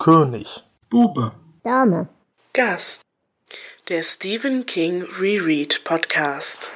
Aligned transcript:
König. 0.00 0.64
Bube. 0.88 1.32
Dame. 1.62 2.08
Gast. 2.54 3.02
Der 3.90 4.00
Stephen 4.00 4.64
King 4.64 5.02
Reread 5.20 5.84
Podcast. 5.84 6.70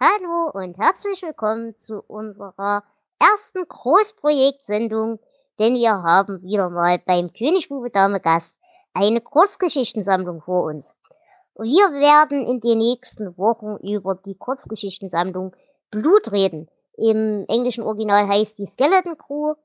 Hallo 0.00 0.50
und 0.54 0.78
herzlich 0.78 1.20
willkommen 1.20 1.78
zu 1.78 2.00
unserer 2.00 2.84
ersten 3.18 3.68
Großprojektsendung, 3.68 5.18
denn 5.58 5.74
wir 5.74 6.02
haben 6.02 6.40
wieder 6.40 6.70
mal 6.70 6.98
beim 7.04 7.30
König 7.34 7.68
Bube 7.68 7.90
Dame 7.90 8.20
Gast 8.20 8.56
eine 8.94 9.20
Kurzgeschichtensammlung 9.20 10.40
vor 10.40 10.64
uns. 10.64 10.96
Wir 11.58 11.92
werden 11.92 12.46
in 12.46 12.60
den 12.60 12.78
nächsten 12.78 13.36
Wochen 13.36 13.76
über 13.86 14.14
die 14.14 14.36
Kurzgeschichtensammlung 14.36 15.54
Blut 15.90 16.32
reden. 16.32 16.70
Im 16.96 17.44
englischen 17.46 17.84
Original 17.84 18.26
heißt 18.26 18.58
die 18.58 18.64
Skeleton 18.64 19.18
Crew 19.18 19.56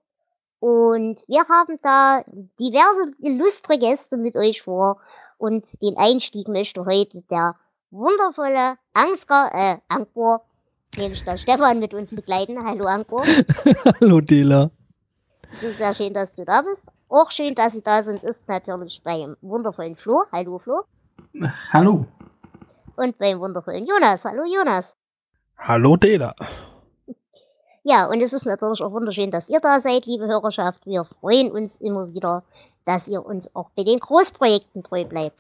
und 0.62 1.24
wir 1.28 1.48
haben 1.50 1.80
da 1.82 2.24
diverse 2.60 3.14
illustre 3.18 3.80
Gäste 3.80 4.16
mit 4.16 4.36
euch 4.36 4.62
vor. 4.62 5.02
Und 5.40 5.66
den 5.82 5.98
Einstieg 5.98 6.48
möchte 6.48 6.86
heute 6.86 7.24
der 7.32 7.56
wundervolle 7.90 8.78
Ansgar, 8.94 9.52
äh, 9.56 9.78
Angkor, 9.88 10.46
nämlich 10.98 11.26
der 11.26 11.38
Stefan 11.38 11.80
mit 11.80 11.96
uns 11.96 12.16
begleiten. 12.16 12.64
Hallo 12.64 12.86
Angkor. 12.86 13.24
Hallo 14.02 14.22
Dela. 14.22 14.70
Es 15.52 15.64
ist 15.64 15.78
sehr 15.78 15.96
schön, 15.96 16.14
dass 16.14 16.32
du 16.36 16.46
da 16.46 16.62
bist. 16.62 16.86
Auch 17.09 17.32
schön, 17.32 17.56
dass 17.56 17.73
Sie 17.73 17.82
da 17.82 18.04
sind, 18.04 18.23
ist 18.23 18.48
natürlich 18.48 19.02
beim 19.04 19.36
wundervollen 19.42 19.96
Flo. 19.96 20.26
Hallo 20.32 20.59
Flo. 20.59 20.84
Hallo. 21.73 22.06
Und 22.96 23.18
beim 23.18 23.40
wundervollen 23.40 23.88
Jonas. 23.88 24.23
Hallo 24.23 24.44
Jonas. 24.44 24.96
Hallo 25.58 25.98
Dela. 25.98 26.36
Ja, 27.84 28.08
und 28.08 28.21
es 28.21 28.31
ist 28.31 28.45
natürlich 28.45 28.81
auch 28.81 28.92
wunderschön, 28.92 29.31
dass 29.31 29.50
ihr 29.50 29.59
da 29.59 29.80
seid, 29.81 30.06
liebe 30.06 30.28
Hörerschaft. 30.28 30.86
Wir 30.86 31.03
freuen 31.03 31.52
uns 31.52 31.81
immer 31.81 32.14
wieder, 32.14 32.44
dass 32.86 33.08
ihr 33.08 33.25
uns 33.25 33.56
auch 33.56 33.69
bei 33.75 33.83
den 33.83 34.00
Großprojekten 34.00 34.83
treu 34.83 35.06
bleibt. 35.06 35.39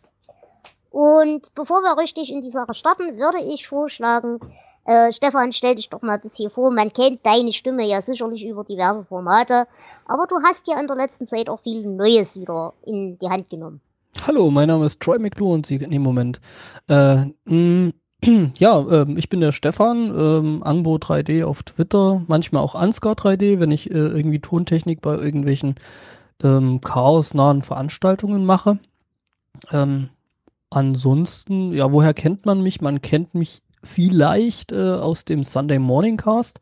Und 0.89 1.53
bevor 1.53 1.81
wir 1.81 1.97
richtig 1.97 2.31
in 2.31 2.41
die 2.41 2.49
Sache 2.49 2.73
starten, 2.73 3.17
würde 3.17 3.39
ich 3.39 3.67
vorschlagen, 3.67 4.39
äh, 4.85 5.13
Stefan, 5.13 5.53
stell 5.53 5.75
dich 5.75 5.89
doch 5.89 6.01
mal 6.01 6.13
ein 6.13 6.21
bisschen 6.21 6.49
vor. 6.49 6.71
Man 6.71 6.91
kennt 6.91 7.23
deine 7.23 7.53
Stimme 7.53 7.85
ja 7.85 8.01
sicherlich 8.01 8.43
über 8.43 8.63
diverse 8.63 9.03
Formate, 9.05 9.67
aber 10.05 10.25
du 10.27 10.35
hast 10.43 10.67
ja 10.67 10.79
in 10.79 10.87
der 10.87 10.95
letzten 10.95 11.27
Zeit 11.27 11.47
auch 11.47 11.61
viel 11.61 11.85
Neues 11.85 12.39
wieder 12.39 12.73
in 12.85 13.19
die 13.19 13.29
Hand 13.29 13.49
genommen. 13.49 13.81
Hallo, 14.27 14.51
mein 14.51 14.67
Name 14.67 14.87
ist 14.87 14.99
Troy 14.99 15.19
McLuhan 15.19 15.53
und 15.53 15.65
Sie 15.65 15.77
dem 15.77 16.01
Moment. 16.01 16.41
Äh, 16.89 17.25
mh, 17.45 17.91
ja, 18.57 18.79
ähm, 18.79 19.17
ich 19.17 19.29
bin 19.29 19.39
der 19.39 19.51
Stefan, 19.51 20.13
ähm, 20.15 20.63
Angbo 20.63 20.95
3D 20.95 21.43
auf 21.43 21.63
Twitter, 21.63 22.21
manchmal 22.27 22.63
auch 22.63 22.75
Ansgar 22.75 23.13
3D, 23.13 23.59
wenn 23.59 23.71
ich 23.71 23.89
äh, 23.89 23.93
irgendwie 23.93 24.39
Tontechnik 24.39 25.01
bei 25.01 25.15
irgendwelchen 25.15 25.75
ähm, 26.43 26.81
chaosnahen 26.81 27.63
Veranstaltungen 27.63 28.45
mache. 28.45 28.77
Ähm, 29.71 30.09
ansonsten, 30.69 31.73
ja, 31.73 31.91
woher 31.91 32.13
kennt 32.13 32.45
man 32.45 32.61
mich? 32.61 32.81
Man 32.81 33.01
kennt 33.01 33.33
mich 33.33 33.63
vielleicht 33.83 34.71
äh, 34.71 34.91
aus 34.91 35.25
dem 35.25 35.43
Sunday 35.43 35.79
Morning 35.79 36.17
Cast, 36.17 36.59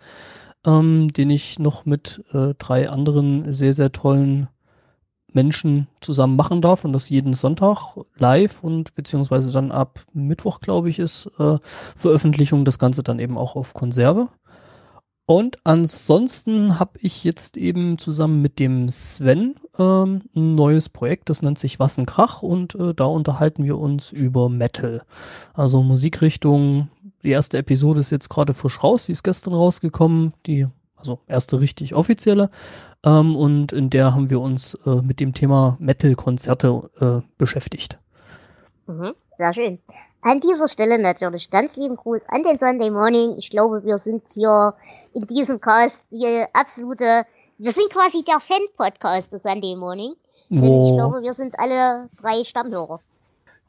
ähm, 0.66 1.10
den 1.10 1.30
ich 1.30 1.60
noch 1.60 1.86
mit 1.86 2.24
äh, 2.32 2.54
drei 2.58 2.90
anderen 2.90 3.52
sehr, 3.52 3.74
sehr 3.74 3.92
tollen 3.92 4.48
Menschen 5.34 5.88
zusammen 6.02 6.36
machen 6.36 6.62
darf 6.62 6.86
und 6.86 6.94
das 6.94 7.10
jeden 7.10 7.34
Sonntag 7.34 7.98
live 8.18 8.64
und 8.64 8.96
beziehungsweise 8.96 9.52
dann 9.52 9.72
ab 9.72 10.00
Mittwoch, 10.14 10.60
glaube 10.60 10.90
ich, 10.90 11.00
ist 11.00 11.30
äh, 11.40 11.58
Veröffentlichung 11.96 12.66
das 12.66 12.80
Ganze 12.80 13.04
dann 13.04 13.20
eben 13.20 13.38
auch 13.38 13.56
auf 13.56 13.74
Konserve. 13.74 14.30
Und 15.30 15.58
ansonsten 15.64 16.80
habe 16.80 16.98
ich 17.02 17.24
jetzt 17.24 17.56
eben 17.56 18.00
zusammen 18.00 18.42
mit 18.42 18.58
dem 18.58 18.90
Sven 18.90 19.58
ähm, 19.78 20.24
ein 20.36 20.56
neues 20.56 20.90
Projekt, 20.90 21.30
das 21.30 21.44
nennt 21.44 21.60
sich 21.60 21.80
Wassenkrach 21.80 22.42
und 22.42 22.74
äh, 22.74 22.96
da 22.96 23.06
unterhalten 23.06 23.64
wir 23.64 23.78
uns 23.78 24.12
über 24.12 24.50
Metal. 24.50 25.04
Also 25.54 25.84
Musikrichtung. 25.84 26.90
Die 27.22 27.30
erste 27.30 27.60
Episode 27.60 28.00
ist 28.00 28.10
jetzt 28.10 28.30
gerade 28.30 28.56
frisch 28.56 28.82
raus, 28.82 29.06
die 29.06 29.12
ist 29.12 29.24
gestern 29.24 29.54
rausgekommen, 29.54 30.34
die 30.48 30.66
also 30.96 31.20
erste 31.28 31.62
richtig 31.62 31.94
offizielle. 31.94 32.50
Ähm, 33.06 33.36
und 33.36 33.72
in 33.72 33.90
der 33.90 34.14
haben 34.14 34.30
wir 34.30 34.42
uns 34.42 34.76
äh, 34.86 35.02
mit 35.02 35.20
dem 35.20 35.34
Thema 35.34 35.78
Metal-Konzerte 35.80 36.90
äh, 37.00 37.28
beschäftigt. 37.38 37.98
Mhm, 38.88 39.14
sehr 39.38 39.54
schön. 39.54 39.80
An 40.22 40.42
dieser 40.42 40.68
Stelle 40.68 41.00
natürlich 41.00 41.50
ganz 41.50 41.78
lieben 41.78 41.96
Gruß 41.96 42.22
an 42.28 42.44
den 42.44 42.60
Sunday 42.60 42.90
Morning. 42.90 43.36
Ich 43.38 43.50
glaube, 43.50 43.86
wir 43.86 43.98
sind 43.98 44.24
hier 44.34 44.74
in 45.14 45.26
diesem 45.28 45.62
Cast 45.62 46.04
die 46.12 46.44
absolute, 46.52 47.26
wir 47.58 47.72
sind 47.72 47.90
quasi 47.90 48.24
der 48.24 48.42
Fan-Podcast 48.42 49.32
des 49.32 49.44
Sunday 49.44 49.76
Morning. 49.76 50.14
Denn 50.50 50.64
ich 50.64 50.96
glaube, 50.96 51.22
wir 51.22 51.34
sind 51.34 51.60
alle 51.60 52.10
drei 52.20 52.44
Stammhörer. 52.44 53.00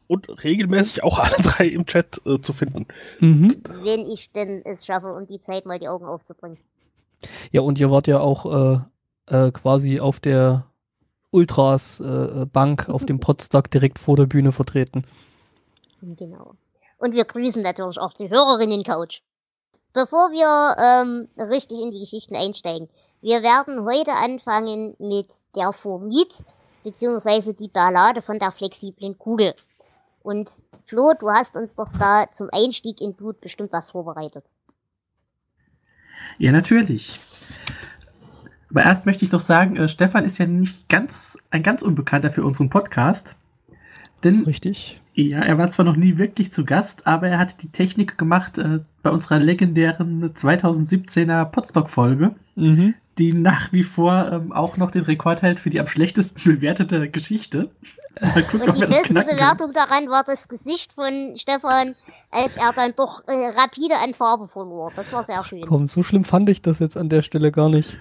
Und 0.06 0.28
regelmäßig 0.42 1.04
auch 1.04 1.18
alle 1.18 1.36
drei 1.42 1.66
im 1.66 1.86
Chat 1.86 2.20
äh, 2.26 2.40
zu 2.40 2.52
finden. 2.52 2.86
Mhm. 3.20 3.62
Wenn 3.82 4.10
ich 4.10 4.32
denn 4.32 4.62
es 4.64 4.86
schaffe, 4.86 5.12
um 5.12 5.26
die 5.26 5.40
Zeit 5.40 5.66
mal 5.66 5.78
die 5.78 5.88
Augen 5.88 6.06
aufzubringen. 6.06 6.58
Ja, 7.52 7.60
und 7.60 7.78
ihr 7.78 7.90
wart 7.90 8.06
ja 8.06 8.18
auch 8.18 8.46
äh, 8.46 8.80
äh, 9.30 9.50
quasi 9.50 10.00
auf 10.00 10.20
der 10.20 10.66
Ultras 11.30 12.00
äh, 12.00 12.46
Bank 12.46 12.88
auf 12.88 13.06
dem 13.06 13.20
Podstock 13.20 13.70
direkt 13.70 13.98
vor 13.98 14.16
der 14.16 14.26
Bühne 14.26 14.52
vertreten. 14.52 15.04
Genau. 16.02 16.54
Und 16.98 17.14
wir 17.14 17.24
grüßen 17.24 17.62
natürlich 17.62 17.98
auch 17.98 18.12
die 18.12 18.28
Hörerinnen-Couch. 18.28 19.20
Bevor 19.92 20.30
wir 20.30 20.76
ähm, 20.78 21.28
richtig 21.48 21.80
in 21.80 21.90
die 21.90 22.00
Geschichten 22.00 22.36
einsteigen, 22.36 22.88
wir 23.22 23.42
werden 23.42 23.84
heute 23.84 24.12
anfangen 24.12 24.94
mit 24.98 25.28
der 25.54 25.72
Formit, 25.72 26.42
beziehungsweise 26.84 27.54
die 27.54 27.68
Ballade 27.68 28.22
von 28.22 28.38
der 28.38 28.52
flexiblen 28.52 29.18
Kugel. 29.18 29.54
Und 30.22 30.50
Flo, 30.86 31.12
du 31.18 31.30
hast 31.30 31.56
uns 31.56 31.74
doch 31.74 31.88
da 31.98 32.26
zum 32.32 32.48
Einstieg 32.52 33.00
in 33.00 33.14
Blut 33.14 33.40
bestimmt 33.40 33.72
was 33.72 33.90
vorbereitet. 33.90 34.44
Ja, 36.38 36.52
natürlich. 36.52 37.20
Aber 38.70 38.82
erst 38.84 39.06
möchte 39.06 39.24
ich 39.24 39.32
noch 39.32 39.40
sagen, 39.40 39.76
äh, 39.76 39.88
Stefan 39.88 40.24
ist 40.24 40.38
ja 40.38 40.46
nicht 40.46 40.88
ganz 40.88 41.38
ein 41.50 41.62
ganz 41.62 41.82
Unbekannter 41.82 42.30
für 42.30 42.44
unseren 42.44 42.70
Podcast. 42.70 43.36
Das 44.20 44.32
Denn 44.32 44.34
ist 44.42 44.46
richtig. 44.46 45.00
ja, 45.14 45.40
er 45.40 45.58
war 45.58 45.70
zwar 45.70 45.84
noch 45.86 45.96
nie 45.96 46.18
wirklich 46.18 46.52
zu 46.52 46.64
Gast, 46.64 47.06
aber 47.06 47.28
er 47.28 47.38
hat 47.38 47.62
die 47.62 47.70
Technik 47.72 48.16
gemacht 48.18 48.58
äh, 48.58 48.80
bei 49.02 49.10
unserer 49.10 49.38
legendären 49.38 50.30
2017er 50.32 51.46
Podstock-Folge, 51.46 52.34
Mhm. 52.54 52.94
die 53.18 53.32
nach 53.32 53.72
wie 53.72 53.82
vor 53.82 54.30
ähm, 54.30 54.52
auch 54.52 54.76
noch 54.76 54.90
den 54.90 55.02
Rekord 55.04 55.42
hält 55.42 55.58
für 55.58 55.70
die 55.70 55.80
am 55.80 55.86
schlechtesten 55.86 56.40
bewertete 56.44 57.08
Geschichte. 57.08 57.70
Mal 58.20 58.42
gucken, 58.42 58.60
Und 58.62 58.68
ob 58.70 58.74
die 58.74 58.80
wir 58.82 58.86
das 58.88 59.08
beste. 59.08 59.14
Bewertung 59.14 59.72
daran 59.72 60.08
war 60.10 60.22
das 60.24 60.48
Gesicht 60.48 60.92
von 60.92 61.34
Stefan, 61.36 61.94
als 62.30 62.56
er 62.56 62.72
dann 62.74 62.92
doch 62.94 63.26
äh, 63.26 63.48
rapide 63.56 63.96
an 63.96 64.12
Farbe 64.14 64.46
verlor. 64.48 64.92
Das 64.94 65.12
war 65.12 65.24
sehr 65.24 65.42
schön. 65.44 65.62
Komm, 65.66 65.86
so 65.88 66.02
schlimm 66.02 66.24
fand 66.24 66.48
ich 66.50 66.60
das 66.60 66.78
jetzt 66.80 66.96
an 66.98 67.08
der 67.08 67.22
Stelle 67.22 67.50
gar 67.50 67.68
nicht. 67.70 67.96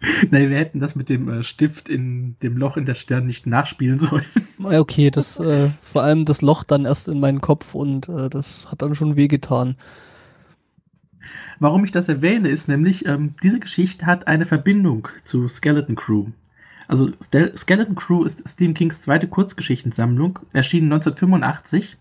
Nein, 0.30 0.50
wir 0.50 0.58
hätten 0.58 0.78
das 0.78 0.94
mit 0.94 1.08
dem 1.08 1.28
äh, 1.28 1.42
Stift 1.42 1.88
in 1.88 2.36
dem 2.42 2.56
Loch 2.56 2.76
in 2.76 2.84
der 2.84 2.94
Stirn 2.94 3.26
nicht 3.26 3.46
nachspielen 3.46 3.98
sollen. 3.98 4.24
Okay, 4.60 5.12
das 5.12 5.38
äh, 5.38 5.70
vor 5.82 6.02
allem 6.02 6.24
das 6.24 6.42
Loch 6.42 6.64
dann 6.64 6.84
erst 6.84 7.06
in 7.06 7.20
meinen 7.20 7.40
Kopf 7.40 7.76
und 7.76 8.08
äh, 8.08 8.28
das 8.28 8.68
hat 8.68 8.82
dann 8.82 8.96
schon 8.96 9.14
wehgetan. 9.14 9.76
Warum 11.60 11.84
ich 11.84 11.92
das 11.92 12.08
erwähne, 12.08 12.48
ist 12.48 12.66
nämlich, 12.66 13.06
ähm, 13.06 13.34
diese 13.42 13.60
Geschichte 13.60 14.06
hat 14.06 14.26
eine 14.26 14.46
Verbindung 14.46 15.06
zu 15.22 15.46
Skeleton 15.46 15.94
Crew. 15.94 16.26
Also 16.88 17.10
Stel 17.22 17.56
Skeleton 17.56 17.94
Crew 17.94 18.24
ist 18.24 18.48
Stephen 18.48 18.74
Kings 18.74 19.00
zweite 19.00 19.28
Kurzgeschichtensammlung, 19.28 20.40
erschienen 20.52 20.92
1985 20.92 21.96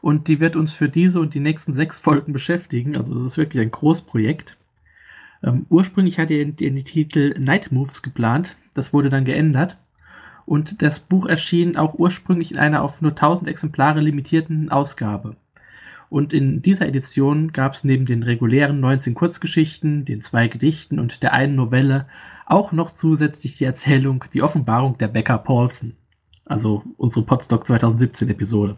und 0.00 0.28
die 0.28 0.40
wird 0.40 0.56
uns 0.56 0.72
für 0.72 0.88
diese 0.88 1.20
und 1.20 1.34
die 1.34 1.40
nächsten 1.40 1.74
sechs 1.74 1.98
Folgen 1.98 2.32
beschäftigen. 2.32 2.96
Also 2.96 3.14
das 3.14 3.24
ist 3.24 3.38
wirklich 3.38 3.60
ein 3.60 3.70
Großprojekt. 3.70 4.56
Ähm, 5.44 5.66
ursprünglich 5.68 6.18
hatte 6.18 6.34
er 6.34 6.44
den 6.46 6.76
Titel 6.76 7.34
Night 7.38 7.70
Moves 7.70 8.02
geplant, 8.02 8.56
das 8.72 8.92
wurde 8.92 9.10
dann 9.10 9.24
geändert 9.24 9.78
und 10.46 10.82
das 10.82 11.00
Buch 11.00 11.26
erschien 11.26 11.76
auch 11.76 11.94
ursprünglich 11.94 12.52
in 12.52 12.58
einer 12.58 12.82
auf 12.82 13.02
nur 13.02 13.12
1000 13.12 13.48
Exemplare 13.48 14.00
limitierten 14.00 14.70
Ausgabe. 14.70 15.36
Und 16.10 16.32
in 16.32 16.62
dieser 16.62 16.86
Edition 16.86 17.52
gab 17.52 17.72
es 17.72 17.82
neben 17.82 18.06
den 18.06 18.22
regulären 18.22 18.78
19 18.78 19.14
Kurzgeschichten, 19.14 20.04
den 20.04 20.20
zwei 20.20 20.48
Gedichten 20.48 21.00
und 21.00 21.22
der 21.22 21.32
einen 21.32 21.56
Novelle 21.56 22.06
auch 22.46 22.72
noch 22.72 22.90
zusätzlich 22.90 23.56
die 23.56 23.64
Erzählung 23.64 24.24
Die 24.32 24.42
Offenbarung 24.42 24.98
der 24.98 25.08
Becker 25.08 25.38
Paulson. 25.38 25.94
Also 26.44 26.84
unsere 26.98 27.24
Podstock 27.24 27.66
2017 27.66 28.28
Episode. 28.28 28.76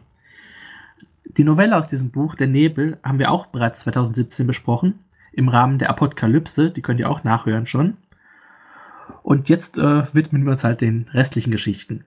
Die 1.37 1.45
Novelle 1.45 1.77
aus 1.77 1.89
diesem 1.89 2.11
Buch, 2.11 2.37
Der 2.37 2.47
Nebel, 2.47 2.99
haben 3.03 3.19
wir 3.19 3.31
auch 3.31 3.47
bereits 3.47 3.81
2017 3.81 4.47
besprochen. 4.47 5.01
Im 5.37 5.49
Rahmen 5.49 5.79
der 5.79 5.91
Apokalypse. 5.91 6.71
Die 6.71 6.83
könnt 6.83 6.99
ihr 6.99 7.11
auch 7.11 7.23
nachhören 7.23 7.67
schon. 7.67 7.99
Und 9.23 9.49
jetzt 9.49 9.79
äh, 9.79 10.03
widmen 10.15 10.45
wir 10.45 10.53
uns 10.53 10.65
halt 10.65 10.81
den 10.81 11.09
restlichen 11.13 11.51
Geschichten. 11.51 12.05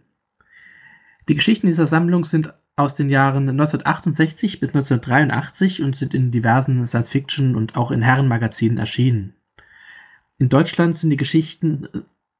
Die 1.28 1.36
Geschichten 1.36 1.68
dieser 1.68 1.88
Sammlung 1.88 2.24
sind 2.24 2.54
aus 2.76 2.96
den 2.96 3.10
Jahren 3.10 3.48
1968 3.50 4.60
bis 4.60 4.70
1983 4.70 5.84
und 5.84 5.96
sind 5.96 6.14
in 6.14 6.32
diversen 6.32 6.86
Science-Fiction 6.86 7.56
und 7.56 7.76
auch 7.76 7.92
in 7.92 8.02
Herrenmagazinen 8.02 8.78
erschienen. 8.78 9.36
In 10.38 10.50
Deutschland 10.50 10.96
sind 10.96 11.10
die 11.10 11.18
Geschichten 11.18 11.88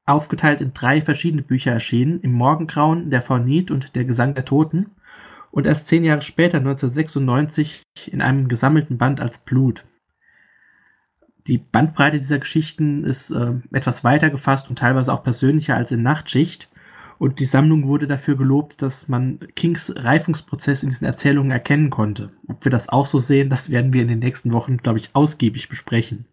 aufgeteilt 0.06 0.60
in 0.60 0.72
drei 0.72 1.02
verschiedene 1.02 1.42
Bücher 1.42 1.72
erschienen, 1.72 2.20
im 2.20 2.32
Morgengrauen, 2.32 3.10
der 3.10 3.22
Faunit 3.22 3.70
und 3.70 3.94
der 3.94 4.04
Gesang 4.04 4.34
der 4.34 4.44
Toten 4.44 4.86
und 5.50 5.66
erst 5.66 5.86
zehn 5.86 6.04
Jahre 6.04 6.22
später, 6.22 6.58
1996, 6.58 7.82
in 8.10 8.22
einem 8.22 8.48
gesammelten 8.48 8.98
Band 8.98 9.20
als 9.20 9.38
Blut. 9.38 9.84
Die 11.46 11.58
Bandbreite 11.58 12.18
dieser 12.18 12.38
Geschichten 12.38 13.04
ist 13.04 13.30
äh, 13.30 13.52
etwas 13.72 14.04
weiter 14.04 14.30
gefasst 14.30 14.68
und 14.68 14.78
teilweise 14.78 15.12
auch 15.12 15.22
persönlicher 15.22 15.76
als 15.76 15.92
in 15.92 16.02
Nachtschicht. 16.02 16.68
Und 17.18 17.38
die 17.38 17.46
Sammlung 17.46 17.86
wurde 17.86 18.06
dafür 18.06 18.36
gelobt, 18.36 18.80
dass 18.82 19.08
man 19.08 19.40
Kings 19.54 19.92
Reifungsprozess 19.94 20.82
in 20.82 20.88
diesen 20.88 21.06
Erzählungen 21.06 21.50
erkennen 21.50 21.90
konnte. 21.90 22.30
Ob 22.48 22.64
wir 22.64 22.72
das 22.72 22.88
auch 22.88 23.04
so 23.04 23.18
sehen, 23.18 23.50
das 23.50 23.70
werden 23.70 23.92
wir 23.92 24.02
in 24.02 24.08
den 24.08 24.20
nächsten 24.20 24.52
Wochen, 24.52 24.78
glaube 24.78 24.98
ich, 24.98 25.10
ausgiebig 25.14 25.68
besprechen. 25.68 26.24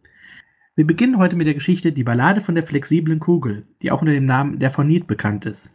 Wir 0.76 0.88
beginnen 0.88 1.18
heute 1.18 1.36
mit 1.36 1.48
der 1.48 1.56
Geschichte 1.56 1.92
Die 1.92 2.04
Ballade 2.04 2.40
von 2.40 2.56
der 2.56 2.64
flexiblen 2.64 3.20
Kugel, 3.20 3.66
die 3.82 3.92
auch 3.92 4.02
unter 4.02 4.14
dem 4.14 4.26
Namen 4.26 4.60
Der 4.60 4.70
Phonit 4.70 5.08
bekannt 5.08 5.46
ist. 5.46 5.74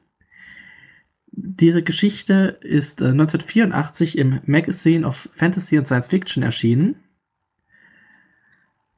Diese 1.27 1.83
Geschichte 1.83 2.59
ist 2.61 3.01
äh, 3.01 3.07
1984 3.07 4.17
im 4.17 4.41
Magazine 4.47 5.07
of 5.07 5.29
Fantasy 5.33 5.77
and 5.77 5.87
Science 5.87 6.07
Fiction 6.07 6.43
erschienen 6.43 6.97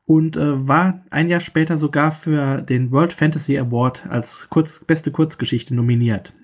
und 0.06 0.37
äh, 0.37 0.69
war 0.69 1.03
ein 1.11 1.29
Jahr 1.29 1.41
später 1.41 1.77
sogar 1.77 2.12
für 2.12 2.61
den 2.62 2.91
World 2.91 3.12
Fantasy 3.12 3.59
Award 3.59 4.06
als 4.09 4.49
kurz, 4.51 4.85
beste 4.85 5.11
Kurzgeschichte 5.11 5.75
nominiert. 5.75 6.35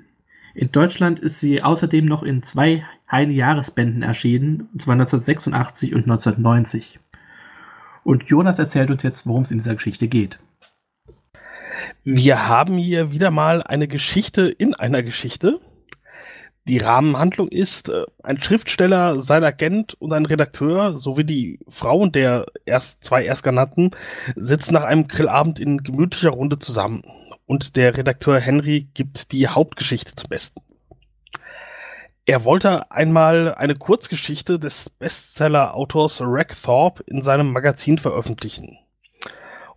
In 0.54 0.72
Deutschland 0.72 1.20
ist 1.20 1.40
sie 1.40 1.62
außerdem 1.62 2.06
noch 2.06 2.22
in 2.22 2.42
zwei 2.42 2.84
Heine-Jahresbänden 3.10 4.02
erschienen, 4.02 4.68
und 4.72 4.82
zwar 4.82 4.94
1986 4.94 5.94
und 5.94 6.02
1990. 6.02 6.98
Und 8.02 8.24
Jonas 8.24 8.58
erzählt 8.58 8.90
uns 8.90 9.02
jetzt, 9.02 9.26
worum 9.26 9.42
es 9.42 9.50
in 9.50 9.58
dieser 9.58 9.74
Geschichte 9.74 10.08
geht. 10.08 10.38
Wir 12.02 12.48
haben 12.48 12.76
hier 12.76 13.12
wieder 13.12 13.30
mal 13.30 13.62
eine 13.62 13.86
Geschichte 13.86 14.48
in 14.48 14.74
einer 14.74 15.02
Geschichte. 15.02 15.60
Die 16.68 16.78
Rahmenhandlung 16.78 17.48
ist, 17.48 17.88
äh, 17.88 18.04
ein 18.22 18.42
Schriftsteller, 18.42 19.20
sein 19.20 19.44
Agent 19.44 19.94
und 19.94 20.12
ein 20.12 20.26
Redakteur 20.26 20.98
sowie 20.98 21.24
die 21.24 21.58
Frauen 21.68 22.12
der 22.12 22.46
erst 22.64 23.02
zwei 23.02 23.24
Erstgenannten 23.24 23.90
sitzen 24.36 24.74
nach 24.74 24.84
einem 24.84 25.08
Grillabend 25.08 25.58
in 25.58 25.82
gemütlicher 25.82 26.30
Runde 26.30 26.58
zusammen. 26.58 27.02
Und 27.46 27.76
der 27.76 27.96
Redakteur 27.96 28.38
Henry 28.38 28.88
gibt 28.94 29.32
die 29.32 29.48
Hauptgeschichte 29.48 30.14
zum 30.14 30.28
Besten. 30.28 30.60
Er 32.26 32.44
wollte 32.44 32.90
einmal 32.92 33.54
eine 33.54 33.74
Kurzgeschichte 33.74 34.60
des 34.60 34.90
Bestseller-Autors 34.90 36.20
Rack 36.22 36.54
Thorpe 36.62 37.02
in 37.06 37.22
seinem 37.22 37.50
Magazin 37.50 37.98
veröffentlichen 37.98 38.78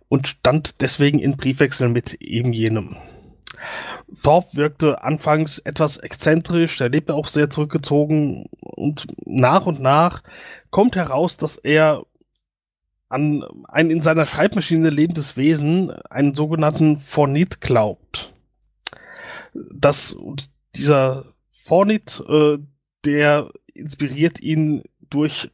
und 0.08 0.28
stand 0.28 0.80
deswegen 0.80 1.18
in 1.18 1.36
Briefwechsel 1.36 1.88
mit 1.88 2.14
eben 2.20 2.52
jenem. 2.52 2.96
Thorpe 4.22 4.56
wirkte 4.56 5.02
anfangs 5.02 5.58
etwas 5.58 5.96
exzentrisch, 5.96 6.80
er 6.80 6.88
lebte 6.88 7.14
auch 7.14 7.26
sehr 7.26 7.50
zurückgezogen 7.50 8.46
und 8.60 9.06
nach 9.24 9.66
und 9.66 9.80
nach 9.80 10.22
kommt 10.70 10.96
heraus, 10.96 11.36
dass 11.36 11.56
er 11.56 12.04
an 13.08 13.44
ein 13.68 13.90
in 13.90 14.02
seiner 14.02 14.26
Schreibmaschine 14.26 14.90
lebendes 14.90 15.36
Wesen, 15.36 15.90
einen 16.10 16.34
sogenannten 16.34 16.98
Fornit, 16.98 17.60
glaubt. 17.60 18.34
Das, 19.52 20.16
dieser 20.74 21.26
Fornit, 21.52 22.22
äh, 22.28 22.58
der 23.04 23.50
inspiriert 23.72 24.40
ihn 24.40 24.82
durch 25.10 25.50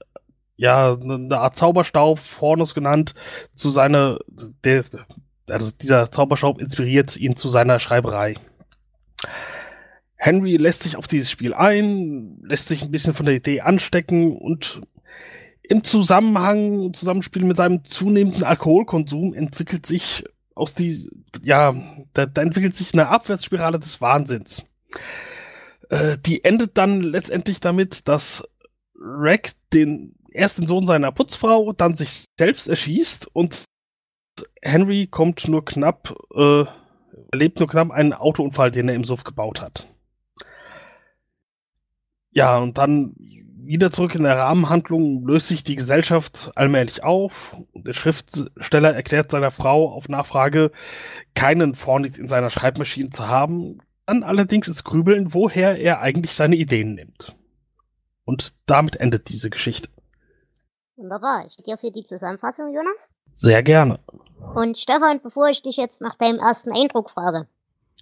ja, 0.56 0.94
eine 0.94 1.38
Art 1.38 1.56
Zauberstaub, 1.56 2.18
Fornus 2.18 2.74
genannt, 2.74 3.14
zu 3.54 3.70
seiner, 3.70 4.18
der, 4.64 4.84
also 5.50 5.70
dieser 5.70 6.10
Zauberstaub 6.10 6.60
inspiriert 6.60 7.16
ihn 7.16 7.36
zu 7.36 7.48
seiner 7.48 7.78
Schreiberei. 7.78 8.36
Henry 10.16 10.56
lässt 10.56 10.82
sich 10.82 10.96
auf 10.96 11.08
dieses 11.08 11.30
Spiel 11.30 11.54
ein, 11.54 12.38
lässt 12.42 12.68
sich 12.68 12.82
ein 12.82 12.90
bisschen 12.90 13.14
von 13.14 13.26
der 13.26 13.36
Idee 13.36 13.62
anstecken 13.62 14.36
und 14.36 14.82
im 15.62 15.84
Zusammenhang, 15.84 16.82
im 16.86 16.94
Zusammenspiel 16.94 17.44
mit 17.44 17.56
seinem 17.56 17.84
zunehmenden 17.84 18.42
Alkoholkonsum 18.42 19.34
entwickelt 19.34 19.86
sich 19.86 20.24
aus 20.54 20.74
die, 20.74 21.08
ja, 21.42 21.74
da, 22.12 22.26
da 22.26 22.42
entwickelt 22.42 22.74
sich 22.74 22.92
eine 22.92 23.08
Abwärtsspirale 23.08 23.78
des 23.78 24.00
Wahnsinns. 24.00 24.64
Äh, 25.88 26.18
die 26.26 26.44
endet 26.44 26.76
dann 26.76 27.00
letztendlich 27.00 27.60
damit, 27.60 28.08
dass 28.08 28.44
Rack 28.98 29.52
den 29.72 30.16
erst 30.32 30.58
den 30.58 30.66
Sohn 30.66 30.86
seiner 30.86 31.12
Putzfrau, 31.12 31.72
dann 31.72 31.94
sich 31.94 32.24
selbst 32.38 32.68
erschießt 32.68 33.28
und 33.32 33.64
Henry 34.62 35.06
kommt 35.06 35.48
nur 35.48 35.64
knapp, 35.64 36.14
äh, 36.34 36.64
erlebt 37.32 37.58
nur 37.58 37.68
knapp 37.68 37.90
einen 37.90 38.12
Autounfall, 38.12 38.70
den 38.70 38.88
er 38.88 38.94
im 38.94 39.04
Suff 39.04 39.24
gebaut 39.24 39.60
hat. 39.60 39.86
Ja, 42.30 42.58
und 42.58 42.78
dann 42.78 43.14
wieder 43.62 43.90
zurück 43.90 44.14
in 44.14 44.22
der 44.22 44.36
Rahmenhandlung 44.36 45.26
löst 45.26 45.48
sich 45.48 45.64
die 45.64 45.76
Gesellschaft 45.76 46.52
allmählich 46.54 47.04
auf. 47.04 47.56
Der 47.74 47.92
Schriftsteller 47.92 48.94
erklärt 48.94 49.30
seiner 49.30 49.50
Frau 49.50 49.92
auf 49.92 50.08
Nachfrage, 50.08 50.70
keinen 51.34 51.74
Vornicht 51.74 52.18
in 52.18 52.28
seiner 52.28 52.50
Schreibmaschine 52.50 53.10
zu 53.10 53.28
haben, 53.28 53.78
dann 54.06 54.22
allerdings 54.22 54.68
ins 54.68 54.84
Grübeln, 54.84 55.34
woher 55.34 55.78
er 55.78 56.00
eigentlich 56.00 56.34
seine 56.34 56.56
Ideen 56.56 56.94
nimmt. 56.94 57.36
Und 58.24 58.54
damit 58.66 58.96
endet 58.96 59.28
diese 59.28 59.50
Geschichte. 59.50 59.88
Wunderbar. 60.96 61.44
Ich 61.46 61.56
danke 61.56 61.70
dir 61.70 61.78
für 61.78 61.92
die 61.92 62.06
Zusammenfassung, 62.06 62.74
Jonas. 62.74 63.10
Sehr 63.34 63.62
gerne. 63.62 63.98
Und 64.54 64.78
Stefan, 64.78 65.20
bevor 65.22 65.48
ich 65.48 65.62
dich 65.62 65.76
jetzt 65.76 66.00
nach 66.00 66.16
deinem 66.16 66.38
ersten 66.38 66.72
Eindruck 66.72 67.10
frage, 67.10 67.46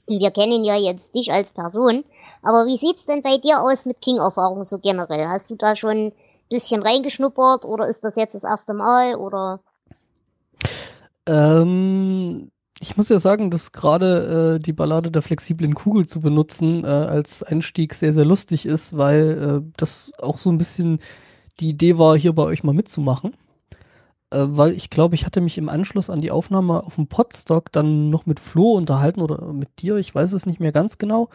wir 0.06 0.30
kennen 0.30 0.64
ja 0.64 0.76
jetzt 0.76 1.14
dich 1.14 1.30
als 1.30 1.50
Person, 1.50 2.04
aber 2.42 2.66
wie 2.66 2.78
sieht's 2.78 3.04
denn 3.04 3.22
bei 3.22 3.36
dir 3.38 3.60
aus 3.60 3.84
mit 3.84 4.00
King-Erfahrung 4.00 4.64
so 4.64 4.78
generell? 4.78 5.28
Hast 5.28 5.50
du 5.50 5.56
da 5.56 5.76
schon 5.76 6.06
ein 6.06 6.12
bisschen 6.48 6.82
reingeschnuppert 6.82 7.64
oder 7.64 7.86
ist 7.86 8.04
das 8.04 8.16
jetzt 8.16 8.34
das 8.34 8.44
erste 8.44 8.72
Mal 8.72 9.16
oder? 9.16 9.60
Ähm, 11.26 12.50
ich 12.80 12.96
muss 12.96 13.10
ja 13.10 13.18
sagen, 13.18 13.50
dass 13.50 13.72
gerade 13.72 14.56
äh, 14.56 14.62
die 14.62 14.72
Ballade 14.72 15.10
der 15.10 15.20
flexiblen 15.20 15.74
Kugel 15.74 16.06
zu 16.06 16.20
benutzen 16.20 16.84
äh, 16.84 16.88
als 16.88 17.42
Einstieg 17.42 17.92
sehr, 17.92 18.14
sehr 18.14 18.24
lustig 18.24 18.64
ist, 18.64 18.96
weil 18.96 19.62
äh, 19.66 19.72
das 19.76 20.12
auch 20.22 20.38
so 20.38 20.50
ein 20.50 20.58
bisschen 20.58 21.00
die 21.60 21.68
Idee 21.68 21.98
war, 21.98 22.16
hier 22.16 22.32
bei 22.32 22.44
euch 22.44 22.64
mal 22.64 22.72
mitzumachen 22.72 23.34
weil 24.36 24.72
ich 24.72 24.90
glaube, 24.90 25.14
ich 25.14 25.24
hatte 25.26 25.40
mich 25.40 25.58
im 25.58 25.68
Anschluss 25.68 26.10
an 26.10 26.20
die 26.20 26.30
Aufnahme 26.30 26.84
auf 26.84 26.96
dem 26.96 27.06
Podstock 27.06 27.72
dann 27.72 28.10
noch 28.10 28.26
mit 28.26 28.40
Flo 28.40 28.72
unterhalten 28.72 29.20
oder 29.20 29.52
mit 29.52 29.80
dir, 29.80 29.96
ich 29.96 30.14
weiß 30.14 30.32
es 30.32 30.46
nicht 30.46 30.60
mehr 30.60 30.72
ganz 30.72 30.98
genau. 30.98 31.30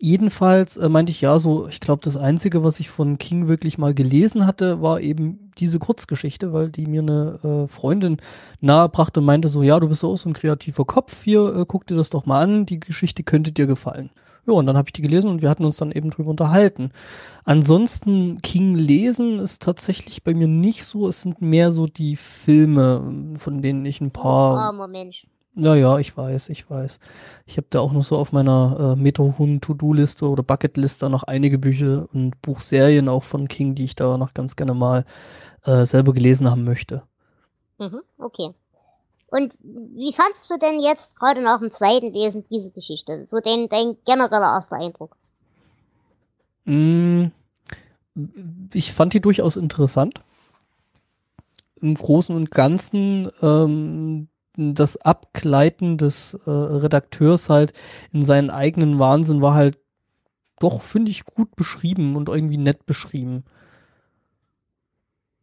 Jedenfalls 0.00 0.76
äh, 0.76 0.88
meinte 0.88 1.10
ich 1.10 1.20
ja 1.20 1.40
so, 1.40 1.66
ich 1.66 1.80
glaube, 1.80 2.02
das 2.04 2.16
Einzige, 2.16 2.62
was 2.62 2.78
ich 2.78 2.88
von 2.88 3.18
King 3.18 3.48
wirklich 3.48 3.78
mal 3.78 3.94
gelesen 3.94 4.46
hatte, 4.46 4.80
war 4.80 5.00
eben 5.00 5.50
diese 5.58 5.80
Kurzgeschichte, 5.80 6.52
weil 6.52 6.70
die 6.70 6.86
mir 6.86 7.02
eine 7.02 7.40
äh, 7.42 7.68
Freundin 7.68 8.18
nahebrachte 8.60 9.18
und 9.18 9.26
meinte 9.26 9.48
so, 9.48 9.64
ja, 9.64 9.80
du 9.80 9.88
bist 9.88 10.04
auch 10.04 10.16
so 10.16 10.28
ein 10.28 10.34
kreativer 10.34 10.84
Kopf, 10.84 11.24
hier, 11.24 11.54
äh, 11.54 11.64
guck 11.66 11.86
dir 11.86 11.96
das 11.96 12.10
doch 12.10 12.26
mal 12.26 12.42
an, 12.42 12.64
die 12.64 12.78
Geschichte 12.78 13.24
könnte 13.24 13.50
dir 13.50 13.66
gefallen. 13.66 14.10
Ja, 14.48 14.54
und 14.54 14.64
dann 14.64 14.78
habe 14.78 14.88
ich 14.88 14.94
die 14.94 15.02
gelesen 15.02 15.28
und 15.28 15.42
wir 15.42 15.50
hatten 15.50 15.66
uns 15.66 15.76
dann 15.76 15.92
eben 15.92 16.08
drüber 16.08 16.30
unterhalten. 16.30 16.90
Ansonsten 17.44 18.40
King 18.40 18.76
lesen 18.76 19.38
ist 19.40 19.62
tatsächlich 19.62 20.24
bei 20.24 20.32
mir 20.32 20.48
nicht 20.48 20.86
so. 20.86 21.06
Es 21.06 21.20
sind 21.20 21.42
mehr 21.42 21.70
so 21.70 21.86
die 21.86 22.16
Filme, 22.16 23.34
von 23.36 23.60
denen 23.60 23.84
ich 23.84 24.00
ein 24.00 24.10
paar. 24.10 24.54
Oh, 24.54 24.58
armer 24.58 24.88
Mensch. 24.88 25.26
Naja, 25.52 25.98
ich 25.98 26.16
weiß, 26.16 26.48
ich 26.48 26.70
weiß. 26.70 26.98
Ich 27.44 27.58
habe 27.58 27.66
da 27.68 27.80
auch 27.80 27.92
noch 27.92 28.04
so 28.04 28.16
auf 28.16 28.32
meiner 28.32 28.94
äh, 28.96 29.00
Metrohund-To-Do-Liste 29.00 30.26
oder 30.26 30.42
Bucket-Liste 30.42 31.10
noch 31.10 31.24
einige 31.24 31.58
Bücher 31.58 32.08
und 32.14 32.40
Buchserien 32.40 33.10
auch 33.10 33.24
von 33.24 33.48
King, 33.48 33.74
die 33.74 33.84
ich 33.84 33.96
da 33.96 34.16
noch 34.16 34.32
ganz 34.32 34.56
gerne 34.56 34.72
mal 34.72 35.04
äh, 35.64 35.84
selber 35.84 36.14
gelesen 36.14 36.50
haben 36.50 36.64
möchte. 36.64 37.02
Mhm, 37.78 38.00
okay. 38.16 38.54
Und 39.30 39.54
wie 39.60 40.14
fandst 40.14 40.50
du 40.50 40.58
denn 40.58 40.80
jetzt 40.80 41.16
gerade 41.16 41.42
nach 41.42 41.60
dem 41.60 41.70
zweiten 41.70 42.12
Lesen 42.12 42.44
diese 42.50 42.70
Geschichte? 42.70 43.26
So 43.28 43.40
dein, 43.40 43.68
dein 43.68 43.96
genereller 44.06 44.54
erster 44.54 44.76
Eindruck? 44.76 45.16
Mm, 46.64 47.26
ich 48.72 48.92
fand 48.92 49.12
die 49.12 49.20
durchaus 49.20 49.56
interessant. 49.56 50.20
Im 51.80 51.94
Großen 51.94 52.34
und 52.34 52.50
Ganzen 52.50 53.30
ähm, 53.42 54.28
das 54.56 54.96
Abgleiten 54.96 55.98
des 55.98 56.34
äh, 56.46 56.50
Redakteurs 56.50 57.50
halt 57.50 57.74
in 58.12 58.22
seinen 58.22 58.50
eigenen 58.50 58.98
Wahnsinn 58.98 59.42
war 59.42 59.54
halt 59.54 59.78
doch, 60.58 60.82
finde 60.82 61.10
ich, 61.10 61.24
gut 61.24 61.54
beschrieben 61.54 62.16
und 62.16 62.28
irgendwie 62.28 62.56
nett 62.56 62.84
beschrieben 62.86 63.44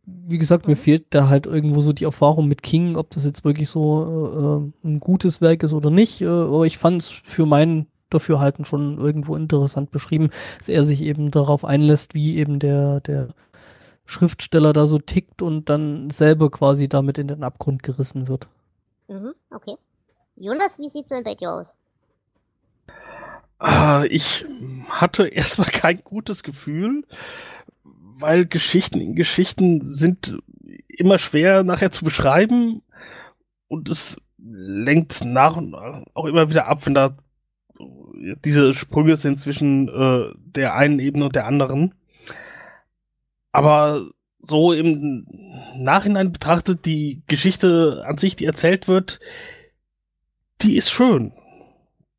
wie 0.06 0.38
gesagt, 0.38 0.68
mir 0.68 0.76
fehlt 0.76 1.08
da 1.12 1.30
halt 1.30 1.46
irgendwo 1.46 1.82
so 1.82 1.94
die 1.94 2.04
Erfahrung 2.04 2.48
mit 2.48 2.62
King, 2.62 2.96
ob 2.96 3.10
das 3.12 3.26
jetzt 3.26 3.44
wirklich 3.44 3.70
so 3.70 4.72
äh, 4.84 4.88
ein 4.88 5.00
gutes 5.00 5.42
Werk 5.42 5.64
ist 5.64 5.74
oder 5.74 5.90
nicht. 5.90 6.22
Äh, 6.22 6.28
aber 6.28 6.66
ich 6.66 6.78
fand 6.78 7.02
es 7.02 7.10
für 7.10 7.46
mein 7.46 7.88
Dafürhalten 8.10 8.66
schon 8.66 9.00
irgendwo 9.00 9.36
interessant 9.36 9.92
beschrieben, 9.92 10.30
dass 10.58 10.70
er 10.70 10.84
sich 10.84 11.02
eben 11.02 11.32
darauf 11.32 11.66
einlässt, 11.66 12.14
wie 12.14 12.38
eben 12.38 12.60
der, 12.60 13.02
der 13.02 13.30
Schriftsteller 14.06 14.74
da 14.74 14.86
so 14.86 15.00
tickt 15.00 15.42
und 15.42 15.70
dann 15.70 16.10
selber 16.12 16.52
quasi 16.52 16.88
damit 16.88 17.18
in 17.18 17.28
den 17.28 17.44
Abgrund 17.44 17.82
gerissen 17.82 18.28
wird. 18.28 18.48
Mhm, 19.08 19.34
okay. 19.52 19.76
Jonas, 20.36 20.78
wie 20.80 20.90
sieht's 20.90 21.10
denn 21.10 21.24
bei 21.24 21.36
dir 21.36 21.52
aus? 21.52 21.74
Äh, 23.62 24.08
ich 24.08 24.46
hatte 24.90 25.28
erstmal 25.28 25.70
kein 25.70 26.04
gutes 26.04 26.44
Gefühl, 26.44 27.04
weil 28.18 28.46
Geschichten 28.46 29.02
in 29.02 29.16
Geschichten 29.16 29.84
sind 29.84 30.38
immer 30.88 31.20
schwer 31.20 31.64
nachher 31.64 31.92
zu 31.92 32.06
beschreiben 32.06 32.82
und 33.68 33.90
es 33.90 34.18
lenkt 34.38 35.26
nach 35.26 35.58
und 35.58 35.72
nach 35.72 36.04
auch 36.14 36.26
immer 36.26 36.50
wieder 36.50 36.68
ab, 36.68 36.86
wenn 36.86 36.94
da 36.94 37.18
diese 38.44 38.74
Sprünge 38.74 39.18
sind 39.18 39.40
zwischen 39.40 39.90
äh, 39.90 40.34
der 40.38 40.76
einen 40.76 41.00
Ebene 41.00 41.26
und 41.26 41.36
der 41.36 41.46
anderen. 41.46 41.94
Aber 43.52 44.10
so 44.40 44.72
im 44.74 45.28
Nachhinein 45.78 46.32
betrachtet, 46.32 46.86
die 46.86 47.24
Geschichte 47.28 48.04
an 48.08 48.18
sich, 48.18 48.36
die 48.36 48.46
erzählt 48.46 48.88
wird, 48.88 49.20
die 50.62 50.78
ist 50.78 50.90
schön. 50.90 51.34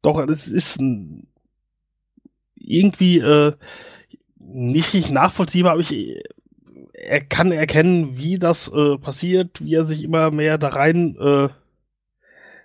Doch, 0.03 0.19
es 0.29 0.49
ist 0.49 0.81
ein, 0.81 1.29
irgendwie 2.55 3.19
äh, 3.19 3.53
nicht 4.57 5.11
nachvollziehbar, 5.11 5.73
aber 5.73 5.83
ich 5.83 6.23
er 6.93 7.21
kann 7.21 7.53
erkennen, 7.53 8.17
wie 8.17 8.39
das 8.39 8.69
äh, 8.69 8.97
passiert, 8.99 9.63
wie 9.63 9.75
er 9.75 9.85
sich 9.85 10.03
immer 10.03 10.31
mehr 10.31 10.59
da 10.59 10.69
rein 10.69 11.17
äh, 11.17 11.49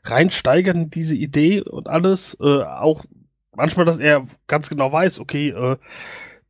reinsteigert 0.04 0.76
in 0.76 0.90
diese 0.90 1.16
Idee 1.16 1.62
und 1.62 1.88
alles. 1.88 2.38
Äh, 2.42 2.64
auch 2.64 3.04
manchmal, 3.52 3.86
dass 3.86 4.00
er 4.00 4.26
ganz 4.48 4.70
genau 4.70 4.92
weiß, 4.92 5.20
okay, 5.20 5.50
äh, 5.50 5.78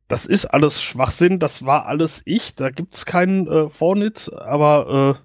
das 0.08 0.26
ist 0.26 0.46
alles 0.46 0.82
Schwachsinn, 0.82 1.38
das 1.38 1.66
war 1.66 1.86
alles 1.86 2.22
ich, 2.24 2.54
da 2.54 2.70
gibt's 2.70 3.04
keinen 3.04 3.46
äh, 3.48 3.68
Vornitz, 3.68 4.28
aber 4.28 5.18
äh, 5.18 5.24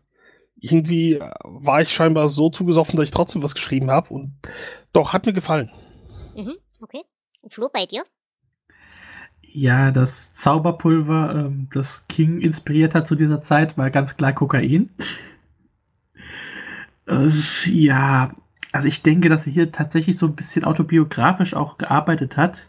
irgendwie 0.60 1.20
war 1.44 1.82
ich 1.82 1.94
scheinbar 1.94 2.30
so 2.30 2.50
zugesoffen, 2.50 2.98
dass 2.98 3.06
ich 3.06 3.12
trotzdem 3.12 3.44
was 3.44 3.56
geschrieben 3.56 3.92
habe 3.92 4.14
und 4.14 4.34
doch, 4.94 5.14
hat 5.14 5.26
mir 5.26 5.34
gefallen. 5.34 5.70
Mhm, 6.36 6.56
okay. 6.82 7.04
Flo, 7.50 7.70
bei 7.72 7.86
dir? 7.86 8.04
Ja, 9.60 9.90
das 9.90 10.34
Zauberpulver, 10.34 11.34
ähm, 11.34 11.68
das 11.74 12.06
King 12.08 12.42
inspiriert 12.42 12.94
hat 12.94 13.08
zu 13.08 13.16
dieser 13.16 13.40
Zeit, 13.40 13.76
war 13.76 13.90
ganz 13.90 14.16
klar 14.16 14.32
Kokain. 14.32 14.92
äh, 17.08 17.32
ja, 17.66 18.36
also 18.72 18.88
ich 18.88 19.02
denke, 19.02 19.30
dass 19.30 19.48
er 19.48 19.54
hier 19.54 19.72
tatsächlich 19.72 20.16
so 20.20 20.28
ein 20.28 20.36
bisschen 20.36 20.64
autobiografisch 20.64 21.56
auch 21.56 21.80
gearbeitet 21.80 22.38
hat. 22.38 22.68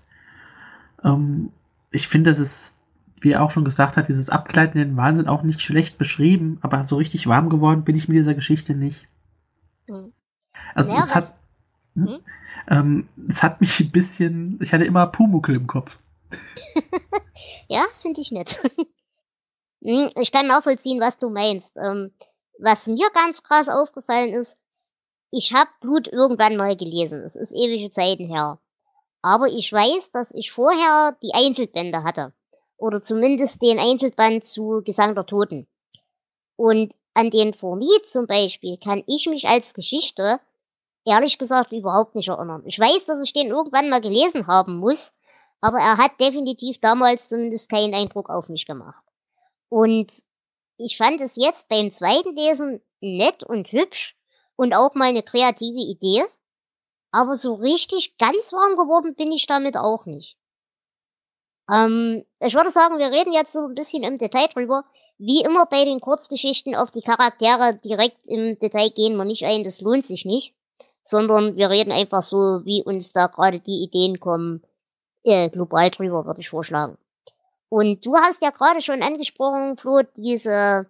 Ähm, 1.04 1.50
ich 1.90 2.08
finde, 2.08 2.30
das 2.30 2.38
ist, 2.38 2.74
wie 3.20 3.32
er 3.32 3.42
auch 3.42 3.50
schon 3.50 3.66
gesagt 3.66 3.98
hat, 3.98 4.08
dieses 4.08 4.30
Abgleiten 4.30 4.78
in 4.80 4.88
den 4.88 4.96
Wahnsinn 4.96 5.28
auch 5.28 5.42
nicht 5.42 5.60
schlecht 5.60 5.98
beschrieben, 5.98 6.56
aber 6.62 6.84
so 6.84 6.96
richtig 6.96 7.26
warm 7.26 7.50
geworden 7.50 7.84
bin 7.84 7.96
ich 7.96 8.08
mit 8.08 8.16
dieser 8.16 8.34
Geschichte 8.34 8.74
nicht. 8.74 9.08
Mhm. 9.88 10.14
Also 10.74 10.94
ja, 10.94 11.00
es 11.00 11.14
hat, 11.14 11.34
hm? 11.94 12.16
ähm, 12.66 13.08
es 13.28 13.42
hat 13.42 13.60
mich 13.60 13.78
ein 13.78 13.90
bisschen, 13.90 14.58
ich 14.62 14.72
hatte 14.72 14.86
immer 14.86 15.06
Pumuckel 15.08 15.54
im 15.54 15.66
Kopf. 15.66 15.98
ja, 17.68 17.86
finde 18.02 18.20
ich 18.20 18.30
nett. 18.30 18.60
Hm, 19.80 20.10
ich 20.20 20.32
kann 20.32 20.48
nachvollziehen, 20.48 21.00
was 21.00 21.18
du 21.20 21.30
meinst. 21.30 21.76
Ähm, 21.76 22.12
was 22.58 22.88
mir 22.88 23.08
ganz 23.14 23.44
krass 23.44 23.68
aufgefallen 23.68 24.34
ist, 24.34 24.56
ich 25.30 25.52
habe 25.52 25.70
Blut 25.80 26.08
irgendwann 26.08 26.56
mal 26.56 26.76
gelesen. 26.76 27.22
Es 27.22 27.36
ist 27.36 27.54
ewige 27.54 27.92
Zeiten 27.92 28.26
her. 28.26 28.58
Aber 29.22 29.46
ich 29.46 29.72
weiß, 29.72 30.10
dass 30.10 30.34
ich 30.34 30.50
vorher 30.50 31.16
die 31.22 31.32
Einzelbände 31.32 32.02
hatte. 32.02 32.32
Oder 32.76 33.04
zumindest 33.04 33.62
den 33.62 33.78
Einzelband 33.78 34.46
zu 34.46 34.82
Gesang 34.84 35.14
der 35.14 35.26
Toten. 35.26 35.68
Und 36.56 36.92
an 37.14 37.30
den 37.30 37.54
Formid 37.54 38.08
zum 38.08 38.26
Beispiel 38.26 38.78
kann 38.78 39.02
ich 39.06 39.26
mich 39.26 39.46
als 39.46 39.74
Geschichte 39.74 40.40
ehrlich 41.04 41.38
gesagt 41.38 41.72
überhaupt 41.72 42.14
nicht 42.14 42.28
erinnern. 42.28 42.62
Ich 42.66 42.78
weiß, 42.78 43.06
dass 43.06 43.24
ich 43.24 43.32
den 43.32 43.48
irgendwann 43.48 43.88
mal 43.88 44.00
gelesen 44.00 44.46
haben 44.46 44.76
muss, 44.76 45.12
aber 45.60 45.78
er 45.78 45.96
hat 45.96 46.20
definitiv 46.20 46.80
damals 46.80 47.28
zumindest 47.28 47.70
keinen 47.70 47.94
Eindruck 47.94 48.30
auf 48.30 48.48
mich 48.48 48.66
gemacht. 48.66 49.04
Und 49.68 50.12
ich 50.76 50.96
fand 50.96 51.20
es 51.20 51.36
jetzt 51.36 51.68
beim 51.68 51.92
zweiten 51.92 52.34
Lesen 52.34 52.80
nett 53.00 53.42
und 53.42 53.70
hübsch 53.72 54.16
und 54.56 54.74
auch 54.74 54.94
mal 54.94 55.08
eine 55.08 55.22
kreative 55.22 55.80
Idee. 55.80 56.24
Aber 57.10 57.34
so 57.34 57.54
richtig 57.54 58.16
ganz 58.18 58.52
warm 58.52 58.76
geworden 58.76 59.14
bin 59.14 59.32
ich 59.32 59.46
damit 59.46 59.76
auch 59.76 60.06
nicht. 60.06 60.36
Ähm, 61.70 62.24
ich 62.40 62.54
würde 62.54 62.70
sagen, 62.70 62.98
wir 62.98 63.10
reden 63.10 63.32
jetzt 63.32 63.52
so 63.52 63.66
ein 63.66 63.74
bisschen 63.74 64.02
im 64.02 64.18
Detail 64.18 64.48
drüber. 64.48 64.84
Wie 65.18 65.42
immer 65.42 65.66
bei 65.66 65.84
den 65.84 66.00
Kurzgeschichten 66.00 66.74
auf 66.74 66.90
die 66.90 67.02
Charaktere 67.02 67.78
direkt 67.82 68.18
im 68.26 68.58
Detail 68.58 68.90
gehen 68.90 69.16
wir 69.16 69.24
nicht 69.24 69.44
ein, 69.44 69.64
das 69.64 69.80
lohnt 69.80 70.06
sich 70.06 70.24
nicht. 70.24 70.54
Sondern 71.02 71.56
wir 71.56 71.70
reden 71.70 71.90
einfach 71.90 72.22
so, 72.22 72.64
wie 72.64 72.82
uns 72.84 73.12
da 73.12 73.26
gerade 73.26 73.60
die 73.60 73.82
Ideen 73.82 74.20
kommen, 74.20 74.62
äh, 75.28 75.48
global 75.50 75.90
drüber, 75.90 76.24
würde 76.24 76.40
ich 76.40 76.48
vorschlagen. 76.48 76.96
Und 77.68 78.04
du 78.04 78.16
hast 78.16 78.42
ja 78.42 78.50
gerade 78.50 78.80
schon 78.80 79.02
angesprochen, 79.02 79.76
Flo, 79.76 80.02
diese 80.16 80.86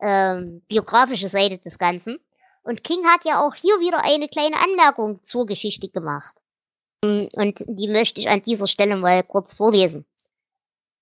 ähm, 0.00 0.62
biografische 0.68 1.28
Seite 1.28 1.58
des 1.58 1.78
Ganzen. 1.78 2.20
Und 2.62 2.84
King 2.84 3.04
hat 3.06 3.24
ja 3.24 3.44
auch 3.44 3.54
hier 3.54 3.80
wieder 3.80 4.04
eine 4.04 4.28
kleine 4.28 4.56
Anmerkung 4.56 5.24
zur 5.24 5.46
Geschichte 5.46 5.88
gemacht. 5.88 6.34
Und 7.02 7.64
die 7.66 7.88
möchte 7.88 8.20
ich 8.20 8.28
an 8.28 8.42
dieser 8.42 8.66
Stelle 8.66 8.96
mal 8.96 9.22
kurz 9.22 9.54
vorlesen. 9.54 10.04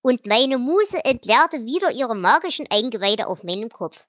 Und 0.01 0.25
meine 0.25 0.57
Muse 0.57 1.03
entleerte 1.03 1.65
wieder 1.65 1.91
ihre 1.91 2.15
magischen 2.15 2.67
Eingeweide 2.69 3.27
auf 3.27 3.43
meinem 3.43 3.69
Kopf. 3.69 4.05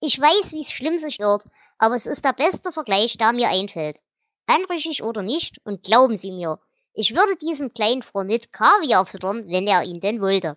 Ich 0.00 0.20
weiß, 0.20 0.52
wie 0.52 0.60
es 0.60 0.70
schlimm 0.70 0.98
sich 0.98 1.18
wird, 1.18 1.42
aber 1.78 1.94
es 1.94 2.06
ist 2.06 2.24
der 2.24 2.32
beste 2.32 2.70
Vergleich, 2.70 3.18
der 3.18 3.32
mir 3.32 3.48
einfällt. 3.48 4.00
Anrüchig 4.46 5.02
oder 5.02 5.22
nicht, 5.22 5.58
und 5.64 5.82
glauben 5.82 6.16
Sie 6.16 6.30
mir, 6.30 6.60
ich 6.94 7.14
würde 7.14 7.36
diesem 7.36 7.72
kleinen 7.72 8.02
Fronit 8.02 8.52
Kaviar 8.52 9.06
füttern, 9.06 9.48
wenn 9.48 9.66
er 9.66 9.84
ihn 9.84 10.00
denn 10.00 10.20
wollte. 10.20 10.56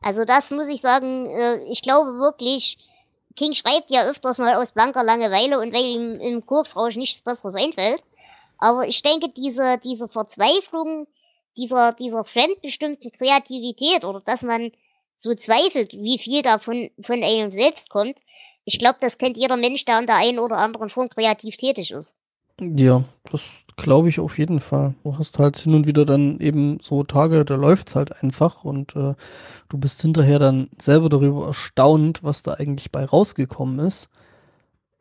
Also 0.00 0.24
das 0.24 0.50
muss 0.50 0.68
ich 0.68 0.80
sagen, 0.80 1.26
äh, 1.30 1.64
ich 1.70 1.82
glaube 1.82 2.10
wirklich, 2.18 2.78
King 3.34 3.54
schreibt 3.54 3.90
ja 3.90 4.04
öfters 4.04 4.38
mal 4.38 4.56
aus 4.56 4.72
blanker 4.72 5.04
Langeweile 5.04 5.58
und 5.58 5.72
weil 5.72 5.84
ihm 5.84 6.20
im 6.20 6.46
Koksrausch 6.46 6.96
nichts 6.96 7.22
Besseres 7.22 7.54
einfällt. 7.54 8.02
Aber 8.58 8.88
ich 8.88 9.02
denke, 9.02 9.28
diese, 9.28 9.78
diese 9.82 10.08
Verzweiflung, 10.08 11.06
dieser, 11.56 11.92
dieser 11.92 12.24
fremdbestimmten 12.24 13.12
Kreativität 13.12 14.04
oder 14.04 14.20
dass 14.20 14.42
man 14.42 14.72
so 15.18 15.34
zweifelt, 15.34 15.92
wie 15.92 16.18
viel 16.18 16.42
da 16.42 16.58
von, 16.58 16.90
einem 17.08 17.52
selbst 17.52 17.90
kommt, 17.90 18.16
ich 18.64 18.78
glaube, 18.78 18.98
das 19.00 19.18
kennt 19.18 19.36
jeder 19.36 19.56
Mensch, 19.56 19.84
der 19.84 19.98
in 20.00 20.06
der 20.06 20.16
einen 20.16 20.38
oder 20.38 20.56
anderen 20.58 20.90
Form 20.90 21.08
kreativ 21.08 21.56
tätig 21.56 21.92
ist. 21.92 22.16
Ja, 22.60 23.04
das 23.30 23.64
glaube 23.76 24.08
ich 24.08 24.18
auf 24.18 24.38
jeden 24.38 24.60
Fall. 24.60 24.94
Du 25.04 25.18
hast 25.18 25.38
halt 25.38 25.58
hin 25.58 25.74
und 25.74 25.86
wieder 25.86 26.06
dann 26.06 26.40
eben 26.40 26.78
so 26.82 27.04
Tage, 27.04 27.44
da 27.44 27.54
läuft's 27.54 27.94
halt 27.94 28.22
einfach 28.22 28.64
und 28.64 28.96
äh, 28.96 29.14
du 29.68 29.78
bist 29.78 30.00
hinterher 30.00 30.38
dann 30.38 30.70
selber 30.78 31.10
darüber 31.10 31.48
erstaunt, 31.48 32.22
was 32.22 32.42
da 32.42 32.54
eigentlich 32.54 32.90
bei 32.90 33.04
rausgekommen 33.04 33.78
ist. 33.80 34.08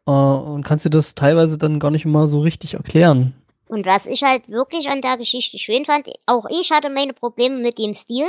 Äh, 0.06 0.12
und 0.12 0.64
kannst 0.64 0.86
dir 0.86 0.90
das 0.90 1.16
teilweise 1.16 1.58
dann 1.58 1.80
gar 1.80 1.92
nicht 1.92 2.04
immer 2.04 2.28
so 2.28 2.42
richtig 2.42 2.74
erklären. 2.74 3.34
Und 3.70 3.86
was 3.86 4.06
ich 4.06 4.24
halt 4.24 4.50
wirklich 4.50 4.90
an 4.90 5.02
der 5.02 5.18
Geschichte 5.18 5.58
schön 5.58 5.86
fand, 5.86 6.10
auch 6.26 6.46
ich 6.50 6.72
hatte 6.72 6.90
meine 6.90 7.14
Probleme 7.14 7.58
mit 7.58 7.80
dem 7.80 7.94
Stil, 7.94 8.28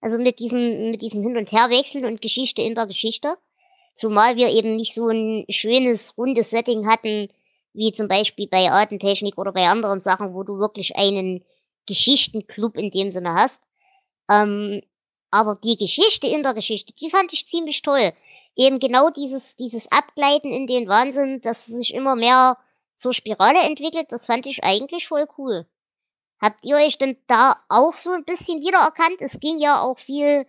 also 0.00 0.18
mit 0.18 0.38
diesem, 0.38 0.92
mit 0.92 1.02
diesem 1.02 1.22
Hin- 1.22 1.36
und 1.36 1.50
Herwechseln 1.50 2.04
und 2.04 2.22
Geschichte 2.22 2.62
in 2.62 2.76
der 2.76 2.86
Geschichte. 2.86 3.36
Zumal 3.94 4.36
wir 4.36 4.50
eben 4.50 4.76
nicht 4.76 4.94
so 4.94 5.08
ein 5.08 5.44
schönes, 5.48 6.16
rundes 6.16 6.50
Setting 6.50 6.86
hatten, 6.86 7.28
wie 7.78 7.92
zum 7.92 8.08
Beispiel 8.08 8.48
bei 8.48 8.70
Artentechnik 8.70 9.38
oder 9.38 9.52
bei 9.52 9.68
anderen 9.68 10.02
Sachen, 10.02 10.34
wo 10.34 10.42
du 10.42 10.58
wirklich 10.58 10.96
einen 10.96 11.44
Geschichtenclub 11.86 12.76
in 12.76 12.90
dem 12.90 13.10
Sinne 13.10 13.34
hast. 13.34 13.62
Ähm, 14.28 14.82
aber 15.30 15.54
die 15.62 15.76
Geschichte 15.76 16.26
in 16.26 16.42
der 16.42 16.54
Geschichte, 16.54 16.92
die 16.92 17.08
fand 17.08 17.32
ich 17.32 17.48
ziemlich 17.48 17.82
toll. 17.82 18.12
Eben 18.56 18.80
genau 18.80 19.10
dieses, 19.10 19.56
dieses 19.56 19.90
Abgleiten 19.92 20.50
in 20.52 20.66
den 20.66 20.88
Wahnsinn, 20.88 21.40
dass 21.40 21.66
sich 21.66 21.94
immer 21.94 22.16
mehr 22.16 22.58
zur 22.96 23.14
Spirale 23.14 23.60
entwickelt, 23.60 24.08
das 24.10 24.26
fand 24.26 24.46
ich 24.46 24.64
eigentlich 24.64 25.06
voll 25.06 25.26
cool. 25.38 25.66
Habt 26.40 26.64
ihr 26.64 26.76
euch 26.76 26.98
denn 26.98 27.16
da 27.28 27.56
auch 27.68 27.94
so 27.94 28.10
ein 28.10 28.24
bisschen 28.24 28.60
wiedererkannt? 28.60 29.16
Es 29.20 29.38
ging 29.38 29.60
ja 29.60 29.80
auch 29.80 29.98
viel 29.98 30.46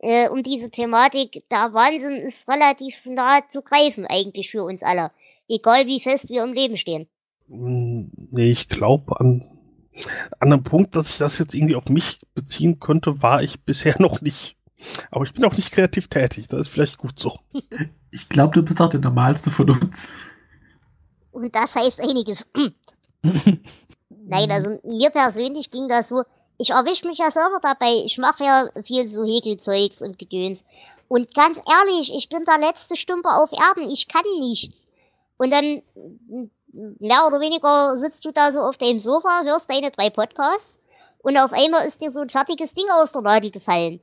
äh, 0.00 0.28
um 0.28 0.42
diese 0.42 0.70
Thematik. 0.70 1.44
Der 1.50 1.74
Wahnsinn 1.74 2.16
ist 2.16 2.48
relativ 2.48 2.94
nah 3.04 3.46
zu 3.48 3.60
greifen 3.62 4.06
eigentlich 4.06 4.50
für 4.50 4.64
uns 4.64 4.82
alle 4.82 5.10
egal 5.52 5.86
wie 5.86 6.00
fest 6.00 6.28
wir 6.28 6.42
im 6.42 6.52
Leben 6.52 6.76
stehen. 6.76 7.08
Mm, 7.48 8.06
nee, 8.30 8.50
ich 8.50 8.68
glaube 8.68 9.18
an, 9.20 9.46
an 10.40 10.52
einem 10.52 10.62
Punkt, 10.62 10.96
dass 10.96 11.10
ich 11.10 11.18
das 11.18 11.38
jetzt 11.38 11.54
irgendwie 11.54 11.76
auf 11.76 11.88
mich 11.88 12.20
beziehen 12.34 12.80
könnte, 12.80 13.22
war 13.22 13.42
ich 13.42 13.60
bisher 13.64 13.94
noch 13.98 14.20
nicht. 14.20 14.56
Aber 15.10 15.24
ich 15.24 15.32
bin 15.32 15.44
auch 15.44 15.56
nicht 15.56 15.70
kreativ 15.70 16.08
tätig, 16.08 16.48
das 16.48 16.62
ist 16.62 16.68
vielleicht 16.68 16.98
gut 16.98 17.18
so. 17.18 17.38
Ich 18.14 18.28
glaube, 18.28 18.52
du 18.52 18.62
bist 18.62 18.78
auch 18.82 18.90
der 18.90 19.00
normalste 19.00 19.48
von 19.48 19.70
uns. 19.70 20.12
Und 21.30 21.54
das 21.54 21.74
heißt 21.74 21.98
einiges. 21.98 22.46
Nein, 23.22 24.50
also 24.50 24.78
mir 24.84 25.08
persönlich 25.08 25.70
ging 25.70 25.88
das 25.88 26.08
so, 26.08 26.22
ich 26.58 26.70
erwische 26.70 27.06
mich 27.06 27.18
ja 27.18 27.30
selber 27.30 27.58
dabei. 27.62 28.02
Ich 28.04 28.18
mache 28.18 28.44
ja 28.44 28.68
viel 28.84 29.08
so 29.08 29.24
Häkelzeugs 29.24 30.02
und 30.02 30.18
Gedöns. 30.18 30.62
Und 31.08 31.34
ganz 31.34 31.58
ehrlich, 31.58 32.14
ich 32.14 32.28
bin 32.28 32.44
der 32.44 32.58
letzte 32.58 32.96
Stümper 32.96 33.42
auf 33.42 33.50
Erden. 33.52 33.90
Ich 33.90 34.08
kann 34.08 34.24
nichts. 34.38 34.86
Und 35.36 35.50
dann 35.50 35.82
mehr 36.72 37.26
oder 37.26 37.40
weniger 37.40 37.96
sitzt 37.96 38.24
du 38.24 38.32
da 38.32 38.50
so 38.50 38.60
auf 38.60 38.76
deinem 38.76 39.00
Sofa, 39.00 39.42
hörst 39.44 39.70
deine 39.70 39.90
drei 39.90 40.10
Podcasts 40.10 40.80
und 41.18 41.36
auf 41.36 41.52
einmal 41.52 41.86
ist 41.86 42.02
dir 42.02 42.10
so 42.10 42.20
ein 42.20 42.30
fertiges 42.30 42.74
Ding 42.74 42.88
aus 42.90 43.12
der 43.12 43.22
Lade 43.22 43.50
gefallen. 43.50 44.00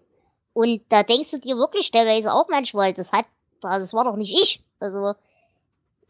Und 0.54 0.82
da 0.90 1.04
denkst 1.04 1.32
du 1.32 1.38
dir 1.38 1.58
wirklich 1.58 1.88
stellweise 1.88 2.34
auch 2.34 2.48
manchmal, 2.50 2.94
das 2.94 3.12
hat, 3.12 3.26
das 3.62 3.94
war 3.94 4.06
doch 4.06 4.16
nicht 4.16 4.34
ich. 4.34 4.64
Also 4.80 5.14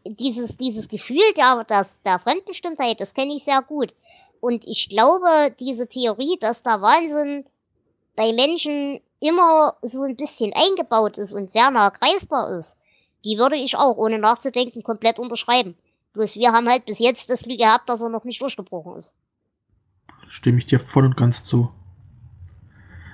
dieses, 0.04 0.56
dieses 0.56 0.88
Gefühl 0.88 1.22
der, 1.36 1.64
das, 1.64 2.00
der 2.02 2.18
Fremdbestimmtheit, 2.18 3.00
das 3.00 3.14
kenne 3.14 3.34
ich 3.34 3.44
sehr 3.44 3.62
gut. 3.62 3.92
Und 4.40 4.66
ich 4.66 4.88
glaube, 4.88 5.54
diese 5.58 5.88
Theorie, 5.88 6.38
dass 6.40 6.62
der 6.62 6.80
Wahnsinn 6.80 7.44
bei 8.16 8.32
Menschen 8.32 9.00
immer 9.20 9.76
so 9.82 10.02
ein 10.02 10.16
bisschen 10.16 10.52
eingebaut 10.54 11.18
ist 11.18 11.34
und 11.34 11.52
sehr 11.52 11.70
nah 11.70 11.90
greifbar 11.90 12.56
ist, 12.56 12.76
die 13.24 13.38
würde 13.38 13.56
ich 13.56 13.76
auch, 13.76 13.96
ohne 13.96 14.18
nachzudenken, 14.18 14.82
komplett 14.82 15.18
unterschreiben. 15.18 15.74
Bloß 16.12 16.36
wir 16.36 16.52
haben 16.52 16.68
halt 16.68 16.86
bis 16.86 16.98
jetzt 16.98 17.30
das 17.30 17.42
Glück 17.42 17.58
gehabt, 17.58 17.88
dass 17.88 18.02
er 18.02 18.08
noch 18.08 18.24
nicht 18.24 18.40
durchgebrochen 18.40 18.96
ist. 18.96 19.14
Stimme 20.28 20.58
ich 20.58 20.66
dir 20.66 20.80
voll 20.80 21.04
und 21.04 21.16
ganz 21.16 21.44
zu. 21.44 21.70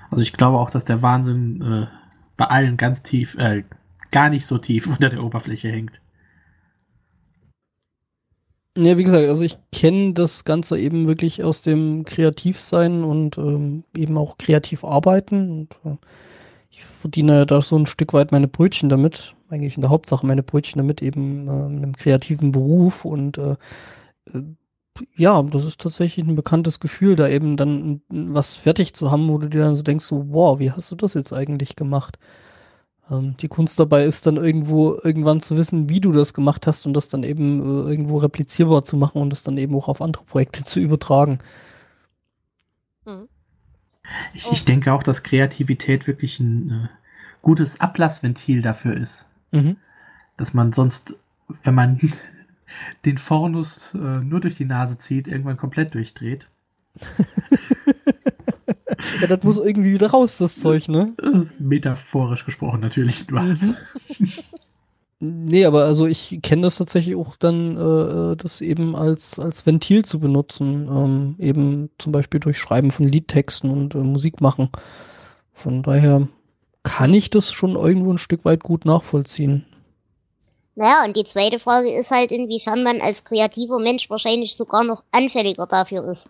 Also 0.09 0.21
ich 0.21 0.33
glaube 0.33 0.57
auch, 0.57 0.69
dass 0.69 0.85
der 0.85 1.01
Wahnsinn 1.01 1.61
äh, 1.61 1.87
bei 2.37 2.45
allen 2.45 2.77
ganz 2.77 3.03
tief, 3.03 3.35
äh, 3.37 3.63
gar 4.11 4.29
nicht 4.29 4.45
so 4.45 4.57
tief 4.57 4.87
unter 4.87 5.09
der 5.09 5.23
Oberfläche 5.23 5.69
hängt. 5.69 6.01
Ja, 8.77 8.95
wie 8.95 9.03
gesagt, 9.03 9.27
also 9.27 9.41
ich 9.41 9.57
kenne 9.71 10.13
das 10.13 10.45
Ganze 10.45 10.77
eben 10.77 11.07
wirklich 11.07 11.43
aus 11.43 11.63
dem 11.63 12.05
Kreativsein 12.05 13.03
und 13.03 13.35
ähm, 13.39 13.83
eben 13.95 14.17
auch 14.19 14.37
kreativ 14.37 14.83
arbeiten. 14.83 15.49
Und 15.83 15.91
äh, 15.91 15.97
ich 16.69 16.85
verdiene 16.85 17.47
da 17.47 17.61
so 17.61 17.75
ein 17.75 17.87
Stück 17.87 18.13
weit 18.13 18.31
meine 18.31 18.47
Brötchen 18.47 18.87
damit, 18.87 19.35
eigentlich 19.49 19.75
in 19.75 19.81
der 19.81 19.89
Hauptsache 19.89 20.25
meine 20.25 20.43
Brötchen 20.43 20.79
damit, 20.79 21.01
eben 21.01 21.47
äh, 21.47 21.51
in 21.51 21.77
einem 21.77 21.95
kreativen 21.95 22.51
Beruf. 22.51 23.05
Und 23.05 23.37
äh, 23.37 23.55
äh, 24.33 24.43
ja, 25.15 25.41
das 25.43 25.65
ist 25.65 25.81
tatsächlich 25.81 26.25
ein 26.25 26.35
bekanntes 26.35 26.79
Gefühl, 26.79 27.15
da 27.15 27.27
eben 27.27 27.57
dann 27.57 28.01
was 28.09 28.55
fertig 28.55 28.93
zu 28.93 29.11
haben, 29.11 29.27
wo 29.29 29.37
du 29.37 29.47
dir 29.47 29.61
dann 29.61 29.75
so 29.75 29.83
denkst, 29.83 30.05
so, 30.05 30.25
wow, 30.29 30.59
wie 30.59 30.71
hast 30.71 30.91
du 30.91 30.95
das 30.95 31.13
jetzt 31.13 31.33
eigentlich 31.33 31.75
gemacht? 31.75 32.17
Ähm, 33.09 33.35
die 33.37 33.47
Kunst 33.47 33.79
dabei 33.79 34.05
ist 34.05 34.25
dann 34.25 34.37
irgendwo 34.37 34.99
irgendwann 35.03 35.39
zu 35.39 35.57
wissen, 35.57 35.89
wie 35.89 35.99
du 35.99 36.11
das 36.11 36.33
gemacht 36.33 36.67
hast 36.67 36.85
und 36.85 36.93
das 36.93 37.09
dann 37.09 37.23
eben 37.23 37.59
äh, 37.61 37.89
irgendwo 37.89 38.17
replizierbar 38.17 38.83
zu 38.83 38.97
machen 38.97 39.21
und 39.21 39.29
das 39.29 39.43
dann 39.43 39.57
eben 39.57 39.75
auch 39.75 39.87
auf 39.87 40.01
andere 40.01 40.25
Projekte 40.25 40.63
zu 40.63 40.79
übertragen. 40.79 41.39
Mhm. 43.05 43.27
Ich, 44.33 44.49
ich 44.51 44.65
denke 44.65 44.93
auch, 44.93 45.03
dass 45.03 45.23
Kreativität 45.23 46.07
wirklich 46.07 46.39
ein 46.39 46.69
äh, 46.71 46.87
gutes 47.41 47.79
Ablassventil 47.79 48.61
dafür 48.61 48.95
ist. 48.95 49.26
Mhm. 49.51 49.77
Dass 50.37 50.53
man 50.53 50.71
sonst, 50.71 51.17
wenn 51.63 51.75
man 51.75 51.99
den 53.05 53.17
Fornus 53.17 53.93
äh, 53.93 53.97
nur 53.97 54.39
durch 54.39 54.55
die 54.55 54.65
Nase 54.65 54.97
zieht, 54.97 55.27
irgendwann 55.27 55.57
komplett 55.57 55.93
durchdreht. 55.93 56.47
ja, 59.21 59.27
das 59.27 59.43
muss 59.43 59.57
irgendwie 59.57 59.93
wieder 59.93 60.09
raus, 60.09 60.37
das 60.37 60.59
Zeug, 60.59 60.89
ne? 60.89 61.13
Metaphorisch 61.59 62.45
gesprochen 62.45 62.79
natürlich. 62.79 63.27
Du 63.27 63.39
hast. 63.39 63.63
Mhm. 63.63 63.75
Nee, 65.19 65.65
aber 65.65 65.85
also 65.85 66.05
ich 66.05 66.39
kenne 66.43 66.63
das 66.63 66.75
tatsächlich 66.75 67.15
auch 67.15 67.35
dann, 67.37 67.75
äh, 67.75 68.35
das 68.35 68.61
eben 68.61 68.95
als, 68.95 69.39
als 69.39 69.65
Ventil 69.65 70.05
zu 70.05 70.19
benutzen. 70.19 70.87
Ähm, 70.87 71.35
eben 71.39 71.89
zum 71.97 72.11
Beispiel 72.11 72.39
durch 72.39 72.59
Schreiben 72.59 72.91
von 72.91 73.07
Liedtexten 73.07 73.71
und 73.71 73.95
äh, 73.95 73.99
Musik 73.99 74.41
machen. 74.41 74.69
Von 75.53 75.81
daher 75.81 76.27
kann 76.87 77.13
ich 77.13 77.29
das 77.29 77.51
schon 77.51 77.75
irgendwo 77.75 78.13
ein 78.13 78.17
Stück 78.17 78.45
weit 78.45 78.63
gut 78.63 78.85
nachvollziehen. 78.85 79.65
Naja, 80.75 81.03
und 81.03 81.17
die 81.17 81.25
zweite 81.25 81.59
Frage 81.59 81.93
ist 81.93 82.11
halt, 82.11 82.31
inwiefern 82.31 82.81
man 82.81 83.01
als 83.01 83.25
kreativer 83.25 83.77
Mensch 83.77 84.09
wahrscheinlich 84.09 84.55
sogar 84.55 84.85
noch 84.85 85.03
anfälliger 85.11 85.67
dafür 85.67 86.05
ist. 86.05 86.29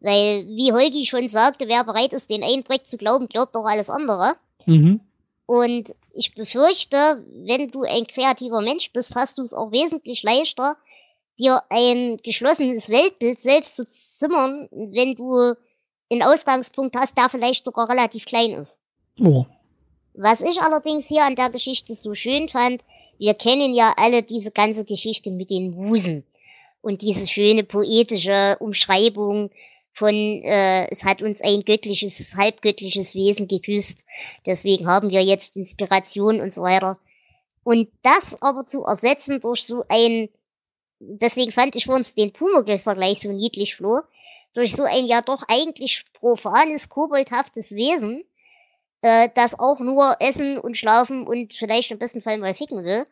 Weil, 0.00 0.46
wie 0.46 0.72
Holgi 0.72 1.04
schon 1.04 1.28
sagte, 1.28 1.68
wer 1.68 1.84
bereit 1.84 2.14
ist, 2.14 2.30
den 2.30 2.42
einen 2.42 2.64
Dreck 2.64 2.88
zu 2.88 2.96
glauben, 2.96 3.28
glaubt 3.28 3.54
auch 3.54 3.66
alles 3.66 3.90
andere. 3.90 4.36
Mhm. 4.64 5.00
Und 5.44 5.94
ich 6.14 6.34
befürchte, 6.34 7.22
wenn 7.44 7.70
du 7.70 7.82
ein 7.82 8.06
kreativer 8.06 8.62
Mensch 8.62 8.90
bist, 8.92 9.14
hast 9.16 9.36
du 9.36 9.42
es 9.42 9.52
auch 9.52 9.70
wesentlich 9.70 10.22
leichter, 10.22 10.76
dir 11.38 11.62
ein 11.68 12.18
geschlossenes 12.22 12.88
Weltbild 12.88 13.42
selbst 13.42 13.76
zu 13.76 13.86
zimmern, 13.86 14.68
wenn 14.70 15.14
du 15.14 15.54
einen 16.10 16.22
Ausgangspunkt 16.22 16.96
hast, 16.96 17.18
der 17.18 17.28
vielleicht 17.28 17.66
sogar 17.66 17.88
relativ 17.90 18.24
klein 18.24 18.52
ist. 18.52 18.78
Oh. 19.20 19.44
Was 20.14 20.40
ich 20.40 20.60
allerdings 20.60 21.08
hier 21.08 21.24
an 21.24 21.36
der 21.36 21.50
Geschichte 21.50 21.94
so 21.94 22.14
schön 22.14 22.48
fand, 22.48 22.82
wir 23.18 23.34
kennen 23.34 23.74
ja 23.74 23.92
alle 23.96 24.22
diese 24.22 24.50
ganze 24.50 24.84
Geschichte 24.84 25.30
mit 25.30 25.50
den 25.50 25.72
Musen 25.72 26.24
und 26.80 27.02
diese 27.02 27.28
schöne 27.28 27.64
poetische 27.64 28.56
Umschreibung 28.60 29.50
von, 29.92 30.14
äh, 30.14 30.90
es 30.90 31.04
hat 31.04 31.20
uns 31.20 31.40
ein 31.40 31.62
göttliches, 31.64 32.34
halbgöttliches 32.36 33.14
Wesen 33.14 33.48
geküsst, 33.48 33.98
deswegen 34.46 34.86
haben 34.86 35.10
wir 35.10 35.22
jetzt 35.22 35.56
Inspiration 35.56 36.40
und 36.40 36.54
so 36.54 36.62
weiter. 36.62 36.98
Und 37.62 37.88
das 38.02 38.40
aber 38.40 38.66
zu 38.66 38.84
ersetzen 38.84 39.40
durch 39.40 39.64
so 39.64 39.84
ein, 39.88 40.30
deswegen 40.98 41.52
fand 41.52 41.76
ich 41.76 41.88
uns 41.88 42.14
den 42.14 42.32
Pumuckl-Vergleich 42.32 43.20
so 43.20 43.30
niedlich, 43.30 43.76
Flo, 43.76 44.00
durch 44.54 44.74
so 44.74 44.84
ein 44.84 45.06
ja 45.06 45.20
doch 45.22 45.42
eigentlich 45.48 46.04
profanes, 46.14 46.88
koboldhaftes 46.88 47.72
Wesen, 47.72 48.24
äh, 49.02 49.28
das 49.34 49.58
auch 49.58 49.80
nur 49.80 50.16
essen 50.20 50.58
und 50.58 50.76
schlafen 50.76 51.26
und 51.26 51.54
vielleicht 51.54 51.90
im 51.90 51.98
besten 51.98 52.22
Fall 52.22 52.38
mal 52.38 52.54
ficken 52.54 52.84
will. 52.84 53.06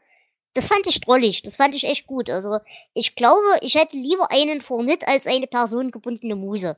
Das 0.54 0.68
fand 0.68 0.86
ich 0.86 1.00
drollig, 1.00 1.42
das 1.42 1.56
fand 1.56 1.74
ich 1.74 1.84
echt 1.84 2.06
gut. 2.06 2.30
Also 2.30 2.58
ich 2.94 3.14
glaube, 3.14 3.58
ich 3.60 3.74
hätte 3.74 3.96
lieber 3.96 4.30
einen 4.30 4.60
Fornit 4.60 5.06
als 5.06 5.26
eine 5.26 5.46
personengebundene 5.46 6.36
Muse. 6.36 6.76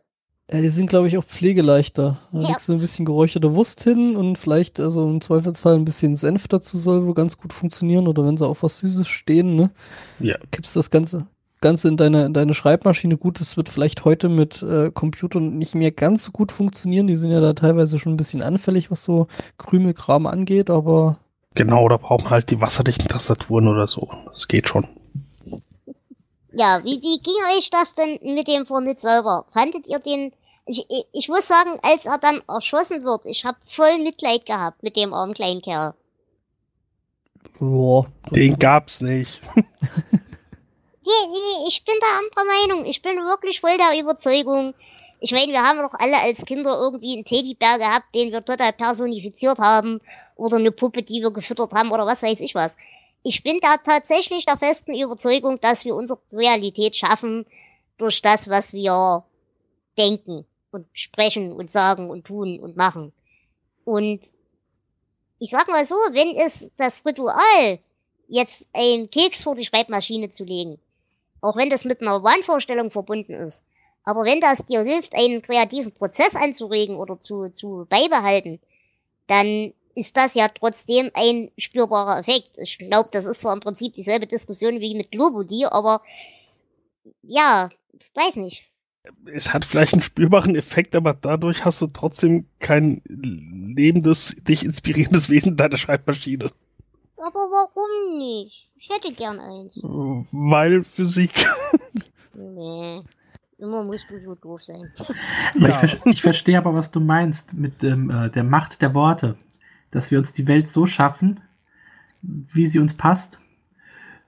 Ja, 0.53 0.61
die 0.61 0.69
sind, 0.69 0.89
glaube 0.89 1.07
ich, 1.07 1.17
auch 1.17 1.25
pflegeleichter. 1.25 2.19
Da 2.33 2.41
ja. 2.41 2.49
legst 2.49 2.69
du 2.69 2.73
ein 2.73 2.81
bisschen 2.81 3.05
geräucherte 3.05 3.55
Wurst 3.55 3.85
hin 3.85 4.17
und 4.17 4.37
vielleicht, 4.37 4.81
also 4.81 5.09
im 5.09 5.21
Zweifelsfall 5.21 5.77
ein 5.77 5.85
bisschen 5.85 6.17
Senf 6.17 6.49
dazu 6.49 6.77
soll 6.77 7.07
wohl 7.07 7.15
ganz 7.15 7.39
gut 7.39 7.53
funktionieren. 7.53 8.09
Oder 8.09 8.27
wenn 8.27 8.37
sie 8.37 8.47
auf 8.47 8.65
was 8.65 8.79
Süßes 8.79 9.07
stehen, 9.07 9.55
ne? 9.55 9.71
Ja. 10.19 10.37
Kippst 10.51 10.75
das 10.75 10.91
Ganze, 10.91 11.27
Ganze 11.61 11.89
in 11.89 11.97
deine, 11.97 12.27
in 12.27 12.33
deine 12.33 12.55
Schreibmaschine. 12.55 13.17
Gut, 13.17 13.41
das 13.41 13.57
wird 13.57 13.69
vielleicht 13.69 14.05
heute 14.05 14.29
mit 14.29 14.63
äh, 14.63 14.91
Computern 14.91 15.59
nicht 15.59 15.75
mehr 15.75 15.91
ganz 15.91 16.25
so 16.25 16.33
gut 16.33 16.53
funktionieren. 16.53 17.07
Die 17.07 17.17
sind 17.17 17.31
ja 17.31 17.41
da 17.41 17.53
teilweise 17.53 17.99
schon 17.99 18.15
ein 18.15 18.17
bisschen 18.17 18.43
anfällig, 18.43 18.91
was 18.91 19.05
so 19.05 19.27
Krümelkram 19.59 20.27
angeht, 20.27 20.71
aber 20.71 21.19
Genau, 21.55 21.89
da 21.89 21.97
braucht 21.97 22.25
man 22.25 22.31
halt 22.31 22.51
die 22.51 22.61
wasserdichten 22.61 23.09
Tastaturen 23.09 23.67
oder 23.67 23.89
so. 23.89 24.09
Das 24.27 24.47
geht 24.47 24.69
schon. 24.69 24.87
Ja, 26.53 26.81
wie, 26.85 27.01
wie 27.03 27.21
ging 27.23 27.35
euch 27.57 27.71
das 27.71 27.95
denn 27.95 28.19
mit 28.35 28.47
dem 28.49 28.67
Fornit 28.67 29.01
selber? 29.01 29.47
Fandet 29.53 29.87
ihr 29.87 29.99
den... 29.99 30.33
Ich, 30.67 30.87
ich 31.13 31.29
muss 31.29 31.49
sagen, 31.49 31.81
als 31.83 32.07
er 32.07 32.19
dann 32.19 32.43
erschossen 32.47 33.03
wird, 33.03 33.25
ich 33.25 33.45
habe 33.45 33.59
voll 33.67 33.99
Mitleid 33.99 34.47
gehabt 34.47 34.83
mit 34.83 34.97
dem 34.97 35.13
armen 35.13 35.35
kleinen 35.35 35.63
Kerl. 35.63 35.95
Boah. 37.59 38.07
Den 38.31 38.59
gab's 38.59 39.01
nicht. 39.01 39.41
ich 41.67 41.85
bin 41.85 41.95
da 42.01 42.19
anderer 42.19 42.61
Meinung. 42.61 42.87
Ich 42.87 43.03
bin 43.03 43.17
wirklich 43.17 43.61
voll 43.61 43.77
der 43.77 43.99
Überzeugung, 44.01 44.75
ich 45.23 45.33
meine, 45.33 45.53
wir 45.53 45.63
haben 45.63 45.81
doch 45.81 45.93
alle 45.93 46.19
als 46.19 46.47
Kinder 46.47 46.79
irgendwie 46.79 47.13
einen 47.13 47.27
Teddybär 47.27 47.79
gehabt, 47.79 48.15
den 48.15 48.33
wir 48.33 48.43
total 48.43 48.73
personifiziert 48.73 49.59
haben. 49.59 50.01
Oder 50.35 50.57
eine 50.57 50.73
Puppe, 50.73 51.03
die 51.03 51.21
wir 51.21 51.31
gefüttert 51.31 51.73
haben 51.73 51.93
oder 51.93 52.07
was 52.07 52.23
weiß 52.23 52.41
ich 52.41 52.55
was. 52.55 52.77
Ich 53.23 53.43
bin 53.43 53.61
da 53.61 53.77
tatsächlich 53.77 54.47
der 54.47 54.57
festen 54.57 54.95
Überzeugung, 54.95 55.61
dass 55.61 55.85
wir 55.85 55.95
unsere 55.95 56.19
Realität 56.33 56.97
schaffen 56.97 57.45
durch 57.99 58.23
das, 58.23 58.49
was 58.49 58.73
wir 58.73 59.25
denken 59.99 60.47
und 60.71 60.87
sprechen 60.95 61.53
und 61.53 61.71
sagen 61.71 62.09
und 62.09 62.27
tun 62.27 62.59
und 62.59 62.79
machen. 62.79 63.13
Und 63.85 64.21
ich 65.39 65.51
sag 65.51 65.69
mal 65.69 65.85
so, 65.85 65.97
wenn 66.13 66.35
es 66.37 66.71
das 66.79 67.05
Ritual 67.05 67.79
jetzt 68.27 68.71
ein 68.73 69.11
Keks 69.11 69.43
vor 69.43 69.55
die 69.55 69.67
Schreibmaschine 69.67 70.31
zu 70.31 70.45
legen, 70.45 70.79
auch 71.41 71.57
wenn 71.57 71.71
das 71.71 71.85
mit 71.85 72.01
einer 72.01 72.23
Wahnvorstellung 72.23 72.91
verbunden 72.91 73.33
ist, 73.33 73.65
aber 74.05 74.25
wenn 74.25 74.41
das 74.41 74.65
dir 74.67 74.83
hilft, 74.83 75.15
einen 75.15 75.43
kreativen 75.43 75.93
Prozess 75.93 76.35
anzuregen 76.35 76.97
oder 76.97 77.21
zu, 77.21 77.51
zu 77.51 77.87
beibehalten, 77.89 78.61
dann 79.27 79.73
ist 79.95 80.17
das 80.17 80.35
ja 80.35 80.49
trotzdem 80.49 81.11
ein 81.15 81.51
spürbarer 81.59 82.19
Effekt. 82.19 82.51
Ich 82.57 82.79
glaube, 82.79 83.11
das 83.13 83.25
ist 83.25 83.41
zwar 83.41 83.53
im 83.53 83.61
Prinzip 83.61 83.95
dieselbe 83.95 84.27
Diskussion 84.27 84.81
wie 84.81 84.95
mit 84.95 85.11
Globody, 85.11 85.67
aber 85.67 86.03
ja, 87.23 87.71
weiß 88.15 88.37
nicht. 88.37 88.65
Es 89.33 89.53
hat 89.53 89.65
vielleicht 89.65 89.95
einen 89.95 90.03
spürbaren 90.03 90.55
Effekt, 90.57 90.95
aber 90.95 91.15
dadurch 91.15 91.65
hast 91.65 91.81
du 91.81 91.87
trotzdem 91.87 92.47
kein 92.59 93.03
lebendes, 93.07 94.37
dich 94.41 94.65
inspirierendes 94.65 95.31
Wesen 95.31 95.51
in 95.53 95.57
deiner 95.57 95.77
Schreibmaschine. 95.77 96.53
Aber 97.17 97.41
warum 97.51 98.19
nicht? 98.19 98.70
Ich 98.81 98.89
hätte 98.89 99.15
gern 99.15 99.39
eins. 99.39 99.79
Weil 99.83 100.83
Physik. 100.85 101.47
nee. 102.35 103.03
Immer 103.59 103.85
musst 103.85 104.07
du 104.09 104.19
so 104.25 104.35
doof 104.35 104.63
sein. 104.63 104.91
Ja. 105.55 105.69
Ich, 105.69 105.77
ver 105.77 106.07
ich, 106.07 106.23
verstehe 106.23 106.57
aber, 106.57 106.73
was 106.73 106.91
du 106.91 106.99
meinst 106.99 107.53
mit 107.53 107.85
ähm, 107.85 108.11
äh, 108.11 108.31
der 108.31 108.43
Macht 108.43 108.81
der 108.81 108.95
Worte. 108.95 109.37
Dass 109.91 110.11
wir 110.11 110.19
uns 110.19 110.33
die 110.33 110.49
Welt 110.49 110.67
so 110.67 110.87
schaffen, 110.87 111.41
wie 112.23 112.67
sie 112.67 112.79
uns 112.79 112.97
passt. 112.97 113.39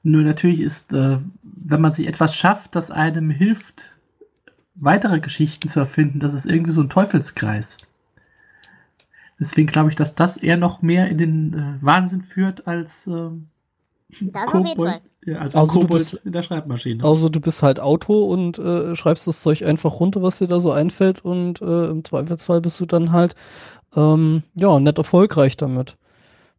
Nur 0.03 0.23
natürlich 0.23 0.61
ist, 0.61 0.93
äh, 0.93 1.19
wenn 1.43 1.81
man 1.81 1.93
sich 1.93 2.07
etwas 2.07 2.37
schafft, 2.37 2.75
das 2.75 2.91
einem 2.91 3.31
hilft, 3.31 3.91
weitere 4.75 5.21
Geschichten 5.21 5.69
zu 5.69 5.81
erfinden, 5.81 6.21
das 6.21 6.35
ist 6.35 6.45
irgendwie 6.45 6.73
so 6.73 6.83
ein 6.83 6.91
Teufelskreis. 6.91 7.79
Deswegen 9.41 9.69
glaube 9.69 9.89
ich, 9.89 9.97
dass 9.97 10.15
das 10.15 10.37
eher 10.37 10.59
noch 10.59 10.83
mehr 10.83 11.09
in 11.09 11.17
den 11.17 11.55
äh, 11.55 11.79
Wahnsinn 11.81 12.21
führt 12.21 12.67
als 12.67 13.07
ähm, 13.07 13.49
Das 14.21 14.53
auf 14.53 14.67
jeden 14.67 14.77
Fall. 14.85 15.01
ja, 15.25 15.39
als 15.39 15.55
Also 15.55 15.73
du 15.73 15.81
Kobold 15.81 15.99
bist- 15.99 16.15
in 16.27 16.33
der 16.33 16.43
Schreibmaschine. 16.43 17.03
Also 17.05 17.29
du 17.29 17.41
bist 17.41 17.63
halt 17.63 17.81
Auto 17.81 18.25
und 18.27 18.59
äh, 18.59 18.95
schreibst 18.95 19.27
das 19.27 19.41
Zeug 19.41 19.65
einfach 19.65 20.01
runter, 20.01 20.23
was 20.23 20.39
dir 20.39 20.49
da 20.49 20.61
so 20.61 20.71
einfällt 20.73 21.25
und 21.25 21.61
äh, 21.63 21.87
im 21.87 22.05
Zweifelsfall 22.05 22.61
bist 22.61 22.79
du 22.81 22.87
dann 22.87 23.13
halt 23.13 23.35
ähm, 23.97 24.43
ja 24.55 24.79
nett 24.79 24.99
erfolgreich 24.99 25.57
damit. 25.57 25.97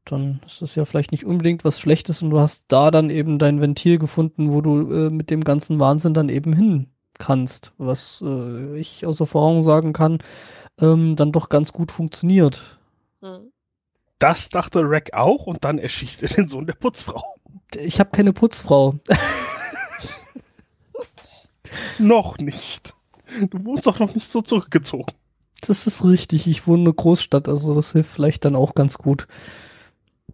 Dann 0.05 0.41
ist 0.45 0.61
das 0.61 0.75
ja 0.75 0.83
vielleicht 0.85 1.11
nicht 1.11 1.25
unbedingt 1.25 1.63
was 1.63 1.79
Schlechtes 1.79 2.21
und 2.21 2.29
du 2.31 2.39
hast 2.39 2.65
da 2.67 2.91
dann 2.91 3.09
eben 3.09 3.39
dein 3.39 3.61
Ventil 3.61 3.99
gefunden, 3.99 4.51
wo 4.51 4.61
du 4.61 4.91
äh, 4.91 5.09
mit 5.09 5.29
dem 5.29 5.41
ganzen 5.41 5.79
Wahnsinn 5.79 6.13
dann 6.13 6.27
eben 6.29 6.51
hin 6.53 6.87
kannst, 7.19 7.71
was 7.77 8.21
äh, 8.25 8.75
ich 8.77 9.05
aus 9.05 9.19
Erfahrung 9.19 9.61
sagen 9.63 9.93
kann, 9.93 10.17
ähm, 10.81 11.15
dann 11.15 11.31
doch 11.31 11.49
ganz 11.49 11.71
gut 11.71 11.91
funktioniert. 11.91 12.79
Hm. 13.21 13.51
Das 14.19 14.49
dachte 14.49 14.81
Rack 14.83 15.13
auch 15.13 15.45
und 15.45 15.63
dann 15.63 15.77
erschießt 15.77 16.23
er 16.23 16.29
den 16.29 16.47
Sohn 16.47 16.65
der 16.65 16.73
Putzfrau. 16.73 17.23
Ich 17.75 17.99
habe 17.99 18.11
keine 18.11 18.33
Putzfrau. 18.33 18.95
Noch 21.99 22.37
nicht. 22.37 22.93
Du 23.49 23.65
wohnst 23.65 23.87
doch 23.87 23.99
noch 23.99 24.13
nicht 24.13 24.29
so 24.29 24.41
zurückgezogen. 24.41 25.11
Das 25.61 25.87
ist 25.87 26.05
richtig. 26.05 26.47
Ich 26.47 26.67
wohne 26.67 26.81
in 26.81 26.87
einer 26.87 26.93
Großstadt, 26.93 27.47
also 27.47 27.73
das 27.73 27.93
hilft 27.93 28.11
vielleicht 28.11 28.45
dann 28.45 28.55
auch 28.55 28.75
ganz 28.75 28.97
gut. 28.97 29.27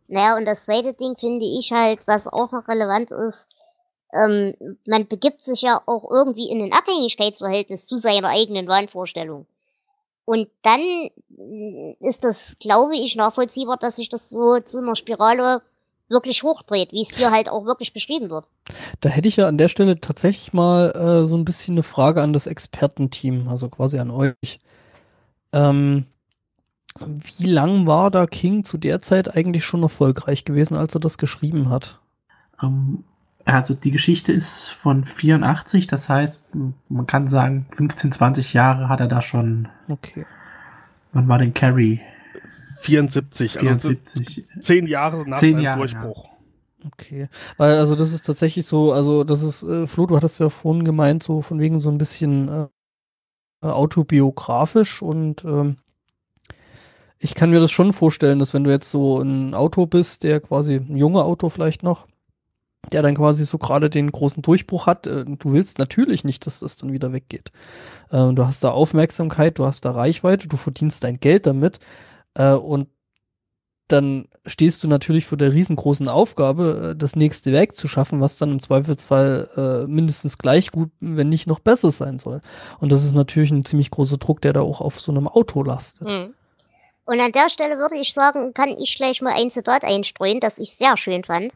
Naja, 0.08 0.38
und 0.38 0.46
das 0.46 0.66
zweite 0.66 0.94
Ding 0.94 1.16
finde 1.18 1.46
ich 1.46 1.72
halt, 1.72 2.00
was 2.08 2.28
auch 2.28 2.52
noch 2.52 2.68
relevant 2.68 3.12
ist, 3.12 3.48
ähm, 4.12 4.56
man 4.88 5.08
begibt 5.08 5.46
sich 5.46 5.62
ja 5.62 5.82
auch 5.86 6.10
irgendwie 6.10 6.50
in 6.50 6.64
ein 6.64 6.74
Abhängigkeitsverhältnis 6.74 7.86
zu 7.86 7.98
seiner 7.98 8.30
eigenen 8.30 8.68
Wahnvorstellung. 8.68 9.46
Und 10.26 10.50
dann 10.64 11.10
ist 12.00 12.24
das, 12.24 12.58
glaube 12.60 12.96
ich, 12.96 13.16
nachvollziehbar, 13.16 13.78
dass 13.78 13.96
sich 13.96 14.10
das 14.10 14.30
so 14.30 14.60
zu 14.60 14.80
einer 14.80 14.96
Spirale 14.96 15.62
wirklich 16.10 16.44
hochdreht, 16.44 16.92
wie 16.92 17.02
es 17.02 17.16
hier 17.16 17.32
halt 17.32 17.50
auch 17.50 17.66
wirklich 17.66 17.94
beschrieben 17.94 18.30
wird. 18.30 18.46
Da 19.02 19.10
hätte 19.10 19.28
ich 19.28 19.38
ja 19.38 19.48
an 19.48 19.58
der 19.58 19.68
Stelle 19.68 20.00
tatsächlich 20.00 20.54
mal 20.54 20.92
äh, 20.92 21.26
so 21.26 21.38
ein 21.38 21.46
bisschen 21.46 21.76
eine 21.76 21.84
Frage 21.84 22.22
an 22.22 22.34
das 22.34 22.48
Expertenteam, 22.48 23.48
also 23.48 23.70
quasi 23.70 24.00
an 24.00 24.12
euch. 24.12 24.60
Ähm, 25.54 26.06
wie 27.00 27.48
lang 27.48 27.88
war 27.88 28.12
da 28.12 28.26
King 28.26 28.64
zu 28.64 28.78
der 28.78 29.02
Zeit 29.02 29.36
eigentlich 29.36 29.64
schon 29.64 29.84
erfolgreich 29.84 30.46
gewesen, 30.46 30.76
als 30.76 30.96
er 30.96 31.02
das 31.02 31.18
geschrieben 31.18 31.70
hat? 31.70 32.00
Ähm, 32.62 33.04
also 33.46 33.74
die 33.74 33.92
Geschichte 33.92 34.32
ist 34.32 34.70
von 34.70 35.06
84, 35.06 35.88
das 35.88 36.10
heißt, 36.10 36.56
man 36.90 37.08
kann 37.08 37.28
sagen, 37.28 37.66
15, 37.72 38.12
20 38.12 38.54
Jahre 38.54 38.90
hat 38.90 39.00
er 39.00 39.08
da 39.08 39.22
schon. 39.22 39.68
Okay. 39.88 40.26
Wann 41.14 41.28
war 41.28 41.40
denn 41.40 41.54
Carrie? 41.54 42.02
74, 42.80 43.60
also 43.60 43.90
74. 43.90 44.50
zehn 44.62 44.88
Jahre 44.88 45.28
nach 45.30 45.38
Zehn 45.38 45.54
seinem 45.56 45.64
Jahre, 45.64 45.80
Durchbruch. 45.80 46.30
Okay. 46.86 47.28
Weil, 47.58 47.78
also 47.78 47.96
das 47.96 48.14
ist 48.14 48.26
tatsächlich 48.26 48.66
so, 48.66 48.94
also 48.94 49.24
das 49.24 49.44
ist, 49.44 49.64
äh, 49.64 49.86
Flo, 49.86 50.06
du 50.06 50.16
hattest 50.16 50.40
ja 50.40 50.50
vorhin 50.50 50.86
gemeint, 50.86 51.24
so 51.24 51.42
von 51.42 51.60
wegen 51.60 51.80
so 51.80 51.90
ein 51.90 51.98
bisschen 51.98 52.48
äh, 52.48 52.68
autobiografisch 53.62 55.02
und 55.02 55.44
ähm, 55.44 55.78
ich 57.18 57.36
kann 57.36 57.50
mir 57.50 57.60
das 57.60 57.72
schon 57.72 57.92
vorstellen, 57.92 58.40
dass 58.40 58.54
wenn 58.54 58.64
du 58.64 58.72
jetzt 58.72 58.90
so 58.90 59.20
ein 59.20 59.54
Auto 59.54 59.86
bist, 59.86 60.24
der 60.24 60.40
quasi 60.40 60.76
ein 60.76 60.96
junger 60.96 61.26
Auto 61.26 61.50
vielleicht 61.50 61.84
noch, 61.84 62.08
der 62.94 63.02
dann 63.02 63.16
quasi 63.16 63.44
so 63.44 63.58
gerade 63.58 63.90
den 63.90 64.10
großen 64.10 64.42
Durchbruch 64.42 64.88
hat, 64.88 65.06
äh, 65.06 65.26
du 65.26 65.52
willst 65.52 65.80
natürlich 65.80 66.24
nicht, 66.24 66.46
dass 66.46 66.60
das 66.62 66.78
dann 66.78 66.94
wieder 66.94 67.12
weggeht. 67.12 67.52
Äh, 68.10 68.32
du 68.34 68.46
hast 68.46 68.64
da 68.64 68.72
Aufmerksamkeit, 68.72 69.60
du 69.60 69.66
hast 69.66 69.84
da 69.84 69.92
Reichweite, 69.92 70.48
du 70.48 70.56
verdienst 70.56 71.04
dein 71.04 71.20
Geld 71.20 71.46
damit 71.46 71.82
äh, 72.36 72.54
und 72.54 72.90
dann 73.88 74.28
stehst 74.46 74.84
du 74.84 74.88
natürlich 74.88 75.26
vor 75.26 75.38
der 75.38 75.52
riesengroßen 75.52 76.08
Aufgabe, 76.08 76.92
äh, 76.92 76.96
das 76.98 77.16
nächste 77.16 77.52
Werk 77.52 77.76
zu 77.76 77.88
schaffen, 77.88 78.22
was 78.22 78.38
dann 78.38 78.52
im 78.52 78.60
Zweifelsfall 78.60 79.50
äh, 79.56 79.88
mindestens 79.88 80.38
gleich 80.38 80.72
gut, 80.72 80.92
wenn 81.00 81.30
nicht 81.30 81.48
noch 81.48 81.60
besser 81.60 81.92
sein 81.92 82.20
soll. 82.20 82.40
Und 82.80 82.92
das 82.92 83.04
ist 83.04 83.14
natürlich 83.14 83.52
ein 83.52 83.66
ziemlich 83.66 83.90
großer 83.92 84.18
Druck, 84.18 84.42
der 84.42 84.54
da 84.54 84.62
auch 84.62 84.80
auf 84.80 85.00
so 85.00 85.12
einem 85.12 85.28
Auto 85.28 85.64
lastet. 85.64 86.10
Hm. 86.10 86.34
Und 87.06 87.20
an 87.20 87.32
der 87.32 87.50
Stelle 87.50 87.80
würde 87.80 87.98
ich 87.98 88.14
sagen, 88.14 88.54
kann 88.54 88.70
ich 88.70 88.96
gleich 88.96 89.22
mal 89.22 89.34
ein 89.34 89.50
Zitat 89.50 89.84
einstreuen, 89.84 90.40
das 90.40 90.60
ich 90.60 90.76
sehr 90.76 90.96
schön 90.96 91.24
fand. 91.24 91.52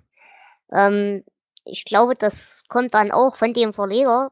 Ähm, 0.72 1.24
ich 1.66 1.86
glaube, 1.86 2.16
das 2.16 2.64
kommt 2.68 2.96
dann 2.96 3.12
auch 3.12 3.36
von 3.36 3.54
dem 3.54 3.74
Verleger. 3.74 4.32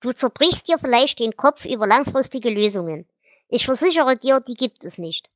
Du 0.00 0.12
zerbrichst 0.12 0.68
dir 0.68 0.78
vielleicht 0.78 1.18
den 1.18 1.36
Kopf 1.36 1.66
über 1.66 1.86
langfristige 1.86 2.48
Lösungen. 2.48 3.06
Ich 3.48 3.66
versichere 3.66 4.16
dir, 4.16 4.40
die 4.40 4.54
gibt 4.54 4.84
es 4.84 4.96
nicht. 4.96 5.28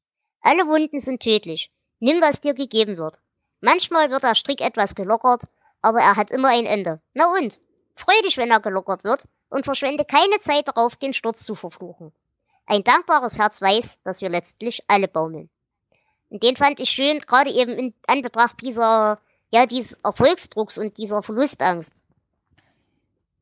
Alle 0.44 0.66
Wunden 0.66 1.00
sind 1.00 1.22
tödlich. 1.22 1.70
Nimm, 2.00 2.20
was 2.20 2.42
dir 2.42 2.52
gegeben 2.52 2.98
wird. 2.98 3.16
Manchmal 3.62 4.11
wird 4.11 4.24
der 4.24 4.35
Strick 4.35 4.61
etwas 4.61 4.94
gelockert, 4.94 5.44
aber 5.80 6.00
er 6.00 6.16
hat 6.16 6.30
immer 6.30 6.48
ein 6.48 6.66
Ende. 6.66 7.00
Na 7.14 7.33
und? 7.33 7.61
Freu 7.94 8.12
dich, 8.22 8.37
wenn 8.37 8.50
er 8.50 8.61
gelockert 8.61 9.04
wird 9.04 9.22
und 9.48 9.64
verschwende 9.64 10.04
keine 10.04 10.38
Zeit 10.42 10.68
darauf, 10.68 10.96
den 10.96 11.14
Sturz 11.14 11.44
zu 11.44 11.54
verfluchen. 11.54 12.12
Ein 12.66 12.85
dankbares 12.85 13.38
Herz 13.38 13.62
weiß, 13.62 14.02
dass 14.04 14.20
wir 14.20 14.28
letztlich 14.28 14.83
alle 14.87 15.09
baumeln. 15.09 15.48
Und 16.28 16.42
den 16.42 16.57
fand 16.57 16.78
ich 16.78 16.90
schön, 16.90 17.20
gerade 17.20 17.50
eben 17.50 17.72
in 17.72 17.94
Anbetracht 18.07 18.61
dieser, 18.61 19.18
ja, 19.50 19.64
dieses 19.64 19.94
Erfolgsdrucks 20.02 20.76
und 20.76 20.98
dieser 20.98 21.22
Verlustangst. 21.22 22.04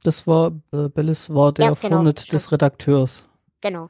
Das 0.04 0.24
war, 0.28 0.52
äh, 0.72 0.88
Bellis 0.88 1.34
war 1.34 1.50
der 1.52 1.66
Ja, 1.66 1.74
genau, 1.74 2.12
des 2.12 2.52
Redakteurs. 2.52 3.24
Genau. 3.60 3.88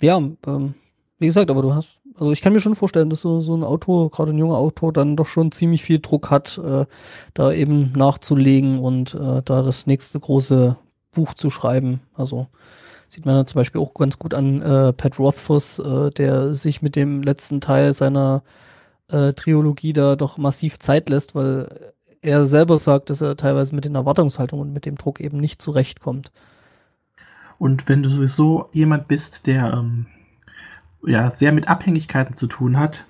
Ja, 0.00 0.16
ähm, 0.16 0.74
wie 1.18 1.26
gesagt, 1.26 1.50
aber 1.50 1.60
du 1.60 1.74
hast, 1.74 2.00
also 2.18 2.32
ich 2.32 2.40
kann 2.40 2.52
mir 2.52 2.60
schon 2.60 2.74
vorstellen, 2.74 3.10
dass 3.10 3.20
so, 3.20 3.40
so 3.40 3.56
ein 3.56 3.64
Auto, 3.64 4.08
gerade 4.08 4.32
ein 4.32 4.38
junger 4.38 4.56
Auto, 4.56 4.90
dann 4.92 5.16
doch 5.16 5.26
schon 5.26 5.50
ziemlich 5.50 5.82
viel 5.82 5.98
Druck 5.98 6.30
hat, 6.30 6.58
äh, 6.58 6.86
da 7.34 7.52
eben 7.52 7.92
nachzulegen 7.96 8.78
und 8.78 9.14
äh, 9.14 9.42
da 9.44 9.62
das 9.62 9.86
nächste 9.86 10.20
große 10.20 10.76
Buch 11.12 11.34
zu 11.34 11.50
schreiben. 11.50 12.00
Also 12.14 12.46
sieht 13.08 13.26
man 13.26 13.34
da 13.34 13.46
zum 13.46 13.60
Beispiel 13.60 13.80
auch 13.80 13.94
ganz 13.94 14.18
gut 14.18 14.34
an 14.34 14.62
äh, 14.62 14.92
Pat 14.92 15.18
Rothfuss, 15.18 15.78
äh, 15.78 16.10
der 16.10 16.54
sich 16.54 16.82
mit 16.82 16.96
dem 16.96 17.22
letzten 17.22 17.60
Teil 17.60 17.94
seiner 17.94 18.42
äh, 19.08 19.32
Trilogie 19.32 19.92
da 19.92 20.16
doch 20.16 20.38
massiv 20.38 20.78
Zeit 20.78 21.08
lässt, 21.08 21.34
weil 21.34 21.68
er 22.22 22.46
selber 22.46 22.78
sagt, 22.78 23.10
dass 23.10 23.20
er 23.20 23.36
teilweise 23.36 23.74
mit 23.74 23.84
den 23.84 23.94
Erwartungshaltungen 23.94 24.68
und 24.68 24.72
mit 24.72 24.86
dem 24.86 24.96
Druck 24.96 25.20
eben 25.20 25.38
nicht 25.38 25.60
zurechtkommt. 25.60 26.32
Und 27.58 27.88
wenn 27.88 28.02
du 28.02 28.08
sowieso 28.08 28.68
jemand 28.72 29.08
bist, 29.08 29.46
der 29.46 29.72
ähm, 29.74 30.06
ja 31.06 31.30
sehr 31.30 31.52
mit 31.52 31.68
Abhängigkeiten 31.68 32.34
zu 32.34 32.46
tun 32.46 32.78
hat, 32.78 33.06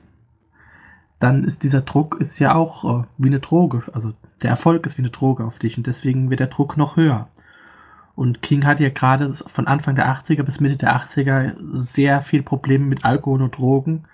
dann 1.18 1.44
ist 1.44 1.62
dieser 1.62 1.82
Druck 1.82 2.16
ist 2.20 2.38
ja 2.38 2.54
auch 2.54 3.02
äh, 3.02 3.06
wie 3.18 3.28
eine 3.28 3.40
Droge. 3.40 3.82
Also 3.92 4.12
der 4.42 4.50
Erfolg 4.50 4.84
ist 4.86 4.98
wie 4.98 5.02
eine 5.02 5.10
Droge 5.10 5.44
auf 5.44 5.58
dich 5.58 5.78
und 5.78 5.86
deswegen 5.86 6.30
wird 6.30 6.40
der 6.40 6.48
Druck 6.48 6.76
noch 6.76 6.96
höher. 6.96 7.28
Und 8.16 8.42
King 8.42 8.64
hat 8.64 8.80
ja 8.80 8.90
gerade 8.90 9.32
von 9.34 9.66
Anfang 9.66 9.96
der 9.96 10.06
80er 10.06 10.42
bis 10.42 10.60
Mitte 10.60 10.76
der 10.76 10.96
80er 10.96 11.54
sehr 11.72 12.22
viel 12.22 12.42
Probleme 12.42 12.84
mit 12.84 13.04
Alkohol 13.04 13.42
und 13.42 13.56
Drogen. 13.56 14.06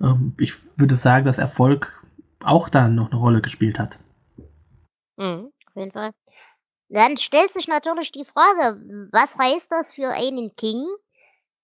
Ähm, 0.00 0.34
ich 0.38 0.52
würde 0.78 0.96
sagen, 0.96 1.24
dass 1.24 1.38
Erfolg 1.38 2.04
auch 2.42 2.68
dann 2.68 2.94
noch 2.94 3.10
eine 3.10 3.20
Rolle 3.20 3.40
gespielt 3.40 3.78
hat. 3.78 3.98
Mhm, 5.16 5.50
auf 5.66 5.76
jeden 5.76 5.92
Fall. 5.92 6.12
Dann 6.88 7.16
stellt 7.16 7.52
sich 7.52 7.66
natürlich 7.66 8.12
die 8.12 8.24
Frage, 8.24 8.80
was 9.10 9.36
heißt 9.36 9.70
das 9.70 9.94
für 9.94 10.08
einen 10.08 10.54
King, 10.56 10.84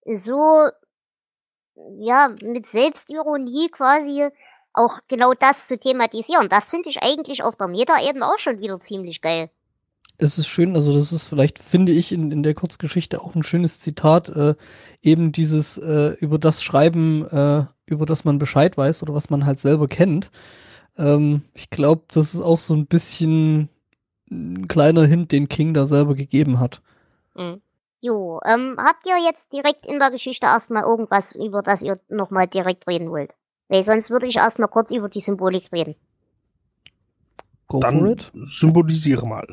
so, 0.04 0.68
ja, 1.98 2.28
mit 2.40 2.66
Selbstironie 2.66 3.68
quasi 3.70 4.28
auch 4.72 4.98
genau 5.08 5.34
das 5.34 5.66
zu 5.66 5.78
thematisieren. 5.78 6.48
Das 6.48 6.70
finde 6.70 6.88
ich 6.90 7.02
eigentlich 7.02 7.42
auf 7.42 7.56
der 7.56 7.68
Meta-Ebene 7.68 8.26
auch 8.26 8.38
schon 8.38 8.60
wieder 8.60 8.80
ziemlich 8.80 9.20
geil. 9.20 9.50
es 10.18 10.38
ist 10.38 10.46
schön, 10.46 10.76
also 10.76 10.92
das 10.94 11.12
ist 11.12 11.26
vielleicht, 11.26 11.58
finde 11.58 11.92
ich, 11.92 12.12
in, 12.12 12.30
in 12.30 12.42
der 12.42 12.54
Kurzgeschichte 12.54 13.20
auch 13.20 13.34
ein 13.34 13.42
schönes 13.42 13.80
Zitat, 13.80 14.28
äh, 14.30 14.54
eben 15.02 15.32
dieses 15.32 15.78
äh, 15.78 16.14
über 16.20 16.38
das 16.38 16.62
Schreiben, 16.62 17.26
äh, 17.26 17.64
über 17.86 18.06
das 18.06 18.24
man 18.24 18.38
Bescheid 18.38 18.76
weiß 18.76 19.02
oder 19.02 19.14
was 19.14 19.30
man 19.30 19.46
halt 19.46 19.58
selber 19.58 19.88
kennt. 19.88 20.30
Ähm, 20.96 21.42
ich 21.54 21.70
glaube, 21.70 22.04
das 22.12 22.34
ist 22.34 22.42
auch 22.42 22.58
so 22.58 22.74
ein 22.74 22.86
bisschen 22.86 23.68
ein 24.30 24.68
kleiner 24.68 25.04
Hint, 25.04 25.32
den 25.32 25.48
King 25.48 25.74
da 25.74 25.86
selber 25.86 26.14
gegeben 26.14 26.60
hat. 26.60 26.82
Mhm. 27.34 27.60
Jo, 28.04 28.40
ähm, 28.44 28.76
habt 28.80 29.06
ihr 29.06 29.16
jetzt 29.16 29.52
direkt 29.52 29.86
in 29.86 30.00
der 30.00 30.10
Geschichte 30.10 30.46
erstmal 30.46 30.82
irgendwas, 30.82 31.36
über 31.36 31.62
das 31.62 31.82
ihr 31.82 32.00
nochmal 32.08 32.48
direkt 32.48 32.88
reden 32.88 33.12
wollt? 33.12 33.30
Weil 33.68 33.84
sonst 33.84 34.10
würde 34.10 34.26
ich 34.26 34.36
erstmal 34.36 34.68
kurz 34.68 34.90
über 34.90 35.08
die 35.08 35.20
Symbolik 35.20 35.70
reden. 35.72 35.94
Go 37.68 37.80
for 37.80 37.92
Dann 37.92 38.04
it. 38.06 38.32
symbolisiere 38.34 39.24
mal. 39.24 39.46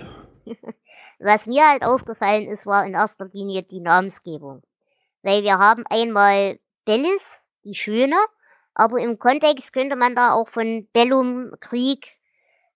Was 1.19 1.45
mir 1.45 1.67
halt 1.67 1.83
aufgefallen 1.83 2.47
ist, 2.47 2.65
war 2.65 2.88
in 2.88 2.95
erster 2.95 3.25
Linie 3.25 3.62
die 3.62 3.81
Namensgebung. 3.81 4.63
Weil 5.21 5.43
wir 5.43 5.59
haben 5.59 5.85
einmal 5.88 6.57
Bellis, 6.85 7.43
die 7.65 7.75
Schöne, 7.75 8.17
aber 8.73 8.99
im 8.99 9.19
Kontext 9.19 9.73
könnte 9.73 9.95
man 9.95 10.15
da 10.15 10.33
auch 10.33 10.49
von 10.49 10.88
Bellum, 10.91 11.51
Krieg, 11.59 12.07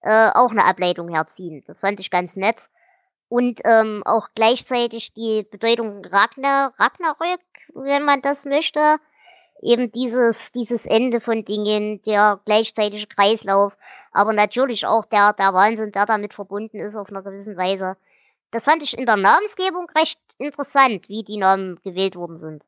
äh, 0.02 0.30
auch 0.36 0.52
eine 0.52 0.66
Ableitung 0.66 1.10
herziehen. 1.10 1.64
Das 1.66 1.80
fand 1.80 2.00
ich 2.00 2.12
ganz 2.12 2.36
nett. 2.36 2.70
Und 3.30 3.62
ähm, 3.64 4.04
auch 4.06 4.28
gleichzeitig 4.36 5.14
die 5.14 5.46
Bedeutung 5.50 6.06
Ragnar, 6.06 6.74
Ragnarök, 6.78 7.40
wenn 7.74 8.04
man 8.04 8.22
das 8.22 8.46
möchte. 8.46 8.98
Eben 9.62 9.92
dieses, 9.92 10.52
dieses 10.52 10.86
Ende 10.86 11.22
von 11.22 11.46
Dingen, 11.46 12.02
der 12.04 12.42
gleichzeitige 12.46 13.08
Kreislauf, 13.08 13.78
aber 14.12 14.34
natürlich 14.34 14.86
auch 14.86 15.06
der, 15.06 15.34
der 15.34 15.54
Wahnsinn, 15.54 15.92
der 15.94 16.06
damit 16.06 16.34
verbunden 16.34 16.80
ist 16.80 16.96
auf 16.96 17.10
einer 17.10 17.22
gewissen 17.22 17.56
Weise. 17.56 17.96
Das 18.52 18.66
fand 18.66 18.84
ich 18.84 18.98
in 18.98 19.06
der 19.06 19.18
Namensgebung 19.18 19.88
recht 19.96 20.20
interessant, 20.38 21.08
wie 21.08 21.24
die 21.24 21.38
Namen 21.38 21.80
gewählt 21.84 22.16
worden 22.16 22.38
sind. 22.38 22.64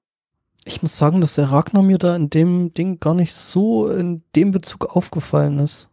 Ich 0.63 0.81
muss 0.81 0.97
sagen, 0.97 1.21
dass 1.21 1.35
der 1.35 1.51
Ragnar 1.51 1.83
mir 1.83 1.99
da 1.99 2.15
in 2.15 2.31
dem 2.31 2.73
Ding 2.73 2.99
gar 2.99 3.13
nicht 3.13 3.33
so 3.33 3.87
in 3.87 4.23
dem 4.35 4.49
Bezug 4.49 4.95
aufgefallen 4.95 5.59
ist. 5.59 5.89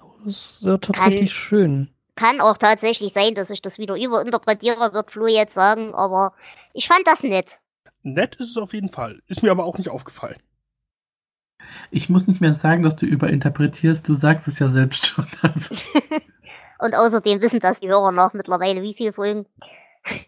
Aber 0.00 0.12
das 0.18 0.34
ist 0.34 0.58
ja 0.62 0.76
tatsächlich 0.76 1.30
Kann- 1.30 1.40
schön. 1.40 1.90
Kann 2.16 2.40
auch 2.40 2.56
tatsächlich 2.56 3.12
sein, 3.12 3.34
dass 3.34 3.50
ich 3.50 3.62
das 3.62 3.78
wieder 3.78 3.94
überinterpretiere, 3.94 4.92
wird 4.92 5.10
Flo 5.10 5.26
jetzt 5.26 5.54
sagen, 5.54 5.94
aber 5.94 6.32
ich 6.72 6.88
fand 6.88 7.06
das 7.06 7.22
nett. 7.22 7.58
Nett 8.02 8.36
ist 8.36 8.50
es 8.50 8.56
auf 8.56 8.72
jeden 8.72 8.90
Fall. 8.90 9.20
Ist 9.26 9.42
mir 9.42 9.50
aber 9.50 9.64
auch 9.64 9.78
nicht 9.78 9.90
aufgefallen. 9.90 10.40
Ich 11.90 12.08
muss 12.08 12.26
nicht 12.26 12.40
mehr 12.40 12.52
sagen, 12.52 12.82
dass 12.82 12.96
du 12.96 13.06
überinterpretierst, 13.06 14.08
du 14.08 14.14
sagst 14.14 14.48
es 14.48 14.58
ja 14.58 14.68
selbst 14.68 15.06
schon. 15.08 15.26
Also, 15.42 15.74
Und 16.78 16.94
außerdem 16.94 17.40
wissen 17.40 17.60
das 17.60 17.80
die 17.80 17.88
Hörer 17.88 18.12
noch 18.12 18.32
mittlerweile, 18.32 18.82
wie 18.82 18.94
viele 18.94 19.12
Folgen. 19.12 19.46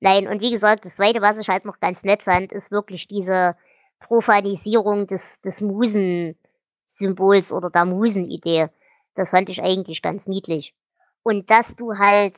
Nein, 0.00 0.26
und 0.28 0.40
wie 0.40 0.50
gesagt, 0.50 0.84
das 0.84 0.96
zweite, 0.96 1.20
was 1.20 1.38
ich 1.38 1.48
halt 1.48 1.64
noch 1.64 1.80
ganz 1.80 2.04
nett 2.04 2.24
fand, 2.24 2.52
ist 2.52 2.70
wirklich 2.70 3.08
diese 3.08 3.56
Profanisierung 4.00 5.06
des, 5.06 5.40
des 5.40 5.60
Musen-Symbols 5.60 7.52
oder 7.52 7.70
der 7.70 7.84
Musen-Idee. 7.84 8.68
Das 9.14 9.30
fand 9.30 9.48
ich 9.48 9.62
eigentlich 9.62 10.02
ganz 10.02 10.26
niedlich. 10.26 10.74
Und 11.22 11.50
dass 11.50 11.76
du 11.76 11.96
halt 11.98 12.36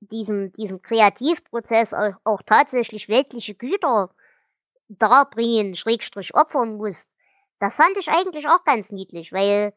diesem, 0.00 0.52
diesem 0.52 0.82
Kreativprozess 0.82 1.94
auch, 1.94 2.14
auch 2.24 2.42
tatsächlich 2.42 3.08
weltliche 3.08 3.54
Güter 3.54 4.10
darbringen, 4.88 5.76
Schrägstrich 5.76 6.34
opfern 6.34 6.76
musst, 6.76 7.10
das 7.58 7.76
fand 7.76 7.96
ich 7.98 8.08
eigentlich 8.08 8.46
auch 8.48 8.64
ganz 8.64 8.90
niedlich, 8.90 9.32
weil 9.32 9.74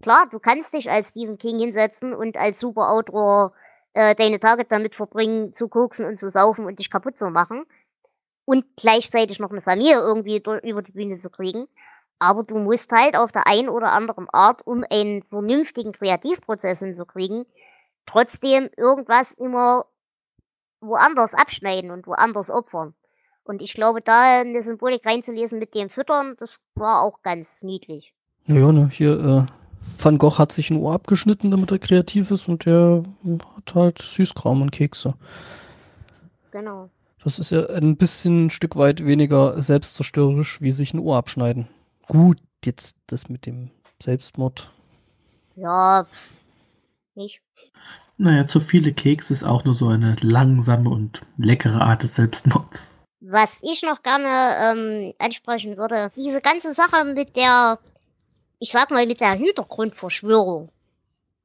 klar, 0.00 0.28
du 0.30 0.38
kannst 0.38 0.74
dich 0.74 0.90
als 0.90 1.10
Stephen 1.10 1.38
King 1.38 1.58
hinsetzen 1.58 2.14
und 2.14 2.36
als 2.36 2.60
Superautor 2.60 3.52
äh, 3.94 4.14
deine 4.14 4.38
Tage 4.38 4.64
damit 4.64 4.94
verbringen, 4.94 5.52
zu 5.52 5.68
koksen 5.68 6.06
und 6.06 6.16
zu 6.16 6.28
saufen 6.28 6.64
und 6.64 6.78
dich 6.78 6.90
kaputt 6.90 7.18
zu 7.18 7.30
machen 7.30 7.66
und 8.44 8.64
gleichzeitig 8.76 9.38
noch 9.40 9.50
eine 9.50 9.62
Familie 9.62 9.98
irgendwie 9.98 10.36
über 10.36 10.82
die 10.82 10.92
Bühne 10.92 11.18
zu 11.18 11.30
kriegen. 11.30 11.66
Aber 12.18 12.42
du 12.42 12.56
musst 12.58 12.92
halt 12.92 13.16
auf 13.16 13.32
der 13.32 13.46
einen 13.46 13.68
oder 13.68 13.92
anderen 13.92 14.28
Art, 14.30 14.66
um 14.66 14.84
einen 14.88 15.22
vernünftigen 15.24 15.92
Kreativprozess 15.92 16.80
hinzukriegen, 16.80 17.44
trotzdem 18.06 18.70
irgendwas 18.76 19.32
immer 19.32 19.86
woanders 20.80 21.34
abschneiden 21.34 21.90
und 21.90 22.06
woanders 22.06 22.50
opfern. 22.50 22.94
Und 23.44 23.60
ich 23.60 23.74
glaube, 23.74 24.00
da 24.00 24.40
eine 24.40 24.62
Symbolik 24.62 25.04
reinzulesen 25.04 25.58
mit 25.58 25.74
dem 25.74 25.90
Füttern, 25.90 26.34
das 26.38 26.60
war 26.74 27.02
auch 27.02 27.22
ganz 27.22 27.62
niedlich. 27.62 28.14
Ja, 28.46 28.56
ja, 28.56 28.72
ne, 28.72 28.88
hier, 28.90 29.46
äh, 29.48 30.02
Van 30.02 30.18
Gogh 30.18 30.38
hat 30.38 30.52
sich 30.52 30.70
ein 30.70 30.78
Ohr 30.78 30.94
abgeschnitten, 30.94 31.50
damit 31.50 31.70
er 31.70 31.78
kreativ 31.78 32.30
ist 32.30 32.48
und 32.48 32.64
der 32.64 33.02
hat 33.56 33.74
halt 33.74 34.00
Süßkram 34.00 34.62
und 34.62 34.72
Kekse. 34.72 35.14
Genau. 36.50 36.88
Das 37.22 37.38
ist 37.38 37.50
ja 37.50 37.66
ein 37.70 37.96
bisschen 37.96 38.46
ein 38.46 38.50
Stück 38.50 38.76
weit 38.76 39.04
weniger 39.04 39.60
selbstzerstörerisch, 39.60 40.60
wie 40.60 40.70
sich 40.70 40.92
ein 40.92 41.00
Ohr 41.00 41.16
abschneiden. 41.16 41.68
Gut, 42.08 42.38
jetzt 42.64 42.96
das 43.06 43.28
mit 43.28 43.46
dem 43.46 43.70
Selbstmord. 44.02 44.70
Ja, 45.56 46.06
nicht. 47.14 47.40
naja, 48.16 48.44
zu 48.44 48.60
viele 48.60 48.92
Keks 48.92 49.30
ist 49.30 49.44
auch 49.44 49.64
nur 49.64 49.74
so 49.74 49.88
eine 49.88 50.16
langsame 50.20 50.90
und 50.90 51.22
leckere 51.38 51.80
Art 51.80 52.02
des 52.02 52.16
Selbstmords. 52.16 52.88
Was 53.20 53.62
ich 53.62 53.82
noch 53.82 54.02
gerne 54.02 54.56
ähm, 54.60 55.14
ansprechen 55.18 55.76
würde, 55.76 56.12
diese 56.16 56.40
ganze 56.40 56.74
Sache 56.74 57.04
mit 57.04 57.36
der, 57.36 57.78
ich 58.58 58.70
sag 58.70 58.90
mal, 58.90 59.06
mit 59.06 59.20
der 59.20 59.32
Hintergrundverschwörung. 59.32 60.70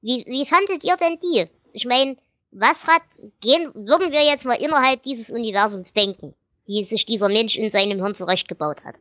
Wie, 0.02 0.26
wie 0.28 0.46
fandet 0.46 0.84
ihr 0.84 0.98
denn 0.98 1.20
die? 1.22 1.48
Ich 1.72 1.86
meine, 1.86 2.18
was 2.52 2.88
hat, 2.88 3.04
gehen, 3.42 3.72
würden 3.76 4.12
wir 4.12 4.24
jetzt 4.26 4.46
mal 4.46 4.56
innerhalb 4.56 5.04
dieses 5.04 5.30
Universums 5.30 5.94
denken, 5.94 6.34
die 6.68 6.84
sich 6.84 7.06
dieser 7.06 7.30
Mensch 7.30 7.56
in 7.56 7.72
seinem 7.72 8.00
Hirn 8.00 8.16
zurechtgebaut 8.16 8.84
hat? 8.84 8.96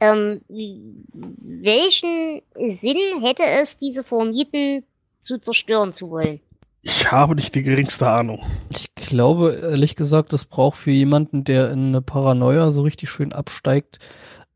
Ähm, 0.00 0.40
welchen 0.48 2.42
Sinn 2.68 3.20
hätte 3.20 3.42
es, 3.44 3.78
diese 3.78 4.04
Formiten 4.04 4.84
zu 5.20 5.40
zerstören 5.40 5.92
zu 5.92 6.10
wollen? 6.10 6.40
Ich 6.82 7.10
habe 7.10 7.34
nicht 7.34 7.54
die 7.54 7.62
geringste 7.62 8.08
Ahnung. 8.08 8.40
Ich 8.70 8.94
glaube, 8.94 9.58
ehrlich 9.60 9.96
gesagt, 9.96 10.32
das 10.32 10.44
braucht 10.44 10.78
für 10.78 10.92
jemanden, 10.92 11.44
der 11.44 11.70
in 11.70 11.88
eine 11.88 12.02
Paranoia 12.02 12.70
so 12.70 12.82
richtig 12.82 13.10
schön 13.10 13.32
absteigt, 13.32 13.98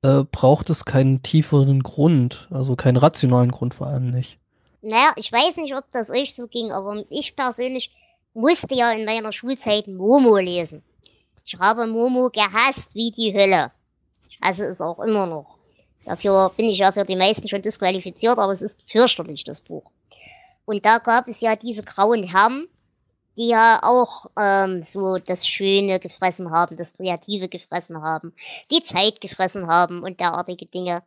äh, 0.03 0.23
braucht 0.31 0.71
es 0.71 0.85
keinen 0.85 1.23
tieferen 1.23 1.83
Grund. 1.83 2.49
Also 2.51 2.77
keinen 2.77 2.97
rationalen 2.97 3.51
Grund 3.51 3.75
vor 3.75 3.89
allem 3.89 4.11
nicht. 4.11 4.39
Naja, 4.83 5.13
ich 5.17 5.33
weiß 5.33 5.57
nicht, 5.59 5.75
ob 5.77 5.85
das 5.93 6.11
euch 6.11 6.35
so 6.35 6.47
ging, 6.47 6.73
aber 6.73 7.05
ich 7.11 7.37
persönlich 7.37 7.91
musste 8.35 8.75
ja 8.75 8.93
in 8.93 9.05
meiner 9.05 9.33
Schulzeit 9.33 9.89
Momo 9.89 10.39
lesen. 10.39 10.83
Ich 11.45 11.59
habe 11.59 11.87
Momo 11.87 12.31
gehasst 12.31 12.95
wie 12.95 13.11
die 13.11 13.35
Hölle. 13.35 13.73
Hasse 14.43 14.65
es 14.65 14.81
auch 14.81 15.01
immer 15.01 15.27
noch. 15.27 15.59
Dafür 16.05 16.51
bin 16.57 16.67
ich 16.67 16.79
ja 16.79 16.93
für 16.93 17.05
die 17.05 17.17
meisten 17.17 17.49
schon 17.49 17.63
disqualifiziert, 17.63 18.39
aber 18.39 18.53
es 18.53 18.63
ist 18.63 18.81
fürchterlich, 18.91 19.45
das 19.45 19.61
Buch. 19.61 19.85
Und 20.65 20.85
da 20.85 20.99
gab 20.99 21.29
es 21.29 21.41
ja 21.41 21.57
diese 21.57 21.83
grauen 21.83 22.25
Herren, 22.25 22.69
die 23.37 23.49
ja 23.49 23.81
auch 23.83 24.27
ähm, 24.39 24.83
so 24.83 25.17
das 25.17 25.47
Schöne 25.47 26.01
gefressen 26.01 26.51
haben, 26.51 26.77
das 26.77 26.93
Kreative 26.93 27.49
gefressen 27.49 28.03
haben, 28.03 28.35
die 28.71 28.83
Zeit 28.83 29.21
gefressen 29.21 29.67
haben 29.69 30.03
und 30.03 30.21
derartige 30.21 30.67
Dinge. 30.67 31.03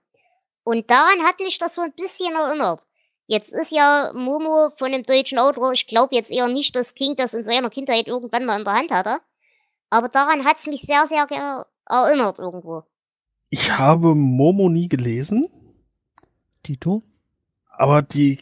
Und 0.63 0.89
daran 0.89 1.23
hat 1.23 1.39
mich 1.39 1.59
das 1.59 1.75
so 1.75 1.81
ein 1.81 1.93
bisschen 1.93 2.33
erinnert. 2.33 2.81
Jetzt 3.27 3.53
ist 3.53 3.71
ja 3.71 4.11
Momo 4.13 4.71
von 4.77 4.91
dem 4.91 5.03
deutschen 5.03 5.39
Autor, 5.39 5.71
ich 5.73 5.87
glaube 5.87 6.15
jetzt 6.15 6.31
eher 6.31 6.47
nicht, 6.47 6.75
dass 6.75 6.93
King 6.93 7.15
das 7.15 7.33
in 7.33 7.43
seiner 7.43 7.69
Kindheit 7.69 8.07
irgendwann 8.07 8.45
mal 8.45 8.59
in 8.59 8.65
der 8.65 8.73
Hand 8.73 8.91
hatte. 8.91 9.19
Aber 9.89 10.09
daran 10.09 10.45
hat's 10.45 10.67
mich 10.67 10.81
sehr, 10.81 11.05
sehr 11.07 11.27
erinnert 11.87 12.39
irgendwo. 12.39 12.83
Ich 13.49 13.77
habe 13.77 14.15
Momo 14.15 14.69
nie 14.69 14.89
gelesen, 14.89 15.47
Tito? 16.63 17.03
aber 17.77 18.01
die 18.01 18.39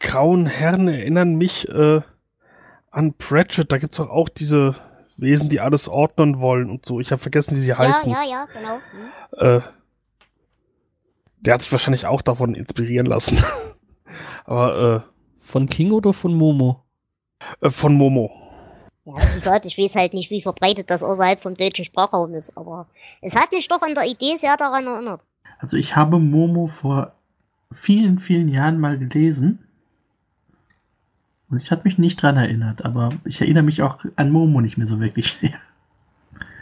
grauen 0.00 0.46
Herren 0.46 0.88
erinnern 0.88 1.34
mich 1.34 1.68
äh, 1.68 2.00
an 2.90 3.14
Pratchett. 3.14 3.72
Da 3.72 3.78
gibt's 3.78 3.98
doch 3.98 4.10
auch 4.10 4.28
diese 4.28 4.76
Wesen, 5.16 5.48
die 5.48 5.60
alles 5.60 5.88
ordnen 5.88 6.38
wollen 6.40 6.70
und 6.70 6.86
so. 6.86 7.00
Ich 7.00 7.10
habe 7.10 7.20
vergessen, 7.20 7.56
wie 7.56 7.60
sie 7.60 7.74
heißen. 7.74 8.08
Ja, 8.08 8.22
ja, 8.22 8.30
ja, 8.30 8.46
genau. 8.46 8.80
Hm. 9.40 9.58
Äh, 9.58 9.60
der 11.40 11.54
hat 11.54 11.62
sich 11.62 11.72
wahrscheinlich 11.72 12.06
auch 12.06 12.22
davon 12.22 12.54
inspirieren 12.54 13.06
lassen. 13.06 13.42
aber 14.44 15.04
Von 15.40 15.68
King 15.68 15.92
oder 15.92 16.12
von 16.12 16.34
Momo? 16.34 16.84
äh, 17.60 17.66
äh, 17.66 17.70
von 17.70 17.94
Momo. 17.94 18.30
Ja, 19.08 19.14
wie 19.30 19.34
gesagt, 19.36 19.64
ich 19.64 19.78
weiß 19.78 19.94
halt 19.94 20.12
nicht, 20.12 20.30
wie 20.30 20.42
verbreitet 20.42 20.90
das 20.90 21.02
außerhalb 21.02 21.40
vom 21.40 21.54
deutschen 21.54 21.86
Sprachraum 21.86 22.34
ist, 22.34 22.54
aber 22.58 22.86
es 23.22 23.34
hat 23.34 23.52
mich 23.52 23.66
doch 23.66 23.80
an 23.80 23.94
der 23.94 24.04
Idee 24.04 24.34
sehr 24.36 24.56
daran 24.58 24.86
erinnert. 24.86 25.22
Also 25.58 25.78
ich 25.78 25.96
habe 25.96 26.18
Momo 26.18 26.66
vor 26.66 27.14
vielen, 27.72 28.18
vielen 28.18 28.50
Jahren 28.50 28.78
mal 28.78 28.98
gelesen. 28.98 29.64
Und 31.48 31.62
ich 31.62 31.70
hatte 31.70 31.84
mich 31.84 31.96
nicht 31.96 32.20
dran 32.20 32.36
erinnert, 32.36 32.84
aber 32.84 33.14
ich 33.24 33.40
erinnere 33.40 33.62
mich 33.62 33.80
auch 33.80 34.04
an 34.16 34.30
Momo 34.30 34.60
nicht 34.60 34.76
mehr 34.76 34.86
so 34.86 35.00
wirklich 35.00 35.32
sehr. 35.32 35.58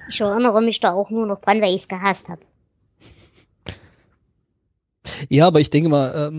Ich 0.09 0.21
erinnere 0.21 0.63
mich 0.63 0.79
da 0.79 0.93
auch 0.93 1.11
nur 1.11 1.27
noch 1.27 1.41
dran, 1.41 1.61
weil 1.61 1.75
ich 1.75 1.83
es 1.83 1.89
gehasst 1.89 2.29
habe. 2.29 2.43
Ja, 5.29 5.49
aber 5.49 5.59
ich 5.59 5.71
denke 5.71 5.89
mal, 5.89 6.31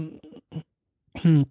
ähm, 1.23 1.47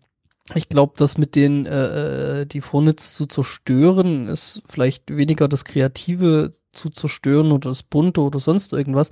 ich 0.55 0.69
glaube, 0.69 0.95
das 0.97 1.19
mit 1.19 1.35
den, 1.35 1.67
äh, 1.67 2.43
äh, 2.43 2.47
die 2.47 2.61
Phonics 2.61 3.15
zu 3.15 3.27
zerstören, 3.27 4.29
ist 4.29 4.63
vielleicht 4.69 5.15
weniger 5.15 5.49
das 5.49 5.65
Kreative 5.65 6.53
zu 6.73 6.91
zerstören 6.91 7.51
oder 7.53 7.71
das 7.71 7.83
Bunte 7.83 8.21
oder 8.21 8.39
sonst 8.39 8.73
irgendwas, 8.73 9.11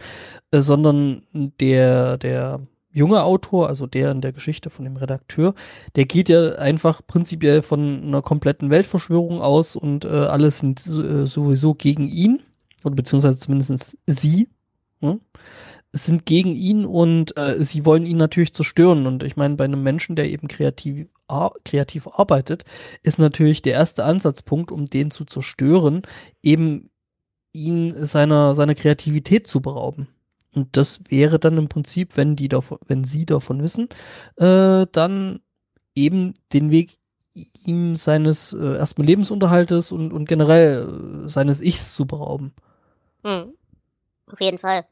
äh, 0.52 0.60
sondern 0.60 1.22
der, 1.32 2.18
der 2.18 2.60
junge 2.92 3.24
Autor, 3.24 3.68
also 3.68 3.88
der 3.88 4.12
in 4.12 4.20
der 4.20 4.32
Geschichte 4.32 4.70
von 4.70 4.84
dem 4.84 4.96
Redakteur, 4.96 5.54
der 5.96 6.04
geht 6.04 6.28
ja 6.28 6.52
einfach 6.52 7.04
prinzipiell 7.04 7.62
von 7.62 8.04
einer 8.04 8.22
kompletten 8.22 8.70
Weltverschwörung 8.70 9.42
aus 9.42 9.74
und 9.74 10.04
äh, 10.04 10.08
alles 10.08 10.58
sind 10.58 10.86
äh, 10.86 11.26
sowieso 11.26 11.74
gegen 11.74 12.08
ihn, 12.08 12.42
oder 12.84 12.94
beziehungsweise 12.94 13.38
zumindest 13.38 13.98
sie. 14.06 14.48
Ne? 15.00 15.18
sind 15.96 16.26
gegen 16.26 16.52
ihn 16.52 16.84
und 16.84 17.36
äh, 17.36 17.62
sie 17.62 17.86
wollen 17.86 18.04
ihn 18.04 18.16
natürlich 18.16 18.52
zerstören. 18.52 19.06
Und 19.06 19.22
ich 19.22 19.36
meine, 19.36 19.54
bei 19.54 19.64
einem 19.64 19.82
Menschen, 19.82 20.16
der 20.16 20.28
eben 20.28 20.48
kreativ, 20.48 21.06
kreativ 21.64 22.08
arbeitet, 22.08 22.64
ist 23.02 23.18
natürlich 23.18 23.62
der 23.62 23.74
erste 23.74 24.04
Ansatzpunkt, 24.04 24.70
um 24.70 24.86
den 24.86 25.10
zu 25.10 25.24
zerstören, 25.24 26.02
eben 26.42 26.90
ihn 27.52 27.92
seiner, 27.92 28.54
seiner 28.54 28.74
Kreativität 28.74 29.46
zu 29.46 29.60
berauben. 29.60 30.08
Und 30.54 30.76
das 30.76 31.00
wäre 31.08 31.38
dann 31.38 31.58
im 31.58 31.68
Prinzip, 31.68 32.16
wenn 32.16 32.36
die 32.36 32.48
davon, 32.48 32.78
wenn 32.86 33.04
sie 33.04 33.26
davon 33.26 33.62
wissen, 33.62 33.88
äh, 34.36 34.86
dann 34.92 35.40
eben 35.94 36.34
den 36.52 36.70
Weg 36.70 36.98
ihm 37.64 37.96
seines 37.96 38.52
äh, 38.52 38.76
erstmal 38.76 39.06
Lebensunterhaltes 39.06 39.90
und, 39.90 40.12
und 40.12 40.28
generell 40.28 41.24
äh, 41.24 41.28
seines 41.28 41.60
Ichs 41.60 41.94
zu 41.94 42.06
berauben. 42.06 42.54
Hm. 43.24 43.54
Auf 44.30 44.40
jeden 44.40 44.58
Fall. 44.58 44.86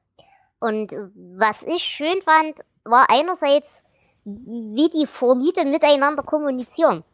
Und 0.58 0.92
was 1.36 1.62
ich 1.64 1.82
schön 1.82 2.20
fand, 2.22 2.60
war 2.84 3.06
einerseits, 3.08 3.84
wie 4.24 4.90
die 4.90 5.06
Vorliete 5.06 5.64
miteinander 5.64 6.22
kommunizieren. 6.22 7.04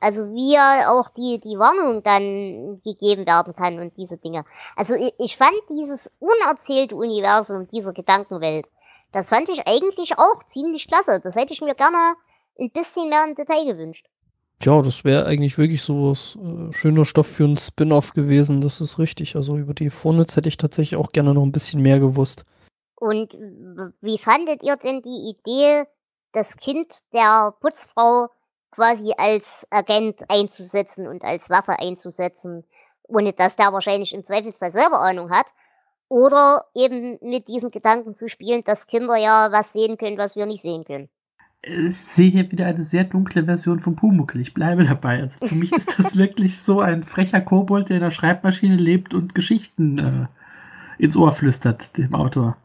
Also 0.00 0.32
wie 0.32 0.54
ja 0.54 0.92
auch 0.92 1.08
die, 1.10 1.40
die 1.40 1.58
Warnung 1.58 2.02
dann 2.04 2.80
gegeben 2.84 3.26
werden 3.26 3.54
kann 3.54 3.80
und 3.80 3.96
diese 3.96 4.16
Dinge. 4.16 4.44
Also 4.76 4.94
ich, 4.94 5.12
ich 5.18 5.36
fand 5.36 5.56
dieses 5.68 6.10
unerzählte 6.20 6.94
Universum 6.94 7.66
dieser 7.68 7.92
Gedankenwelt, 7.92 8.66
das 9.12 9.30
fand 9.30 9.48
ich 9.48 9.66
eigentlich 9.66 10.18
auch 10.18 10.44
ziemlich 10.46 10.86
klasse. 10.86 11.20
Das 11.22 11.34
hätte 11.34 11.52
ich 11.52 11.60
mir 11.60 11.74
gerne 11.74 12.14
ein 12.60 12.70
bisschen 12.70 13.08
mehr 13.08 13.24
im 13.26 13.34
Detail 13.34 13.64
gewünscht. 13.64 14.06
Ja, 14.60 14.82
das 14.82 15.04
wäre 15.04 15.26
eigentlich 15.26 15.56
wirklich 15.56 15.82
so 15.82 16.10
was, 16.10 16.36
äh, 16.36 16.72
schöner 16.72 17.04
Stoff 17.04 17.28
für 17.28 17.44
ein 17.44 17.56
Spin-off 17.56 18.12
gewesen, 18.12 18.60
das 18.60 18.80
ist 18.80 18.98
richtig. 18.98 19.36
Also 19.36 19.56
über 19.56 19.72
die 19.72 19.90
Vornitz 19.90 20.36
hätte 20.36 20.48
ich 20.48 20.56
tatsächlich 20.56 20.98
auch 20.98 21.12
gerne 21.12 21.32
noch 21.32 21.44
ein 21.44 21.52
bisschen 21.52 21.80
mehr 21.80 22.00
gewusst. 22.00 22.44
Und 22.96 23.34
wie 24.00 24.18
fandet 24.18 24.64
ihr 24.64 24.76
denn 24.76 25.02
die 25.02 25.32
Idee, 25.32 25.84
das 26.32 26.56
Kind 26.56 26.98
der 27.12 27.54
Putzfrau 27.60 28.28
quasi 28.70 29.12
als 29.16 29.66
Agent 29.70 30.28
einzusetzen 30.28 31.06
und 31.08 31.24
als 31.24 31.50
Waffe 31.50 31.78
einzusetzen, 31.78 32.64
ohne 33.02 33.32
dass 33.32 33.56
der 33.56 33.72
wahrscheinlich 33.72 34.14
im 34.14 34.24
Zweifelsfall 34.24 34.70
selber 34.70 35.00
Ahnung 35.00 35.30
hat? 35.30 35.46
Oder 36.08 36.66
eben 36.74 37.18
mit 37.20 37.48
diesen 37.48 37.70
Gedanken 37.70 38.14
zu 38.14 38.28
spielen, 38.28 38.64
dass 38.64 38.86
Kinder 38.86 39.16
ja 39.16 39.52
was 39.52 39.72
sehen 39.72 39.98
können, 39.98 40.16
was 40.16 40.36
wir 40.36 40.46
nicht 40.46 40.62
sehen 40.62 40.84
können. 40.84 41.08
Ich 41.60 41.96
sehe 41.96 42.30
hier 42.30 42.50
wieder 42.50 42.66
eine 42.66 42.84
sehr 42.84 43.04
dunkle 43.04 43.44
Version 43.44 43.78
von 43.80 43.96
Pumuckl. 43.96 44.40
Ich 44.40 44.54
bleibe 44.54 44.84
dabei. 44.84 45.20
Also 45.20 45.44
für 45.44 45.54
mich 45.54 45.72
ist 45.72 45.98
das 45.98 46.16
wirklich 46.16 46.58
so 46.58 46.80
ein 46.80 47.02
frecher 47.02 47.40
Kobold, 47.40 47.88
der 47.88 47.96
in 47.96 48.02
der 48.02 48.10
Schreibmaschine 48.10 48.76
lebt 48.76 49.12
und 49.12 49.34
Geschichten 49.34 49.98
äh, 49.98 51.02
ins 51.02 51.16
Ohr 51.16 51.32
flüstert, 51.32 51.98
dem 51.98 52.14
Autor. 52.14 52.56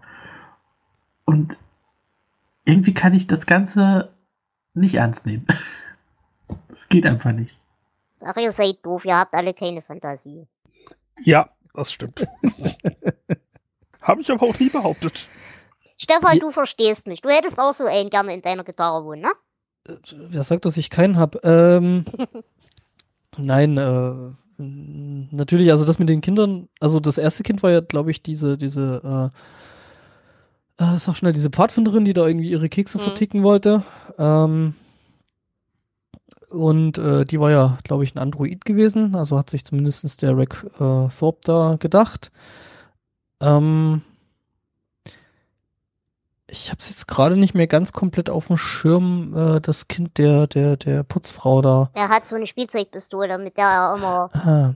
Und 1.26 1.58
irgendwie 2.66 2.94
kann 2.94 3.14
ich 3.14 3.28
das 3.28 3.46
Ganze 3.46 4.14
nicht 4.74 4.96
ernst 4.96 5.26
nehmen. 5.26 5.46
Es 6.70 6.90
geht 6.90 7.06
einfach 7.06 7.32
nicht. 7.32 7.58
Ach, 8.22 8.36
ihr 8.36 8.52
seid 8.52 8.78
doof, 8.84 9.06
ihr 9.06 9.18
habt 9.18 9.34
alle 9.34 9.54
keine 9.54 9.82
Fantasie. 9.82 10.46
Ja, 11.24 11.50
das 11.74 11.92
stimmt. 11.92 12.28
Habe 14.02 14.22
ich 14.22 14.30
aber 14.30 14.46
auch 14.46 14.60
nie 14.60 14.70
behauptet. 14.70 15.30
Stefan, 15.98 16.40
du 16.40 16.52
verstehst 16.52 17.08
mich. 17.08 17.22
Du 17.22 17.30
hättest 17.30 17.58
auch 17.60 17.74
so 17.74 17.86
einen 17.86 18.10
gerne 18.10 18.34
in 18.34 18.42
deiner 18.42 18.64
Gitarre 18.64 19.04
wohnen, 19.06 19.22
ne? 19.22 19.32
Wer 20.12 20.44
sagt, 20.44 20.66
dass 20.66 20.78
ich 20.78 20.90
keinen 20.90 21.18
habe? 21.18 21.40
Ähm, 21.44 22.06
nein, 23.38 23.78
äh, 23.78 24.34
natürlich, 24.58 25.72
also 25.72 25.86
das 25.86 26.00
mit 26.00 26.10
den 26.10 26.22
Kindern, 26.22 26.70
also 26.80 27.00
das 27.00 27.18
erste 27.18 27.44
Kind 27.44 27.64
war 27.64 27.72
ja, 27.72 27.80
glaube 27.80 28.12
ich, 28.12 28.22
diese, 28.22 28.58
diese, 28.58 29.32
äh, 29.34 29.38
äh, 30.78 30.98
sag 30.98 31.16
schnell, 31.16 31.34
diese 31.34 31.50
Pfadfinderin, 31.50 32.06
die 32.06 32.14
da 32.14 32.26
irgendwie 32.26 32.50
ihre 32.50 32.70
Kekse 32.70 32.98
Mhm. 32.98 33.04
verticken 33.04 33.44
wollte. 33.44 33.84
Ähm, 34.18 34.76
und 36.50 36.98
äh, 37.00 37.26
die 37.26 37.40
war 37.40 37.50
ja, 37.52 37.78
glaube 37.84 38.04
ich, 38.04 38.14
ein 38.16 38.20
Android 38.20 38.64
gewesen, 38.66 39.16
also 39.16 39.38
hat 39.38 39.50
sich 39.50 39.66
zumindest 39.66 40.22
der 40.22 40.38
Rick 40.38 40.64
äh, 40.80 41.08
Thorpe 41.10 41.40
da 41.44 41.76
gedacht. 41.80 42.32
Ähm, 43.42 44.04
ich 46.48 46.70
habe 46.70 46.78
es 46.80 46.90
jetzt 46.90 47.08
gerade 47.08 47.36
nicht 47.38 47.56
mehr 47.56 47.66
ganz 47.68 47.92
komplett 47.94 48.30
auf 48.30 48.48
dem 48.48 48.58
Schirm, 48.58 49.34
äh, 49.36 49.62
das 49.62 49.88
Kind 49.88 50.18
der, 50.20 50.46
der, 50.46 50.78
der 50.78 51.04
Putzfrau 51.04 51.62
da. 51.64 51.90
Er 51.94 52.10
hat 52.10 52.28
so 52.28 52.36
eine 52.36 52.46
Spielzeugpistole, 52.46 53.38
mit 53.40 53.58
der 53.58 53.66
er 53.66 53.96
immer 53.96 54.30
Ah, 54.34 54.74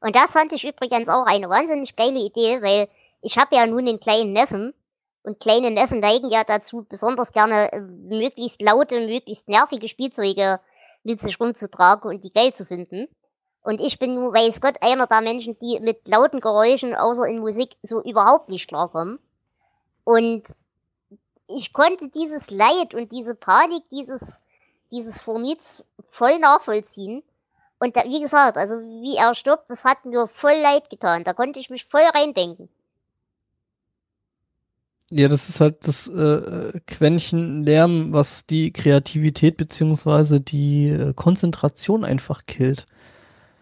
Und 0.00 0.14
das 0.14 0.30
fand 0.32 0.52
ich 0.52 0.64
übrigens 0.64 1.08
auch 1.08 1.26
eine 1.26 1.48
wahnsinnig 1.48 1.96
geile 1.96 2.20
Idee, 2.20 2.62
weil 2.62 2.88
ich 3.22 3.36
habe 3.36 3.56
ja 3.56 3.66
nun 3.66 3.80
einen 3.88 3.98
kleinen 3.98 4.32
Neffen 4.32 4.72
und 5.22 5.40
kleine 5.40 5.70
Neffen 5.70 6.00
neigen 6.00 6.30
ja 6.30 6.44
dazu, 6.44 6.86
besonders 6.88 7.32
gerne 7.32 7.72
äh, 7.72 7.80
möglichst 7.80 8.62
laute, 8.62 9.06
möglichst 9.06 9.48
nervige 9.48 9.88
Spielzeuge 9.88 10.60
mit 11.02 11.20
sich 11.20 11.38
rumzutragen 11.38 12.10
und 12.10 12.24
die 12.24 12.32
geil 12.32 12.54
zu 12.54 12.64
finden. 12.64 13.08
Und 13.62 13.80
ich 13.80 13.98
bin 13.98 14.14
nun, 14.14 14.32
weiß 14.32 14.60
Gott, 14.60 14.76
einer 14.80 15.06
der 15.06 15.20
Menschen, 15.20 15.58
die 15.58 15.80
mit 15.80 16.08
lauten 16.08 16.40
Geräuschen 16.40 16.94
außer 16.94 17.26
in 17.26 17.40
Musik 17.40 17.76
so 17.82 18.02
überhaupt 18.02 18.48
nicht 18.48 18.68
klarkommen. 18.68 19.18
Und 20.04 20.44
ich 21.46 21.72
konnte 21.72 22.08
dieses 22.08 22.50
Leid 22.50 22.94
und 22.94 23.12
diese 23.12 23.34
Panik 23.34 23.82
dieses, 23.90 24.42
dieses 24.90 25.20
Formits 25.20 25.84
voll 26.10 26.38
nachvollziehen. 26.38 27.22
Und 27.78 27.96
da, 27.96 28.04
wie 28.04 28.20
gesagt, 28.20 28.56
also 28.56 28.76
wie 28.76 29.16
er 29.16 29.34
stirbt, 29.34 29.68
das 29.68 29.84
hat 29.84 30.04
mir 30.04 30.26
voll 30.28 30.56
leid 30.56 30.88
getan. 30.88 31.24
Da 31.24 31.34
konnte 31.34 31.60
ich 31.60 31.70
mich 31.70 31.86
voll 31.86 32.02
reindenken. 32.02 32.70
Ja, 35.10 35.28
das 35.28 35.48
ist 35.48 35.60
halt 35.60 35.86
das 35.86 36.06
äh, 36.08 36.80
Quäntchen 36.86 37.64
Lärm, 37.64 38.12
was 38.12 38.46
die 38.46 38.72
Kreativität 38.72 39.56
beziehungsweise 39.56 40.40
die 40.40 40.88
äh, 40.88 41.12
Konzentration 41.14 42.04
einfach 42.04 42.44
killt. 42.46 42.86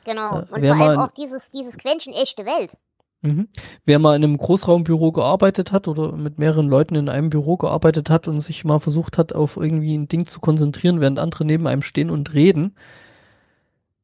Genau. 0.04 0.40
Äh, 0.40 0.44
Und 0.50 0.66
vor 0.66 0.76
allem 0.76 1.00
auch 1.00 1.12
dieses, 1.12 1.50
dieses 1.50 1.78
Quäntchen 1.78 2.12
echte 2.12 2.44
Welt. 2.44 2.72
Mhm. 3.22 3.48
Wer 3.84 3.98
mal 3.98 4.14
in 4.14 4.22
einem 4.22 4.37
Großraumbüro 4.37 5.11
gearbeitet 5.11 5.72
hat 5.72 5.88
oder 5.88 6.12
mit 6.12 6.38
mehreren 6.38 6.68
Leuten 6.68 6.94
in 6.94 7.08
einem 7.08 7.30
Büro 7.30 7.56
gearbeitet 7.56 8.11
hat 8.11 8.28
und 8.28 8.40
sich 8.40 8.64
mal 8.64 8.78
versucht 8.78 9.18
hat, 9.18 9.32
auf 9.32 9.56
irgendwie 9.56 9.96
ein 9.96 10.06
Ding 10.06 10.26
zu 10.26 10.40
konzentrieren, 10.40 11.00
während 11.00 11.18
andere 11.18 11.44
neben 11.44 11.66
einem 11.66 11.82
stehen 11.82 12.11
und 12.11 12.32
reden. 12.34 12.76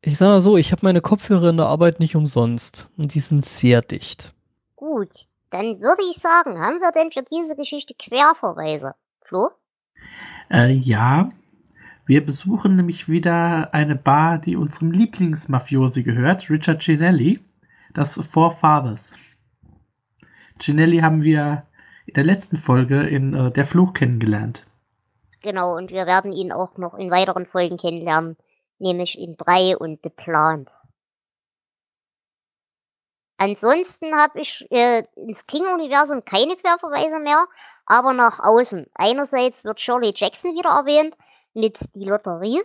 Ich 0.01 0.19
sag 0.19 0.29
mal 0.29 0.41
so, 0.41 0.57
ich 0.57 0.73
habe 0.73 0.81
meine 0.83 1.01
Kopfhörer 1.01 1.51
in 1.51 1.57
der 1.57 1.67
Arbeit 1.67 2.01
nicht 2.01 2.17
umsonst 2.17 2.89
und 2.97 3.15
die 3.15 3.21
sind 3.21 3.45
sehr 3.45 3.83
dicht. 3.83 4.35
Gut, 4.77 5.29
dann 5.55 5.81
würde 5.81 6.03
ich 6.11 6.17
sagen, 6.17 6.59
haben 6.59 6.81
wir 6.81 6.91
denn 6.91 7.13
für 7.13 7.23
diese 7.23 7.55
Geschichte 7.55 7.95
Querverweise? 7.95 8.97
Flo? 9.23 9.51
Äh, 10.51 10.73
ja, 10.73 11.31
wir 12.07 12.27
besuchen 12.27 12.75
nämlich 12.75 13.09
wieder 13.09 13.73
eine 13.73 13.95
Bar, 13.95 14.39
die 14.39 14.57
unserem 14.57 14.91
Lieblingsmafiosi 14.91 16.03
gehört, 16.03 16.51
Richard 16.51 16.81
Ginelli, 16.81 17.39
das 17.93 18.15
Four 18.27 18.51
Fathers. 18.51 19.17
Ginelli 20.59 20.99
haben 20.99 21.23
wir 21.23 21.63
in 22.07 22.15
der 22.15 22.25
letzten 22.25 22.57
Folge 22.57 23.07
in 23.07 23.33
äh, 23.33 23.53
Der 23.53 23.65
Fluch 23.65 23.93
kennengelernt. 23.93 24.67
Genau, 25.41 25.77
und 25.77 25.91
wir 25.91 26.07
werden 26.07 26.33
ihn 26.33 26.51
auch 26.51 26.79
noch 26.79 26.95
in 26.95 27.13
weiteren 27.13 27.47
Folgen 27.47 27.77
kennenlernen, 27.77 28.37
nämlich 28.81 29.17
in 29.17 29.37
drei 29.37 29.77
und 29.77 30.01
The 30.03 30.11
Plant. 30.11 30.69
Ansonsten 33.37 34.15
habe 34.15 34.41
ich 34.41 34.67
äh, 34.71 35.05
ins 35.17 35.47
King-Universum 35.47 36.25
keine 36.25 36.57
Querverweise 36.57 37.19
mehr, 37.19 37.47
aber 37.87 38.13
nach 38.13 38.39
außen. 38.41 38.87
Einerseits 38.95 39.65
wird 39.65 39.81
Shirley 39.81 40.13
Jackson 40.15 40.55
wieder 40.55 40.71
erwähnt 40.71 41.17
mit 41.53 41.79
die 41.95 42.05
Lotterie. 42.05 42.63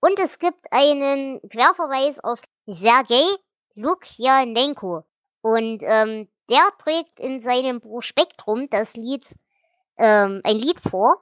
Und 0.00 0.18
es 0.18 0.38
gibt 0.38 0.66
einen 0.70 1.40
Querverweis 1.48 2.18
auf 2.22 2.40
Sergei 2.66 3.24
Lukjanenko. 3.74 5.04
Und 5.40 5.80
ähm, 5.82 6.28
der 6.50 6.68
trägt 6.82 7.18
in 7.18 7.40
seinem 7.40 7.80
Buch 7.80 8.02
Spektrum 8.02 8.68
das 8.70 8.94
Lied, 8.96 9.34
ähm, 9.96 10.40
ein 10.44 10.56
Lied 10.56 10.80
vor. 10.80 11.20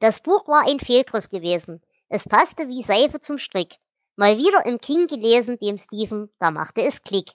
Das 0.00 0.20
Buch 0.20 0.46
war 0.48 0.66
ein 0.68 0.80
Fehlgriff 0.80 1.30
gewesen. 1.30 1.82
Es 2.08 2.28
passte 2.28 2.68
wie 2.68 2.82
Seife 2.82 3.20
zum 3.20 3.38
Strick. 3.38 3.76
Mal 4.16 4.36
wieder 4.38 4.66
im 4.66 4.78
King 4.80 5.06
gelesen, 5.06 5.58
dem 5.58 5.78
Stephen, 5.78 6.30
da 6.38 6.50
machte 6.50 6.82
es 6.82 7.02
Klick. 7.02 7.32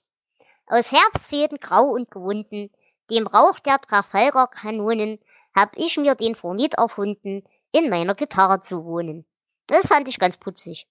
Aus 0.69 0.91
Herbstfäden 0.91 1.57
grau 1.59 1.89
und 1.89 2.11
gewunden, 2.11 2.69
dem 3.09 3.25
Rauch 3.25 3.59
der 3.59 3.79
Trafalgar-Kanonen, 3.81 5.19
hab 5.55 5.71
ich 5.75 5.97
mir 5.97 6.15
den 6.15 6.35
Fornit 6.35 6.75
erfunden, 6.75 7.43
in 7.71 7.89
meiner 7.89 8.13
Gitarre 8.15 8.61
zu 8.61 8.85
wohnen. 8.85 9.25
Das 9.67 9.87
fand 9.87 10.07
ich 10.07 10.19
ganz 10.19 10.37
putzig. 10.37 10.87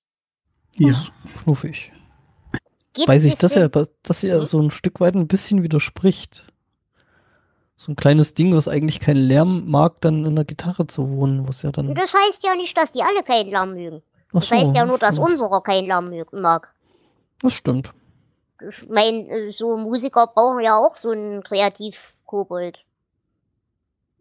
Ja. 0.76 0.88
Das 0.88 1.02
ist 1.02 1.12
knuffig. 1.42 1.92
Gibt 2.92 3.08
Weiß 3.08 3.24
ich, 3.24 3.36
dass 3.36 3.54
er, 3.54 3.68
dass 3.68 4.24
er 4.24 4.44
so 4.44 4.60
ein 4.60 4.72
Stück 4.72 4.98
weit 5.00 5.14
ein 5.14 5.28
bisschen 5.28 5.62
widerspricht. 5.62 6.46
So 7.76 7.92
ein 7.92 7.96
kleines 7.96 8.34
Ding, 8.34 8.54
was 8.56 8.66
eigentlich 8.66 8.98
keinen 8.98 9.22
Lärm 9.22 9.70
mag, 9.70 10.00
dann 10.00 10.24
in 10.26 10.34
der 10.34 10.44
Gitarre 10.44 10.88
zu 10.88 11.10
wohnen, 11.10 11.46
was 11.46 11.62
ja 11.62 11.70
dann. 11.70 11.94
Das 11.94 12.12
heißt 12.12 12.42
ja 12.42 12.56
nicht, 12.56 12.76
dass 12.76 12.90
die 12.90 13.02
alle 13.02 13.22
keinen 13.22 13.50
Lärm 13.50 13.74
mögen. 13.74 14.02
Das 14.32 14.50
heißt 14.50 14.74
ja 14.74 14.84
nur, 14.84 14.98
dass 14.98 15.14
stimmt. 15.14 15.30
unserer 15.30 15.62
keinen 15.62 15.86
Lärm 15.86 16.10
mag. 16.32 16.74
Das 17.40 17.52
stimmt. 17.52 17.94
Ich 18.60 18.88
meine, 18.88 19.52
so 19.52 19.76
Musiker 19.76 20.26
brauchen 20.26 20.60
ja 20.60 20.76
auch 20.76 20.96
so 20.96 21.10
einen 21.10 21.42
Kreativ-Kobold. 21.42 22.78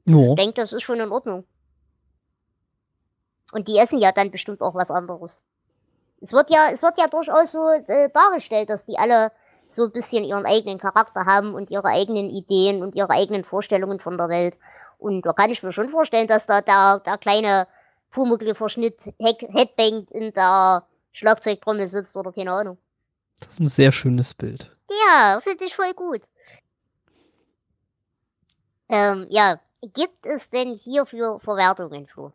Ja. 0.06 0.30
Ich 0.30 0.36
denke, 0.36 0.62
das 0.62 0.74
ist 0.74 0.84
schon 0.84 1.00
in 1.00 1.12
Ordnung. 1.12 1.46
Und 3.52 3.68
die 3.68 3.78
essen 3.78 4.00
ja 4.00 4.12
dann 4.12 4.32
bestimmt 4.32 4.62
auch 4.62 4.76
was 4.76 4.92
anderes. 4.92 5.40
Es 6.22 6.34
wird 6.34 6.50
ja, 6.50 6.70
es 6.72 6.84
wird 6.84 6.98
ja 6.98 7.08
durchaus 7.08 7.52
so 7.52 7.68
äh, 7.70 8.10
dargestellt, 8.10 8.70
dass 8.70 8.86
die 8.86 8.98
alle 8.98 9.32
so 9.70 9.86
ein 9.86 9.92
bisschen 9.92 10.24
ihren 10.24 10.46
eigenen 10.46 10.80
Charakter 10.80 11.26
haben 11.26 11.54
und 11.54 11.70
ihre 11.70 11.88
eigenen 11.88 12.30
Ideen 12.30 12.82
und 12.84 12.96
ihre 12.96 13.10
eigenen 13.10 13.44
Vorstellungen 13.44 14.00
von 14.00 14.18
der 14.18 14.30
Welt. 14.30 14.58
Und 14.98 15.26
da 15.26 15.34
kann 15.34 15.52
ich 15.52 15.62
mir 15.62 15.72
schon 15.72 15.90
vorstellen, 15.90 16.28
dass 16.28 16.48
da 16.48 16.62
der, 16.62 17.02
der 17.06 17.18
kleine 17.18 17.68
Pumuckl 18.12 18.56
verschnitt, 18.56 19.14
Head 19.20 19.42
Headbanged 19.50 20.12
in 20.12 20.34
der 20.34 20.84
Schlagzeugtrommel 21.12 21.88
sitzt 21.88 22.16
oder 22.16 22.32
keine 22.32 22.52
Ahnung. 22.52 22.78
Das 23.40 23.54
ist 23.54 23.60
ein 23.60 23.70
sehr 23.70 23.92
schönes 23.92 24.34
Bild. 24.34 24.76
Ja, 24.90 25.40
finde 25.42 25.66
ich 25.66 25.76
voll 25.76 25.94
gut. 25.94 26.22
Ähm, 28.90 29.28
ja, 29.30 29.60
gibt 29.94 30.26
es 30.26 30.50
denn 30.50 30.74
hierfür 30.76 31.40
Verwertungen, 31.40 32.08
Flo? 32.08 32.34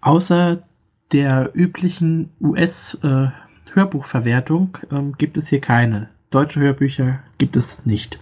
Außer 0.00 0.66
der 1.12 1.50
üblichen 1.54 2.32
US-Hörbuchverwertung 2.40 4.78
äh, 4.90 4.94
ähm, 4.94 5.12
gibt 5.18 5.36
es 5.36 5.48
hier 5.48 5.60
keine. 5.60 6.08
Deutsche 6.30 6.60
Hörbücher 6.60 7.22
gibt 7.38 7.56
es 7.56 7.84
nicht. 7.86 8.18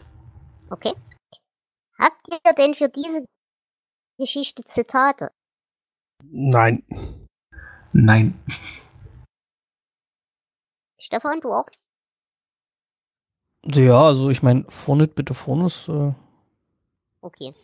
Okay. 0.71 0.95
Habt 1.99 2.27
ihr 2.29 2.39
denn 2.55 2.75
für 2.75 2.89
diese 2.89 3.27
Geschichte 4.19 4.65
Zitate? 4.65 5.31
Nein. 6.23 6.83
Nein. 7.93 8.41
Stefan, 11.05 11.41
du 11.43 11.53
auch? 11.53 11.67
Ja, 13.65 14.01
also 14.07 14.31
ich 14.31 14.43
meine, 14.43 14.65
vorne 14.69 15.07
bitte 15.07 15.35
vorne 15.35 15.67
ist, 15.67 15.89
äh, 15.89 16.13
Okay. 17.21 17.55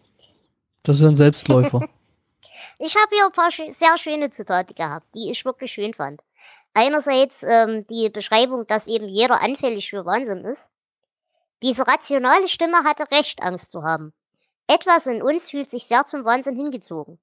das 0.82 0.96
ist 1.00 1.06
ein 1.06 1.16
Selbstläufer. 1.16 1.80
Ich 2.82 2.96
habe 2.96 3.14
hier 3.14 3.26
ein 3.26 3.32
paar 3.32 3.50
sehr 3.50 3.98
schöne 3.98 4.30
Zitate 4.30 4.72
gehabt, 4.72 5.06
die 5.14 5.30
ich 5.30 5.44
wirklich 5.44 5.70
schön 5.70 5.92
fand. 5.92 6.22
Einerseits 6.72 7.42
ähm, 7.42 7.86
die 7.88 8.08
Beschreibung, 8.08 8.66
dass 8.66 8.86
eben 8.86 9.06
jeder 9.06 9.42
anfällig 9.42 9.90
für 9.90 10.06
Wahnsinn 10.06 10.46
ist. 10.46 10.70
Diese 11.62 11.86
rationale 11.86 12.48
Stimme 12.48 12.84
hatte 12.84 13.10
Recht, 13.10 13.42
Angst 13.42 13.70
zu 13.70 13.82
haben. 13.82 14.14
Etwas 14.66 15.06
in 15.06 15.20
uns 15.22 15.50
fühlt 15.50 15.70
sich 15.70 15.84
sehr 15.84 16.06
zum 16.06 16.24
Wahnsinn 16.24 16.56
hingezogen. 16.56 17.18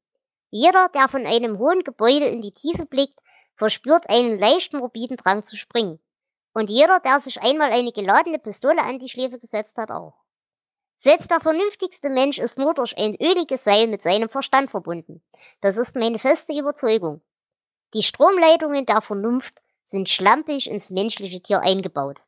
Jeder, 0.51 0.89
der 0.89 1.07
von 1.09 1.26
einem 1.26 1.57
hohen 1.57 1.84
Gebäude 1.84 2.28
in 2.28 2.43
die 2.43 2.51
Tiefe 2.51 2.86
blickt, 2.86 3.20
verspürt 3.55 4.07
einen 4.11 4.38
leicht 4.38 4.74
morbiden 4.74 5.18
Drang 5.18 5.43
zu 5.43 5.57
springen. 5.57 5.99
Und 6.57 6.71
jeder, 6.71 6.99
der 6.99 7.19
sich 7.19 7.39
einmal 7.43 7.71
eine 7.71 7.91
geladene 7.91 8.39
Pistole 8.39 8.81
an 8.81 8.97
die 8.97 9.09
Schläfe 9.09 9.37
gesetzt 9.37 9.77
hat, 9.77 9.91
auch. 9.91 10.15
Selbst 10.97 11.29
der 11.29 11.39
vernünftigste 11.39 12.09
Mensch 12.09 12.39
ist 12.39 12.57
nur 12.57 12.73
durch 12.73 12.97
ein 12.97 13.15
öliges 13.21 13.63
Seil 13.63 13.85
mit 13.85 14.01
seinem 14.01 14.27
Verstand 14.27 14.71
verbunden. 14.71 15.21
Das 15.61 15.77
ist 15.77 15.95
meine 15.95 16.17
feste 16.17 16.57
Überzeugung. 16.57 17.21
Die 17.93 18.01
Stromleitungen 18.01 18.87
der 18.87 19.01
Vernunft 19.01 19.53
sind 19.85 20.09
schlampig 20.09 20.67
ins 20.67 20.89
menschliche 20.89 21.43
Tier 21.43 21.59
eingebaut. 21.59 22.23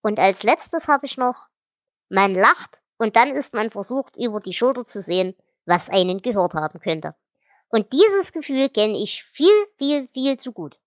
Und 0.00 0.20
als 0.20 0.44
letztes 0.44 0.86
habe 0.86 1.06
ich 1.06 1.16
noch, 1.16 1.48
man 2.08 2.36
lacht 2.36 2.82
und 2.98 3.16
dann 3.16 3.34
ist 3.34 3.52
man 3.52 3.70
versucht, 3.70 4.14
über 4.16 4.38
die 4.38 4.52
Schulter 4.52 4.86
zu 4.86 5.00
sehen, 5.00 5.34
was 5.66 5.90
einen 5.90 6.22
gehört 6.22 6.54
haben 6.54 6.78
könnte. 6.78 7.16
Und 7.68 7.92
dieses 7.92 8.30
Gefühl 8.30 8.68
kenne 8.68 9.02
ich 9.02 9.24
viel, 9.24 9.66
viel, 9.76 10.06
viel 10.12 10.38
zu 10.38 10.52
gut. 10.52 10.78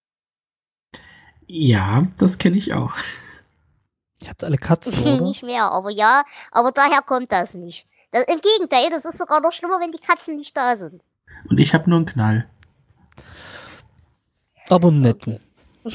Ja, 1.47 2.07
das 2.17 2.37
kenne 2.37 2.57
ich 2.57 2.73
auch. 2.73 2.93
Ihr 4.21 4.29
habt 4.29 4.43
alle 4.43 4.57
Katzen, 4.57 5.01
oder? 5.01 5.21
nicht 5.21 5.43
mehr, 5.43 5.65
aber 5.71 5.89
ja, 5.91 6.23
aber 6.51 6.71
daher 6.71 7.01
kommt 7.01 7.31
das 7.31 7.53
nicht. 7.53 7.85
Das, 8.11 8.25
Im 8.25 8.39
Gegenteil, 8.41 8.89
das 8.89 9.05
ist 9.05 9.17
sogar 9.17 9.41
noch 9.41 9.51
schlimmer, 9.51 9.79
wenn 9.79 9.91
die 9.91 9.99
Katzen 9.99 10.35
nicht 10.35 10.55
da 10.55 10.75
sind. 10.77 11.01
Und 11.49 11.59
ich 11.59 11.73
habe 11.73 11.89
nur 11.89 11.97
einen 11.97 12.05
Knall. 12.05 12.49
Aber 14.69 14.87
einen 14.87 15.01
netten. 15.01 15.39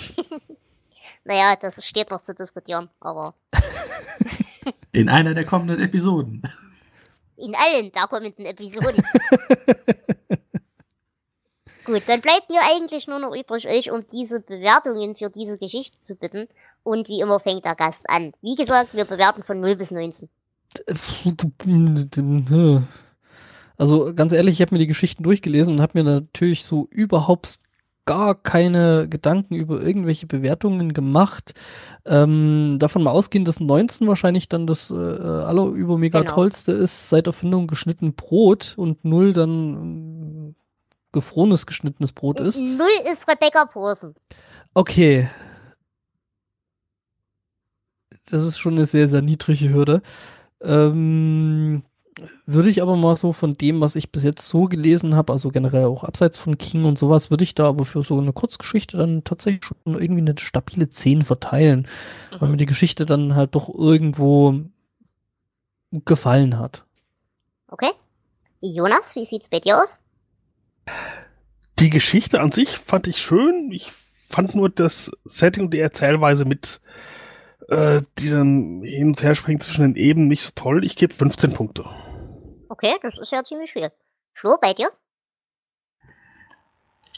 Naja, 1.25 1.55
das 1.55 1.85
steht 1.85 2.11
noch 2.11 2.23
zu 2.23 2.35
diskutieren, 2.35 2.89
aber 2.99 3.35
In 4.93 5.09
einer 5.09 5.35
der 5.35 5.45
kommenden 5.45 5.81
Episoden. 5.81 6.43
in 7.37 7.55
allen 7.55 7.93
der 7.93 8.07
kommenden 8.09 8.47
Episoden. 8.47 9.05
Gut, 11.91 12.03
dann 12.07 12.21
bleibt 12.21 12.49
mir 12.49 12.61
eigentlich 12.63 13.09
nur 13.09 13.19
noch 13.19 13.35
übrig, 13.35 13.67
euch 13.67 13.91
um 13.91 14.05
diese 14.13 14.39
Bewertungen 14.39 15.17
für 15.17 15.29
diese 15.29 15.59
Geschichte 15.59 15.97
zu 16.03 16.15
bitten. 16.15 16.47
Und 16.85 17.09
wie 17.09 17.21
immer 17.21 17.41
fängt 17.41 17.65
der 17.65 17.75
Gast 17.75 18.09
an. 18.09 18.33
Wie 18.43 18.55
gesagt, 18.55 18.95
wir 18.95 19.05
bewerten 19.05 19.43
von 19.43 19.61
0 19.61 19.75
bis 19.75 19.91
19. 19.91 20.29
Also 23.77 24.15
ganz 24.15 24.33
ehrlich, 24.33 24.55
ich 24.55 24.63
habe 24.63 24.75
mir 24.75 24.79
die 24.79 24.87
Geschichten 24.87 25.25
durchgelesen 25.25 25.75
und 25.75 25.81
habe 25.81 26.01
mir 26.01 26.05
natürlich 26.05 26.65
so 26.65 26.87
überhaupt 26.91 27.59
gar 28.07 28.37
keine 28.37 29.09
Gedanken 29.09 29.55
über 29.57 29.81
irgendwelche 29.83 30.27
Bewertungen 30.27 30.95
gemacht. 30.95 31.55
Ähm, 32.07 32.77
davon 32.79 33.03
mal 33.03 33.11
ausgehen, 33.11 33.45
dass 33.45 33.59
19 33.59 34.07
wahrscheinlich 34.07 34.49
dann 34.49 34.67
das 34.67 34.91
äh, 34.91 34.95
allerübermega 34.95 36.21
Genau. 36.21 36.35
tollste 36.35 36.73
ist, 36.73 37.09
seit 37.09 37.27
Erfindung 37.27 37.67
geschnitten 37.67 38.15
Brot 38.15 38.75
und 38.77 39.05
0 39.05 39.33
dann 39.33 40.55
gefrorenes 41.13 41.67
geschnittenes 41.67 42.13
Brot 42.13 42.41
ist. 42.41 42.61
0 42.61 42.87
ist 43.11 43.29
Rebecca 43.29 43.67
Posen. 43.67 44.15
Okay. 44.75 45.29
Das 48.27 48.45
ist 48.45 48.59
schon 48.59 48.75
eine 48.75 48.87
sehr, 48.87 49.09
sehr 49.09 49.23
niedrige 49.23 49.71
Hürde. 49.71 50.03
Ähm, 50.63 51.83
würde 52.47 52.69
ich 52.69 52.83
aber 52.83 52.97
mal 52.97 53.17
so 53.17 53.33
von 53.33 53.55
dem, 53.55 53.81
was 53.81 53.97
ich 53.97 54.13
bis 54.13 54.25
jetzt 54.25 54.47
so 54.47 54.65
gelesen 54.65 55.17
habe, 55.17 55.33
also 55.33 55.51
generell 55.51 55.85
auch 55.85 56.05
abseits 56.05 56.39
von 56.39 56.59
King 56.59 56.85
und 56.85 56.99
sowas, 56.99 57.31
würde 57.31 57.45
ich 57.45 57.55
da 57.55 57.69
aber 57.69 57.85
für 57.85 58.03
so 58.03 58.19
eine 58.19 58.33
Kurzgeschichte 58.33 58.97
dann 58.97 59.25
tatsächlich 59.25 59.65
schon 59.65 59.77
irgendwie 59.85 60.21
eine 60.21 60.35
stabile 60.39 60.89
10 60.89 61.23
verteilen, 61.23 61.89
weil 62.39 62.49
mir 62.51 62.57
die 62.57 62.67
Geschichte 62.67 63.07
dann 63.07 63.35
halt 63.35 63.55
doch 63.55 63.73
irgendwo 63.73 64.61
gefallen 65.93 66.59
hat. 66.59 66.85
Okay. 67.69 67.93
Jonas, 68.61 69.17
wie 69.17 69.25
sieht's 69.25 69.49
bei 69.49 69.61
dir 69.61 69.83
aus? 69.83 69.99
Die 71.79 71.91
Geschichte 71.91 72.41
an 72.41 72.53
sich 72.53 72.77
fand 72.77 73.07
ich 73.07 73.19
schön. 73.19 73.71
Ich 73.73 73.91
fand 74.29 74.55
nur 74.55 74.69
das 74.69 75.11
Setting 75.25 75.65
und 75.65 75.75
die 75.75 75.81
Erzählweise 75.81 76.45
mit 76.45 76.81
äh, 77.69 78.03
diesem 78.19 78.83
Hin- 78.83 79.09
und 79.09 79.23
Herspringen 79.23 79.61
zwischen 79.61 79.83
den 79.83 79.97
Ebenen 79.97 80.29
nicht 80.29 80.43
so 80.43 80.51
toll. 80.55 80.85
Ich 80.85 80.97
gebe 80.97 81.15
15 81.15 81.53
Punkte. 81.53 81.85
Okay, 82.69 82.95
das 83.03 83.15
ist 83.21 83.33
ja 83.33 83.43
ziemlich 83.45 83.73
viel. 83.73 83.91
Flo, 84.35 84.57
bei 84.61 84.75
dir? 84.75 84.91